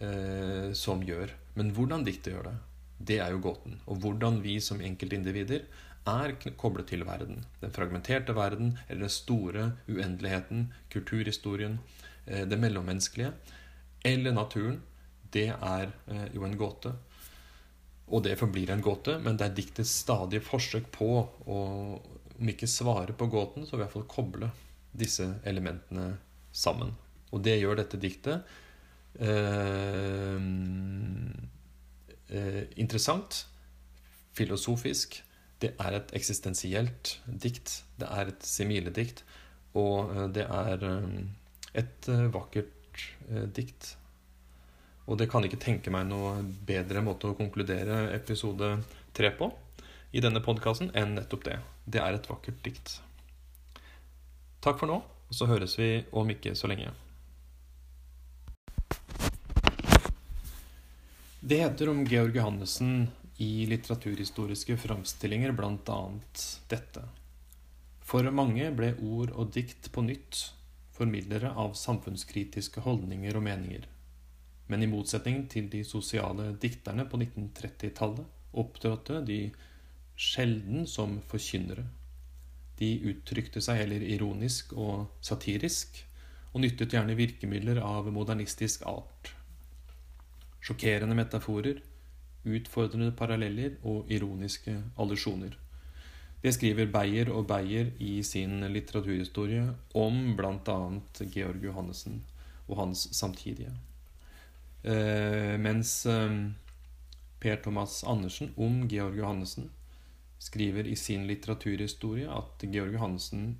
eh, 0.01 0.71
som 0.77 1.03
gjør. 1.03 1.33
Men 1.59 1.73
hvordan 1.75 2.05
diktet 2.07 2.35
gjør 2.35 2.49
det, 2.51 2.55
det 3.09 3.19
er 3.21 3.33
jo 3.33 3.43
gåten. 3.43 3.77
Og 3.85 3.99
hvordan 4.01 4.41
vi 4.43 4.57
som 4.63 4.81
enkeltindivider 4.81 5.67
er 6.07 6.33
koblet 6.59 6.87
til 6.91 7.03
verden. 7.07 7.43
Den 7.61 7.73
fragmenterte 7.75 8.35
verden, 8.35 8.77
eller 8.87 9.07
den 9.07 9.13
store 9.13 9.71
uendeligheten, 9.89 10.71
kulturhistorien, 10.93 11.79
eh, 12.25 12.45
det 12.47 12.59
mellommenneskelige, 12.59 13.33
eller 14.05 14.33
naturen, 14.33 14.81
det 15.33 15.49
er 15.51 15.91
eh, 16.07 16.27
jo 16.35 16.45
en 16.47 16.57
gåte. 16.57 16.93
Og 18.07 18.23
det 18.23 18.37
forblir 18.39 18.71
en 18.71 18.83
gåte, 18.83 19.17
men 19.19 19.35
det 19.39 19.49
er 19.49 19.57
diktets 19.57 19.91
stadige 20.03 20.45
forsøk 20.45 20.87
på 20.95 21.09
å 21.47 21.59
om 22.37 22.49
ikke 22.51 22.69
svare 22.69 23.15
på 23.17 23.25
gåten, 23.33 23.65
så 23.65 23.73
i 23.73 23.79
hvert 23.81 23.93
fall 23.95 24.03
koble 24.05 24.51
disse 24.93 25.25
elementene 25.49 26.11
sammen. 26.53 26.91
Og 27.33 27.41
det 27.41 27.55
gjør 27.57 27.79
dette 27.79 27.97
diktet 27.97 28.45
eh, 29.17 30.37
eh, 32.29 32.61
interessant, 32.77 33.41
filosofisk, 34.37 35.17
det 35.61 35.73
er 35.81 35.97
et 35.97 36.13
eksistensielt 36.17 37.17
dikt. 37.25 37.81
Det 37.97 38.07
er 38.13 38.29
et 38.31 38.45
similedikt. 38.45 39.23
Og 39.77 40.11
eh, 40.13 40.27
det 40.33 40.45
er 40.45 40.83
eh, 40.85 41.21
et 41.81 42.09
eh, 42.13 42.27
vakkert 42.33 42.73
dikt. 43.53 43.96
Og 45.07 45.15
det 45.19 45.29
kan 45.31 45.45
ikke 45.47 45.59
tenke 45.61 45.91
meg 45.93 46.09
noe 46.09 46.41
bedre 46.67 47.01
måte 47.03 47.29
å 47.29 47.37
konkludere 47.37 48.09
episode 48.15 48.73
tre 49.15 49.31
på 49.39 49.47
i 50.11 50.23
denne 50.23 50.41
podkasten 50.43 50.91
enn 50.95 51.15
nettopp 51.15 51.45
det. 51.47 51.57
Det 51.87 52.01
er 52.03 52.17
et 52.17 52.27
vakkert 52.27 52.59
dikt. 52.65 52.97
Takk 54.63 54.81
for 54.81 54.91
nå, 54.91 54.99
og 54.99 55.35
så 55.35 55.47
høres 55.47 55.77
vi 55.79 55.91
om 56.11 56.27
ikke 56.33 56.55
så 56.59 56.67
lenge. 56.67 56.91
Det 61.39 61.61
heter 61.61 61.87
om 61.93 62.03
Georg 62.03 62.35
Johannessen 62.35 63.07
i 63.39 63.67
litteraturhistoriske 63.69 64.75
framstillinger 64.81 65.53
bl.a. 65.55 65.99
dette. 66.67 67.03
For 68.03 68.27
mange 68.33 68.67
ble 68.75 68.95
ord 68.99 69.31
og 69.31 69.53
dikt 69.55 69.87
på 69.93 70.03
nytt 70.03 70.47
formidlere 70.97 71.53
av 71.53 71.77
samfunnskritiske 71.77 72.83
holdninger 72.83 73.37
og 73.37 73.45
meninger. 73.45 73.85
Men 74.67 74.83
i 74.83 74.89
motsetning 74.91 75.45
til 75.51 75.69
de 75.71 75.83
sosiale 75.87 76.51
dikterne 76.61 77.07
på 77.07 77.19
1930-tallet 77.21 78.57
opptrådte 78.57 79.21
de 79.27 79.39
sjelden 80.17 80.87
som 80.89 81.19
forkynnere. 81.29 81.85
De 82.77 82.89
uttrykte 83.09 83.61
seg 83.63 83.81
heller 83.83 84.03
ironisk 84.05 84.73
og 84.77 85.07
satirisk, 85.25 86.03
og 86.53 86.63
nyttet 86.63 86.93
gjerne 86.93 87.17
virkemidler 87.17 87.79
av 87.83 88.09
modernistisk 88.13 88.85
art. 88.89 89.31
Sjokkerende 90.63 91.15
metaforer, 91.17 91.79
utfordrende 92.47 93.11
paralleller 93.15 93.77
og 93.87 94.11
ironiske 94.11 94.73
allusjoner. 94.99 95.55
Det 96.41 96.53
skriver 96.53 96.89
Beyer 96.93 97.31
og 97.33 97.47
Beyer 97.49 97.91
i 98.03 98.21
sin 98.23 98.61
litteraturhistorie 98.71 99.65
om 99.97 100.35
bl.a. 100.37 100.79
Georg 101.33 101.65
Johannessen 101.65 102.21
og 102.67 102.77
hans 102.81 103.07
samtidige. 103.17 103.73
Eh, 104.83 105.55
mens 105.57 106.05
eh, 106.05 106.37
Per 107.39 107.61
Thomas 107.63 108.03
Andersen 108.03 108.53
om 108.55 108.87
Georg 108.87 109.17
Johannessen 109.17 109.71
skriver 110.39 110.87
i 110.87 110.95
sin 110.95 111.27
litteraturhistorie 111.27 112.29
at 112.29 112.63
Georg 112.63 112.93
Johannessen 112.93 113.57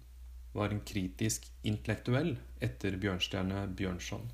var 0.54 0.74
en 0.74 0.82
kritisk 0.86 1.46
intellektuell 1.62 2.36
etter 2.64 2.98
Bjørnstjerne 3.02 3.68
Bjørnson. 3.78 4.26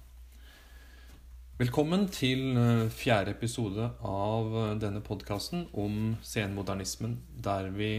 Velkommen 1.60 2.08
til 2.10 2.56
eh, 2.58 2.88
fjerde 2.90 3.36
episode 3.36 3.92
av 4.10 4.56
eh, 4.58 4.70
denne 4.82 5.04
podkasten 5.06 5.68
om 5.78 6.16
senmodernismen, 6.26 7.20
der 7.46 7.70
vi 7.76 7.92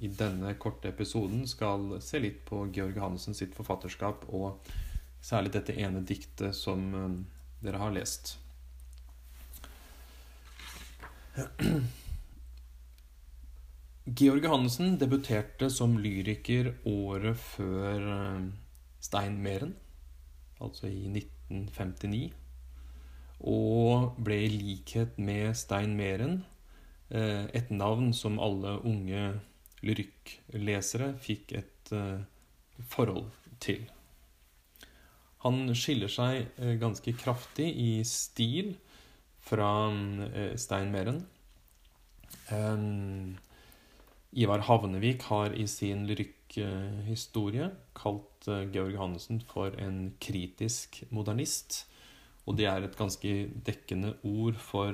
i 0.00 0.08
denne 0.08 0.54
korte 0.56 0.88
episoden 0.88 1.42
skal 1.50 1.98
se 2.00 2.22
litt 2.24 2.40
på 2.48 2.62
Georg 2.72 2.96
Johannessen 2.96 3.36
sitt 3.36 3.52
forfatterskap, 3.58 4.24
og 4.32 4.64
særlig 5.20 5.52
dette 5.58 5.76
ene 5.76 6.00
diktet 6.08 6.56
som 6.56 6.86
eh, 6.96 7.20
dere 7.64 7.80
har 7.82 7.92
lest. 7.94 8.34
Georg 14.20 14.44
Johannessen 14.44 14.98
debuterte 15.00 15.70
som 15.72 15.98
lyriker 16.00 16.74
året 16.88 17.38
før 17.38 18.04
Stein 19.00 19.38
Meren, 19.44 19.76
altså 20.60 20.90
i 20.90 21.06
1959 21.08 22.30
og 23.40 24.18
ble 24.20 24.36
i 24.44 24.50
likhet 24.52 25.16
med 25.20 25.54
Stein 25.56 25.94
Meren 25.96 26.42
eh, 27.08 27.46
et 27.56 27.70
navn 27.72 28.12
som 28.16 28.40
alle 28.42 28.76
unge 28.84 29.22
lyrikklesere 29.80 31.14
fikk 31.24 31.54
et 31.56 31.92
eh, 31.96 32.20
forhold 32.92 33.30
til. 33.60 33.86
Han 35.44 35.70
skiller 35.76 36.10
seg 36.12 36.50
eh, 36.60 36.76
ganske 36.80 37.14
kraftig 37.16 37.70
i 37.72 37.92
stil 38.08 38.74
fra 39.40 39.70
Stein 40.60 40.90
Meren. 40.92 41.22
Ivar 44.36 44.62
Havnevik 44.66 45.24
har 45.30 45.54
i 45.56 45.64
sin 45.66 46.04
lyrikkhistorie 46.06 47.70
kalt 47.96 48.46
Georg 48.74 48.98
Hannessen 49.00 49.40
for 49.48 49.72
en 49.80 50.12
kritisk 50.20 51.00
modernist. 51.10 51.86
Og 52.44 52.60
det 52.60 52.68
er 52.68 52.84
et 52.84 52.98
ganske 53.00 53.32
dekkende 53.66 54.12
ord 54.28 54.60
for 54.60 54.92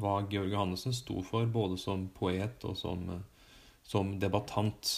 hva 0.00 0.14
Georg 0.30 0.54
Hannessen 0.56 0.94
sto 0.96 1.22
for, 1.26 1.46
både 1.46 1.78
som 1.80 2.08
poet 2.16 2.64
og 2.66 2.76
som, 2.78 3.06
som 3.86 4.16
debattant. 4.22 4.96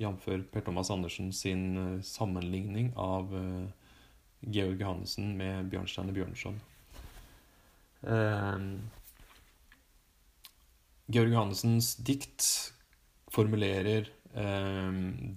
Jf. 0.00 0.26
Per 0.50 0.64
Thomas 0.66 0.90
Andersen 0.90 1.32
sin 1.32 1.64
uh, 1.76 2.02
sammenligning 2.02 2.92
av 2.96 3.32
Georg 4.40 4.82
Johannessen 4.82 5.32
med 5.38 5.70
Bjørnstjerne 5.72 6.12
Bjørnson. 6.12 6.58
Georg 11.08 11.32
Johannessens 11.32 11.94
dikt 12.04 12.44
formulerer 13.32 14.10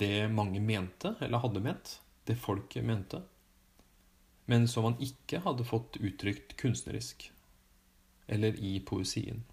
det 0.02 0.28
mange 0.34 0.60
mente, 0.60 1.14
eller 1.24 1.40
hadde 1.40 1.64
ment. 1.64 1.94
Det 2.28 2.36
folket 2.36 2.84
mente 2.84 3.22
men 4.48 4.68
som 4.68 4.86
han 4.88 5.02
ikke 5.04 5.42
hadde 5.44 5.68
fått 5.68 6.00
uttrykt 6.00 6.56
kunstnerisk 6.60 7.28
eller 8.32 8.56
i 8.64 8.78
poesien. 8.80 9.44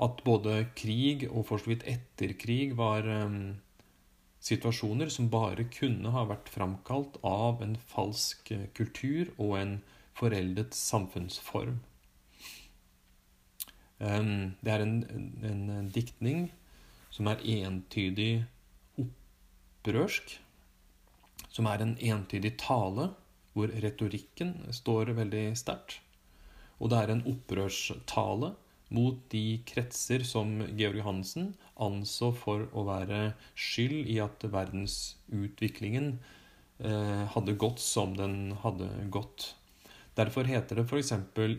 At 0.00 0.20
både 0.24 0.66
krig 0.76 1.24
og 1.30 1.46
for 1.48 1.60
så 1.60 1.72
vidt 1.72 1.86
etterkrig 1.88 2.74
var 2.76 3.08
um, 3.08 3.54
situasjoner 4.42 5.10
som 5.12 5.30
bare 5.30 5.68
kunne 5.70 6.10
ha 6.14 6.24
vært 6.26 6.50
framkalt 6.50 7.18
av 7.26 7.62
en 7.62 7.76
falsk 7.92 8.50
kultur 8.74 9.30
og 9.36 9.56
en 9.60 9.74
foreldet 10.18 10.74
samfunnsform. 10.76 11.78
Det 14.02 14.72
er 14.72 14.82
en, 14.82 14.96
en, 15.46 15.60
en, 15.70 15.90
diktning 15.94 16.48
som 17.14 17.28
er 17.30 17.44
entydig 17.46 18.42
opprørsk, 18.98 20.34
som 21.52 21.68
er 21.70 21.84
en 21.84 21.94
entydig 22.00 22.56
tale, 22.58 23.12
hvor 23.52 23.70
retorikken 23.84 24.56
står 24.74 25.12
veldig 25.14 25.44
sterkt. 25.60 26.00
Og 26.82 26.90
det 26.90 26.98
er 26.98 27.12
en 27.12 27.24
opprørstale 27.30 28.56
mot 28.92 29.18
de 29.32 29.62
kretser 29.68 30.24
som 30.28 30.60
Georg 30.76 31.02
Hansen 31.06 31.52
anså 31.80 32.30
for 32.36 32.68
å 32.76 32.84
være 32.88 33.32
skyld 33.56 34.10
i 34.12 34.18
at 34.24 34.44
verdensutviklingen 34.52 36.14
eh, 36.84 37.24
hadde 37.34 37.56
gått 37.60 37.82
som 37.82 38.14
den 38.18 38.54
hadde 38.62 38.90
gått. 39.12 39.54
Derfor 40.14 40.44
heter 40.44 40.76
det 40.76 40.86
f.eks. 40.90 41.12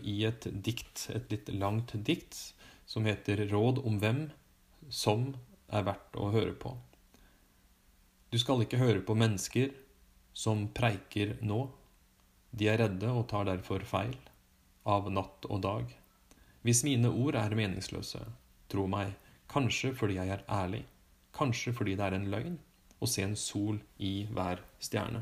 i 0.06 0.16
et 0.28 0.46
dikt, 0.62 1.08
et 1.10 1.30
litt 1.32 1.50
langt 1.58 1.96
dikt, 2.06 2.54
som 2.86 3.06
heter 3.08 3.46
'Råd 3.48 3.80
om 3.82 3.98
hvem 3.98 4.28
som 4.90 5.32
er 5.72 5.82
verdt 5.88 6.14
å 6.20 6.30
høre 6.30 6.54
på'. 6.54 6.76
Du 8.30 8.38
skal 8.38 8.62
ikke 8.62 8.78
høre 8.78 9.00
på 9.00 9.16
mennesker 9.18 9.72
som 10.34 10.68
preiker 10.74 11.36
nå. 11.42 11.66
De 12.54 12.68
er 12.70 12.78
redde 12.82 13.10
og 13.10 13.28
tar 13.30 13.46
derfor 13.48 13.82
feil, 13.86 14.14
av 14.86 15.10
natt 15.10 15.46
og 15.48 15.62
dag. 15.62 16.03
Hvis 16.64 16.80
mine 16.86 17.10
ord 17.12 17.36
er 17.36 17.54
meningsløse, 17.56 18.22
tro 18.72 18.86
meg, 18.88 19.12
kanskje 19.52 19.92
fordi 19.96 20.16
jeg 20.16 20.32
er 20.32 20.44
ærlig, 20.48 20.84
kanskje 21.36 21.74
fordi 21.76 21.96
det 21.98 22.06
er 22.06 22.16
en 22.16 22.30
løgn, 22.32 22.56
å 23.04 23.08
se 23.10 23.24
en 23.26 23.36
sol 23.36 23.78
i 24.00 24.14
hver 24.32 24.62
stjerne. 24.80 25.20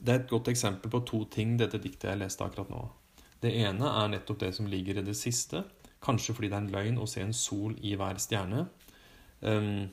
Det 0.00 0.14
er 0.14 0.22
et 0.22 0.30
godt 0.30 0.48
eksempel 0.48 0.90
på 0.90 1.02
to 1.06 1.24
ting 1.30 1.58
dette 1.60 1.80
diktet 1.82 2.08
jeg 2.08 2.22
leste 2.22 2.46
akkurat 2.46 2.72
nå. 2.72 2.80
Det 3.42 3.52
ene 3.66 3.90
er 4.00 4.10
nettopp 4.14 4.40
det 4.40 4.52
som 4.56 4.68
ligger 4.70 4.98
i 4.98 5.04
det 5.04 5.16
siste, 5.18 5.64
kanskje 6.02 6.34
fordi 6.34 6.48
det 6.50 6.56
er 6.56 6.64
en 6.64 6.72
løgn 6.72 7.02
å 7.02 7.08
se 7.10 7.22
en 7.22 7.36
sol 7.36 7.76
i 7.84 7.92
hver 7.98 8.18
stjerne. 8.22 8.64
Um, 9.44 9.90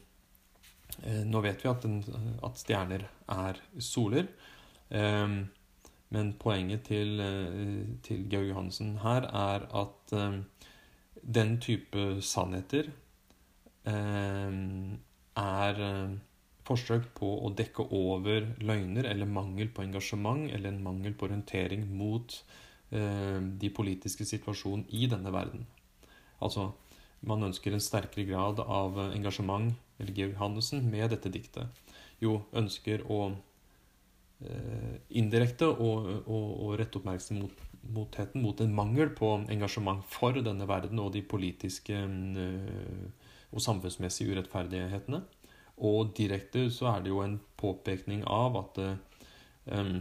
nå 1.27 1.41
vet 1.43 1.63
vi 1.63 1.69
at, 1.69 1.85
den, 1.85 2.31
at 2.45 2.61
stjerner 2.61 3.05
er 3.35 3.59
soler. 3.83 4.31
Um, 4.89 5.41
men 6.09 6.33
poenget 6.41 6.87
til, 6.89 7.19
eh, 7.21 7.83
til 8.05 8.25
Georg 8.29 8.49
Johansen 8.53 8.97
her 9.03 9.27
er 9.29 9.67
at 9.83 10.13
um, 10.17 10.43
den 11.21 11.59
type 11.61 12.21
sannheter 12.21 12.91
er 13.89 15.77
forsøk 16.69 17.07
på 17.17 17.29
å 17.45 17.51
dekke 17.57 17.85
over 17.95 18.45
løgner 18.61 19.07
eller 19.09 19.29
mangel 19.29 19.71
på 19.73 19.83
engasjement 19.85 20.49
eller 20.51 20.71
en 20.71 20.83
mangel 20.85 21.15
på 21.17 21.29
orientering 21.29 21.87
mot 21.97 22.35
eh, 22.93 23.39
de 23.63 23.71
politiske 23.73 24.27
situasjonen 24.27 24.85
i 24.93 25.07
denne 25.09 25.33
verden. 25.33 25.65
Altså, 26.45 26.69
man 27.25 27.43
ønsker 27.49 27.75
en 27.75 27.83
sterkere 27.83 28.27
grad 28.29 28.61
av 28.63 28.99
engasjement, 29.09 29.73
eller 29.99 30.15
Georg 30.15 30.37
Hannessen, 30.39 30.85
med 30.91 31.09
dette 31.11 31.31
diktet. 31.33 31.67
Jo 32.23 32.41
ønsker 32.55 33.03
å 33.11 33.21
eh, 33.31 33.39
indirekte 34.39 35.67
og, 35.67 36.05
og, 36.31 36.45
og 36.63 36.77
rette 36.79 36.99
oppmerksomheten 36.99 38.43
mot 38.43 38.61
en 38.61 38.75
mangel 38.75 39.11
på 39.15 39.33
engasjement 39.51 40.03
for 40.07 40.37
denne 40.45 40.67
verden 40.67 41.01
og 41.03 41.11
de 41.13 41.23
politiske 41.27 41.95
eh, 41.95 43.27
og 43.49 43.63
samfunnsmessige 43.65 44.31
urettferdighetene. 44.31 45.21
Og 45.89 46.13
direkte 46.15 46.67
så 46.71 46.93
er 46.93 47.03
det 47.03 47.11
jo 47.11 47.21
en 47.23 47.39
påpekning 47.59 48.23
av 48.27 48.57
at 48.59 48.79
um, 49.71 49.93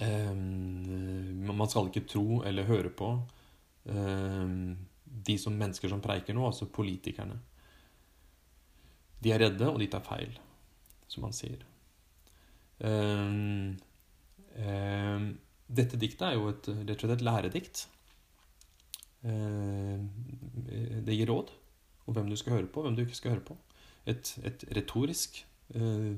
um, 0.00 1.52
Man 1.52 1.68
skal 1.68 1.90
ikke 1.90 2.08
tro 2.08 2.42
eller 2.48 2.68
høre 2.68 2.90
på 2.90 3.12
um, 3.84 4.76
de 5.04 5.36
som 5.38 5.54
mennesker 5.54 5.92
som 5.92 6.00
preiker 6.00 6.34
nå, 6.34 6.46
altså 6.48 6.66
politikerne. 6.72 7.36
De 9.22 9.30
er 9.30 9.44
redde, 9.44 9.68
og 9.68 9.78
de 9.78 9.90
tar 9.92 10.02
feil, 10.02 10.32
som 11.06 11.28
han 11.28 11.36
sier. 11.36 11.60
Dette 15.72 15.98
diktet 16.00 16.24
er 16.26 16.34
jo 16.34 16.48
et, 16.50 16.66
rett 16.82 16.96
og 16.96 17.04
slett 17.04 17.14
et 17.14 17.26
læredikt. 17.26 17.84
det 19.22 21.14
gir 21.14 21.30
råd 21.30 21.52
om 22.06 22.16
hvem 22.16 22.30
du 22.32 22.36
skal 22.36 22.56
høre 22.56 22.70
på, 22.70 22.82
hvem 22.82 22.96
du 22.98 23.04
ikke 23.04 23.20
skal 23.20 23.36
høre 23.36 23.46
på 23.52 23.56
et, 24.08 24.32
et 24.46 24.64
retorisk 24.76 25.42
eh, 25.76 26.14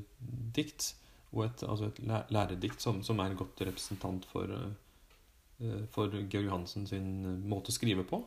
dikt 0.56 0.94
og 1.34 1.46
et, 1.48 1.64
altså 1.66 1.90
et 1.90 2.00
læredikt 2.32 2.82
som, 2.82 3.02
som, 3.02 3.18
er 3.18 3.32
en 3.32 3.38
godt 3.38 3.60
representant 3.66 4.26
for, 4.30 4.50
eh, 4.54 5.82
for 5.92 6.14
Georg 6.30 6.50
Hansen 6.52 6.86
sin 6.90 7.10
eh, 7.24 7.42
måte 7.50 7.72
å 7.72 7.76
skrive 7.76 8.06
på. 8.08 8.22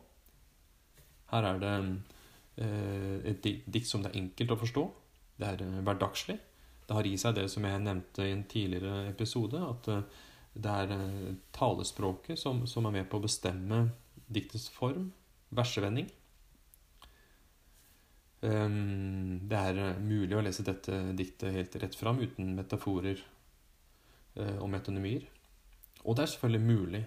Her 1.31 1.49
er 1.53 1.63
det 1.63 1.77
et 2.57 3.43
dikt 3.67 3.85
som 3.85 4.01
det 4.01 4.13
er 4.13 4.21
enkelt 4.21 4.53
å 4.53 4.55
forstå. 4.57 4.83
Det 5.37 5.49
er 5.49 5.81
hverdagslig. 5.85 6.37
Det 6.87 6.95
har 6.95 7.07
i 7.07 7.17
seg 7.19 7.35
det 7.35 7.47
som 7.51 7.65
jeg 7.67 7.83
nevnte 7.83 8.25
i 8.25 8.33
en 8.33 8.45
tidligere 8.47 9.09
episode, 9.11 9.59
at 9.59 9.89
eh, 9.91 10.23
det 10.57 10.75
er 10.83 10.93
talespråket 11.53 12.39
som, 12.39 12.63
som 12.65 12.87
er 12.87 12.95
med 13.01 13.09
på 13.11 13.19
å 13.19 13.25
bestemme 13.27 13.83
diktets 14.27 14.69
form, 14.73 15.11
versevending. 15.55 16.07
Ehm, 18.45 19.39
det 19.49 19.57
er 19.57 19.79
eh, 19.81 20.01
mulig 20.03 20.37
å 20.37 20.43
lese 20.45 20.65
dette 20.65 20.99
diktet 21.17 21.55
helt 21.55 21.77
rett 21.81 21.95
fram 21.97 22.19
uten 22.21 22.53
metaforer 22.57 23.23
eh, 24.37 24.57
og 24.61 24.69
metonymier. 24.69 25.25
Og 26.03 26.15
det 26.15 26.23
er 26.23 26.33
selvfølgelig 26.33 26.67
mulig 26.67 27.03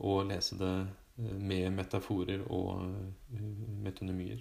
å 0.00 0.20
lese 0.24 0.56
det 0.60 0.72
eh, 0.80 1.36
med 1.36 1.76
metaforer 1.76 2.46
og 2.48 2.86
metonymier. 3.84 4.40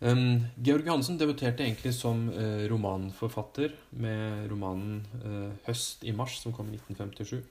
Um, 0.00 0.46
Georg 0.62 0.86
Hansen 0.86 1.18
debuterte 1.18 1.64
egentlig 1.64 1.90
som 1.96 2.28
uh, 2.30 2.68
romanforfatter 2.70 3.72
med 3.90 4.46
romanen 4.50 5.00
uh, 5.24 5.50
'Høst 5.66 6.04
i 6.06 6.12
mars', 6.14 6.38
som 6.38 6.52
kom 6.52 6.68
i 6.70 6.78
1957. 6.78 7.42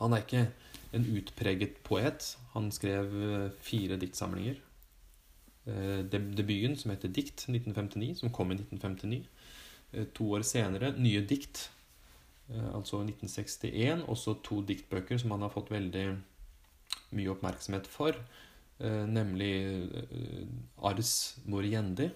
Han 0.00 0.12
er 0.12 0.20
ikke 0.20 0.50
en 0.92 1.06
utpreget 1.16 1.80
poet. 1.84 2.36
Han 2.52 2.70
skrev 2.70 3.14
uh, 3.14 3.50
fire 3.60 3.96
diktsamlinger. 3.96 4.60
Debuten 6.10 6.74
som 6.76 6.90
heter 6.90 7.08
Dikt 7.12 7.44
1959, 7.46 8.16
som 8.18 8.32
kom 8.32 8.50
i 8.50 8.56
1959. 8.56 9.26
Eh, 9.92 10.06
to 10.16 10.24
år 10.32 10.42
senere 10.42 10.94
nye 10.98 11.20
dikt, 11.20 11.70
altså 12.48 13.04
1961. 13.04 14.02
Også 14.08 14.34
to 14.42 14.62
diktbøker 14.66 15.20
som 15.20 15.30
han 15.30 15.44
har 15.44 15.52
fått 15.52 15.70
veldig 15.70 16.06
mye 17.14 17.30
oppmerksomhet 17.30 17.86
for. 17.86 18.16
Nemlig 18.80 19.52
Ars 20.88 21.10
Moriendi, 21.44 22.06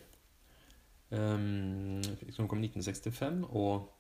som 1.11 2.49
kom 2.49 2.63
i 2.65 2.71
1965, 2.71 3.43
og 3.53 3.91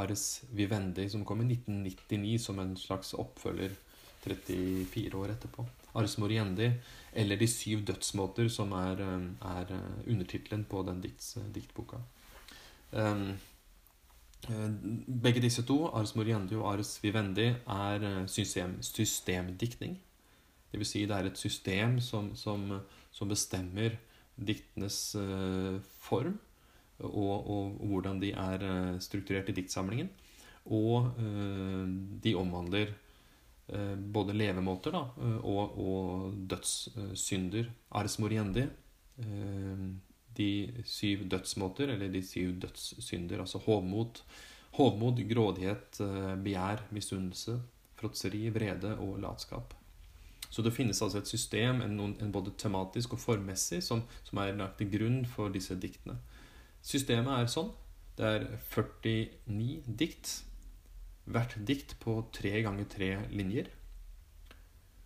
Ars 0.00 0.24
Vivendi, 0.56 1.04
som 1.12 1.26
kom 1.28 1.42
i 1.44 1.50
1999 1.52 2.38
som 2.40 2.62
en 2.62 2.72
slags 2.80 3.12
oppfølger 3.20 3.76
34 4.24 5.20
år 5.20 5.34
etterpå. 5.34 5.66
Ars 6.00 6.16
Moriendi 6.18 6.70
eller 7.12 7.36
De 7.36 7.48
syv 7.48 7.84
dødsmåter, 7.84 8.48
som 8.48 8.72
er, 8.72 9.00
er 9.42 9.72
undertittelen 10.06 10.64
på 10.64 10.82
den 10.86 11.00
dikts, 11.00 11.36
diktboka. 11.54 12.00
Uh, 12.92 13.32
begge 15.22 15.42
disse 15.42 15.62
to, 15.68 15.90
Ars 15.94 16.14
Moriendi 16.16 16.56
og 16.56 16.70
Ars 16.74 16.98
Vivendi, 17.02 17.50
er 17.50 18.26
system, 18.26 18.78
systemdiktning. 18.82 19.98
Det 20.70 20.78
vil 20.78 20.88
si 20.88 21.04
det 21.06 21.16
er 21.16 21.28
et 21.28 21.40
system 21.40 21.98
som, 22.04 22.30
som, 22.38 22.66
som 23.10 23.30
bestemmer 23.30 23.98
diktenes 24.40 25.16
form 26.00 26.38
og, 27.02 27.34
og, 27.50 27.80
hvordan 27.90 28.20
de 28.22 28.30
er 28.32 28.62
strukturert 29.02 29.50
i 29.50 29.56
diktsamlingen. 29.56 30.08
Og 30.70 31.10
de 32.22 32.34
omhandler 32.38 32.94
Eh, 33.72 33.96
både 33.96 34.34
levemåter 34.34 34.94
da, 34.94 35.02
eh, 35.22 35.40
og, 35.46 35.76
og 35.78 36.38
dødssynder. 36.50 37.70
Ars 38.00 38.18
moriendi. 38.22 38.66
Eh, 39.22 39.84
de 40.40 40.50
syv 40.86 41.26
dødsmåter, 41.30 41.92
eller 41.94 42.10
de 42.10 42.22
syv 42.24 42.56
dødssynder. 42.62 43.42
Altså 43.42 43.58
hovmod, 43.58 44.22
hovmod 44.78 45.20
grådighet, 45.28 45.98
begjær, 46.44 46.84
misunnelse, 46.94 47.58
fråtseri, 47.98 48.48
vrede 48.54 48.94
og 49.02 49.18
latskap. 49.20 49.74
Så 50.50 50.62
det 50.66 50.72
finnes 50.74 50.98
altså 51.02 51.20
et 51.20 51.30
system, 51.30 51.82
en, 51.84 51.98
en 52.10 52.32
både 52.32 52.52
tematisk 52.58 53.14
og 53.14 53.22
formmessig, 53.22 53.82
som, 53.86 54.02
som, 54.26 54.38
er 54.42 54.56
lagt 54.58 54.80
til 54.80 54.90
grunn 54.90 55.20
for 55.26 55.52
disse 55.54 55.76
diktene. 55.78 56.18
Systemet 56.82 57.36
er 57.36 57.50
sånn. 57.52 57.70
Det 58.18 58.26
er 58.26 58.46
49 58.74 59.96
dikt 60.00 60.40
Hvert 61.30 61.52
dikt 61.62 61.92
på 62.02 62.16
tre 62.34 62.50
ganger 62.64 62.88
tre 62.90 63.10
linjer. 63.30 63.68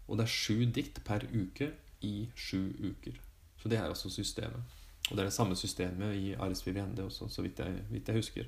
Og 0.08 0.16
det 0.16 0.24
er 0.24 0.32
sju 0.32 0.64
dikt 0.72 1.02
per 1.04 1.26
uke 1.34 1.68
i 2.06 2.14
sju 2.38 2.70
uker. 2.80 3.18
Så 3.60 3.68
det 3.68 3.76
er 3.76 3.90
altså 3.90 4.08
systemet. 4.12 4.62
Og 5.10 5.16
det 5.16 5.22
er 5.22 5.28
det 5.28 5.36
samme 5.36 5.56
systemet 5.56 6.14
i 6.16 6.32
Aris 6.32 6.66
Viviende 6.66 7.04
også, 7.04 7.28
så 7.28 7.42
vidt 7.44 7.58
jeg, 7.60 7.82
vidt 7.90 8.08
jeg, 8.08 8.16
husker. 8.16 8.44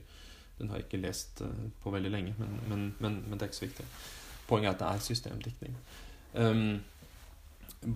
Den 0.58 0.68
har 0.68 0.80
jeg 0.80 0.86
ikke 0.86 1.02
lest 1.02 1.42
eh, 1.44 1.66
på 1.82 1.92
veldig 1.92 2.10
lenge, 2.10 2.34
men, 2.38 2.60
men, 2.68 2.84
men, 2.98 3.18
men, 3.26 3.32
det 3.32 3.42
er 3.42 3.50
ikke 3.50 3.56
så 3.60 3.66
viktig. 3.66 3.86
Poenget 4.48 4.70
er 4.70 4.74
at 4.74 4.80
det 4.80 4.88
er 4.88 5.04
systemdiktning. 5.04 5.76
Um, 6.36 6.82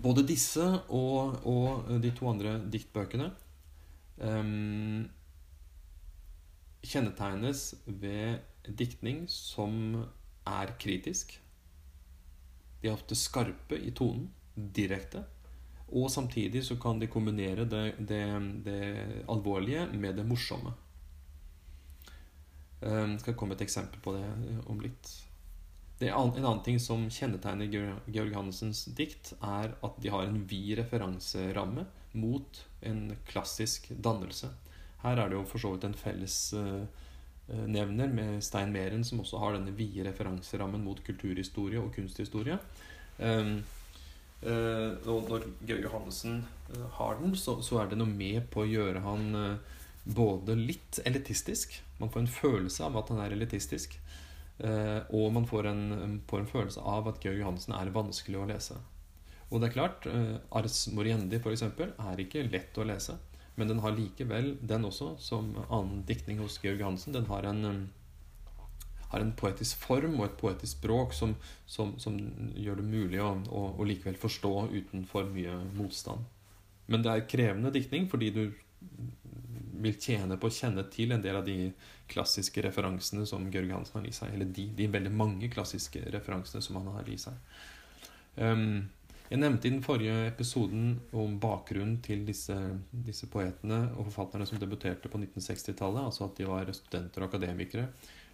både 0.01 0.23
disse 0.25 0.65
og, 0.89 1.41
og, 1.45 1.89
de 2.01 2.11
to 2.17 2.29
andre 2.31 2.55
diktbøkene 2.73 3.27
um, 4.17 5.03
kjennetegnes 6.81 7.65
ved 7.85 8.41
diktning 8.65 9.25
som 9.29 10.01
er 10.47 10.73
kritisk. 10.81 11.35
De 12.81 12.89
er 12.89 12.95
ofte 12.95 13.17
skarpe 13.17 13.77
i 13.77 13.93
tonen, 13.93 14.29
direkte. 14.55 15.23
Og 15.91 16.09
samtidig 16.09 16.63
så 16.65 16.77
kan 16.81 17.01
de 17.01 17.09
kombinere 17.11 17.67
det, 17.69 17.83
det, 17.99 18.23
det 18.65 18.81
alvorlige 19.29 19.85
med 19.93 20.17
det 20.17 20.25
morsomme. 20.25 20.73
Jeg 22.81 23.19
skal 23.21 23.35
komme 23.37 23.53
et 23.53 23.61
eksempel 23.61 24.01
på 24.01 24.15
det 24.15 24.25
om 24.71 24.79
litt. 24.81 25.11
Er 26.09 26.15
en 26.17 26.45
annen 26.45 26.63
ting 26.65 26.79
som 26.81 27.05
kjennetegner 27.13 27.69
Georg 28.07 28.33
Hansens 28.33 28.85
dikt, 28.97 29.33
er 29.37 29.75
at 29.85 29.99
de 30.01 30.11
har 30.13 30.25
en 30.25 30.39
vid 30.49 30.79
referanseramme 30.79 31.85
mot 32.17 32.61
en 32.81 33.11
klassisk 33.29 33.91
dannelse. 33.93 34.49
Her 35.03 35.17
er 35.17 35.29
det 35.29 35.37
jo 35.37 35.45
for 35.49 35.61
så 35.61 35.73
vidt 35.75 35.87
en 35.87 35.97
fellesnevner 35.97 36.89
nevner 37.51 38.07
med 38.07 38.43
Stein 38.45 38.71
Meren, 38.71 39.03
som 39.03 39.19
også 39.19 39.39
har 39.41 39.57
denne 39.57 39.73
vide 39.75 40.05
referanserammen 40.07 40.83
mot 40.85 41.01
kulturhistorie 41.03 41.81
og 41.81 41.89
kunsthistorie. 41.95 42.55
Um, 43.17 43.57
uh, 44.45 44.95
og 45.09 45.27
når 45.27 45.47
Georg 45.67 45.83
Johannessen 45.83 46.45
har 46.97 47.17
den, 47.19 47.35
så, 47.35 47.57
er 47.81 47.91
det 47.91 47.99
noe 47.99 48.07
med 48.07 48.45
på 48.53 48.63
å 48.63 48.69
gjøre 48.69 49.03
han 49.03 49.25
både 50.01 50.55
litt 50.57 50.97
elitistisk 51.05 51.75
Man 51.99 52.09
får 52.09 52.23
en 52.23 52.31
følelse 52.33 52.85
av 52.87 52.95
at 52.97 53.11
han 53.11 53.19
er 53.21 53.35
elitistisk. 53.35 53.99
Og 54.61 55.31
man 55.33 55.47
får 55.49 55.67
en, 55.71 55.83
får 56.29 56.43
en, 56.43 56.49
følelse 56.51 56.81
av 56.85 57.07
at 57.09 57.23
Georg 57.23 57.39
Johansen 57.41 57.73
er 57.73 57.93
vanskelig 57.95 58.37
å 58.41 58.47
lese. 58.49 58.75
Og 59.49 59.59
det 59.59 59.71
er 59.71 59.73
klart, 59.73 60.05
Ars 60.55 60.83
Moriendi 60.93 61.39
f.eks. 61.41 61.63
er 61.65 62.21
ikke 62.23 62.45
lett 62.47 62.77
å 62.77 62.85
lese. 62.87 63.17
Men 63.57 63.71
den 63.71 63.81
har 63.83 63.95
likevel, 63.97 64.53
den 64.61 64.85
også, 64.87 65.15
som 65.19 65.51
annen 65.67 66.05
diktning 66.07 66.39
hos 66.43 66.59
Georg 66.61 66.83
Johansen, 66.83 67.17
den 67.17 67.27
har 67.31 67.49
en 67.49 67.89
har 69.11 69.19
en 69.19 69.33
poetisk 69.35 69.81
form 69.83 70.19
og 70.19 70.27
et 70.27 70.37
poetisk 70.39 70.77
språk 70.77 71.15
som, 71.15 71.33
som, 71.67 71.93
som 71.99 72.15
gjør 72.55 72.79
det 72.79 72.87
mulig 72.87 73.19
å, 73.19 73.33
å, 73.51 73.63
å, 73.75 73.87
likevel 73.87 74.15
forstå 74.19 74.53
uten 74.71 75.03
for 75.09 75.27
mye 75.35 75.57
motstand. 75.75 76.23
Men 76.91 77.03
det 77.03 77.11
er 77.11 77.27
krevende 77.33 77.73
diktning 77.75 78.07
fordi 78.11 78.31
du 78.35 78.43
vil 79.81 79.97
tjene 79.99 80.37
på 80.39 80.47
å 80.47 80.55
kjenne 80.55 80.85
til 80.93 81.11
en 81.11 81.23
del 81.23 81.41
av 81.41 81.43
de 81.47 81.57
klassiske 82.11 82.63
referansene 82.65 83.25
som 83.29 83.47
Georg 83.51 83.71
Hansen 83.73 83.99
har 83.99 84.07
i 84.07 84.15
seg. 84.15 84.33
Eller 84.35 84.49
de, 84.51 84.67
de 84.77 84.89
veldig 84.91 85.11
mange 85.15 85.49
klassiske 85.53 86.03
referansene 86.13 86.63
som 86.63 86.79
han 86.79 86.91
har 86.95 87.09
i 87.09 87.17
seg. 87.21 87.37
Um, 88.35 88.89
jeg 89.31 89.39
nevnte 89.39 89.69
i 89.69 89.71
den 89.71 89.83
forrige 89.83 90.15
episoden 90.27 90.97
om 91.15 91.37
bakgrunnen 91.39 92.01
til 92.03 92.25
disse, 92.27 92.55
disse 92.91 93.29
poetene 93.31 93.85
og 93.95 94.09
forfatterne 94.09 94.47
som 94.47 94.59
debuterte 94.59 95.07
på 95.07 95.21
1960-tallet, 95.21 96.03
altså 96.03 96.25
at 96.27 96.35
de 96.35 96.47
var 96.49 96.71
studenter 96.75 97.23
og 97.23 97.29
akademikere. 97.29 97.85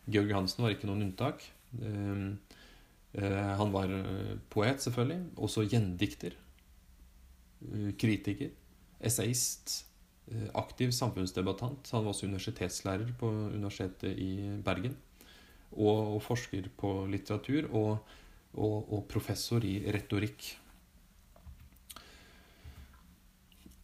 Georg 0.09 0.33
Hansen 0.33 0.65
var 0.65 0.73
ikke 0.73 0.89
noen 0.89 1.05
unntak. 1.09 1.45
Um, 1.77 2.39
uh, 3.13 3.53
han 3.59 3.73
var 3.75 3.93
eh, 3.93 4.37
poet, 4.49 4.81
selvfølgelig. 4.81 5.19
Også 5.37 5.67
gjendikter. 5.69 6.37
Uh, 7.61 7.91
kritiker. 7.99 8.55
Essayist. 8.97 9.83
Aktiv 10.59 10.91
samfunnsdebattant. 10.91 11.89
Han 11.93 12.03
var 12.05 12.11
også 12.11 12.27
universitetslærer 12.27 13.13
på 13.19 13.29
Universitetet 13.53 14.17
i 14.19 14.59
Bergen. 14.65 14.97
Og, 15.71 16.15
og 16.15 16.21
forsker 16.23 16.67
på 16.77 17.05
litteratur. 17.11 17.69
Og, 17.71 17.97
og, 18.53 18.93
og 18.93 19.05
professor 19.11 19.63
i 19.63 19.79
retorikk. 19.93 20.53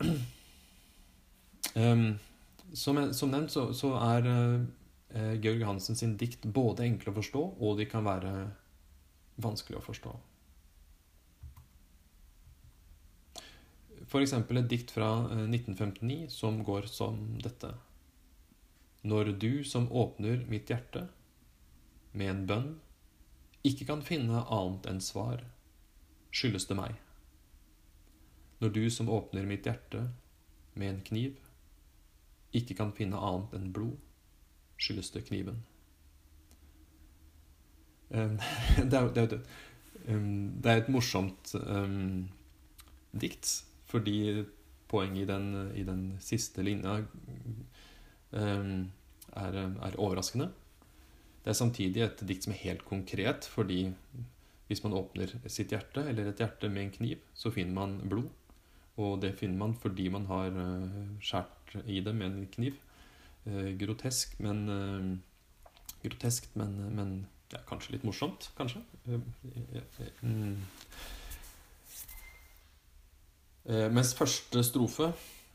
Um, 1.73 2.19
som, 2.77 2.99
som, 3.17 3.31
nevnt 3.33 3.49
så, 3.49 3.63
så 3.73 3.95
er 3.97 4.27
uh, 4.29 5.31
Georg 5.41 5.63
Hansen 5.65 5.97
sin 5.97 6.11
dikt 6.21 6.45
både 6.45 6.85
enkle 6.85 7.09
å 7.09 7.15
forstå, 7.15 7.41
og 7.65 7.79
de 7.79 7.87
kan 7.89 8.05
være 8.05 8.33
vanskelig 9.41 9.79
å 9.79 9.81
forstå. 9.81 10.13
F.eks. 14.03 14.33
et 14.33 14.69
dikt 14.69 14.91
fra 14.91 15.09
1959 15.31 16.23
eh, 16.23 16.29
som 16.29 16.63
går 16.63 16.87
som 16.91 17.19
dette. 17.43 17.71
Når 19.03 19.33
du 19.39 19.63
som 19.67 19.89
åpner 19.91 20.45
mitt 20.47 20.69
hjerte 20.71 21.07
med 22.11 22.29
en 22.29 22.45
bønn, 22.47 22.69
ikke 23.63 23.87
kan 23.87 24.03
finne 24.03 24.43
annet 24.51 24.87
enn 24.91 25.01
svar, 25.03 25.43
skyldes 26.35 26.67
det 26.67 26.77
meg. 26.79 26.99
Når 28.59 28.75
du 28.75 28.83
som 28.91 29.09
åpner 29.11 29.47
mitt 29.47 29.67
hjerte 29.67 30.05
med 30.75 30.89
en 30.89 31.01
kniv, 31.07 31.39
ikke 32.53 32.77
kan 32.77 32.93
finne 32.95 33.19
annet 33.19 33.55
enn 33.57 33.71
blod, 33.75 33.97
skyldes 34.77 35.11
det 35.15 35.25
kniven. 35.29 35.63
Det, 38.13 38.97
er, 38.99 39.15
jo 40.05 40.73
et 40.73 40.89
morsomt 40.91 41.53
dikt, 43.17 43.53
fordi 43.93 44.43
poenget 44.89 45.23
i 45.23 45.29
den, 45.29 45.47
i 45.77 45.85
den 45.85 46.03
siste 46.21 46.65
linja 46.65 46.99
er, 48.33 48.83
er, 49.33 49.97
overraskende. 49.97 50.49
Det 51.43 51.51
er 51.51 51.57
samtidig 51.59 52.03
et 52.05 52.23
dikt 52.27 52.45
som 52.45 52.53
er 52.53 52.63
helt 52.63 52.85
konkret, 52.87 53.45
fordi 53.49 53.85
hvis 54.67 54.83
man 54.85 54.95
åpner 54.97 55.33
sitt 55.51 55.73
hjerte, 55.73 56.05
eller 56.09 56.29
et 56.29 56.39
hjerte 56.41 56.69
med 56.71 56.87
en 56.87 56.95
kniv, 56.97 57.25
så 57.37 57.51
finner 57.53 57.75
man 57.77 57.99
blod. 58.09 58.29
Og 59.01 59.19
det 59.21 59.33
finner 59.39 59.57
man 59.57 59.75
fordi 59.77 60.07
man 60.13 60.25
har 60.29 60.53
uh, 60.53 60.87
skåret 61.21 61.89
i 61.89 61.99
det 62.05 62.13
med 62.15 62.29
en 62.29 62.49
kniv. 62.53 62.77
Eh, 63.45 63.73
grotesk, 63.75 64.37
men 64.39 64.69
eh, 64.69 65.07
Groteskt, 66.03 66.55
men, 66.59 66.75
men 66.95 67.11
ja, 67.51 67.61
kanskje 67.67 67.93
litt 67.95 68.03
morsomt, 68.03 68.49
kanskje. 68.57 68.81
Mm. 73.63 73.93
Mens 73.95 74.11
første 74.17 74.59
strofe, 74.67 75.05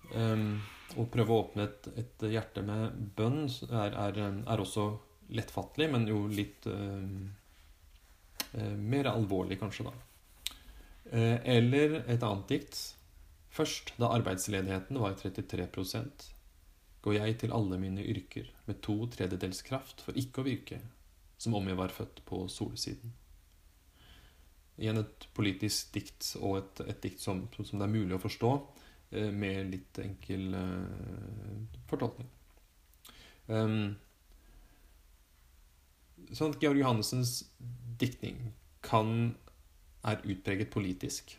å 0.08 1.04
prøve 1.12 1.34
å 1.34 1.42
åpne 1.42 1.66
et, 1.66 1.88
et 2.00 2.24
hjerte 2.32 2.62
med 2.64 2.94
bønn, 3.18 3.42
er, 3.68 3.92
er, 3.92 4.20
er, 4.40 4.62
også 4.62 4.86
lettfattelig, 5.36 5.90
men 5.92 6.06
jo 6.08 6.22
litt 6.32 6.64
uh, 6.72 7.04
mer 8.80 9.10
alvorlig, 9.12 9.58
kanskje, 9.60 9.90
da. 9.90 9.92
Eller 11.12 11.98
et 12.08 12.24
annet 12.24 12.48
dikt. 12.48 12.80
Først, 13.52 13.92
da 14.00 14.14
arbeidsledigheten 14.16 15.00
var 15.00 15.16
33% 15.20 16.30
går 17.04 17.16
jeg 17.18 17.38
til 17.42 17.54
alle 17.54 17.78
mine 17.80 18.04
yrker 18.04 18.48
med 18.66 18.80
to 18.84 18.96
tredjedels 19.12 19.62
kraft 19.66 20.02
for 20.04 20.18
ikke 20.18 20.42
å 20.42 20.48
virke 20.48 20.80
som 21.38 21.54
om 21.54 21.68
jeg 21.70 21.78
var 21.78 21.94
født 21.94 22.24
på 22.26 22.42
solsiden. 22.50 23.12
Igjen 24.78 25.02
et 25.02 25.28
politisk 25.34 25.92
dikt, 25.96 26.34
og 26.40 26.60
et, 26.60 26.82
et 26.86 27.00
dikt 27.02 27.22
som, 27.22 27.46
som, 27.56 27.78
det 27.78 27.86
er 27.86 27.94
mulig 27.94 28.16
å 28.16 28.22
forstå 28.22 28.52
eh, 29.10 29.32
med 29.34 29.72
litt 29.72 29.98
enkel 30.02 30.54
eh, 30.54 31.80
fortolkning. 31.90 32.30
Um, 33.48 33.96
sånn 36.30 36.52
at 36.52 36.62
Georg 36.62 36.82
Johannessens 36.82 37.40
diktning 37.98 38.52
kan, 38.84 39.34
er 40.06 40.22
utpreget 40.22 40.70
politisk 40.70 41.38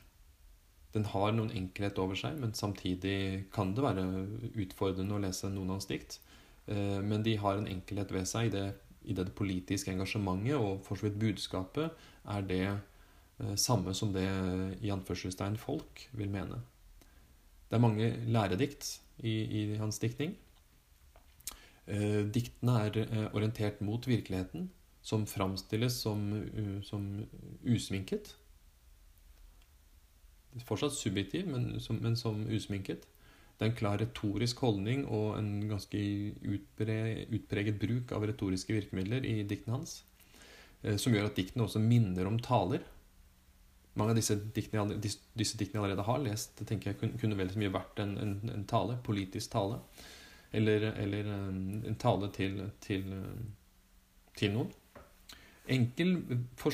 den 0.96 1.06
har 1.06 1.34
noen 1.36 1.52
enkelhet 1.54 2.00
over 2.02 2.18
seg, 2.18 2.38
men 2.42 2.56
samtidig 2.58 3.46
kan 3.54 3.76
det 3.78 3.86
være 3.86 4.06
utfordrende 4.58 5.18
å 5.18 5.22
lese 5.22 5.52
noen 5.52 5.70
av 5.70 5.78
hans 5.78 5.90
dikt. 5.90 6.18
Eh, 6.66 6.98
men 7.06 7.26
de 7.26 7.36
har 7.38 7.60
en 7.60 7.70
enkelhet 7.70 8.14
ved 8.14 8.30
seg 8.30 8.50
i 8.50 8.54
det, 8.56 8.68
i 9.06 9.16
det 9.18 9.28
politiske 9.38 9.94
engasjementet, 9.94 10.58
og 10.58 10.82
for 10.86 10.98
så 10.98 11.08
vidt 11.08 11.20
budskapet 11.22 12.08
er 12.30 12.48
det 12.50 12.64
samme 13.56 13.94
som 13.96 14.12
det 14.16 14.26
i 14.84 14.92
anførselstegn 14.92 15.58
folk 15.62 16.04
vil 16.18 16.32
mene. 16.34 16.60
Det 17.70 17.78
er 17.78 17.84
mange 17.84 18.10
læredikt 18.28 19.00
i, 19.18 19.34
i 19.46 19.62
hans 19.80 20.02
diktning. 20.02 20.36
Eh, 21.88 22.26
diktene 22.28 22.76
er 22.86 23.30
orientert 23.32 23.82
mot 23.86 24.08
virkeligheten, 24.08 24.70
som 25.02 25.24
framstilles 25.30 26.02
som, 26.04 26.28
som 26.84 27.06
usminket 27.64 28.34
fortsatt 30.66 30.96
subjektiv, 30.96 31.48
men 31.48 31.80
som, 31.84 32.00
men 32.02 32.18
som, 32.18 32.42
usminket. 32.50 33.06
Det 33.58 33.66
er 33.66 33.72
en 33.72 33.80
klar 33.80 34.00
retorisk 34.00 34.62
holdning 34.64 35.04
og 35.06 35.34
en 35.38 35.68
ganske 35.68 36.00
utpreget, 36.48 37.76
bruk 37.82 38.14
av 38.16 38.26
retoriske 38.30 38.74
virkemidler 38.76 39.26
i 39.28 39.42
diktene 39.48 39.80
hans, 39.80 40.00
eh, 40.82 40.96
som 40.96 41.14
gjør 41.14 41.30
at 41.30 41.36
diktene 41.40 41.68
også 41.68 41.82
minner 41.84 42.30
om 42.30 42.40
taler. 42.40 42.86
Mange 44.00 44.16
av 44.16 44.20
disse 44.20 44.38
diktene, 44.56 44.98
disse, 45.04 45.20
disse 45.38 45.60
diktene 45.60 45.82
jeg 45.82 45.86
allerede 45.90 46.08
har 46.08 46.22
lest, 46.24 46.56
det 46.60 46.70
tenker 46.70 46.94
jeg 46.94 47.00
kunne, 47.02 47.20
kunne 47.20 47.38
vel 47.40 47.52
så 47.52 47.60
mye 47.62 47.74
vært 47.74 48.00
en, 48.04 48.16
en, 48.24 48.34
en, 48.54 48.66
tale, 48.70 48.96
politisk 49.06 49.52
tale. 49.54 49.82
Eller, 50.56 50.88
eller 50.98 51.28
en, 51.36 51.98
tale 52.02 52.32
til, 52.34 52.64
til, 52.82 53.12
til 54.40 54.56
noen. 54.56 54.72
Enkel, 55.70 56.16
for, 56.58 56.74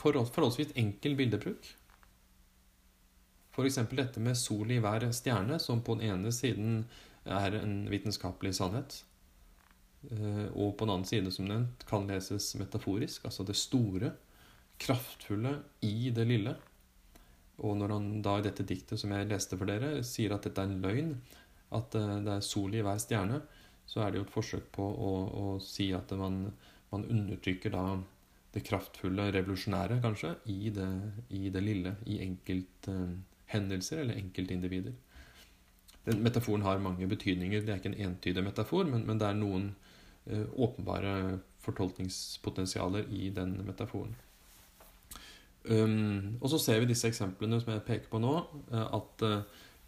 for, 0.00 0.18
forholdsvis 0.34 0.72
enkel 0.80 1.14
bildebruk 1.20 1.68
F.eks. 3.52 3.78
dette 3.92 4.20
med 4.20 4.38
sol 4.38 4.70
i 4.72 4.80
hver 4.80 5.04
stjerne, 5.12 5.58
som 5.60 5.82
på 5.84 5.98
den 5.98 6.08
ene 6.08 6.32
siden 6.32 6.84
er 7.28 7.58
en 7.58 7.82
vitenskapelig 7.92 8.54
sannhet, 8.56 9.02
eh, 10.08 10.46
og 10.56 10.72
på 10.78 10.86
den 10.86 10.94
annen 10.94 11.08
side, 11.08 11.32
som 11.34 11.50
nevnt, 11.50 11.84
kan 11.88 12.08
leses 12.08 12.54
metaforisk. 12.56 13.26
Altså 13.28 13.44
det 13.44 13.58
store, 13.60 14.14
kraftfulle 14.82 15.56
i 15.86 16.10
det 16.14 16.26
lille. 16.28 16.54
Og 17.62 17.76
når 17.78 17.94
han 17.94 18.08
da 18.24 18.38
i 18.38 18.44
dette 18.46 18.66
diktet 18.66 19.00
som 19.00 19.12
jeg 19.14 19.28
leste 19.30 19.58
for 19.58 19.70
dere, 19.70 20.00
sier 20.06 20.34
at 20.34 20.46
dette 20.46 20.62
er 20.62 20.70
en 20.70 20.82
løgn, 20.82 21.12
at 21.76 21.94
eh, 21.98 22.16
det 22.26 22.36
er 22.36 22.46
sol 22.46 22.74
i 22.74 22.82
hver 22.84 23.00
stjerne, 23.02 23.42
så 23.86 24.02
er 24.02 24.12
det 24.12 24.20
jo 24.20 24.26
et 24.26 24.34
forsøk 24.34 24.70
på 24.74 24.82
å, 24.82 25.12
å 25.42 25.44
si 25.62 25.90
at 25.96 26.12
man, 26.18 26.44
man, 26.92 27.06
undertrykker 27.06 27.74
da 27.74 27.84
det 28.52 28.64
kraftfulle, 28.66 29.30
revolusjonære, 29.34 30.00
kanskje, 30.04 30.34
i 30.52 30.72
det, 30.74 30.88
i 31.32 31.48
det 31.52 31.62
lille, 31.64 31.94
i 32.04 32.18
enkelthendelser 32.24 34.00
uh, 34.00 34.02
eller 34.04 34.20
enkeltindivider. 34.20 34.96
Den 36.04 36.20
metaforen 36.24 36.66
har 36.66 36.82
mange 36.82 37.06
betydninger. 37.08 37.62
Det 37.62 37.72
er 37.72 37.80
ikke 37.80 37.92
en 37.94 38.10
entydig 38.10 38.44
metafor, 38.44 38.84
men, 38.90 39.06
men 39.08 39.20
det 39.22 39.28
er 39.28 39.38
noen 39.38 39.70
eh, 40.26 40.44
åpenbare 40.52 41.38
fortolkningspotensialer 41.62 43.08
i 43.14 43.30
den 43.34 43.54
metaforen. 43.64 44.16
Um, 45.62 46.38
og 46.40 46.50
så 46.50 46.58
ser 46.58 46.80
vi 46.82 46.88
disse 46.90 47.06
eksemplene 47.06 47.60
som 47.62 47.70
jeg 47.70 47.84
peker 47.86 48.10
på 48.10 48.18
nå, 48.22 48.32
uh, 48.72 48.86
at 48.98 49.26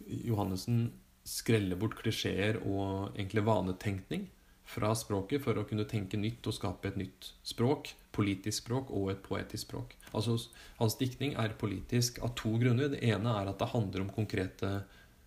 Johannessen 0.05 0.85
skreller 1.25 1.79
bort 1.79 1.97
klisjeer 1.99 2.61
og 2.61 3.15
egentlig 3.15 3.43
vanetenkning 3.47 4.27
fra 4.65 4.91
språket 4.97 5.43
for 5.45 5.57
å 5.57 5.65
kunne 5.69 5.85
tenke 5.89 6.17
nytt 6.17 6.45
og 6.49 6.55
skape 6.57 6.89
et 6.89 6.99
nytt 6.99 7.31
språk. 7.45 7.91
Politisk 8.15 8.63
språk 8.63 8.91
og 8.95 9.11
et 9.13 9.21
poetisk 9.25 9.67
språk. 9.67 9.95
Altså, 10.13 10.37
Hans 10.79 10.97
diktning 10.99 11.35
er 11.41 11.57
politisk 11.59 12.21
av 12.25 12.33
to 12.39 12.55
grunner. 12.61 12.89
Det 12.93 13.03
ene 13.05 13.35
er 13.41 13.51
at 13.51 13.59
det 13.61 13.71
handler 13.73 14.05
om 14.05 14.13
konkrete 14.13 14.71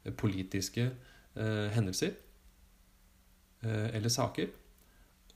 eh, 0.05 0.15
politiske 0.15 0.89
eh, 0.89 1.69
hendelser 1.75 2.15
eh, 3.63 3.89
eller 3.95 4.13
saker. 4.13 4.51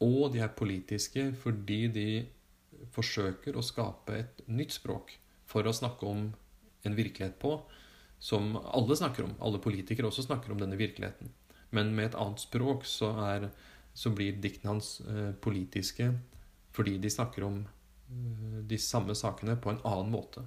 Og 0.03 0.33
de 0.35 0.43
er 0.43 0.57
politiske 0.59 1.29
fordi 1.39 1.83
de 1.95 2.09
forsøker 2.95 3.57
å 3.57 3.65
skape 3.65 4.17
et 4.19 4.43
nytt 4.49 4.75
språk 4.75 5.15
for 5.49 5.67
å 5.67 5.75
snakke 5.77 6.09
om 6.09 6.31
en 6.83 6.97
virkelighet 6.99 7.39
på 7.43 7.57
som 8.23 8.57
alle 8.63 8.97
snakker 8.97 9.27
om. 9.27 9.35
Alle 9.43 9.61
politikere 9.63 10.07
også 10.07 10.27
snakker 10.27 10.53
om 10.55 10.61
denne 10.63 10.79
virkeligheten. 10.79 11.31
Men 11.75 11.95
med 11.97 12.11
et 12.11 12.19
annet 12.19 12.43
språk 12.43 12.87
så, 12.87 13.11
er, 13.27 13.49
så 13.95 14.13
blir 14.15 14.39
diktene 14.43 14.77
hans 14.77 15.01
eh, 15.09 15.33
politiske 15.43 16.13
fordi 16.73 16.97
de 17.03 17.11
snakker 17.13 17.45
om 17.45 17.59
eh, 17.65 18.59
de 18.69 18.79
samme 18.81 19.17
sakene 19.19 19.57
på 19.61 19.73
en 19.73 19.83
annen 19.89 20.13
måte. 20.13 20.45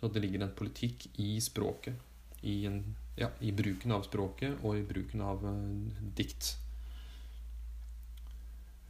Så 0.00 0.08
det 0.08 0.22
ligger 0.24 0.46
en 0.46 0.56
politikk 0.56 1.10
i 1.20 1.34
språket. 1.44 1.94
I, 2.40 2.64
en, 2.64 2.80
ja, 3.20 3.28
i 3.44 3.52
bruken 3.52 3.92
av 3.92 4.06
språket 4.06 4.62
og 4.64 4.78
i 4.78 4.86
bruken 4.86 5.20
av 5.26 5.44
eh, 5.44 6.04
dikt. 6.16 6.54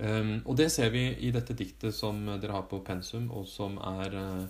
Um, 0.00 0.38
og 0.48 0.56
det 0.56 0.70
ser 0.72 0.88
vi 0.94 1.04
i 1.20 1.30
dette 1.34 1.52
diktet 1.56 1.92
som 1.92 2.22
dere 2.40 2.56
har 2.56 2.64
på 2.70 2.80
pensum, 2.86 3.28
og 3.36 3.44
som 3.48 3.76
er 3.98 4.16
uh, 4.16 4.46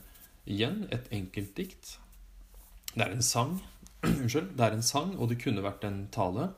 igjen 0.46 0.84
et 0.94 1.10
enkeltdikt. 1.14 1.96
Det 2.94 3.04
er 3.04 3.14
en 3.14 3.24
sang. 3.24 3.58
Unnskyld. 4.06 4.54
Det 4.56 4.66
er 4.66 4.76
en 4.76 4.86
sang, 4.86 5.14
og 5.18 5.30
det 5.30 5.40
kunne 5.42 5.64
vært 5.64 5.86
en 5.86 6.04
tale. 6.14 6.50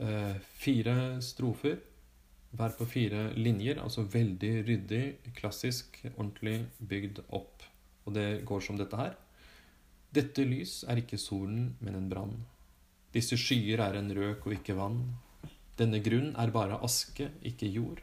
Eh, 0.00 0.36
fire 0.56 1.20
strofer, 1.20 1.76
hver 2.56 2.76
på 2.78 2.86
fire 2.88 3.26
linjer. 3.36 3.80
Altså 3.82 4.06
veldig 4.08 4.52
ryddig, 4.68 5.02
klassisk, 5.36 6.00
ordentlig 6.14 6.62
bygd 6.78 7.20
opp. 7.36 7.66
Og 8.06 8.14
det 8.16 8.44
går 8.48 8.64
som 8.64 8.80
dette 8.80 8.96
her. 8.96 9.18
Dette 10.10 10.46
lys 10.48 10.80
er 10.88 11.02
ikke 11.02 11.20
solen, 11.20 11.74
men 11.80 11.98
en 11.98 12.08
brann. 12.10 12.38
Disse 13.12 13.36
skyer 13.38 13.82
er 13.84 13.98
en 13.98 14.10
røk 14.16 14.46
og 14.46 14.56
ikke 14.56 14.78
vann. 14.78 15.02
Denne 15.78 16.00
grunn 16.04 16.32
er 16.38 16.52
bare 16.54 16.80
aske, 16.84 17.28
ikke 17.46 17.68
jord. 17.68 18.00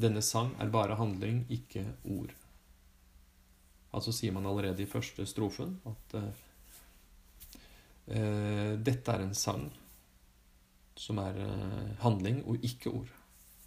Denne 0.00 0.22
sang 0.24 0.54
er 0.60 0.70
bare 0.72 0.96
handling, 0.98 1.44
ikke 1.52 1.84
ord. 2.08 2.32
Altså 3.96 4.14
sier 4.14 4.32
man 4.32 4.46
allerede 4.46 4.84
i 4.84 4.88
første 4.88 5.26
strofen 5.26 5.74
at 5.90 6.14
uh, 6.16 6.30
dette 8.78 9.12
er 9.12 9.24
en 9.24 9.34
sang 9.34 9.66
som 11.00 11.18
er 11.22 11.40
uh, 11.42 11.88
handling 12.04 12.44
og 12.46 12.62
ikke 12.66 12.92
ord. 12.92 13.10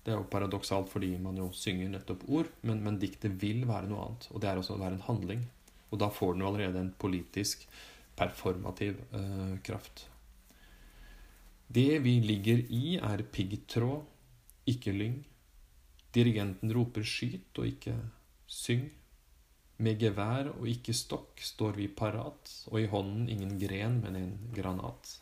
Det 0.04 0.12
er 0.12 0.20
jo 0.20 0.28
paradoksalt 0.32 0.90
fordi 0.92 1.14
man 1.24 1.38
jo 1.40 1.50
synger 1.56 1.92
nettopp 1.92 2.26
ord, 2.28 2.50
men, 2.68 2.82
men, 2.84 3.00
diktet 3.00 3.36
vil 3.42 3.64
være 3.68 3.88
noe 3.92 4.08
annet. 4.08 4.30
Og 4.32 4.42
det 4.44 4.50
er 4.50 4.60
også 4.60 4.76
å 4.76 4.82
være 4.82 4.98
en 5.00 5.08
handling. 5.08 5.44
Og 5.92 6.00
da 6.02 6.10
får 6.12 6.34
den 6.34 6.44
jo 6.44 6.50
allerede 6.50 6.82
en 6.82 6.96
politisk, 7.00 7.68
performativ 8.18 9.00
uh, 9.16 9.56
kraft. 9.66 10.08
Det 11.74 12.04
vi 12.04 12.20
ligger 12.22 12.60
i, 12.70 12.98
er 13.02 13.24
piggtråd, 13.34 14.04
ikke 14.70 14.94
lyng. 14.94 15.16
Dirigenten 16.14 16.74
roper 16.74 17.02
'skyt' 17.02 17.60
og 17.60 17.68
ikke 17.68 17.96
'syng'. 18.48 18.92
Med 19.78 20.00
gevær 20.00 20.52
og 20.54 20.68
ikke 20.70 20.94
stokk 20.94 21.42
står 21.42 21.74
vi 21.80 21.88
parat, 21.88 22.52
og 22.70 22.80
i 22.80 22.86
hånden 22.86 23.30
ingen 23.30 23.58
gren, 23.60 24.00
men 24.04 24.16
en 24.16 24.34
granat. 24.56 25.20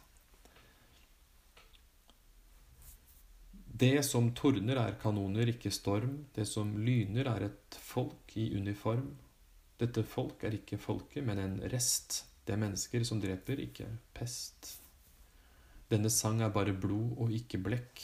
Det 3.81 4.03
som 4.05 4.27
tordner, 4.37 4.77
er 4.77 4.99
kanoner, 5.01 5.47
ikke 5.49 5.71
storm. 5.73 6.25
Det 6.35 6.45
som 6.45 6.75
lyner, 6.77 7.25
er 7.31 7.47
et 7.47 7.77
folk 7.81 8.35
i 8.37 8.51
uniform. 8.53 9.15
Dette 9.79 10.03
folk 10.05 10.43
er 10.43 10.53
ikke 10.59 10.77
folket, 10.77 11.23
men 11.25 11.39
en 11.41 11.55
rest. 11.71 12.25
Det 12.45 12.53
er 12.53 12.61
mennesker 12.61 13.05
som 13.07 13.21
dreper, 13.23 13.63
ikke 13.63 13.87
pest. 14.13 14.75
Denne 15.89 16.11
sang 16.13 16.43
er 16.43 16.53
bare 16.53 16.75
blod 16.77 17.15
og 17.17 17.33
ikke 17.33 17.57
blekk. 17.63 18.03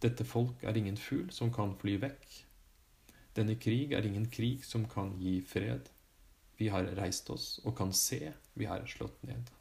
Dette 0.00 0.24
folk 0.24 0.62
er 0.64 0.76
ingen 0.80 0.96
fugl 0.96 1.28
som 1.34 1.52
kan 1.52 1.74
fly 1.80 1.98
vekk. 2.00 2.26
Denne 3.36 3.56
krig 3.60 3.92
er 3.92 4.06
ingen 4.06 4.26
krig 4.32 4.64
som 4.64 4.86
kan 4.88 5.12
gi 5.20 5.38
fred. 5.44 5.90
Vi 6.56 6.68
har 6.72 6.88
reist 6.98 7.30
oss 7.32 7.58
og 7.64 7.76
kan 7.76 7.92
se, 7.96 8.32
vi 8.54 8.68
har 8.68 8.84
slått 8.88 9.22
ned. 9.28 9.52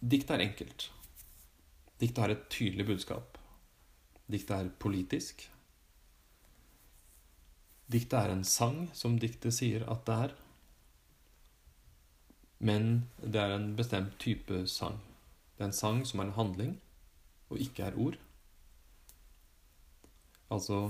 Diktet 0.00 0.36
er 0.36 0.44
enkelt. 0.44 0.90
Diktet 1.98 2.22
har 2.22 2.34
et 2.34 2.48
tydelig 2.52 2.86
budskap. 2.86 3.38
Diktet 4.30 4.54
er 4.58 4.74
politisk. 4.82 5.46
Diktet 7.86 8.18
er 8.18 8.34
en 8.34 8.44
sang, 8.44 8.88
som 8.94 9.16
diktet 9.22 9.54
sier 9.54 9.86
at 9.90 10.04
det 10.06 10.16
er. 10.26 10.34
Men 12.58 13.06
det 13.22 13.40
er 13.40 13.54
en 13.54 13.70
bestemt 13.78 14.18
type 14.22 14.66
sang. 14.70 14.98
Det 15.56 15.64
er 15.64 15.70
en 15.70 15.76
sang 15.76 16.02
som 16.04 16.20
er 16.20 16.28
en 16.28 16.36
handling, 16.36 16.76
og 17.48 17.60
ikke 17.62 17.86
er 17.86 17.96
ord. 17.96 18.18
Altså 20.52 20.80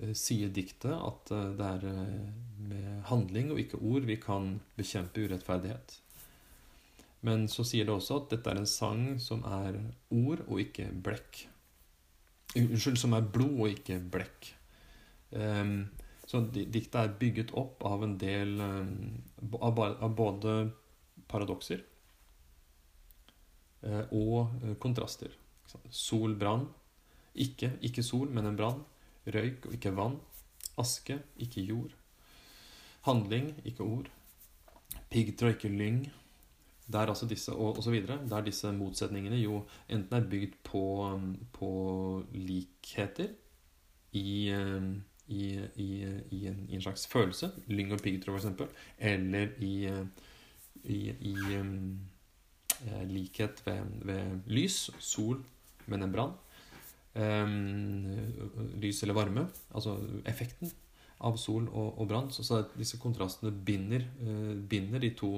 eh, 0.00 0.12
sier 0.18 0.50
diktet 0.52 0.92
at 0.92 1.30
eh, 1.32 1.52
det 1.56 1.68
er 1.76 1.86
eh, 1.88 2.30
med 2.70 2.88
handling 3.08 3.52
og 3.54 3.60
ikke 3.62 3.80
ord 3.80 4.08
vi 4.08 4.18
kan 4.20 4.56
bekjempe 4.76 5.24
urettferdighet. 5.24 5.94
Men 7.24 7.46
så 7.52 7.64
sier 7.68 7.86
det 7.86 7.94
også 7.94 8.22
at 8.22 8.34
dette 8.34 8.50
er 8.50 8.60
en 8.60 8.68
sang 8.68 9.04
som 9.20 9.44
er 9.44 9.76
ord 10.10 10.42
og 10.48 10.60
ikke 10.62 10.88
blekk. 11.04 11.44
Unnskyld, 12.56 12.98
som 12.98 13.14
er 13.14 13.28
blod 13.30 13.60
og 13.60 13.74
ikke 13.76 14.00
blekk. 14.10 14.48
Um, 15.30 15.84
så 16.26 16.40
diktet 16.50 16.96
er 16.98 17.12
bygget 17.20 17.52
opp 17.58 17.84
av 17.86 18.02
en 18.02 18.16
del 18.18 18.56
um, 18.58 19.20
av, 19.62 19.78
både 20.16 20.54
paradokser 21.30 21.84
og 23.82 24.76
kontraster. 24.82 25.32
Sol, 25.90 26.34
brann. 26.38 26.66
Ikke, 27.34 27.72
ikke 27.82 28.02
sol, 28.02 28.28
men 28.28 28.46
en 28.46 28.58
brann. 28.58 28.82
Røyk 29.30 29.68
og 29.68 29.76
ikke 29.76 29.94
vann. 29.96 30.18
Aske, 30.80 31.20
ikke 31.38 31.64
jord. 31.64 31.94
Handling, 33.06 33.54
ikke 33.64 33.84
ord. 33.84 34.10
Piggtråd, 35.10 35.54
ikke 35.54 35.68
lyng. 35.68 36.02
Det 36.90 36.98
er 36.98 37.12
altså 37.12 37.26
disse, 37.26 37.52
og, 37.52 37.76
og 37.76 37.82
så 37.82 37.90
videre, 37.90 38.18
der 38.28 38.40
disse 38.42 38.72
motsetningene 38.72 39.38
jo 39.38 39.62
enten 39.88 40.16
er 40.16 40.26
bygd 40.30 40.56
på, 40.66 40.82
på 41.54 41.70
likheter 42.34 43.28
i, 44.12 44.50
i, 45.26 45.42
i, 45.76 45.88
i, 46.30 46.46
en, 46.46 46.66
en, 46.70 46.82
slags 46.82 47.06
følelse, 47.06 47.52
lyng 47.66 47.92
og 47.94 48.02
piggtråd 48.02 48.40
f.eks., 48.40 48.74
eller 48.98 49.54
i, 49.62 49.74
i 50.84 51.36
eh, 51.54 51.70
likhet 53.08 53.60
ved, 53.66 53.88
ved 54.08 54.46
lys, 54.48 54.86
sol, 54.98 55.42
men 55.90 56.06
en 56.06 56.14
brann 56.14 56.38
um, 57.14 58.04
lys 58.80 59.02
eller 59.02 59.16
varme, 59.16 59.46
altså 59.74 59.96
effekten 60.28 60.70
av 61.26 61.36
sol 61.40 61.66
og, 61.68 61.98
og 62.00 62.08
brann. 62.08 62.30
Så, 62.32 62.44
så, 62.46 62.62
disse 62.78 63.00
kontrastene 63.02 63.52
binder, 63.52 64.06
uh, 64.22 64.54
binder, 64.56 65.02
de 65.02 65.12
to 65.16 65.30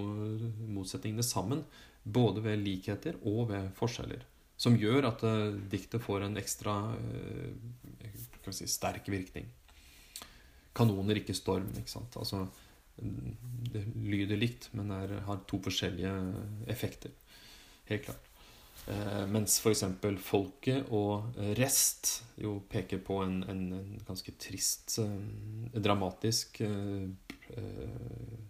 motsetningene 0.73 1.27
sammen. 1.27 1.65
Både 2.03 2.43
ved 2.43 2.59
likheter 2.59 3.19
og 3.31 3.53
ved 3.53 3.71
forskjeller. 3.79 4.25
Som 4.59 4.77
gjør 4.79 5.09
at 5.11 5.25
uh, 5.27 5.55
diktet 5.71 6.03
får 6.03 6.27
en 6.27 6.39
ekstra 6.41 6.77
uh, 6.95 8.51
si, 8.51 8.69
sterk 8.71 9.09
virkning. 9.11 9.49
kanoner, 10.75 11.19
ikke 11.21 11.35
storm. 11.37 11.69
ikke 11.79 11.91
sant? 11.91 12.17
Altså, 12.17 12.47
det 13.73 13.83
lyder 13.97 14.39
likt, 14.39 14.71
men 14.73 14.91
er, 14.95 15.19
har 15.27 15.43
to 15.49 15.59
forskjellige 15.63 16.13
effekter. 16.71 17.11
Helt 17.93 18.07
klart. 18.09 18.29
Eh, 18.89 19.27
mens 19.31 19.61
f.eks. 19.63 19.85
folket 20.25 20.89
og 20.91 21.37
rest 21.59 22.25
jo 22.41 22.57
peker 22.71 22.99
på 23.05 23.21
en, 23.23 23.43
en, 23.47 23.61
en 23.77 24.01
ganske 24.09 24.35
trist, 24.43 24.97
eh, 24.99 25.77
dramatisk 25.85 26.59
eh, 26.67 27.05
eh, 27.55 28.41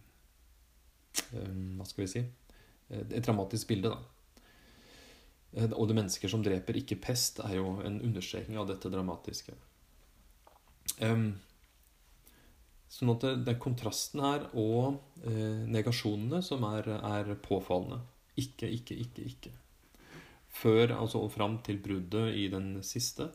eh, 1.35 1.53
Hva 1.77 1.89
skal 1.91 2.05
vi 2.07 2.09
si 2.15 2.25
Et 2.93 3.21
dramatisk 3.25 3.69
bilde, 3.69 3.93
da. 3.93 4.43
Eh, 5.53 5.71
og 5.77 5.91
det 5.91 5.99
mennesker 5.99 6.33
som 6.33 6.45
dreper, 6.45 6.81
ikke 6.81 7.01
pest, 7.03 7.43
er 7.45 7.59
jo 7.59 7.77
en 7.85 8.01
understreking 8.01 8.57
av 8.61 8.71
dette 8.71 8.93
dramatiske. 8.93 9.59
Sånn 12.93 13.13
at 13.15 13.25
det, 13.25 13.33
det, 13.47 13.55
er 13.55 13.61
kontrasten 13.61 14.21
her 14.21 14.43
og 14.53 14.99
eh, 15.25 15.63
negasjonene 15.73 16.43
som 16.45 16.65
er, 16.69 16.91
er, 17.01 17.31
påfallende. 17.41 18.03
Ikke, 18.41 18.69
ikke, 18.69 18.97
ikke, 18.97 19.27
ikke. 19.29 19.53
Før, 20.53 20.95
altså 20.99 21.23
og 21.25 21.33
fram 21.33 21.59
til 21.65 21.81
bruddet 21.83 22.37
i 22.37 22.47
den 22.53 22.83
siste, 22.85 23.31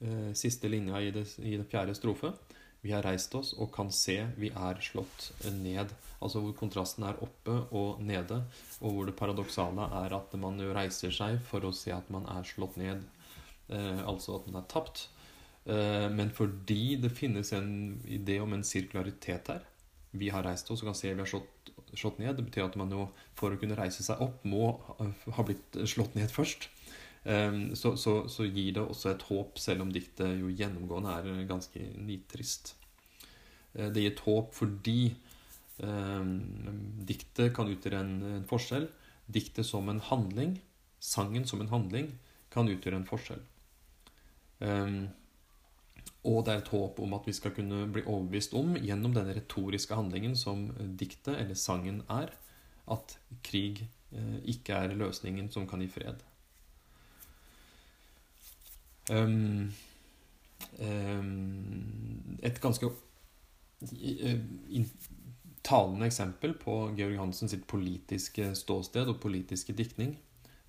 eh, 0.00 0.32
siste 0.34 0.68
linja 0.68 1.00
i 1.00 1.10
det, 1.10 1.26
i 1.38 1.56
den 1.56 1.68
fjerde 1.68 1.94
strofe. 1.94 2.32
Vi 2.80 2.92
har 2.92 3.02
reist 3.02 3.34
oss 3.34 3.52
og 3.56 3.72
kan 3.74 3.90
se 3.92 4.18
vi 4.38 4.50
er 4.54 4.80
slått 4.84 5.32
ned. 5.58 5.92
Altså 6.22 6.40
hvor 6.40 6.54
kontrasten 6.56 7.04
er 7.04 7.18
oppe 7.24 7.56
og 7.74 8.00
nede, 8.04 8.42
og 8.80 8.92
hvor 8.92 9.08
det 9.08 9.16
paradoksale 9.18 9.88
er 10.04 10.14
at 10.16 10.36
man 10.40 10.60
jo 10.62 10.72
reiser 10.76 11.12
seg 11.14 11.40
for 11.48 11.66
å 11.66 11.74
se 11.76 11.92
at 11.92 12.08
man 12.14 12.28
er 12.32 12.46
slått 12.46 12.78
ned. 12.80 13.02
Eh, 13.68 14.02
altså 14.06 14.38
at 14.38 14.48
man 14.48 14.62
er 14.62 14.68
tapt. 14.70 15.08
Eh, 15.66 16.06
men 16.12 16.30
fordi 16.30 16.96
det 17.02 17.14
finnes 17.16 17.52
en 17.56 17.98
idé 18.06 18.38
om 18.40 18.52
en 18.54 18.62
sirkularitet 18.62 19.48
her 19.50 19.64
Vi 20.14 20.28
har 20.30 20.44
reist 20.46 20.70
oss 20.70 20.84
og 20.84 20.92
kan 20.92 20.94
se 20.94 21.10
vi 21.10 21.18
har 21.18 21.26
slått, 21.26 21.72
slått, 22.00 22.20
ned. 22.22 22.36
Det 22.36 22.46
betyr 22.46 22.66
at 22.66 22.78
man 22.80 22.92
jo 22.92 23.08
for 23.38 23.52
å 23.52 23.60
kunne 23.60 23.78
reise 23.78 24.04
seg 24.06 24.22
opp 24.24 24.44
må 24.48 24.72
ha 24.98 25.46
blitt 25.46 25.78
slått 25.88 26.16
ned 26.18 26.32
først. 26.32 26.68
Eh, 27.24 27.60
så, 27.78 27.94
så, 28.00 28.18
så 28.32 28.48
gir 28.48 28.76
det 28.76 28.84
også 28.84 29.12
et 29.12 29.26
håp, 29.30 29.60
selv 29.62 29.86
om 29.86 29.92
diktet 29.94 30.36
jo 30.40 30.52
gjennomgående 30.52 31.14
er 31.18 31.46
ganske 31.48 31.86
nitrist. 31.98 32.74
Eh, 33.74 33.90
det 33.90 34.04
gir 34.04 34.14
et 34.14 34.26
håp 34.28 34.54
fordi 34.56 35.00
diktet 35.76 37.50
kan 37.52 37.68
utgjøre 37.68 37.98
en, 38.00 38.12
en 38.38 38.44
forskjell. 38.48 38.86
Diktet 39.28 39.66
som 39.68 39.90
en 39.92 40.00
handling, 40.00 40.54
sangen 41.04 41.44
som 41.44 41.60
en 41.60 41.68
handling, 41.68 42.06
kan 42.48 42.70
utgjøre 42.72 42.96
en 42.96 43.04
forskjell. 43.04 43.42
Og 46.26 46.42
det 46.46 46.52
er 46.52 46.62
et 46.62 46.72
håp 46.74 46.98
om 47.02 47.14
at 47.14 47.26
vi 47.28 47.34
skal 47.36 47.54
kunne 47.54 47.84
bli 47.92 48.02
overbevist 48.02 48.54
om, 48.58 48.74
gjennom 48.82 49.14
denne 49.14 49.34
retoriske 49.36 49.94
handlingen 49.94 50.34
som 50.38 50.68
diktet 50.98 51.36
eller 51.38 51.58
sangen 51.58 52.02
er, 52.10 52.32
at 52.90 53.18
krig 53.46 53.84
eh, 54.12 54.38
ikke 54.54 54.80
er 54.86 54.96
løsningen 54.98 55.50
som 55.54 55.68
kan 55.70 55.82
gi 55.82 55.90
fred. 55.90 56.24
Um, 59.06 59.70
um, 60.82 62.38
et 62.42 62.58
ganske 62.60 62.88
uh, 62.90 64.80
talende 65.62 66.08
eksempel 66.08 66.56
på 66.58 66.74
Georg 66.98 67.20
Hansen 67.20 67.50
sitt 67.52 67.68
politiske 67.70 68.50
ståsted 68.58 69.06
og 69.12 69.20
politiske 69.22 69.76
diktning, 69.78 70.16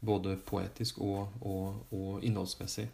både 0.05 0.37
poetisk 0.45 1.01
og, 1.01 1.33
og, 1.41 1.81
og 1.89 2.21
innholdsmessig 2.21 2.85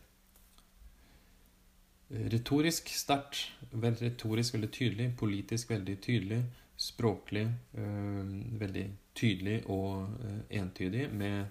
retorisk 2.14 2.90
sterkt. 2.94 3.48
Retorisk 3.74 4.54
veldig 4.56 4.72
tydelig, 4.72 5.08
politisk 5.18 5.72
veldig 5.74 5.98
tydelig, 6.02 6.44
språklig 6.78 7.48
øh, 7.78 8.60
veldig 8.60 8.86
tydelig 9.16 9.64
og 9.70 10.10
øh, 10.24 10.40
entydig, 10.50 11.10
med 11.14 11.46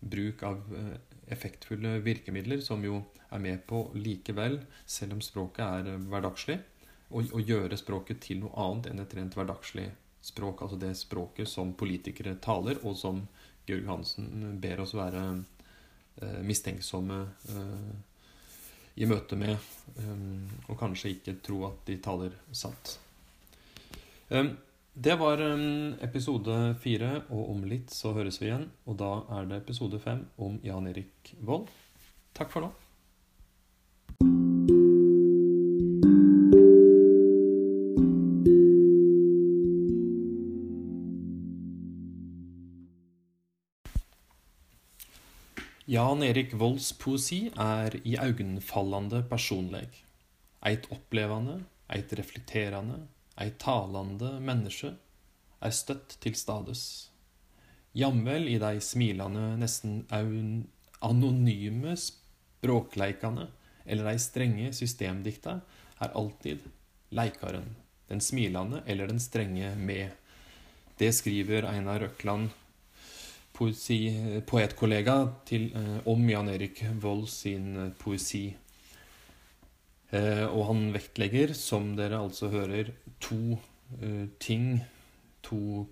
bruk 0.00 0.42
av 0.42 0.62
øh, 0.72 0.94
effektfulle 1.28 1.98
virkemidler, 2.04 2.60
som 2.60 2.84
jo 2.84 3.02
er 3.30 3.38
med 3.38 3.58
på 3.66 3.90
likevel, 3.94 4.60
selv 4.86 5.12
om 5.12 5.20
språket 5.20 5.64
er 5.64 5.98
hverdagslig, 5.98 6.58
å, 7.14 7.22
gjøre 7.38 7.76
språket 7.78 8.20
til 8.24 8.40
noe 8.42 8.54
annet 8.58 8.88
enn 8.90 9.02
et 9.02 9.14
rent 9.14 9.36
hverdagslig 9.38 9.88
språk. 10.24 10.62
Altså 10.62 10.78
det 10.80 10.94
språket 10.98 11.48
som 11.48 11.74
politikere 11.78 12.36
taler, 12.42 12.80
og 12.82 12.96
som 12.98 13.26
Georg 13.66 13.86
Hansen 13.86 14.58
ber 14.60 14.82
oss 14.82 14.94
være 14.96 15.22
mistenksomme 16.46 17.20
i 18.94 19.08
møte 19.10 19.38
med, 19.38 19.56
um, 19.98 20.44
og 20.68 20.78
kanskje 20.78 21.14
ikke 21.16 21.38
tro 21.42 21.64
at 21.70 21.80
de 21.88 21.98
taler 22.02 22.36
sant. 22.54 22.98
Um, 24.30 24.52
det 24.94 25.16
var 25.18 25.42
um, 25.42 25.96
episode 26.06 26.58
fire, 26.82 27.24
og 27.34 27.50
om 27.56 27.64
litt 27.66 27.90
så 27.90 28.14
høres 28.14 28.38
vi 28.40 28.50
igjen. 28.52 28.68
Og 28.86 28.98
da 29.00 29.10
er 29.38 29.50
det 29.50 29.64
episode 29.64 29.98
fem 30.02 30.22
om 30.38 30.60
Jan 30.62 30.86
Erik 30.92 31.34
Vold. 31.42 31.66
Takk 32.34 32.54
for 32.54 32.66
nå. 32.66 32.70
Jan 45.94 46.24
Erik 46.26 46.50
Volds 46.58 46.88
poesi 46.98 47.52
er 47.60 47.94
iøynefallande 48.02 49.20
personleg. 49.30 49.92
Eit 50.66 50.88
opplevande, 50.90 51.60
eit 51.92 52.10
reflekterande, 52.18 52.96
eit 53.38 53.60
talande 53.62 54.32
menneske 54.42 54.90
er 55.62 55.74
støtt 55.76 56.16
til 56.24 56.34
stades. 56.40 56.82
Jamvel 57.94 58.48
i 58.50 58.56
dei 58.58 58.80
smilande, 58.82 59.44
nesten 59.60 60.00
anonyme 61.04 61.94
språkleikane 62.00 63.46
eller 63.84 64.10
dei 64.10 64.16
strenge 64.24 64.72
systemdikta 64.74 65.60
er 66.02 66.16
alltid 66.18 66.66
leikaren, 67.14 67.70
den 68.10 68.24
smilande 68.24 68.82
eller 68.88 69.14
den 69.14 69.22
strenge 69.22 69.76
med. 69.78 70.10
Det 70.98 71.14
skriver 71.14 71.70
Einar 71.70 72.02
Røkland 72.02 72.50
poesi, 73.54 73.98
poetkollega 74.46 75.16
til, 75.46 75.70
eh, 75.76 75.98
om 76.10 76.28
Jan 76.28 76.50
Erik 76.50 76.82
Vold 77.00 77.28
sin 77.30 77.76
eh, 77.76 77.92
poesi. 77.98 78.48
Eh, 80.10 80.46
og 80.46 80.66
han 80.70 80.88
vektlegger, 80.94 81.54
som 81.54 81.94
dere 81.98 82.20
altså 82.22 82.50
hører, 82.52 82.92
to 83.20 83.58
ting, 84.42 84.80
to 85.44 85.84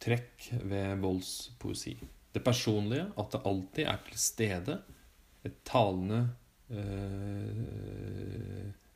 trekk 0.00 0.46
ved 0.64 1.00
Volds 1.02 1.50
poesi. 1.60 1.92
Det 2.32 2.40
personlige, 2.46 3.10
at 3.20 3.34
det 3.34 3.40
alltid 3.44 3.88
er 3.90 3.98
til 4.06 4.20
stede. 4.22 4.76
Et 5.44 5.58
talende, 5.66 6.20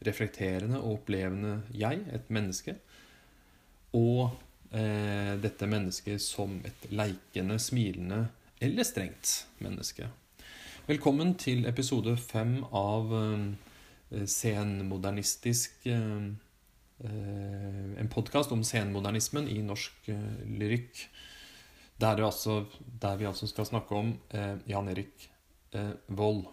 reflekterende 0.06 0.80
og 0.80 1.00
opplevende 1.00 1.58
jeg, 1.74 2.00
et 2.14 2.30
menneske. 2.32 2.78
Og 3.98 4.30
eh, 4.70 5.34
dette 5.40 5.66
mennesket 5.66 6.22
som 6.22 6.58
et 6.66 6.88
leikende, 6.90 7.58
smilende 7.58 8.24
eller 8.60 8.86
strengt 8.86 9.46
menneske. 9.62 10.08
Velkommen 10.88 11.34
til 11.36 11.66
episode 11.68 12.14
fem 12.16 12.62
av 12.72 13.12
eh, 13.14 14.24
senmodernistisk 14.24 15.88
eh, 15.92 16.28
En 16.98 18.08
podkast 18.10 18.50
om 18.50 18.64
senmodernismen 18.66 19.46
i 19.52 19.60
norsk 19.62 20.08
eh, 20.10 20.38
lyrikk. 20.48 21.04
Der, 22.00 22.22
altså, 22.24 22.64
der, 23.02 23.16
vi 23.20 23.26
altså 23.28 23.46
skal 23.50 23.66
snakke 23.66 23.94
om 23.94 24.14
eh, 24.34 24.56
Jan 24.70 24.88
Erik 24.90 25.28
eh, 25.74 25.92
Vold. 26.08 26.46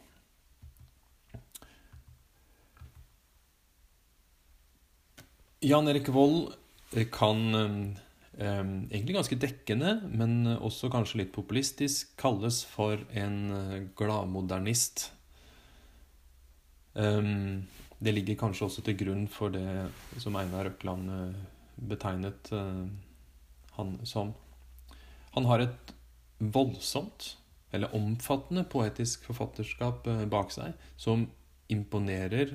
Jan 5.66 5.88
Erik 5.90 6.12
Vold 6.14 6.54
kan 7.12 7.98
egentlig 8.36 9.16
ganske 9.16 9.38
dekkende, 9.40 9.94
men 10.12 10.48
også 10.58 10.90
kanskje 10.92 11.22
litt 11.22 11.32
populistisk, 11.36 12.12
kalles 12.20 12.64
for 12.68 13.00
en 13.16 13.38
eh, 13.56 13.86
gladmodernist. 13.96 15.12
Ehm, 17.00 17.64
det 18.00 18.12
ligger 18.12 18.40
kanskje 18.40 18.68
også 18.68 18.84
til 18.84 18.98
grunn 19.00 19.28
for 19.32 19.56
det 19.56 19.88
som 20.20 20.36
Einar 20.36 20.68
Røkland 20.68 21.12
eh, 21.12 21.40
betegnet 21.76 22.52
eh, 22.52 22.84
han 23.78 23.96
som. 24.04 24.34
Han 25.36 25.48
har 25.48 25.64
et 25.64 25.96
voldsomt, 26.40 27.38
eller 27.72 27.96
omfattende, 27.96 28.64
poetisk 28.68 29.26
forfatterskap 29.28 30.06
bak 30.32 30.52
seg, 30.52 30.76
som 31.00 31.26
imponerer 31.72 32.54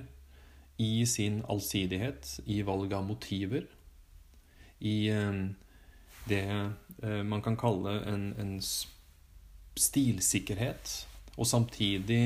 i 0.81 1.05
sin 1.09 1.43
allsidighet, 1.49 2.39
i 2.49 2.63
valg 2.65 2.93
av 2.97 3.05
motiver, 3.05 3.67
i 4.81 5.11
det 6.29 6.45
eh, 7.03 7.23
man 7.27 7.43
kan 7.43 7.57
kalle 7.61 8.01
en, 8.09 8.31
en 8.41 8.57
stilsikkerhet, 9.81 10.95
og 11.37 11.47
samtidig 11.49 12.23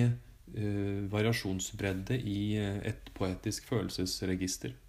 eh, 0.55 1.05
variasjonsbredde 1.12 2.19
i 2.19 2.57
eh, 2.59 2.81
et 2.91 3.12
poetisk 3.15 3.69
følelsesregister. 3.71 4.81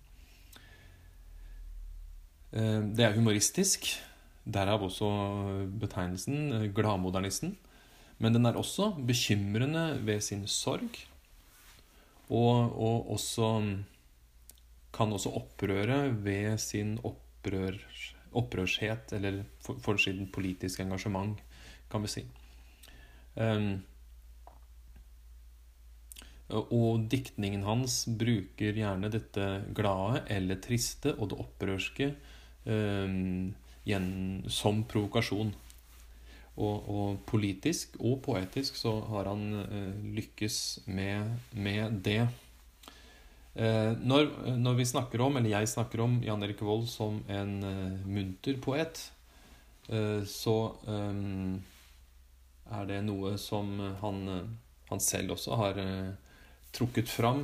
Det 2.55 3.03
er 3.03 3.11
humoristisk. 3.17 3.89
Derav 4.47 4.85
også 4.85 5.09
betegnelsen 5.81 6.69
gladmodernisten. 6.71 7.57
Men 8.23 8.37
den 8.37 8.47
er 8.47 8.55
også 8.55 8.93
bekymrende 8.95 9.99
ved 10.07 10.21
sin 10.23 10.45
sorg. 10.47 11.01
Og, 12.29 12.71
og 12.79 13.11
også 13.17 13.49
kan 14.95 15.11
også 15.11 15.33
opprøre 15.35 15.99
ved 16.23 16.57
sin 16.61 16.95
opprør, 17.03 17.75
opprørshet, 18.37 19.13
eller 19.17 19.43
for, 19.63 19.79
politiske 20.33 20.83
engasjement, 20.83 21.39
kan 21.91 22.05
vi 22.05 22.11
si. 22.11 22.23
Um, 23.35 23.83
og 26.49 27.07
diktningen 27.09 27.65
hans 27.65 28.03
bruker 28.05 28.77
gjerne 28.77 29.09
dette 29.09 29.45
glade 29.75 30.21
eller 30.31 30.59
triste 30.61 31.15
og 31.17 31.31
det 31.31 31.39
opprørske 31.41 32.11
um, 32.69 33.53
som 34.49 34.83
provokasjon. 34.89 35.53
Og, 36.55 36.75
og, 36.87 37.17
politisk 37.27 37.97
og 37.99 38.21
poetisk 38.23 38.77
så 38.79 38.93
har 39.09 39.27
han 39.27 39.41
uh, 39.57 40.05
lykkes 40.15 40.87
med, 40.87 41.33
med 41.51 41.99
det. 42.05 42.21
Uh, 43.55 43.95
når, 44.03 44.29
når, 44.59 44.79
vi 44.81 44.87
snakker 44.89 45.21
om, 45.23 45.37
eller 45.37 45.53
jeg 45.53 45.71
snakker 45.71 46.03
om 46.03 46.17
Jan 46.25 46.43
Erik 46.43 46.63
Vold 46.65 46.89
som 46.91 47.21
en 47.31 47.53
uh, 47.63 48.07
munter 48.07 48.59
poet, 48.61 49.09
så 50.25 50.53
um, 50.89 51.59
er 52.73 52.87
det 52.89 52.95
noe 53.05 53.35
som 53.37 53.67
han, 54.01 54.23
han 54.89 55.01
selv 55.03 55.35
også 55.35 55.59
har 55.59 55.77
trukket 56.73 57.05
fram 57.05 57.43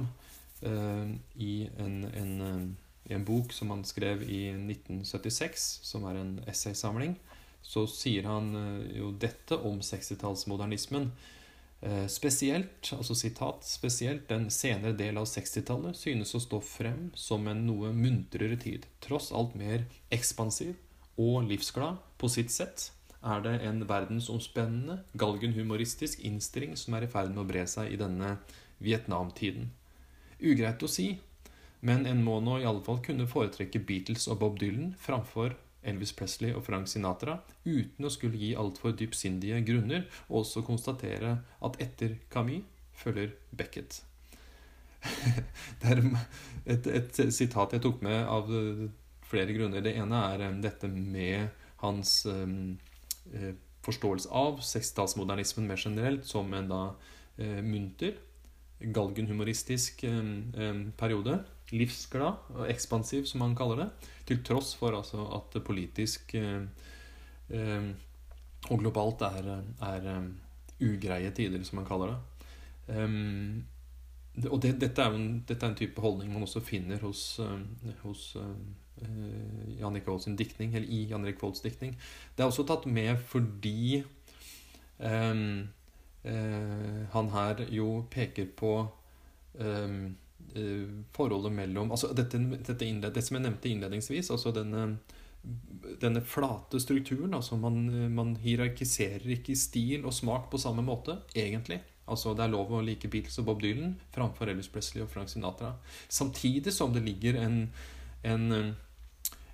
i 0.66 1.52
en, 1.78 2.00
en, 2.10 2.32
en, 3.06 3.28
bok 3.28 3.54
som 3.54 3.70
han 3.76 3.86
skrev 3.86 4.24
i 4.26 4.48
1976, 4.56 5.68
som 5.86 6.10
er 6.10 6.18
en 6.18 6.34
essaysamling 6.50 7.14
så 7.62 7.86
sier 7.90 8.28
han 8.30 8.56
eh, 8.58 8.98
jo 9.00 9.12
dette 9.22 9.58
om 9.58 9.80
60-tallsmodernismen. 9.86 11.12
Eh, 11.82 12.08
spesielt, 12.08 12.92
altså 12.94 13.16
sitat, 13.18 13.66
spesielt 13.66 14.28
den 14.30 14.52
senere 14.54 14.94
del 14.94 15.18
av 15.18 15.26
60-tallet 15.26 15.98
synes 15.98 16.36
å 16.38 16.42
stå 16.44 16.60
frem 16.62 17.08
som 17.18 17.48
en 17.50 17.64
noe 17.66 17.90
muntrere 17.98 18.58
tid. 18.62 18.86
Tross 19.02 19.32
alt 19.34 19.56
mer 19.58 19.88
ekspansiv 20.14 20.76
og 21.18 21.48
livsglad 21.50 21.98
på 22.22 22.30
sitt 22.30 22.54
sett 22.54 22.92
er 23.26 23.42
det 23.46 23.56
en 23.66 23.82
verdensomspennende, 23.90 25.00
galgenhumoristisk 25.18 26.22
innstilling 26.26 26.78
som 26.78 26.94
er 26.98 27.08
i 27.08 27.10
ferd 27.10 27.34
med 27.34 27.44
å 27.44 27.50
bre 27.50 27.66
seg 27.70 27.90
i 27.94 27.98
denne 27.98 28.36
Vietnamtiden. 28.82 29.72
Ugreit 30.38 30.86
å 30.86 30.90
si, 30.90 31.16
men 31.82 32.06
en 32.10 32.22
må 32.26 32.38
nå 32.46 32.60
i 32.62 32.66
alle 32.70 32.86
fall 32.86 33.02
kunne 33.06 33.30
foretrekke 33.30 33.82
Beatles 33.82 34.28
og 34.30 34.42
Bob 34.42 34.62
Dylan 34.62 34.94
framfor 35.02 35.58
Elvis 35.88 36.14
Presley 36.14 36.54
og 36.54 36.64
Frank 36.66 36.90
Sinatra, 36.90 37.40
uten 37.66 38.06
å 38.06 38.12
skulle 38.14 38.40
gi 38.40 38.54
altfor 38.58 38.94
dypsindige 38.98 39.62
grunner, 39.66 40.06
og 40.30 40.44
også 40.44 40.64
konstatere 40.66 41.38
at 41.66 41.80
etter 41.82 42.18
Camus 42.34 42.68
følger 43.02 43.34
Beckett. 43.58 44.04
det 45.82 45.90
er 45.90 46.02
et, 46.70 46.88
et, 46.88 47.22
sitat 47.34 47.74
jeg 47.74 47.82
tok 47.82 48.04
med 48.06 48.20
av 48.30 48.52
flere 49.26 49.56
grunner. 49.58 49.82
Det 49.82 49.96
ene 49.98 50.20
er 50.30 50.46
um, 50.52 50.60
dette 50.62 50.90
med 50.92 51.50
hans 51.82 52.20
um, 52.30 52.76
eh, 53.34 53.56
forståelse 53.82 54.30
av 54.38 54.60
sekstallsmodernismen 54.62 55.66
mer 55.66 55.82
generelt 55.82 56.28
som 56.30 56.52
en 56.54 56.70
da 56.70 56.84
munter, 57.66 58.20
galgenhumoristisk 58.94 60.04
um, 60.06 60.52
um, 60.54 60.82
periode 60.98 61.40
livsglad 61.72 62.52
og 62.56 62.70
ekspansiv, 62.70 63.26
som 63.30 63.44
han 63.46 63.56
kaller 63.58 63.84
det. 63.84 63.90
Til 64.28 64.42
tross 64.46 64.74
for 64.80 64.96
altså, 64.98 65.24
at 65.38 65.54
det 65.56 65.64
politisk 65.68 66.36
eh, 66.40 66.64
eh, 67.50 67.92
og 68.70 68.80
globalt 68.84 69.24
er, 69.26 69.48
er 69.82 70.08
um, 70.18 70.28
ugreie 70.86 71.32
tider, 71.34 71.64
som 71.66 71.82
han 71.82 71.88
kaller 71.88 72.12
det. 72.12 72.20
Um, 72.94 73.64
og 74.48 74.62
det, 74.64 74.76
dette, 74.80 75.02
er 75.02 75.16
en, 75.16 75.42
dette, 75.48 75.66
er 75.66 75.72
en, 75.72 75.80
type 75.80 76.02
holdning 76.02 76.32
man 76.32 76.46
også 76.46 76.62
finner 76.64 77.02
hos, 77.04 77.40
um, 77.44 77.66
hos 78.04 78.36
Jan 79.02 79.96
Erik 79.96 80.08
Volds 80.08 80.30
diktning, 80.38 80.76
eller 80.76 80.88
i 80.88 81.08
Jan 81.10 81.26
Erik 81.26 81.42
Volds 81.42 81.64
diktning. 81.66 81.98
Det 82.36 82.46
er 82.46 82.52
også 82.52 82.68
tatt 82.70 82.86
med 82.86 83.18
fordi 83.32 84.04
uh, 85.02 85.66
han 87.16 87.32
her 87.34 87.64
jo 87.74 87.88
peker 88.14 88.46
på 88.56 88.76
um, 89.58 90.04
forholdet 91.16 91.54
mellom 91.56 91.92
altså 91.92 92.12
dette, 92.16 92.38
dette, 92.38 92.86
innled, 92.86 93.14
det 93.14 93.24
som 93.26 93.38
jeg 93.38 93.46
nevnte 93.46 93.70
innledningsvis, 93.70 94.32
altså 94.34 94.52
denne, 94.56 94.98
denne 96.02 96.22
flate 96.22 96.80
strukturen. 96.82 97.34
altså 97.34 97.58
man, 97.58 98.14
man, 98.14 98.36
hierarkiserer 98.42 99.30
ikke 99.38 99.56
stil 99.56 100.06
og 100.06 100.14
smak 100.14 100.50
på 100.52 100.62
samme 100.62 100.84
måte, 100.86 101.18
egentlig. 101.36 101.82
Altså 102.12 102.34
Det 102.36 102.44
er 102.44 102.52
lov 102.52 102.72
å 102.74 102.82
like 102.84 103.08
Beatles 103.08 103.40
og 103.40 103.46
Bob 103.48 103.62
Dylan 103.62 103.96
framfor 104.12 104.50
Ellis 104.52 104.68
Presley 104.68 105.04
og 105.04 105.12
Frank 105.12 105.30
Sinatra. 105.30 105.76
Samtidig 106.10 106.74
som 106.74 106.94
det 106.94 107.06
ligger 107.06 107.38
en, 107.40 107.70
en, 108.24 108.76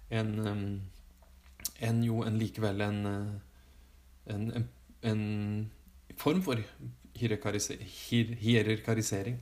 en, 0.10 0.82
en 1.80 2.04
jo 2.04 2.24
en 2.26 2.40
likevel 2.40 2.82
en, 2.82 3.06
en, 4.26 4.68
en 5.02 5.70
form 6.18 6.42
for 6.42 6.64
hierarkisering 7.18 9.38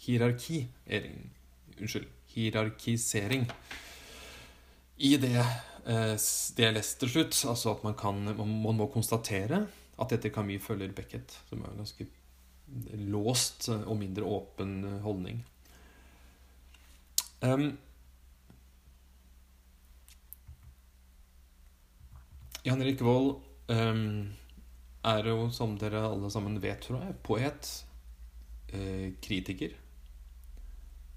hierarki 0.00 0.64
Unnskyld. 1.80 2.08
Hierarkisering. 2.30 3.46
I 4.96 5.16
det, 5.16 5.36
eh, 5.86 6.16
det 6.56 6.64
jeg 6.66 6.74
leste 6.76 7.04
til 7.04 7.12
slutt, 7.14 7.36
altså 7.48 7.74
at 7.74 7.84
man, 7.84 7.96
kan, 7.98 8.22
man 8.36 8.76
må 8.76 8.86
konstatere 8.92 9.64
at 10.00 10.12
etter 10.12 10.32
Camus 10.32 10.64
følger 10.64 10.92
Beckett, 10.96 11.34
som 11.48 11.62
er 11.64 11.72
en 11.72 11.82
ganske 11.82 12.06
låst 13.10 13.68
og 13.72 13.96
mindre 13.98 14.28
åpen 14.28 14.84
holdning. 15.02 15.40
Um, 17.40 17.72
Jan 22.64 22.82
Erik 22.84 23.00
Vold 23.00 23.38
um, 23.72 24.32
er 25.08 25.30
jo, 25.32 25.48
som 25.50 25.78
dere 25.80 26.04
alle 26.12 26.30
sammen 26.30 26.60
vet, 26.62 26.84
tror 26.84 27.02
jeg, 27.06 27.16
poet. 27.24 27.70
uh, 28.74 29.08
kritiker 29.24 29.72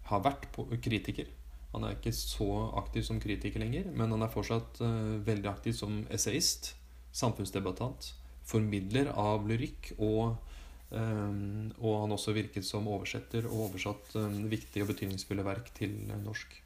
har 0.09 0.23
vært 0.25 0.47
kritiker. 0.83 1.29
Han 1.73 1.87
er 1.87 1.95
ikke 1.95 2.13
så 2.13 2.47
aktiv 2.77 3.05
som 3.07 3.21
kritiker 3.21 3.63
lenger, 3.63 3.87
men 3.97 4.11
han 4.13 4.25
er 4.25 4.33
fortsatt 4.33 4.81
uh, 4.83 5.19
veldig 5.25 5.49
aktiv 5.49 5.75
som 5.77 6.03
essayist, 6.13 6.75
samfunnsdebattant, 7.13 8.11
formidler 8.45 9.09
av 9.17 9.47
lyrikk, 9.49 9.93
og, 9.97 10.35
um, 10.91 11.71
og 11.79 12.03
han 12.03 12.13
også 12.13 12.35
virket 12.35 12.67
som 12.67 12.89
oversetter 12.91 13.47
og 13.49 13.69
oversatt 13.69 14.13
um, 14.19 14.43
viktige 14.51 14.85
og 14.85 14.91
betydningsfulle 14.93 15.45
verk 15.45 15.73
til 15.77 15.97
norsk. 16.23 16.59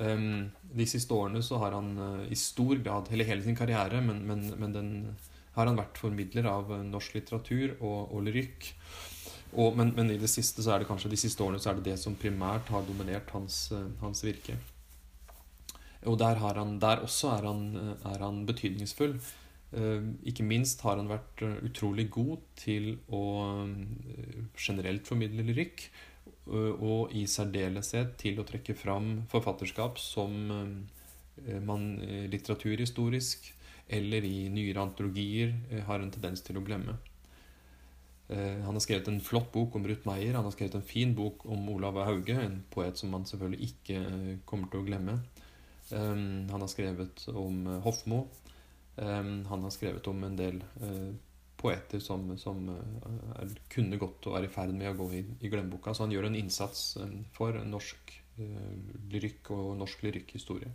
De 0.00 0.84
siste 0.88 1.12
årene 1.12 1.42
så 1.44 1.58
har 1.60 1.74
han 1.74 1.90
i 2.32 2.36
stor 2.38 2.78
grad, 2.80 3.10
eller 3.12 3.26
hele 3.28 3.42
sin 3.44 3.56
karriere, 3.58 3.98
men, 4.00 4.22
men, 4.24 4.46
men 4.56 4.72
den 4.72 4.92
har 5.56 5.68
han 5.68 5.76
vært 5.76 5.98
formidler 6.00 6.46
av 6.48 6.70
norsk 6.88 7.18
litteratur 7.18 7.74
og, 7.74 8.14
og 8.14 8.22
lyrikk. 8.24 8.70
Og, 9.50 9.74
men, 9.76 9.90
men, 9.96 10.12
i 10.14 10.18
det 10.20 10.30
siste 10.30 10.62
så 10.62 10.74
er 10.74 10.82
det 10.82 10.88
kanskje 10.90 11.10
de 11.10 11.18
siste 11.18 11.42
årene 11.42 11.58
så 11.62 11.72
er 11.72 11.80
det 11.80 11.90
det 11.90 11.98
som 11.98 12.18
primært 12.18 12.70
har 12.70 12.86
dominert 12.86 13.30
hans, 13.34 13.64
eh, 13.74 13.88
hans 14.02 14.22
virke. 14.22 14.54
Og 16.06 16.16
der, 16.20 16.38
han, 16.40 16.78
der 16.80 17.02
også 17.04 17.32
er 17.34 17.48
han, 17.48 17.64
eh, 17.76 18.06
er 18.12 18.22
han, 18.22 18.44
betydningsfull. 18.46 19.16
Eh, 19.74 20.06
ikke 20.30 20.46
minst 20.46 20.84
har 20.86 21.00
han 21.02 21.10
vært 21.10 21.42
utrolig 21.66 22.06
god 22.14 22.46
til 22.62 22.92
å 23.10 23.24
generelt 24.58 25.10
formidle 25.10 25.46
lyrikk. 25.50 25.88
Og 26.50 27.12
i 27.14 27.26
særdeleshet 27.30 28.16
til 28.18 28.40
å 28.40 28.46
trekke 28.48 28.74
fram 28.74 29.20
forfatterskap 29.30 30.00
som 30.02 30.32
man 31.68 31.84
litteraturhistorisk 32.32 33.46
eller 33.86 34.26
i 34.26 34.48
nyere 34.50 34.82
antologier 34.82 35.52
har 35.86 36.02
en 36.02 36.10
tendens 36.10 36.42
til 36.42 36.58
å 36.58 36.64
glemme. 36.66 36.96
Eh, 38.30 38.62
han 38.64 38.74
har 38.74 38.80
skrevet 38.80 39.08
en 39.08 39.20
flott 39.20 39.52
bok 39.52 39.74
om 39.74 39.86
Ruth 39.88 40.06
Meier. 40.06 40.34
Han 40.34 40.46
har 40.46 40.54
skrevet 40.54 40.76
en 40.78 40.86
fin 40.86 41.14
bok 41.14 41.42
om 41.50 41.68
Olav 41.72 41.98
Hauge, 42.06 42.36
en 42.38 42.60
poet 42.70 42.98
som 42.98 43.10
man 43.10 43.26
selvfølgelig 43.26 43.72
ikke 43.72 43.96
eh, 43.98 44.36
kommer 44.46 44.70
til 44.70 44.84
å 44.84 44.86
glemme. 44.86 45.16
Eh, 45.90 46.20
han 46.52 46.62
har 46.62 46.70
skrevet 46.70 47.26
om 47.34 47.66
Hofmo. 47.86 48.26
Han 49.00 49.62
har 49.64 49.70
skrevet 49.72 50.04
om 50.10 50.18
en 50.26 50.34
del 50.36 50.58
poeter 51.56 52.02
som, 52.04 52.26
som 52.36 52.66
er, 52.68 53.54
kunne 53.72 53.96
gått 53.96 54.26
og 54.28 54.34
er 54.36 54.44
i 54.44 54.50
ferd 54.52 54.74
med 54.76 54.90
å 54.90 54.96
gå 54.98 55.06
i, 55.16 55.22
i 55.40 55.48
glemmeboka. 55.48 55.94
Så 55.94 56.04
han 56.04 56.12
gjør 56.12 56.26
en 56.28 56.36
innsats 56.36 56.98
for 57.32 57.56
norsk 57.64 58.12
lyrikk 59.08 59.48
og 59.56 59.78
norsk 59.80 60.04
lyrikkhistorie. 60.04 60.68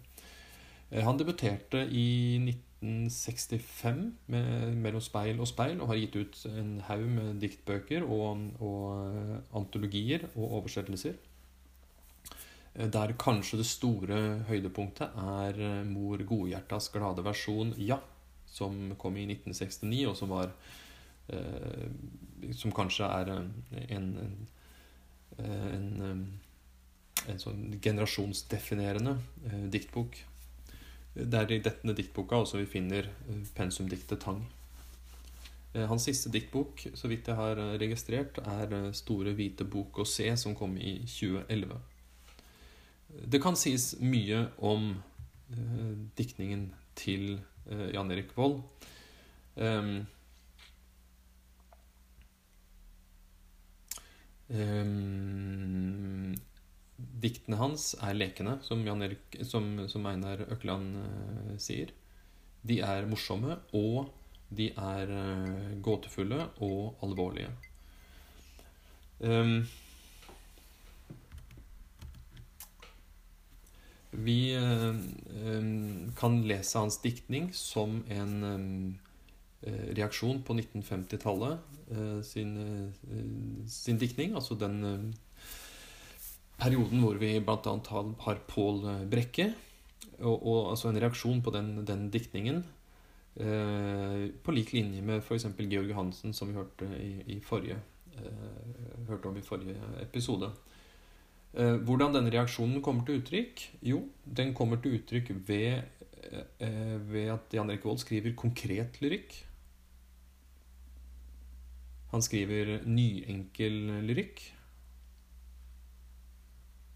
Han 1.06 1.22
debuterte 1.22 1.84
i 1.86 2.40
19 2.40 2.75
1965 2.86 4.14
med 4.28 4.78
'Mellom 4.78 5.02
speil 5.02 5.40
og 5.40 5.48
speil' 5.48 5.82
og 5.82 5.88
har 5.88 5.95
gitt 5.95 6.16
ut 6.16 6.45
en 6.45 6.82
haug 6.88 7.07
med 7.10 7.40
diktbøker 7.41 8.03
og, 8.03 8.52
og, 8.60 9.16
eh, 9.16 9.38
antologier 9.53 10.28
og 10.36 10.52
oversettelser. 10.62 11.14
Der 12.76 13.14
kanskje 13.14 13.57
det 13.57 13.66
store 13.66 14.44
høydepunktet 14.49 15.10
er 15.16 15.84
Mor 15.86 16.18
Godhjertas 16.18 16.90
glade 16.90 17.24
versjon 17.24 17.74
'Ja', 17.74 18.02
som 18.45 18.95
kom 18.99 19.18
i 19.18 19.26
1969, 19.26 20.07
og 20.07 20.18
som 20.18 20.30
var 20.30 20.52
Som 22.53 22.72
kanskje 22.72 23.03
er 23.03 23.26
en, 23.26 23.53
en, 23.90 24.48
en, 25.40 26.40
en 27.28 27.40
sånn 27.40 27.80
generasjonsdefinerende 27.82 29.18
diktbok. 29.74 30.20
Det 31.16 31.40
er 31.40 31.52
i 31.56 31.64
denne 31.64 31.96
diktboka 31.96 32.36
også 32.44 32.60
vi 32.60 32.66
finner 32.68 33.08
pensumdiktet 33.56 34.20
'Tang'. 34.20 34.44
Eh, 35.76 35.88
hans 35.88 36.06
siste 36.08 36.32
diktbok, 36.32 36.86
så 36.96 37.08
vidt 37.12 37.28
jeg 37.28 37.36
har 37.36 37.60
eh, 37.60 37.76
registrert, 37.80 38.38
er 38.38 38.72
eh, 38.72 38.92
'Store 38.94 39.34
hvite 39.36 39.66
bok 39.68 40.00
å 40.00 40.06
se', 40.08 40.38
som 40.38 40.56
kom 40.56 40.78
i 40.78 41.02
2011. 41.08 41.80
Det 43.32 43.42
kan 43.44 43.56
sies 43.60 43.96
mye 44.00 44.46
om 44.58 44.94
eh, 45.52 45.96
diktningen 46.18 46.70
til 46.96 47.40
eh, 47.70 47.92
Jan 47.94 48.12
Erik 48.12 48.32
Vold. 48.38 48.62
Um, 49.56 50.08
um, 54.50 55.95
diktene 57.26 57.58
hans 57.60 57.94
er 58.06 58.16
lekende, 58.18 58.60
som, 58.66 58.86
Erik, 58.86 59.40
som, 59.44 59.74
som 59.92 60.06
Einar 60.10 60.46
Økland 60.48 61.00
uh, 61.02 61.56
sier. 61.62 61.94
De 62.66 62.80
er 62.86 63.10
morsomme 63.10 63.58
og 63.78 64.12
de 64.56 64.70
er 64.72 65.10
uh, 65.10 65.82
gåtefulle 65.84 66.46
og 66.64 67.02
alvorlige. 67.06 67.50
Um, 69.20 69.64
vi 74.12 74.56
um, 74.56 76.12
kan 76.16 76.38
lese 76.48 76.80
hans 76.80 77.00
diktning 77.04 77.50
som 77.56 78.04
en 78.12 78.44
um, 78.44 79.00
reaksjon 79.66 80.44
på 80.46 80.56
1950-tallet 80.60 81.58
uh, 81.92 82.22
sin, 82.24 82.54
sin, 83.68 84.00
diktning. 84.00 84.36
Altså 84.36 84.56
den 84.60 85.16
perioden 86.61 87.03
hvor 87.03 87.19
vi 87.22 87.36
bl.a. 87.40 87.76
har 88.26 88.41
Pål 88.48 88.82
Brekke. 89.11 89.52
Og, 90.22 90.36
og, 90.36 90.60
altså 90.72 90.90
en 90.90 91.02
reaksjon 91.02 91.41
på 91.44 91.52
den, 91.52 91.82
den 91.88 92.10
diktningen 92.14 92.64
Eh, 93.36 94.30
på 94.44 94.53
lik 94.56 94.72
linje 94.72 95.02
med 95.03 95.19
f.eks. 95.19 95.49
Georg 95.60 95.91
Hansen, 95.95 96.34
som 96.34 96.48
vi 96.48 96.56
hørte, 96.56 96.88
i, 97.03 97.18
i 97.36 97.40
forrige, 97.44 97.82
eh, 98.15 99.10
hørte 99.10 99.27
om 99.27 99.36
i 99.36 99.44
forrige 99.44 99.76
episode. 99.99 100.53
Eh, 101.53 101.76
hvordan 101.84 102.15
denne 102.15 102.32
reaksjonen 102.32 102.80
kommer 102.84 103.03
til 103.03 103.19
uttrykk? 103.19 103.65
Jo, 103.84 104.06
den 104.23 104.53
kommer 104.56 104.80
til 104.80 104.99
uttrykk 104.99 105.34
ved, 105.48 105.84
ved 107.11 107.27
at 107.30 107.53
Jan 107.53 107.69
Erik 107.69 107.84
Vold 107.86 107.99
skriver 108.02 108.34
konkret 108.36 108.95
lyrikk. 109.03 109.36
Han 112.15 112.23
skriver 112.23 112.80
nyenkel 112.88 113.76
lyrikk. 114.07 114.41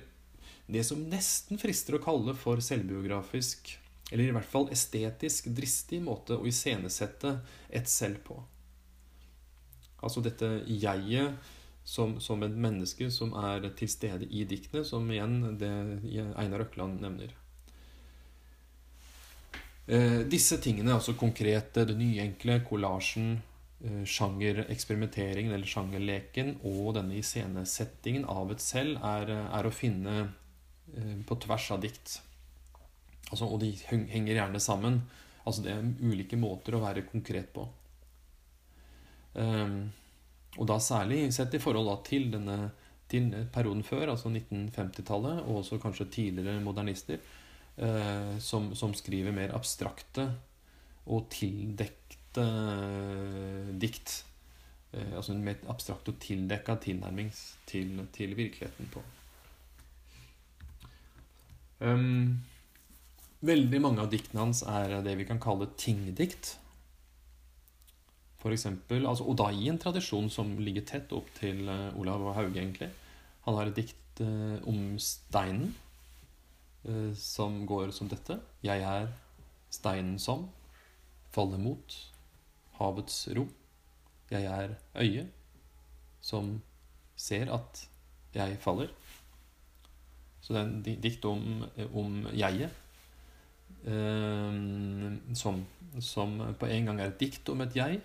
det 0.69 0.83
som 0.85 1.01
nesten 1.09 1.57
frister 1.61 1.97
å 1.97 2.03
kalle 2.05 2.35
for 2.37 2.61
selvbiografisk, 2.65 3.71
eller 4.13 4.29
i 4.29 4.35
hvert 4.37 4.49
fall 4.49 4.69
estetisk 4.73 5.49
dristig 5.57 6.03
måte 6.05 6.37
å 6.37 6.47
iscenesette 6.49 7.39
et 7.73 7.89
selv 7.89 8.21
på. 8.27 8.37
Altså 10.05 10.21
dette 10.25 10.47
jeget 10.69 11.35
som, 11.89 12.19
som 12.21 12.43
et 12.45 12.53
menneske 12.53 13.09
som 13.15 13.33
er 13.41 13.65
til 13.79 13.89
stede 13.89 14.27
i 14.29 14.45
diktene, 14.49 14.85
som 14.85 15.07
igjen 15.09 15.57
det 15.61 15.73
Einar 16.37 16.67
Økland 16.67 17.01
nevner. 17.01 17.33
Eh, 19.89 20.21
disse 20.29 20.59
tingene, 20.61 20.93
altså 20.99 21.15
konkrete, 21.17 21.87
det 21.89 21.97
nyenkle, 21.97 22.59
kollasjen, 22.69 23.39
eh, 23.81 24.03
sjangereksperimenteringen 24.05 25.55
eller 25.57 25.71
sjangerleken 25.71 26.59
og 26.69 26.93
denne 26.99 27.17
iscenesettingen 27.23 28.27
av 28.29 28.53
et 28.53 28.61
selv, 28.61 29.01
er, 29.01 29.33
er, 29.47 29.65
å 29.69 29.73
finne 29.73 30.19
eh, 30.93 31.15
på 31.25 31.39
tvers 31.41 31.71
av 31.73 31.81
dikt. 31.87 32.19
Altså, 33.31 33.49
og 33.49 33.63
de 33.65 33.73
henger 33.89 34.35
gjerne 34.35 34.61
sammen. 34.61 35.01
Altså 35.49 35.65
det 35.65 35.73
er 35.73 35.89
ulike 36.05 36.37
måter 36.37 36.77
å 36.77 36.85
være 36.85 37.09
konkret 37.09 37.49
på. 37.55 37.65
Um, 39.39 39.87
og 40.59 40.67
da 40.67 40.77
særlig 40.83 41.29
sett 41.35 41.55
i 41.55 41.63
forhold 41.63 41.91
til 42.09 42.29
denne 42.35 42.59
til 43.09 43.31
perioden 43.53 43.83
før, 43.87 44.11
altså 44.13 44.29
1950-tallet, 44.29 45.43
og 45.49 45.63
også 45.63 45.79
kanskje 45.81 46.11
tidligere 46.13 46.61
modernister, 46.61 47.23
eh, 47.77 48.35
som, 48.39 48.75
som, 48.77 48.95
skriver 48.95 49.33
mer 49.33 49.55
abstrakte 49.57 50.27
og 51.09 51.29
tildekte 51.33 52.45
eh, 52.45 53.71
dikt. 53.81 54.25
Eh, 54.93 55.15
altså 55.17 55.33
en 55.33 55.45
mer 55.45 55.63
abstrakt 55.73 56.09
og 56.13 56.19
tildekka 56.21 56.77
tilnærming 56.85 57.33
til, 57.67 57.97
til, 58.13 58.37
virkeligheten 58.37 58.93
på. 58.93 59.05
Um, 61.79 62.41
veldig 63.47 63.81
mange 63.81 64.03
av 64.03 64.11
diktene 64.11 64.43
hans 64.43 64.65
er 64.67 64.99
det 65.07 65.15
vi 65.17 65.29
kan 65.29 65.41
kalle 65.41 65.71
tingdikt. 65.79 66.57
For 68.39 68.55
eksempel, 68.55 69.07
altså, 69.07 69.27
i 69.51 69.69
en 69.69 69.81
tradisjon 69.83 70.29
som 70.31 70.53
ligger 70.63 70.85
tett 70.87 71.13
opp 71.13 71.27
til 71.41 71.65
uh, 71.67 71.91
Olav 71.99 72.23
Hauge, 72.37 72.61
egentlig. 72.61 72.91
Han 73.47 73.57
har 73.59 73.67
et 73.67 73.81
dikt 73.81 74.21
uh, 74.23 74.63
om 74.63 74.95
steinen 75.03 75.73
uh, 76.87 77.11
som 77.19 77.65
går 77.67 77.91
som 77.91 78.09
dette. 78.09 78.39
Jeg 78.63 78.85
er 78.87 79.09
steinen 79.75 80.21
som 80.23 80.47
faller 81.35 81.59
mot 81.59 81.97
havets 82.79 83.27
ro. 83.35 83.49
Jeg 84.31 84.47
er 84.47 84.77
øyet 84.95 85.35
som 86.23 86.61
ser 87.19 87.51
at 87.51 87.89
jeg 88.37 88.59
faller. 88.63 88.93
Så 90.41 90.55
det 90.55 90.61
er 90.61 90.69
en 90.69 91.01
dikt 91.03 91.25
om, 91.27 91.65
om 91.95 92.21
jeget. 92.33 92.71
Som, 95.39 95.63
som 96.01 96.39
på 96.61 96.67
en 96.67 96.89
gang 96.89 97.01
er 97.01 97.11
et 97.11 97.21
dikt 97.21 97.49
om 97.53 97.63
et 97.65 97.77
jeg, 97.77 98.01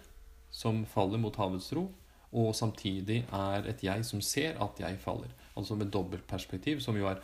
som 0.54 0.84
faller 0.86 1.22
mot 1.22 1.36
havets 1.42 1.72
ro, 1.74 1.88
og 2.34 2.54
samtidig 2.58 3.24
er 3.34 3.68
et 3.70 3.82
jeg 3.86 4.06
som 4.06 4.22
ser 4.26 4.58
at 4.62 4.80
jeg 4.82 5.02
faller. 5.02 5.34
Altså 5.58 5.76
med 5.78 5.92
dobbeltperspektiv, 5.94 6.80
som 6.82 6.98
jo 6.98 7.10
er 7.10 7.20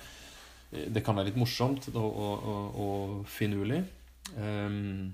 eh, 0.72 0.90
Det 0.94 1.04
kan 1.06 1.18
være 1.18 1.32
litt 1.32 1.40
morsomt 1.40 1.90
og, 1.96 2.20
og, 2.26 2.76
og, 2.84 3.16
finurlig. 3.30 3.84
Um, 4.38 5.14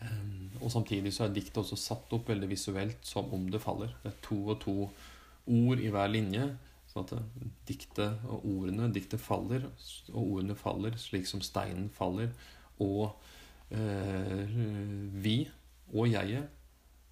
um, 0.00 0.50
og 0.60 0.70
samtidig 0.70 1.14
så 1.14 1.26
er 1.26 1.34
diktet 1.34 1.58
også 1.62 1.78
satt 1.78 2.14
opp 2.14 2.28
veldig 2.30 2.50
visuelt 2.50 3.02
som 3.06 3.32
om 3.34 3.48
det 3.50 3.62
faller. 3.62 3.94
Det 4.02 4.12
er 4.12 4.22
to 4.22 4.38
og 4.46 4.60
to 4.62 4.76
ord 5.46 5.82
i 5.82 5.90
hver 5.90 6.10
linje. 6.10 6.46
Sånn 6.92 7.08
at 7.08 7.14
diktet 7.66 8.22
og 8.30 8.44
ordene 8.46 8.86
Diktet 8.94 9.22
faller, 9.22 9.66
og 10.12 10.20
ordene 10.22 10.54
faller 10.54 10.94
slik 11.00 11.26
som 11.26 11.42
steinen 11.42 11.88
faller. 11.90 12.30
Og 12.78 13.08
uh, 13.74 14.58
vi 15.26 15.40
og 15.94 16.06
jeget 16.06 16.46
Eh, 16.46 16.63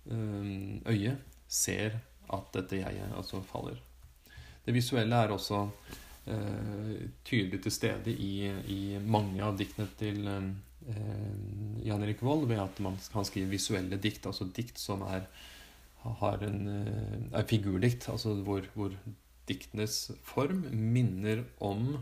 øyet 0.09 1.21
ser 1.53 1.99
at 2.33 2.55
dette 2.57 2.81
jeget 2.81 3.17
altså 3.17 3.43
faller. 3.47 3.79
Det 4.65 4.75
visuelle 4.75 5.19
er 5.19 5.33
også 5.35 5.65
eh, 6.31 7.09
tydelig 7.27 7.63
til 7.65 7.75
stede 7.75 8.15
i, 8.15 8.47
i, 8.71 8.83
mange 8.99 9.43
av 9.43 9.57
diktene 9.59 9.89
til 9.99 10.29
eh, 10.29 10.47
Jan 11.87 12.05
Erik 12.05 12.23
Vold 12.23 12.47
ved 12.51 12.63
at 12.63 12.79
man 12.85 12.99
kan 13.13 13.27
skrive 13.27 13.51
visuelle 13.51 13.99
dikt, 13.99 14.27
altså 14.27 14.47
dikt 14.55 14.79
som 14.79 15.03
er, 15.09 15.27
en, 16.47 16.63
eh, 16.71 17.19
er 17.41 17.49
figurdikt, 17.51 18.09
altså 18.13 18.37
hvor, 18.47 18.67
hvor 18.75 18.95
diktenes 19.51 20.13
form 20.23 20.65
minner 20.71 21.45
om 21.61 21.97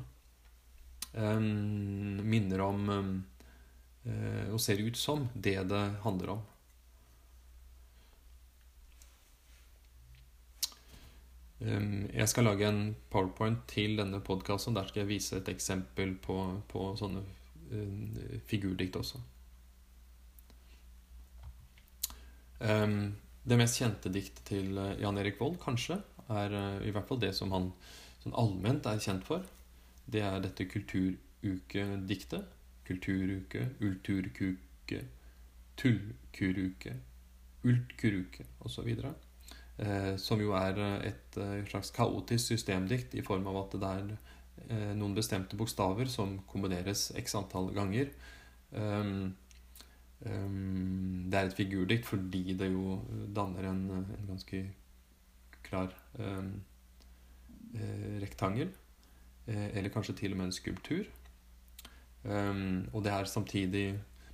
eh, 1.14 1.40
Minner 1.40 2.64
om 2.66 2.88
eh, 2.92 4.46
og 4.52 4.60
ser 4.60 4.84
ut 4.84 4.96
som 4.96 5.28
det 5.34 5.58
det 5.72 5.84
handler 6.04 6.36
om. 6.36 6.46
Jeg 11.60 12.28
skal 12.32 12.46
lage 12.48 12.68
en 12.68 12.94
powerpoint 13.12 13.66
til 13.68 13.98
denne 14.00 14.22
podkasten. 14.24 14.74
Der 14.76 14.86
skal 14.88 15.02
jeg 15.02 15.10
vise 15.10 15.36
et 15.36 15.48
eksempel 15.52 16.14
på, 16.24 16.36
på 16.70 16.86
sånne 16.96 17.20
uh, 17.20 18.38
figurdikt 18.48 18.96
også. 18.96 19.20
Um, 22.60 23.12
det 23.42 23.56
mest 23.56 23.80
kjente 23.80 24.12
diktet 24.12 24.44
til 24.50 24.76
eh, 24.78 24.98
Jan 25.00 25.18
Erik 25.18 25.40
Vold, 25.40 25.56
kanskje, 25.62 25.96
er 26.28 26.52
eh, 26.54 26.88
i 26.88 26.92
hvert 26.92 27.08
fall 27.08 27.20
det 27.22 27.32
som 27.36 27.52
han 27.54 27.70
sånn 28.20 28.36
allment 28.36 28.86
er 28.90 29.00
kjent 29.00 29.24
for. 29.26 29.46
Det 30.10 30.20
er 30.26 30.42
dette 30.44 30.66
kulturukediktet. 30.68 32.56
Kulturuke, 32.90 33.68
ulturkuke, 33.86 35.00
tullkuruke, 35.78 36.94
ultkuruke 37.64 38.46
osv. 38.66 38.88
Eh, 38.92 39.29
som 40.20 40.40
jo 40.42 40.52
er 40.58 40.76
et 41.08 41.36
eh, 41.40 41.60
slags 41.70 41.92
kaotisk 41.96 42.52
systemdikt 42.52 43.14
i 43.16 43.24
form 43.24 43.46
av 43.48 43.62
at 43.62 43.76
det 43.80 43.90
er 43.90 44.10
eh, 44.68 44.90
noen 44.98 45.14
bestemte 45.16 45.56
bokstaver 45.56 46.10
som 46.10 46.38
kombineres 46.50 47.10
x 47.16 47.36
antall 47.38 47.70
ganger. 47.76 48.10
Um, 48.70 49.32
um, 50.20 51.30
det 51.30 51.38
er 51.38 51.48
et 51.48 51.56
figurdikt 51.56 52.06
fordi 52.06 52.52
det 52.60 52.68
jo 52.70 53.00
danner 53.34 53.70
en, 53.70 53.80
en 54.02 54.28
ganske 54.28 54.60
klar 55.64 55.94
um, 56.18 56.52
rektangel. 58.20 58.70
Eller 59.50 59.90
kanskje 59.90 60.14
til 60.18 60.34
og 60.34 60.38
med 60.38 60.50
en 60.50 60.54
skulptur. 60.54 61.08
og 62.22 63.02
det 63.02 63.10
er 63.10 63.24
samtidig 63.26 63.84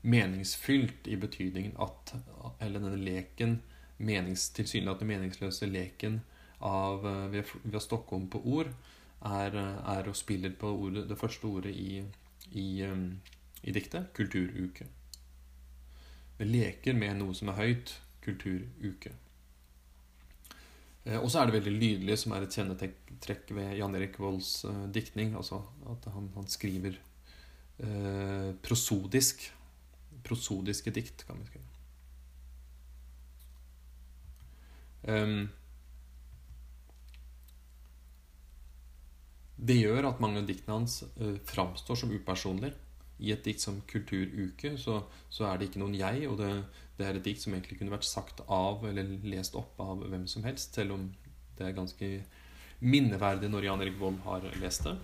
meningsfylt 0.03 1.07
i 1.09 1.17
betydningen 1.17 1.77
at 1.81 2.13
Eller 2.61 2.81
denne 2.81 3.01
leken, 3.01 3.61
menings, 3.99 4.51
tilsynelatende 4.57 5.15
meningsløse 5.15 5.69
leken 5.71 6.21
av, 6.65 7.05
ved, 7.33 7.49
ved 7.65 7.79
å 7.79 7.85
stokke 7.85 8.17
om 8.17 8.29
på 8.33 8.43
ord, 8.45 8.73
er, 9.27 9.57
er 9.57 10.09
å 10.09 10.15
spille 10.17 10.51
på 10.53 10.69
ordet, 10.71 11.07
det 11.09 11.19
første 11.19 11.49
ordet 11.49 11.73
i, 11.73 12.03
i 12.53 12.67
i 13.67 13.75
diktet 13.75 14.13
kulturuke. 14.15 14.87
Vi 16.39 16.47
leker 16.47 16.95
med 16.95 17.19
noe 17.19 17.35
som 17.35 17.51
er 17.51 17.59
høyt 17.59 17.95
kulturuke. 18.25 19.15
Eh, 21.07 21.19
og 21.19 21.29
så 21.33 21.41
er 21.41 21.49
det 21.49 21.57
veldig 21.59 21.75
lydelig, 21.75 22.19
som 22.23 22.35
er 22.37 22.47
et 22.47 22.57
kjennetrekk 22.57 23.53
ved 23.57 23.77
Jan 23.81 23.97
Erik 23.99 24.19
Volds 24.23 24.51
diktning. 24.95 25.35
Altså 25.39 25.63
at 25.91 26.07
han, 26.15 26.31
han 26.37 26.51
skriver 26.51 26.99
uh, 27.83 28.53
prosodisk. 28.63 29.49
Prosodiske 30.27 30.93
dikt, 30.95 31.27
kan 31.27 31.41
vi 31.41 31.49
skrive. 31.51 31.66
Um, 35.07 35.49
det 39.57 39.79
gjør 39.79 40.11
at 40.11 40.21
mange 40.21 40.43
av 40.43 40.49
diktene 40.49 40.81
hans 40.81 41.01
uh, 41.21 41.37
framstår 41.49 42.03
som 42.03 42.13
upersonlige 42.13 42.75
i 43.19 43.33
et 43.33 43.45
dikt 43.45 43.63
som 43.63 43.81
'Kulturuke' 43.89 44.77
så, 44.77 45.01
så, 45.31 45.47
er 45.47 45.57
det 45.57 45.71
ikke 45.71 45.81
noen 45.81 45.97
jeg, 45.97 46.27
og 46.29 46.39
det, 46.39 46.51
det, 46.99 47.07
er 47.07 47.17
et 47.17 47.25
dikt 47.25 47.41
som 47.41 47.55
egentlig 47.55 47.79
kunne 47.79 47.95
vært 47.95 48.09
sagt 48.09 48.43
av 48.53 48.85
eller 48.85 49.17
lest 49.25 49.57
opp 49.57 49.81
av 49.81 50.05
hvem 50.05 50.27
som 50.29 50.45
helst, 50.45 50.75
selv 50.77 50.99
om 50.99 51.09
det 51.57 51.65
er 51.65 51.77
ganske 51.77 52.11
minneverdig 52.85 53.49
når 53.49 53.71
Jan 53.71 53.85
Erik 53.85 54.01
Vold 54.01 54.21
har 54.27 54.45
lest 54.61 54.85
det. 54.85 54.97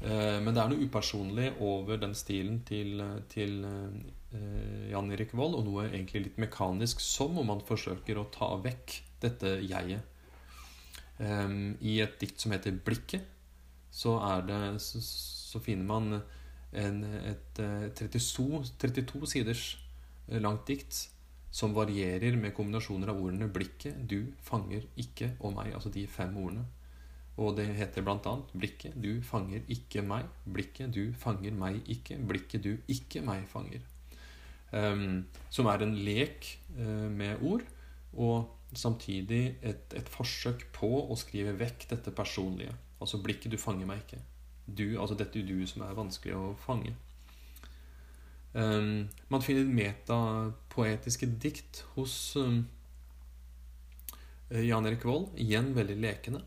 Eh, 0.00 0.38
men 0.40 0.54
det 0.54 0.62
er 0.62 0.72
noe 0.72 0.86
upersonlig 0.88 1.50
over 1.64 2.00
den 2.00 2.14
stilen 2.16 2.62
til, 2.64 3.02
til 3.32 3.60
eh, 3.68 4.90
Jan 4.92 5.12
Erik 5.12 5.34
Vold, 5.36 5.58
og 5.58 5.68
noe 5.68 5.88
egentlig 5.90 6.26
litt 6.28 6.40
mekanisk, 6.40 7.04
som 7.04 7.36
om 7.40 7.52
man 7.52 7.64
forsøker 7.64 8.20
å 8.20 8.28
ta 8.32 8.54
vekk 8.64 8.96
dette 9.24 9.56
jeget. 9.64 10.02
Um, 11.18 11.76
I 11.80 12.00
et 12.02 12.18
dikt 12.20 12.40
som 12.42 12.52
heter 12.52 12.74
'Blikket', 12.74 13.26
så, 13.90 14.16
det, 14.46 14.80
så, 14.82 15.00
så 15.00 15.60
finner 15.62 15.86
man 15.86 16.20
en, 16.74 17.04
et 17.04 17.60
32, 17.94 18.46
eh, 18.58 18.70
32 18.82 19.26
siders 19.30 19.66
eh, 20.28 20.40
langt 20.42 20.66
dikt 20.66 21.04
som 21.54 21.74
varierer 21.74 22.34
med 22.36 22.54
kombinasjoner 22.56 23.12
av 23.12 23.20
ordene 23.22 23.46
'blikket', 23.46 24.06
'du', 24.08 24.32
'fanger', 24.42 24.88
'ikke' 24.96 25.36
og 25.40 25.52
'meg'. 25.54 25.74
Altså 25.74 25.88
de 25.88 26.06
fem 26.06 26.36
ordene. 26.36 26.64
Og 27.36 27.56
det 27.56 27.66
heter 27.66 28.02
blant 28.02 28.26
annet 28.26 28.50
'blikket', 28.54 28.98
'du 29.02 29.22
fanger 29.22 29.60
ikke 29.68 30.02
meg', 30.02 30.26
'blikket', 30.46 30.90
'du 30.90 31.12
fanger 31.12 31.52
meg 31.52 31.82
ikke', 31.86 32.18
'blikket', 32.26 32.62
'du 32.62 32.76
ikke 32.88 33.22
meg 33.22 33.46
fanger'. 33.48 33.86
Um, 34.72 35.26
som 35.50 35.66
er 35.66 35.82
en 35.82 35.94
lek 35.94 36.58
uh, 36.78 37.10
med 37.10 37.38
ord, 37.42 37.62
og 38.12 38.50
samtidig 38.76 39.56
et, 39.62 39.94
et, 39.94 40.08
forsøk 40.08 40.66
på 40.72 40.90
å 41.08 41.16
skrive 41.18 41.56
vekk 41.58 41.88
dette 41.90 42.14
personlige. 42.14 42.74
Altså 43.00 43.18
'blikket', 43.22 43.50
'du 43.50 43.58
fanger 43.58 43.86
meg 43.86 44.04
ikke' 44.04 44.22
du, 44.66 45.00
altså 45.00 45.16
dette 45.18 45.42
du 45.44 45.58
som 45.68 45.84
er 45.84 45.96
vanskelig 45.96 46.36
å 46.36 46.54
fange. 46.64 46.94
Um, 48.54 49.10
man 49.32 49.42
finner 49.42 49.66
metapoetiske 49.66 51.28
dikt 51.42 51.82
hos 51.96 52.36
um, 52.38 52.62
Jan 54.50 54.86
Erik 54.86 55.04
Vold. 55.04 55.32
Igjen 55.40 55.72
veldig 55.76 55.98
lekende. 56.00 56.44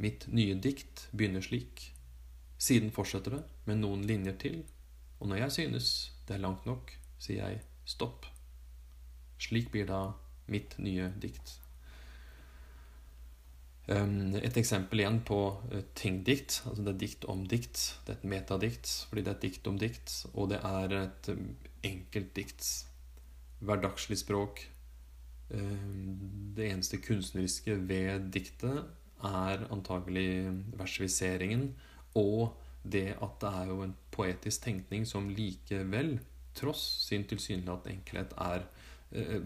Mitt 0.00 0.26
nye 0.32 0.56
dikt 0.56 1.06
begynner 1.12 1.44
slik. 1.44 1.90
Siden 2.60 2.92
fortsetter 2.92 3.38
det 3.38 3.44
med 3.68 3.82
noen 3.84 4.06
linjer 4.08 4.38
til. 4.40 4.62
Og 5.20 5.28
når 5.30 5.44
jeg 5.44 5.56
synes 5.58 5.92
det 6.26 6.38
er 6.38 6.44
langt 6.46 6.66
nok, 6.68 6.94
sier 7.20 7.44
jeg 7.44 7.62
stopp. 7.88 8.26
Slik 9.40 9.70
blir 9.72 9.88
da 9.88 10.06
mitt 10.50 10.78
nye 10.80 11.10
dikt. 11.20 11.59
Ehm, 13.90 14.36
et 14.38 14.56
eksempel 14.60 15.02
igjen 15.02 15.18
på 15.26 15.40
eh, 15.72 15.82
tingdikt. 15.98 16.60
Altså 16.68 16.84
det 16.86 16.92
er 16.92 17.00
dikt 17.02 17.26
om 17.32 17.42
dikt. 17.48 17.80
Det 18.06 18.14
er 18.14 18.20
et 18.20 18.30
metadikt 18.34 18.92
fordi 19.08 19.24
det 19.24 19.32
er 19.32 19.38
et 19.38 19.48
dikt 19.48 19.70
om 19.70 19.80
dikt, 19.80 20.14
og 20.34 20.52
det 20.52 20.60
er 20.62 20.96
et 21.00 21.32
eh, 21.32 21.42
enkelt 21.90 22.32
dikt. 22.36 22.70
Hverdagslig 23.66 24.20
språk. 24.22 24.62
Ehm, 25.50 26.54
det 26.56 26.70
eneste 26.70 27.02
kunstneriske 27.02 27.76
ved 27.88 28.30
diktet 28.34 28.84
er 29.26 29.66
antagelig 29.74 30.48
versifiseringen 30.78 31.72
og 32.16 32.54
det 32.82 33.10
at 33.20 33.34
det 33.42 33.48
er 33.58 33.66
jo 33.68 33.82
en 33.84 33.96
poetisk 34.14 34.62
tenkning 34.64 35.04
som 35.06 35.28
likevel, 35.28 36.14
tross 36.56 36.80
sin 37.04 37.26
tilsynelatende 37.28 37.98
enkelhet, 37.98 38.32
er 38.38 38.64
eh, 39.12 39.42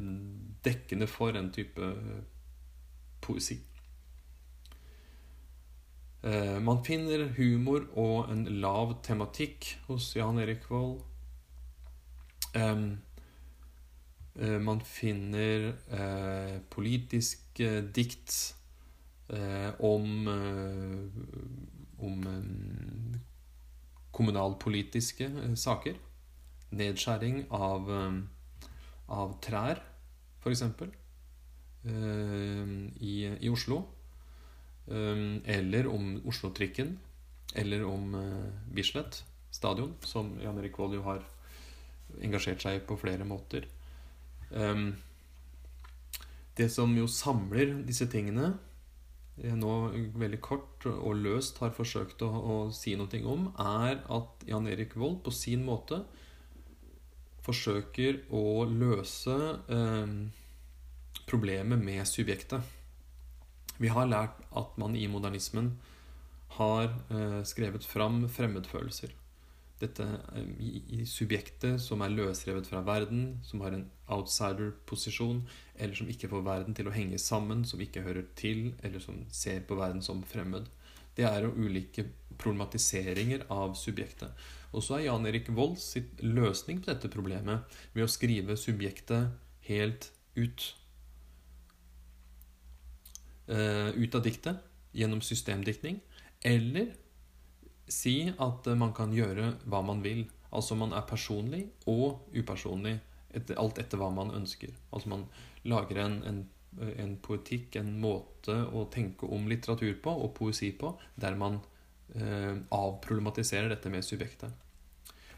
dekkende 0.64 1.08
for 1.10 1.34
en 1.36 1.50
type 1.52 1.94
poesi. 3.24 3.58
Eh, 6.24 6.59
man 6.64 6.78
finner 6.84 7.26
humor 7.36 7.82
og 8.01 8.30
en 8.32 8.46
lav 8.62 8.94
tematikk 9.05 9.74
hos 9.90 10.14
Jan 10.16 10.38
Erik 10.40 10.70
Vold. 10.70 11.02
man 14.64 14.80
finner 14.80 15.66
eh, 15.98 16.60
politiske 16.70 17.82
dikt 17.94 18.55
eh, 19.28 19.72
om 19.80 20.28
om 21.98 22.24
kommunalpolitiske 24.12 25.28
saker. 25.56 25.94
Nedskjæring 26.70 27.44
av, 27.51 27.90
av 29.09 29.36
trær, 29.42 29.82
f.eks. 30.40 30.62
I, 31.84 33.14
i 33.40 33.52
Oslo. 33.52 33.82
Um, 34.86 35.40
eller 35.44 35.89
om 35.89 36.19
Oslo-trikken. 36.28 36.98
Eller 37.55 37.85
om 37.86 38.15
uh, 38.15 38.51
Bislett 38.74 39.23
stadion, 39.55 39.94
som 40.02 40.35
Jan 40.43 40.59
Erik 40.59 40.78
Vold 40.78 40.98
jo 40.98 41.05
har 41.06 41.23
engasjert 42.23 42.62
seg 42.62 42.82
på 42.89 42.98
flere 42.98 43.27
måter. 43.27 43.69
Um, 44.51 44.94
det 46.59 46.69
som 46.70 46.93
jo 46.94 47.06
samler 47.11 47.73
disse 47.86 48.06
tingene, 48.11 48.52
jeg 49.35 49.56
nå 49.59 49.70
veldig 50.15 50.39
kort 50.43 50.85
og 50.86 51.16
løst 51.19 51.59
har 51.59 51.73
forsøkt 51.74 52.23
å, 52.23 52.28
å 52.31 52.56
si 52.74 52.94
noe 52.98 53.23
om, 53.27 53.48
er 53.59 53.98
at 54.15 54.44
Jan 54.47 54.69
Erik 54.70 54.94
Vold 54.94 55.24
på 55.24 55.32
sin 55.35 55.65
måte 55.66 56.05
forsøker 57.44 58.23
å 58.32 58.65
løse 58.70 59.35
eh, 59.69 60.15
problemet 61.28 61.82
med 61.82 62.06
subjektet. 62.09 62.62
Vi 63.78 63.90
har 63.90 64.06
lært 64.06 64.38
at 64.55 64.78
man 64.78 64.94
i 64.96 65.06
modernismen 65.10 65.74
har 66.59 66.92
eh, 67.10 67.42
skrevet 67.46 67.84
fram 67.86 68.22
fremmedfølelser. 68.30 69.14
Dette 69.82 70.06
eh, 70.36 70.51
i, 70.62 71.02
subjektet 71.09 71.82
som 71.82 72.05
er 72.05 72.14
løsrevet 72.14 72.68
fra 72.70 72.84
verden, 72.86 73.40
som 73.42 73.64
har 73.64 73.74
en 73.74 73.88
outsider-posisjon, 74.14 75.42
eller 75.74 75.98
som 75.98 76.10
ikke 76.10 76.30
får 76.30 76.46
verden 76.46 76.78
til 76.78 76.88
å 76.88 76.94
henge 76.94 77.18
sammen, 77.18 77.64
som 77.66 77.82
ikke 77.82 78.05
hører 78.06 78.28
til, 78.38 78.72
eller 78.86 79.02
som 79.02 79.24
ser 79.34 79.64
på 79.66 79.78
verden 79.80 80.05
som 80.05 80.22
fremmed. 80.22 80.70
Det 81.14 81.26
er 81.26 81.46
jo 81.46 81.55
ulike 81.55 82.06
problematiseringer 82.38 83.46
av 83.55 83.74
subjektet. 83.78 84.30
Og 84.74 84.82
så 84.82 84.98
er 84.98 85.09
Jan 85.09 85.26
Erik 85.30 85.51
Volds 85.55 85.92
løsning 86.22 86.80
på 86.82 86.90
dette 86.90 87.10
problemet 87.10 87.76
ved 87.94 88.06
å 88.06 88.10
skrive 88.10 88.56
subjektet 88.59 89.30
helt 89.68 90.10
ut 90.34 90.72
ut 93.46 94.14
av 94.16 94.22
diktet 94.24 94.62
gjennom 94.96 95.20
systemdiktning, 95.20 95.98
eller 96.40 96.94
si 97.90 98.30
at 98.30 98.66
uh, 98.66 98.76
man 98.78 98.94
kan 98.96 99.12
gjøre 99.12 99.50
hva 99.68 99.82
man 99.84 100.00
vil. 100.04 100.22
Altså 100.54 100.78
man 100.78 100.94
er 100.96 101.04
personlig 101.08 101.66
og 101.90 102.30
upersonlig, 102.32 102.94
etter, 103.34 103.58
alt 103.60 103.80
etter 103.82 104.00
hva 104.00 104.08
man 104.14 104.32
ønsker. 104.32 104.72
Altså 104.94 105.12
man 105.12 105.26
lager 105.68 106.00
en, 106.04 106.20
en 106.24 106.42
en 106.98 107.16
poetikk, 107.22 107.76
en 107.78 107.94
måte 108.00 108.54
å 108.74 108.86
tenke 108.92 109.28
om 109.30 109.46
litteratur 109.50 109.94
på, 110.02 110.10
og 110.10 110.34
poesi 110.36 110.72
på, 110.78 110.94
der 111.20 111.36
man 111.38 111.60
eh, 112.14 112.54
avproblematiserer 112.74 113.70
dette 113.72 113.92
med 113.92 114.06
subjektet. 114.06 114.50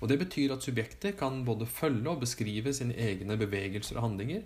Og 0.00 0.08
Det 0.08 0.18
betyr 0.20 0.52
at 0.52 0.64
subjektet 0.64 1.16
kan 1.20 1.42
både 1.44 1.68
følge 1.68 2.12
og 2.12 2.22
beskrive 2.24 2.72
sine 2.76 2.96
egne 3.00 3.38
bevegelser 3.40 3.96
og 3.96 4.10
handlinger 4.10 4.44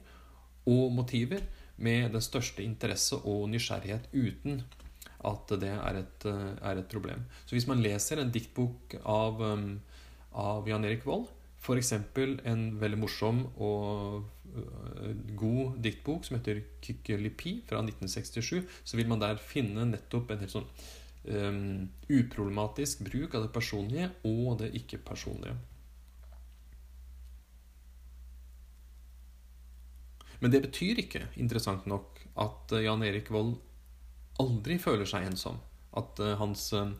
og 0.70 0.92
motiver 0.94 1.42
med 1.81 2.12
den 2.15 2.24
største 2.24 2.65
interesse 2.65 3.19
og 3.24 3.48
nysgjerrighet 3.52 4.11
uten 4.12 4.62
at 5.27 5.52
det 5.61 5.73
er 5.73 6.01
et, 6.01 6.27
eh, 6.28 6.55
er 6.70 6.78
et 6.81 6.89
problem. 6.89 7.24
Så 7.47 7.57
hvis 7.57 7.66
man 7.69 7.82
leser 7.82 8.20
en 8.20 8.32
diktbok 8.32 8.97
av, 9.05 9.40
um, 9.40 9.81
av 10.32 10.69
Jan 10.69 10.85
Erik 10.85 11.05
Vold, 11.05 11.28
f.eks. 11.61 11.93
en 11.93 12.62
veldig 12.81 12.98
morsom 12.98 13.43
og 13.61 14.24
uh, 14.57 15.11
god 15.36 15.77
diktbok 15.85 16.24
som 16.24 16.39
heter 16.39 16.62
Kykkelipi 16.81 17.61
fra 17.69 17.82
1967, 17.85 18.65
så 18.85 18.97
vil 18.97 19.09
man 19.09 19.20
der 19.20 19.36
finne 19.36 19.85
nettopp 19.90 20.31
en 20.31 20.40
helt 20.40 20.55
sånn 20.55 20.70
um, 21.28 21.90
uproblematisk 22.09 23.05
bruk 23.05 23.36
av 23.36 23.44
det 23.44 23.52
personlige 23.52 24.09
og 24.24 24.57
det 24.62 24.73
ikke-personlige. 24.81 25.59
Men 30.40 30.52
det 30.52 30.62
betyr 30.64 31.02
ikke, 31.02 31.26
interessant 31.40 31.86
nok, 31.90 32.20
at 32.40 32.72
Jan 32.80 33.04
Erik 33.04 33.28
Vold 33.32 33.56
aldri 34.40 34.78
føler 34.80 35.08
seg 35.08 35.26
ensom. 35.28 35.58
At 35.96 36.20
uh, 36.22 36.36
hans 36.40 36.70
uh, 36.72 36.92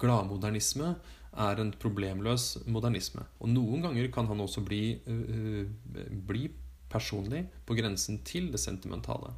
gladmodernisme 0.00 0.94
er 1.38 1.60
en 1.62 1.74
problemløs 1.76 2.64
modernisme. 2.66 3.22
Og 3.38 3.52
noen 3.52 3.84
ganger 3.84 4.08
kan 4.10 4.26
han 4.30 4.40
også 4.42 4.64
bli, 4.66 4.96
bli 6.26 6.48
personlig 6.90 7.44
på 7.68 7.76
grensen 7.78 8.22
til 8.26 8.48
det 8.50 8.58
sentimentale. 8.62 9.34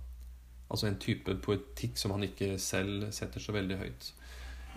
Altså 0.70 0.86
en 0.86 1.00
type 1.02 1.34
poetikk 1.44 1.98
som 1.98 2.14
han 2.14 2.24
ikke 2.24 2.54
selv 2.62 3.10
setter 3.12 3.42
så 3.42 3.52
veldig 3.52 3.80
høyt. 3.82 4.12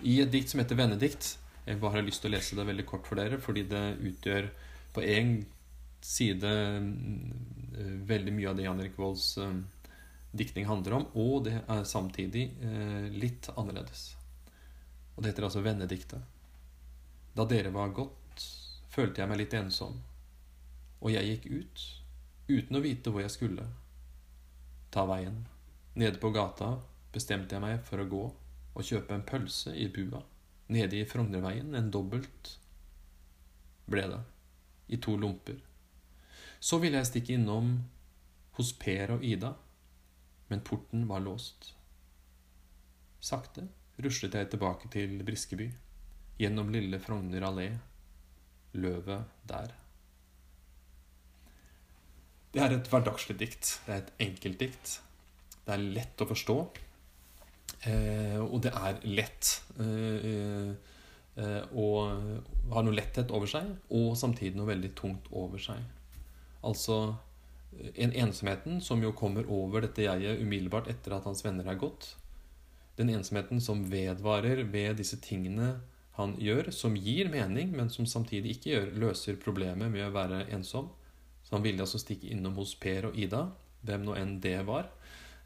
I 0.02 0.18
et 0.24 0.34
dikt 0.34 0.50
som 0.50 0.60
heter 0.60 0.76
'Vennedikt' 0.76 1.36
Jeg 1.64 1.80
bare 1.80 1.96
har 1.96 2.04
lyst 2.04 2.20
til 2.20 2.28
å 2.28 2.36
lese 2.36 2.56
det 2.58 2.66
veldig 2.68 2.84
kort 2.84 3.06
for 3.08 3.16
dere, 3.16 3.38
fordi 3.40 3.64
det 3.68 3.84
utgjør 4.04 4.50
på 4.92 5.00
én 5.00 5.30
side 6.04 6.50
veldig 8.08 8.32
mye 8.34 8.50
av 8.50 8.58
det 8.58 8.66
Jan 8.66 8.80
Erik 8.82 8.98
Volds 8.98 9.34
diktning 10.34 10.66
handler 10.66 10.92
om, 10.92 11.06
og 11.14 11.44
det 11.46 11.60
er 11.70 11.84
samtidig 11.86 12.48
eh, 12.62 13.06
litt 13.14 13.48
annerledes. 13.54 14.16
Og 15.14 15.22
det 15.22 15.30
heter 15.30 15.46
altså 15.46 15.62
Vennediktet. 15.62 16.22
Da 17.34 17.46
dere 17.46 17.70
var 17.74 17.94
gått, 17.94 18.42
følte 18.90 19.22
jeg 19.22 19.30
meg 19.30 19.40
litt 19.44 19.54
ensom, 19.58 20.00
og 21.00 21.12
jeg 21.14 21.28
gikk 21.28 21.46
ut 21.52 21.84
uten 22.48 22.78
å 22.78 22.82
vite 22.82 23.12
hvor 23.14 23.22
jeg 23.22 23.34
skulle. 23.34 23.66
Ta 24.94 25.06
veien. 25.08 25.44
Nede 25.94 26.18
på 26.18 26.32
gata 26.34 26.74
bestemte 27.14 27.54
jeg 27.54 27.62
meg 27.62 27.82
for 27.86 28.02
å 28.02 28.08
gå 28.10 28.24
og 28.74 28.82
kjøpe 28.82 29.14
en 29.14 29.26
pølse 29.26 29.74
i 29.78 29.86
bua. 29.92 30.22
Nede 30.74 30.98
i 30.98 31.06
Frognerveien 31.06 31.76
en 31.78 31.92
dobbelt 31.94 32.56
ble 33.86 34.06
det, 34.10 34.20
i 34.90 34.98
to 34.98 35.14
lomper. 35.20 35.60
Så 36.64 36.80
ville 36.80 36.96
jeg 36.96 37.10
stikke 37.10 37.36
innom 37.36 37.76
hos 38.56 38.72
Per 38.80 39.18
og 39.18 39.24
Ida 39.26 39.52
men 40.54 40.60
porten 40.60 41.08
var 41.08 41.22
låst. 41.24 41.72
Sakte 43.20 43.66
ruslet 44.04 44.34
jeg 44.36 44.50
tilbake 44.52 44.90
til 44.92 45.16
Briskeby, 45.26 45.68
gjennom 46.38 46.72
lille 46.74 46.98
Frogner 47.02 47.46
allé, 47.46 47.68
løvet 48.74 49.30
der. 49.48 49.74
Det 52.54 52.62
er 52.62 52.74
et 52.76 52.90
hverdagslig 52.90 53.38
dikt. 53.38 53.70
Det 53.86 53.94
er 53.94 54.02
et 54.02 54.12
enkelt 54.28 54.60
dikt. 54.60 54.96
Det 55.64 55.74
er 55.74 55.86
lett 55.96 56.22
å 56.22 56.28
forstå. 56.30 56.56
Eh, 57.90 58.38
og 58.42 58.60
det 58.62 58.70
er 58.78 59.00
lett 59.06 59.50
eh, 59.82 60.70
eh, 61.40 61.62
og 61.74 62.74
har 62.74 62.86
noe 62.86 62.94
letthet 62.94 63.34
over 63.34 63.50
seg, 63.50 63.72
og 63.90 64.14
samtidig 64.18 64.58
noe 64.58 64.70
veldig 64.70 64.92
tungt 64.98 65.30
over 65.34 65.62
seg. 65.62 65.82
Altså 66.64 67.16
en 67.94 68.12
ensomheten 68.12 68.80
som 68.80 69.02
jo 69.02 69.12
kommer 69.16 69.48
over 69.50 69.84
dette 69.84 70.04
jeget 70.06 70.40
umiddelbart 70.40 70.88
etter 70.92 71.16
at 71.16 71.26
hans 71.28 71.42
venner 71.44 71.66
er 71.68 71.80
gått. 71.80 72.14
Den 72.96 73.10
ensomheten 73.10 73.60
som 73.60 73.82
vedvarer 73.90 74.62
ved 74.70 75.00
disse 75.00 75.18
tingene 75.22 75.80
han 76.14 76.36
gjør, 76.38 76.70
som 76.70 76.94
gir 76.94 77.28
mening, 77.30 77.72
men 77.74 77.90
som 77.90 78.06
samtidig 78.06 78.54
ikke 78.54 78.70
gjør, 78.70 78.90
løser 79.02 79.40
problemet 79.42 79.90
med 79.90 80.06
å 80.06 80.12
være 80.14 80.44
ensom. 80.54 80.92
Så 81.42 81.56
han 81.56 81.64
ville 81.64 81.82
altså 81.82 81.98
stikke 81.98 82.30
innom 82.30 82.54
hos 82.60 82.76
Per 82.78 83.10
og 83.10 83.18
Ida, 83.18 83.48
hvem 83.84 84.06
nå 84.06 84.14
enn 84.16 84.36
det 84.40 84.60
var, 84.68 84.86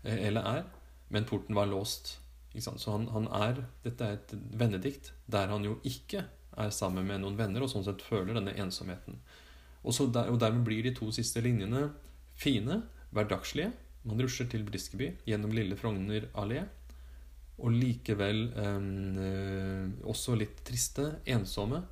eh, 0.05 0.27
eller 0.29 0.45
er, 0.45 0.67
men 1.09 1.25
porten 1.25 1.57
var 1.57 1.71
låst. 1.73 2.19
Så 2.59 2.91
han, 2.91 3.07
han, 3.13 3.29
er 3.33 3.63
Dette 3.85 4.05
er 4.05 4.17
et 4.17 4.33
vennedikt 4.59 5.13
der 5.31 5.51
han 5.53 5.65
jo 5.65 5.77
ikke 5.87 6.25
er 6.59 6.71
sammen 6.75 7.07
med 7.07 7.23
noen 7.23 7.37
venner, 7.39 7.65
og 7.65 7.71
sånn 7.73 7.87
sett 7.87 8.05
føler 8.05 8.37
denne 8.37 8.57
ensomheten. 8.61 9.21
Og, 9.85 9.95
der, 10.13 10.31
og 10.33 10.41
dermed 10.41 10.65
blir 10.67 10.83
de 10.83 10.95
to 10.97 11.11
siste 11.15 11.43
linjene 11.45 11.89
Fine, 12.39 12.83
hverdagslige. 13.11 13.73
Man 14.07 14.21
rusler 14.23 14.47
til 14.51 14.63
Briskeby 14.67 15.09
gjennom 15.27 15.55
Lille 15.55 15.77
Frogner 15.77 16.29
allé. 16.39 16.63
Og 17.59 17.75
likevel 17.75 18.45
eh, 18.55 20.05
også 20.07 20.37
litt 20.39 20.61
triste, 20.67 21.09
ensomme. 21.27 21.83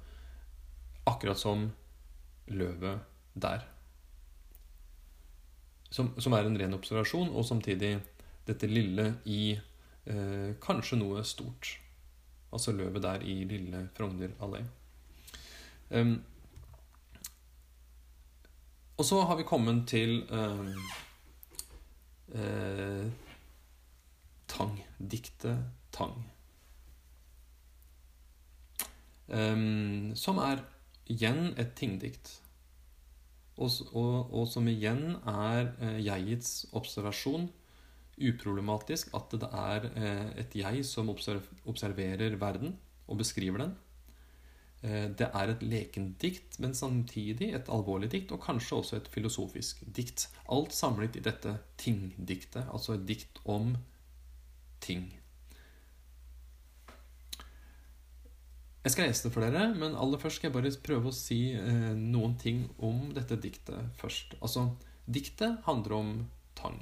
Akkurat 1.06 1.38
som 1.38 1.66
løvet 2.54 3.02
der. 3.34 3.66
Som, 5.90 6.12
som, 6.20 6.34
er 6.34 6.46
en 6.46 6.58
ren 6.58 6.76
observasjon, 6.76 7.32
og 7.34 7.46
samtidig 7.46 7.96
dette 8.46 8.70
lille 8.70 9.16
i 9.26 9.56
eh, 9.56 10.54
kanskje 10.62 11.00
noe 11.00 11.24
stort. 11.26 11.74
Altså 12.54 12.74
løvet 12.76 13.02
der 13.02 13.26
i 13.26 13.40
Lille 13.48 13.88
Frogner 13.96 14.34
allé. 14.42 14.62
Um, 15.90 16.20
og 18.96 19.04
så 19.04 19.20
har 19.28 19.36
vi 19.36 19.44
kommet 19.48 19.84
til 19.88 20.22
eh, 20.32 20.70
eh, 22.32 23.06
Tang. 24.48 24.78
Diktet 24.98 25.58
Tang. 25.92 26.16
Um, 29.26 30.14
som 30.14 30.38
er 30.38 30.62
igjen 31.10 31.50
et 31.58 31.74
tingdikt. 31.76 32.36
Og, 33.56 33.70
og, 33.92 34.32
og, 34.32 34.44
som 34.48 34.68
igjen 34.68 35.16
er 35.28 35.72
eh, 35.80 36.00
jegets 36.04 36.66
observasjon. 36.76 37.48
Uproblematisk 38.16 39.12
at 39.16 39.32
det 39.36 39.48
er 39.52 39.88
eh, 39.92 40.28
et 40.40 40.56
jeg 40.56 40.84
som 40.88 41.10
observerer 41.12 42.36
verden 42.40 42.78
og 43.06 43.20
beskriver 43.20 43.64
den. 43.64 43.76
Eh, 44.84 45.08
det 45.18 45.30
er 45.32 45.52
et 45.52 45.62
lekendikt, 45.64 46.58
men 46.60 46.74
samtidig 46.74 47.52
et 47.54 47.68
alvorlig 47.72 48.10
dikt, 48.12 48.32
og 48.32 48.42
kanskje 48.44 48.76
også 48.76 48.96
et 49.00 49.08
filosofisk 49.12 49.84
dikt. 49.96 50.28
Alt 50.52 50.74
samlet 50.76 51.16
i 51.16 51.24
dette 51.24 51.58
tingdiktet, 51.80 52.66
altså 52.72 52.96
et 52.96 53.06
dikt 53.08 53.40
om 53.44 53.76
ting. 54.80 55.08
Jeg 58.86 58.92
skal 58.94 59.08
lese 59.08 59.26
det 59.26 59.32
for 59.34 59.42
dere, 59.42 59.72
men 59.74 59.96
aller 59.98 60.20
først 60.22 60.38
skal 60.38 60.52
jeg 60.52 60.54
bare 60.54 60.70
prøve 60.86 61.10
å 61.10 61.14
si 61.14 61.40
eh, 61.58 61.94
noen 61.98 62.36
ting 62.38 62.68
om 62.78 63.08
dette 63.16 63.34
diktet 63.42 63.96
først. 63.98 64.36
Altså, 64.38 64.68
diktet 65.10 65.64
handler 65.66 65.96
om 65.96 66.12
tang. 66.54 66.76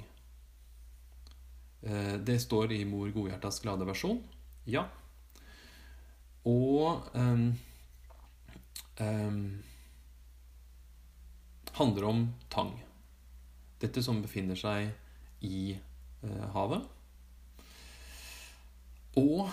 Eh, 1.81 2.19
det 2.21 2.37
står 2.43 2.75
i 2.75 2.83
Mor 2.85 3.09
Godhjertas 3.15 3.57
glade 3.63 3.87
versjon. 3.89 4.21
Ja. 4.69 4.83
Og 6.45 7.09
eh, 7.17 7.41
um, 8.99 9.63
handler 11.71 12.03
om 12.03 12.33
tang. 12.49 12.73
Dette 13.79 14.03
som 14.03 14.21
befinner 14.23 14.57
seg 14.59 14.91
i 15.45 15.75
uh, 16.23 16.45
havet. 16.55 16.85
Og 19.19 19.47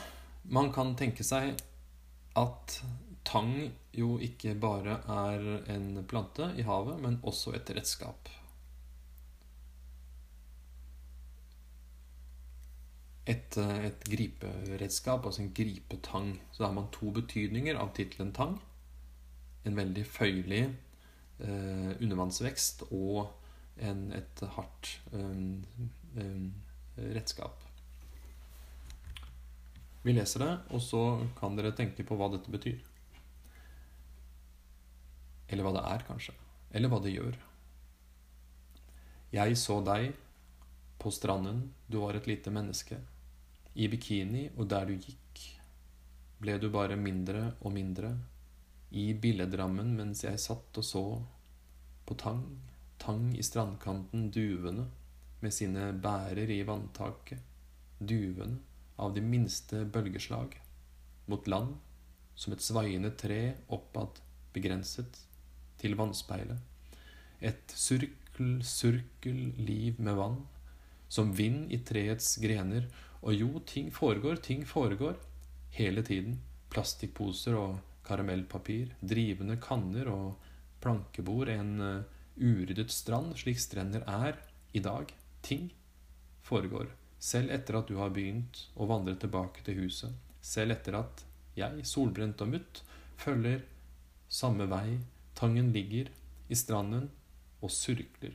man 0.51 0.73
kan 0.75 0.95
tenke 0.99 1.27
seg 1.27 1.55
at 2.39 2.79
tang 3.27 3.55
jo 3.95 4.17
ikke 4.23 4.55
bare 4.59 5.01
er 5.11 5.45
en 5.71 6.01
plante 6.09 6.49
i 6.59 6.65
havet, 6.67 6.99
men 7.03 7.21
også 7.23 7.55
et 7.59 7.71
redskap. 7.77 8.31
Et, 13.23 13.57
eh, 13.57 13.85
et 13.87 14.05
griperedskap, 14.11 15.27
altså 15.27 15.45
en 15.45 15.53
gripetang. 15.55 16.33
Så 16.51 16.65
da 16.65 16.71
har 16.71 16.75
man 16.75 16.91
to 16.91 17.13
betydninger 17.15 17.79
av 17.79 17.93
tittelen 17.95 18.33
tang 18.35 18.57
en 19.65 19.77
veldig 19.79 20.05
føyelig 20.09 20.63
eh, 20.67 21.91
undervannsvekst 22.03 22.87
og 22.91 23.31
en, 23.83 24.09
et 24.17 24.43
hardt 24.57 24.97
um, 25.13 25.63
um, 26.17 26.49
redskap. 26.97 27.63
Vi 30.03 30.15
leser 30.17 30.43
det, 30.43 30.53
og 30.75 30.83
så 30.83 31.03
kan 31.39 31.55
dere 31.57 31.75
tenke 31.79 32.05
på 32.07 32.19
hva 32.19 32.29
dette 32.33 32.51
betyr. 32.51 32.81
Eller 35.53 35.67
hva 35.67 35.75
det 35.77 35.85
er, 35.93 36.05
kanskje. 36.09 36.35
Eller 36.75 36.91
hva 36.91 36.99
det 37.05 37.15
gjør. 37.15 37.39
Jeg 39.33 39.57
så 39.57 39.79
deg 39.85 40.13
På 41.01 41.11
stranden, 41.11 41.73
du 41.91 41.97
var 41.99 42.15
et 42.15 42.29
lite 42.31 42.51
menneske. 42.55 42.95
I 43.75 43.89
bikini, 43.91 44.45
og 44.55 44.69
der 44.71 44.87
du 44.87 44.93
gikk, 44.95 45.41
ble 46.39 46.55
du 46.63 46.69
bare 46.71 46.95
mindre 46.95 47.57
og 47.59 47.73
mindre. 47.75 48.13
I 48.93 49.13
billedrammen 49.17 49.95
mens 49.97 50.25
jeg 50.27 50.41
satt 50.41 50.77
og 50.77 50.85
så. 50.85 51.05
På 52.05 52.17
tang, 52.21 52.43
tang 53.01 53.31
i 53.33 53.45
strandkanten, 53.45 54.29
duvene 54.35 54.89
med 55.41 55.55
sine 55.55 55.89
bærer 55.97 56.51
i 56.53 56.61
vanntaket. 56.69 57.41
Duvene 57.99 58.59
av 59.01 59.15
de 59.17 59.23
minste 59.25 59.85
bølgeslag. 59.89 60.59
Mot 61.31 61.49
land, 61.49 61.79
som 62.35 62.53
et 62.53 62.65
svaiende 62.65 63.13
tre 63.17 63.55
oppad, 63.73 64.21
begrenset, 64.53 65.23
til 65.81 65.97
vannspeilet. 65.99 66.61
Et 67.41 67.75
surkel, 67.75 68.59
surkel 68.67 69.41
liv 69.57 69.99
med 69.99 70.19
vann, 70.19 70.37
som 71.09 71.33
vind 71.37 71.73
i 71.73 71.81
treets 71.87 72.37
grener. 72.43 72.91
Og 73.23 73.35
jo, 73.39 73.49
ting 73.67 73.89
foregår, 73.95 74.43
ting 74.45 74.67
foregår. 74.69 75.17
Hele 75.73 76.05
tiden. 76.05 76.39
Plastikkposer 76.73 77.57
og 77.57 77.81
karamellpapir, 78.13 78.93
drivende 79.01 79.57
kanner 79.63 80.13
og 80.13 80.51
plankebord, 80.85 81.49
en 81.49 81.73
uh, 81.81 82.21
uryddet 82.37 82.93
strand, 82.93 83.33
slik 83.41 83.61
strender 83.61 84.05
er 84.09 84.37
i 84.77 84.83
dag. 84.85 85.09
Ting 85.43 85.71
foregår. 86.45 86.91
Selv 87.23 87.53
etter 87.55 87.79
at 87.79 87.89
du 87.89 87.97
har 88.01 88.13
begynt 88.15 88.67
å 88.75 88.89
vandre 88.91 89.15
tilbake 89.17 89.65
til 89.65 89.85
huset. 89.85 90.13
Selv 90.43 90.77
etter 90.77 90.99
at 90.99 91.25
jeg, 91.57 91.85
solbrent 91.87 92.41
og 92.43 92.55
mutt, 92.57 92.83
følger 93.21 93.63
samme 94.33 94.67
vei. 94.71 94.99
Tangen 95.39 95.71
ligger 95.75 96.11
i 96.49 96.59
stranden 96.59 97.09
og 97.63 97.71
surkler. 97.71 98.35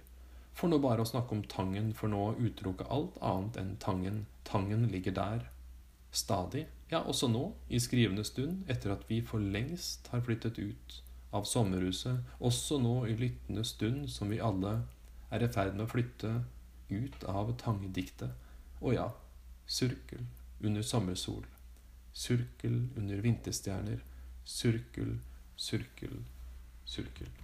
For 0.58 0.72
nå 0.72 0.80
bare 0.82 1.04
å 1.04 1.10
snakke 1.10 1.36
om 1.36 1.44
Tangen, 1.52 1.92
for 1.94 2.10
nå 2.10 2.32
utelukke 2.40 2.88
alt 2.94 3.20
annet 3.22 3.60
enn 3.62 3.76
Tangen. 3.84 4.24
Tangen 4.48 4.88
ligger 4.94 5.14
der. 5.20 5.46
Stadig. 6.12 6.66
Ja, 6.92 7.02
også 7.04 7.28
nå, 7.28 7.52
i 7.70 7.80
skrivende 7.84 8.24
stund, 8.24 8.62
etter 8.72 8.94
at 8.94 9.04
vi 9.10 9.20
for 9.26 9.44
lengst 9.44 10.08
har 10.14 10.24
flyttet 10.24 10.60
ut 10.60 11.02
av 11.36 11.44
sommerhuset, 11.44 12.22
også 12.40 12.80
nå 12.80 13.02
i 13.12 13.16
lyttende 13.20 13.66
stund 13.68 14.08
som 14.12 14.32
vi 14.32 14.40
alle 14.40 14.78
er 15.32 15.44
i 15.44 15.50
ferd 15.52 15.76
med 15.76 15.84
å 15.84 15.92
flytte 15.92 16.32
ut 16.88 17.28
av 17.28 17.52
tangediktet. 17.60 18.32
Å 18.80 18.94
ja, 18.96 19.10
surkel 19.68 20.24
under 20.64 20.82
sommersol. 20.82 21.44
Surkel 22.14 22.80
under 22.96 23.20
vinterstjerner. 23.22 24.00
Surkel, 24.48 25.18
surkel, 25.60 26.22
surkel. 26.88 27.36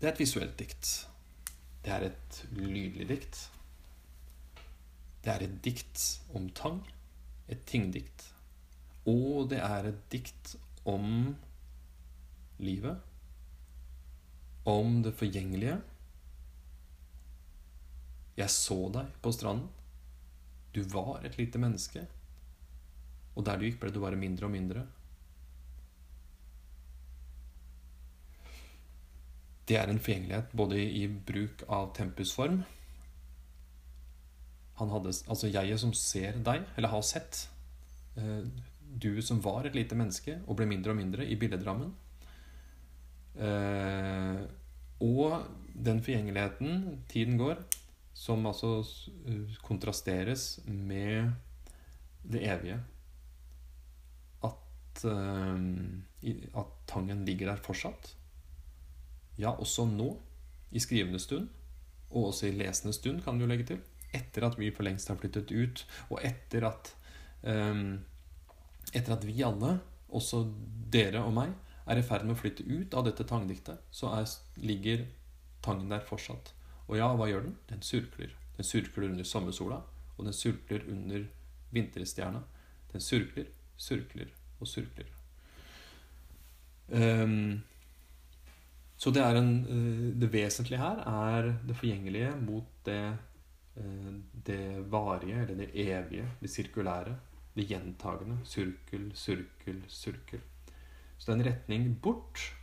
Det 0.00 0.06
er 0.06 0.14
et 0.14 0.22
visuelt 0.22 0.54
dikt. 0.56 1.09
Det 1.84 1.92
er 1.94 2.06
et 2.10 2.40
lydlig 2.52 3.06
dikt. 3.08 3.38
Det 5.24 5.32
er 5.32 5.44
et 5.44 5.56
dikt 5.64 6.02
om 6.36 6.48
tang. 6.56 6.82
Et 7.48 7.62
tingdikt. 7.66 8.26
Og 9.08 9.48
det 9.50 9.60
er 9.64 9.88
et 9.88 10.02
dikt 10.12 10.54
om 10.88 11.34
livet. 12.60 13.00
Om 14.68 15.00
det 15.04 15.14
forgjengelige. 15.16 15.80
Jeg 18.36 18.52
så 18.52 18.78
deg 18.92 19.12
på 19.24 19.32
stranden. 19.32 19.68
Du 20.74 20.84
var 20.92 21.24
et 21.24 21.36
lite 21.40 21.58
menneske. 21.58 22.04
Og 23.34 23.44
der 23.46 23.58
du 23.58 23.66
gikk, 23.66 23.80
ble 23.82 23.90
du 23.92 24.00
bare 24.02 24.20
mindre 24.20 24.46
og 24.46 24.52
mindre. 24.54 24.84
Det 29.70 29.78
er 29.78 29.90
en 29.90 30.02
forgjengelighet 30.02 30.54
både 30.58 30.82
i 30.82 31.04
bruk 31.06 31.62
av 31.70 31.92
tempusform 31.94 32.64
Han 34.80 34.90
hadde, 34.90 35.14
Altså 35.30 35.50
jeget 35.50 35.82
som 35.82 35.92
ser 35.94 36.40
deg, 36.42 36.64
eller 36.76 36.90
har 36.90 37.04
sett 37.06 37.44
eh, 38.18 38.42
Du 38.82 39.22
som 39.22 39.38
var 39.44 39.68
et 39.68 39.78
lite 39.78 39.98
menneske 39.98 40.40
og 40.46 40.58
ble 40.58 40.66
mindre 40.66 40.90
og 40.90 40.98
mindre 40.98 41.26
i 41.26 41.36
billedrammen. 41.38 41.92
Eh, 43.38 44.40
og 45.06 45.44
den 45.86 46.02
forgjengeligheten, 46.02 47.04
tiden 47.08 47.38
går, 47.38 47.62
som 48.12 48.42
altså 48.50 48.82
kontrasteres 49.62 50.58
med 50.66 51.30
det 52.26 52.42
evige. 52.50 52.80
At, 54.44 55.04
at 55.06 56.74
tangen 56.90 57.22
ligger 57.24 57.52
der 57.54 57.62
fortsatt 57.64 58.16
ja, 59.40 59.54
også 59.56 59.86
nå, 59.88 60.12
i 60.70 60.82
skrivende 60.82 61.18
stund, 61.22 61.48
og 62.10 62.30
også 62.30 62.48
i 62.48 62.54
lesende 62.54 62.94
stund, 62.94 63.22
kan 63.24 63.38
du 63.38 63.46
legge 63.48 63.66
til, 63.72 63.80
etter 64.14 64.46
at 64.46 64.58
vi 64.58 64.70
for 64.74 64.86
lengst 64.86 65.10
har 65.10 65.18
flyttet 65.18 65.50
ut, 65.50 65.84
og 66.10 66.22
etter 66.26 66.66
at 66.70 66.94
um, 67.46 68.00
Etter 68.90 69.12
at 69.14 69.22
vi 69.22 69.36
alle, 69.46 69.76
også 70.10 70.40
dere 70.90 71.20
og 71.22 71.34
meg, 71.36 71.52
er 71.86 72.00
i 72.00 72.02
ferd 72.02 72.24
med 72.26 72.34
å 72.34 72.40
flytte 72.40 72.64
ut 72.66 72.94
av 72.98 73.04
dette 73.06 73.22
tangdiktet, 73.28 73.78
så 73.94 74.10
er, 74.16 74.26
ligger 74.58 75.04
tangen 75.62 75.92
der 75.92 76.02
fortsatt. 76.08 76.50
Og 76.88 76.96
ja, 76.98 77.06
hva 77.14 77.28
gjør 77.30 77.44
den? 77.46 77.54
Den 77.70 77.84
surkler. 77.86 78.32
Den 78.56 78.66
surkler 78.66 79.06
under 79.12 79.28
sommersola, 79.28 79.78
og 80.16 80.26
den 80.26 80.34
surkler 80.34 80.82
under 80.90 81.28
vinterstjerna. 81.70 82.42
Den 82.90 83.04
surkler, 83.04 83.46
surkler 83.78 84.32
og 84.58 84.68
surkler. 84.68 85.06
Um, 86.90 87.62
så 89.00 89.10
det, 89.10 89.22
en, 89.24 89.52
eh, 89.64 90.06
det, 90.20 90.28
vesentlige 90.28 90.78
her 90.80 90.98
er 91.08 91.46
det 91.64 91.76
forgjengelige 91.76 92.34
mot 92.42 92.68
det, 92.84 93.16
eh, 93.76 94.10
det 94.46 94.90
varige, 94.92 95.40
eller 95.40 95.54
det 95.54 95.70
evige, 95.72 96.26
det 96.40 96.50
sirkulære. 96.50 97.16
Det 97.54 97.64
gjentagende. 97.66 98.38
Surkel, 98.44 99.10
surkel, 99.14 99.82
surkel. 99.88 100.40
Så 101.18 101.32
det 101.32 101.32
er 101.32 101.40
en 101.40 101.52
retning 101.52 101.98
bort. 102.02 102.56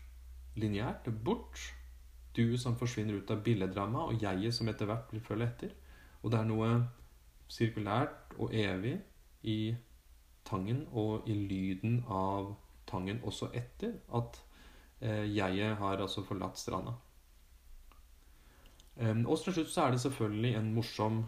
Lineært. 0.56 1.10
Bort. 1.26 1.74
Du 2.38 2.58
som 2.58 2.78
forsvinner 2.78 3.18
ut 3.18 3.32
av 3.32 3.42
billedramma, 3.44 4.06
og 4.06 4.22
jeget 4.22 4.54
som 4.54 4.70
etter 4.70 4.86
hvert 4.86 5.12
vil 5.12 5.22
følge 5.22 5.48
etter. 5.48 5.74
Og 6.22 6.32
det 6.32 6.40
er 6.40 6.46
noe 6.46 6.70
sirkulært 7.50 8.38
og 8.38 8.54
evig 8.54 9.00
i 9.44 9.76
tangen 10.46 10.86
og 10.92 11.28
i 11.28 11.34
lyden 11.34 12.04
av 12.08 12.54
tangen 12.88 13.20
også 13.24 13.50
etter 13.54 13.98
at 14.16 14.38
jeget 15.00 15.78
har 15.78 16.02
altså 16.02 16.24
forlatt 16.26 16.58
stranda. 16.58 16.94
Og 18.98 19.38
til 19.44 19.54
slutt 19.54 19.70
så 19.70 19.82
er 19.84 19.92
det 19.94 20.02
selvfølgelig 20.02 20.56
en 20.58 20.74
morsom 20.74 21.20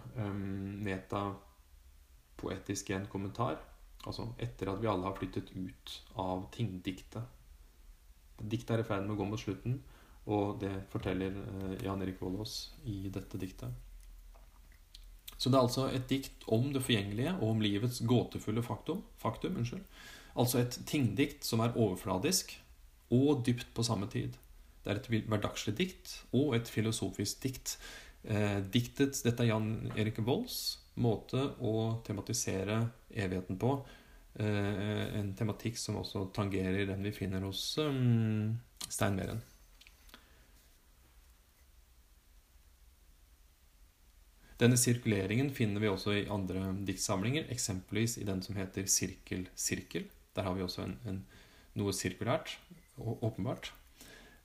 metapoetisk 0.88 2.90
en 2.96 3.06
kommentar. 3.12 3.60
Altså 4.08 4.30
etter 4.40 4.72
at 4.72 4.82
vi 4.82 4.88
alle 4.88 5.06
har 5.06 5.18
flyttet 5.18 5.52
ut 5.56 5.96
av 6.20 6.46
tingdiktet. 6.56 7.24
Diktet 8.40 8.78
er 8.78 8.84
i 8.84 8.88
ferd 8.88 9.04
med 9.04 9.18
å 9.18 9.20
gå 9.20 9.28
mot 9.28 9.42
slutten, 9.42 9.82
og 10.32 10.62
det 10.62 10.72
forteller 10.94 11.36
eh, 11.36 11.74
Jan 11.84 12.02
Erik 12.06 12.22
Vollås 12.22 12.72
i 12.88 13.10
dette 13.12 13.40
diktet. 13.42 13.74
Så 15.36 15.50
det 15.50 15.58
er 15.58 15.66
altså 15.66 15.90
et 15.92 16.08
dikt 16.12 16.46
om 16.52 16.70
det 16.74 16.84
forgjengelige 16.84 17.36
og 17.40 17.54
om 17.54 17.62
livets 17.64 18.00
gåtefulle 18.08 18.64
faktum. 18.64 19.04
faktum 19.20 19.60
unnskyld. 19.60 19.84
Altså 20.40 20.62
et 20.62 20.80
tingdikt 20.88 21.48
som 21.48 21.64
er 21.64 21.76
overfladisk, 21.76 22.54
og 23.16 23.44
dypt 23.46 23.72
på 23.76 23.86
samme 23.86 24.10
tid. 24.12 24.38
Det 24.84 24.92
er 24.92 25.00
et 25.00 25.28
hverdagslig 25.30 25.76
dikt 25.78 26.14
og 26.36 26.56
et 26.58 26.70
filosofisk 26.72 27.42
dikt. 27.44 27.76
Eh, 28.24 28.60
diktet, 28.74 29.20
Dette 29.24 29.44
er 29.44 29.52
Jan 29.52 29.92
Erik 29.96 30.20
Volds 30.26 30.80
måte 31.00 31.52
å 31.64 32.02
tematisere 32.06 32.82
evigheten 33.10 33.60
på. 33.60 33.76
Eh, 34.40 35.20
en 35.20 35.34
tematikk 35.36 35.80
som 35.80 36.00
også 36.00 36.28
tangerer 36.36 36.88
den 36.88 37.04
vi 37.04 37.16
finner 37.16 37.44
hos 37.48 37.64
um, 37.82 38.58
Stein 38.88 39.18
Meren. 39.20 39.42
Denne 44.60 44.76
sirkuleringen 44.76 45.54
finner 45.56 45.80
vi 45.80 45.88
også 45.88 46.14
i 46.18 46.26
andre 46.32 46.74
diktsamlinger, 46.88 47.48
eksempelvis 47.54 48.18
i 48.20 48.26
den 48.28 48.42
som 48.44 48.58
heter 48.60 48.90
Sirkel, 48.92 49.46
sirkel. 49.56 50.10
Der 50.36 50.44
har 50.44 50.58
vi 50.58 50.66
også 50.66 50.84
en, 50.84 50.98
en, 51.08 51.22
noe 51.80 51.94
sirkulært 51.96 52.58
åpenbart. 53.00 53.72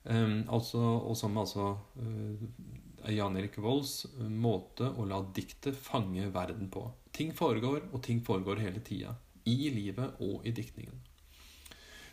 Um, 0.03 0.43
altså, 0.53 0.79
og 0.79 1.17
som 1.17 1.37
altså 1.41 1.71
uh, 1.97 3.09
Jan 3.09 3.37
Erik 3.39 3.57
Volds 3.57 4.05
måte 4.29 4.91
å 4.93 5.05
la 5.09 5.21
diktet 5.33 5.77
fange 5.77 6.27
verden 6.33 6.69
på. 6.73 6.85
Ting 7.15 7.33
foregår, 7.33 7.87
og 7.91 8.03
ting 8.05 8.21
foregår 8.25 8.61
hele 8.61 8.83
tida. 8.85 9.15
I 9.45 9.69
livet 9.73 10.21
og 10.21 10.45
i 10.45 10.53
diktningen. 10.53 10.97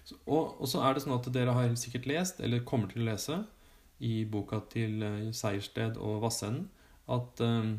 Så, 0.05 0.17
og, 0.27 0.59
og, 0.59 0.67
så 0.69 0.83
er 0.85 0.95
det 0.95 1.05
sånn 1.05 1.17
at 1.17 1.29
dere 1.33 1.55
har 1.57 1.77
sikkert 1.81 2.09
lest, 2.11 2.41
eller 2.45 2.65
kommer 2.69 2.91
til 2.91 3.05
å 3.05 3.11
lese, 3.13 3.43
i 4.03 4.25
boka 4.27 4.59
til 4.73 5.03
uh, 5.05 5.31
Seiersted 5.37 6.01
og 6.01 6.25
Vassenden, 6.25 6.69
at 7.13 7.43
um, 7.45 7.77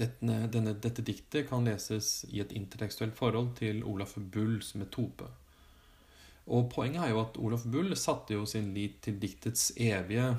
dette, 0.00 0.36
denne, 0.52 0.74
dette 0.80 1.04
diktet 1.04 1.48
kan 1.48 1.64
leses 1.66 2.24
i 2.30 2.40
et 2.42 2.52
intertekstuelt 2.56 3.16
forhold 3.16 3.54
til 3.60 3.82
Olaf 3.88 4.16
Bulls 4.16 4.74
Metope. 4.80 5.28
Og 6.46 6.70
poenget 6.72 7.04
er 7.04 7.12
jo 7.12 7.22
at 7.22 7.36
Olof 7.38 7.66
Bull 7.70 7.92
satte 7.98 8.34
jo 8.34 8.46
sin 8.48 8.72
lit 8.74 9.00
til 9.04 9.18
diktets 9.22 9.70
evige 9.76 10.32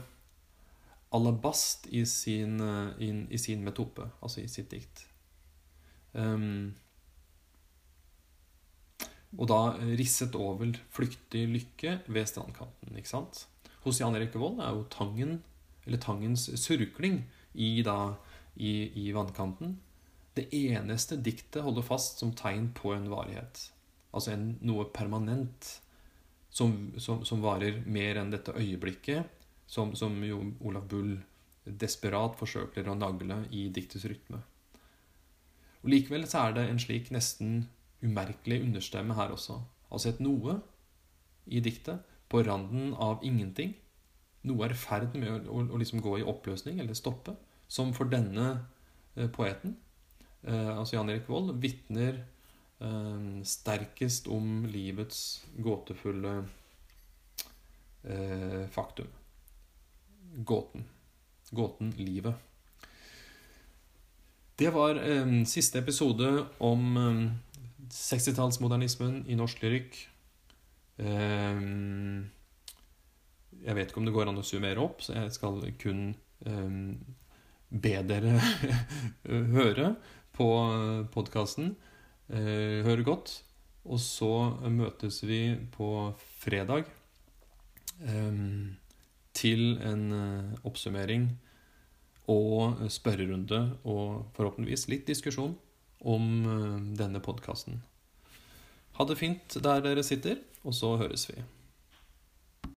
alabast 1.11 1.87
i 1.91 2.05
sin, 2.07 2.59
eh, 2.63 3.03
in, 3.03 3.25
i 3.31 3.37
sin 3.37 3.63
metope, 3.63 4.07
altså 4.23 4.41
i 4.41 4.47
sitt 4.47 4.71
dikt. 4.71 5.05
Um, 6.13 6.73
og 9.37 9.47
da 9.47 9.59
risset 9.95 10.35
over 10.35 10.73
flyktig 10.91 11.45
lykke 11.47 11.99
ved 12.07 12.27
strandkanten. 12.27 12.97
ikke 12.97 13.11
sant? 13.11 13.45
Hos 13.85 14.01
Jan 14.01 14.15
Erik 14.15 14.35
Vold 14.35 14.59
er 14.59 14.75
jo 14.75 14.87
tangen, 14.91 15.39
eller 15.85 15.99
tangens 15.99 16.49
surkling 16.59 17.23
i, 17.53 17.81
da, 17.83 18.15
i, 18.55 18.91
i 19.07 19.11
vannkanten 19.15 19.79
det 20.37 20.47
eneste 20.55 21.17
diktet 21.19 21.63
holder 21.65 21.85
fast 21.85 22.21
som 22.21 22.31
tegn 22.37 22.69
på 22.75 22.93
en 22.95 23.09
varighet. 23.11 23.65
Altså 24.15 24.33
en, 24.35 24.53
noe 24.63 24.87
permanent 24.93 25.71
som, 26.51 26.75
som, 26.99 27.25
som, 27.25 27.41
varer 27.43 27.81
mer 27.87 28.19
enn 28.19 28.31
dette 28.33 28.53
øyeblikket, 28.53 29.27
som, 29.71 29.95
som 29.95 30.17
jo 30.27 30.43
Olav 30.67 30.87
Bull 30.91 31.15
desperat 31.63 32.35
forsøker 32.39 32.89
å 32.89 32.97
nagle 32.97 33.45
i 33.55 33.69
diktets 33.73 34.05
rytme. 34.09 34.41
Og 35.81 35.93
Likevel 35.93 36.27
så 36.29 36.45
er 36.45 36.57
det 36.57 36.65
en 36.69 36.81
slik 36.81 37.09
nesten 37.13 37.69
umerkelig 38.03 38.59
understemme 38.65 39.15
her 39.17 39.33
også. 39.33 39.61
Altså 39.91 40.11
et 40.11 40.19
noe 40.23 40.59
i 41.47 41.61
diktet 41.63 42.03
på 42.31 42.43
randen 42.45 42.91
av 42.99 43.23
ingenting. 43.25 43.73
Noe 44.47 44.67
er 44.67 44.75
i 44.75 44.81
ferd 44.81 45.15
med 45.15 45.29
å, 45.31 45.39
å, 45.53 45.63
å 45.73 45.79
liksom 45.79 46.01
gå 46.03 46.19
i 46.19 46.27
oppløsning 46.27 46.81
eller 46.81 46.97
stoppe. 46.97 47.35
Som 47.71 47.93
for 47.95 48.09
denne 48.11 48.47
eh, 49.15 49.29
poeten, 49.31 49.77
eh, 50.43 50.71
altså 50.75 50.97
Jan 50.97 51.11
Erik 51.13 51.29
Vold, 51.31 51.53
vitner 51.63 52.23
sterkest 53.45 54.25
om 54.31 54.65
livets 54.65 55.43
gåtefulle 55.57 56.31
eh, 58.03 58.67
faktum. 58.67 59.07
Gåten. 60.35 60.83
Gåten 61.49 61.91
livet. 61.97 62.33
Det 64.55 64.69
var 64.69 64.95
eh, 64.95 65.43
siste 65.45 65.79
episode 65.79 66.45
om 66.57 66.97
eh, 66.97 67.31
60-tallsmodernismen 67.91 69.23
i 69.27 69.35
norsk 69.35 69.63
lyrikk. 69.63 69.97
Eh, 71.01 71.61
jeg 73.61 73.77
vet 73.77 73.89
ikke 73.89 74.01
om 74.01 74.07
det 74.09 74.15
går 74.15 74.31
an 74.31 74.41
å 74.41 74.45
summere 74.45 74.81
opp, 74.81 75.03
så 75.05 75.17
jeg 75.17 75.33
skal 75.37 75.61
kun 75.81 76.11
eh, 76.45 76.75
be 77.69 77.95
dere 78.07 78.37
høre 79.57 79.95
på 80.35 80.47
podkasten. 81.11 81.75
Eh, 82.31 82.81
høre 82.87 83.03
godt. 83.03 83.41
Og 83.83 83.99
så 83.99 84.31
møtes 84.69 85.21
vi 85.25 85.57
på 85.73 86.13
fredag 86.39 86.85
eh, 88.05 88.41
til 89.33 89.63
en 89.81 90.03
eh, 90.15 90.67
oppsummering 90.67 91.31
og 92.31 92.83
spørrerunde 92.93 93.61
og 93.83 94.27
forhåpentligvis 94.37 94.87
litt 94.91 95.07
diskusjon 95.09 95.55
om 96.01 96.27
eh, 96.45 96.77
denne 96.99 97.23
podkasten. 97.23 97.81
Ha 98.99 99.07
det 99.07 99.17
fint 99.17 99.57
der 99.63 99.81
dere 99.83 100.03
sitter, 100.05 100.37
og 100.63 100.77
så 100.77 100.95
høres 101.01 101.27
vi. 101.31 101.41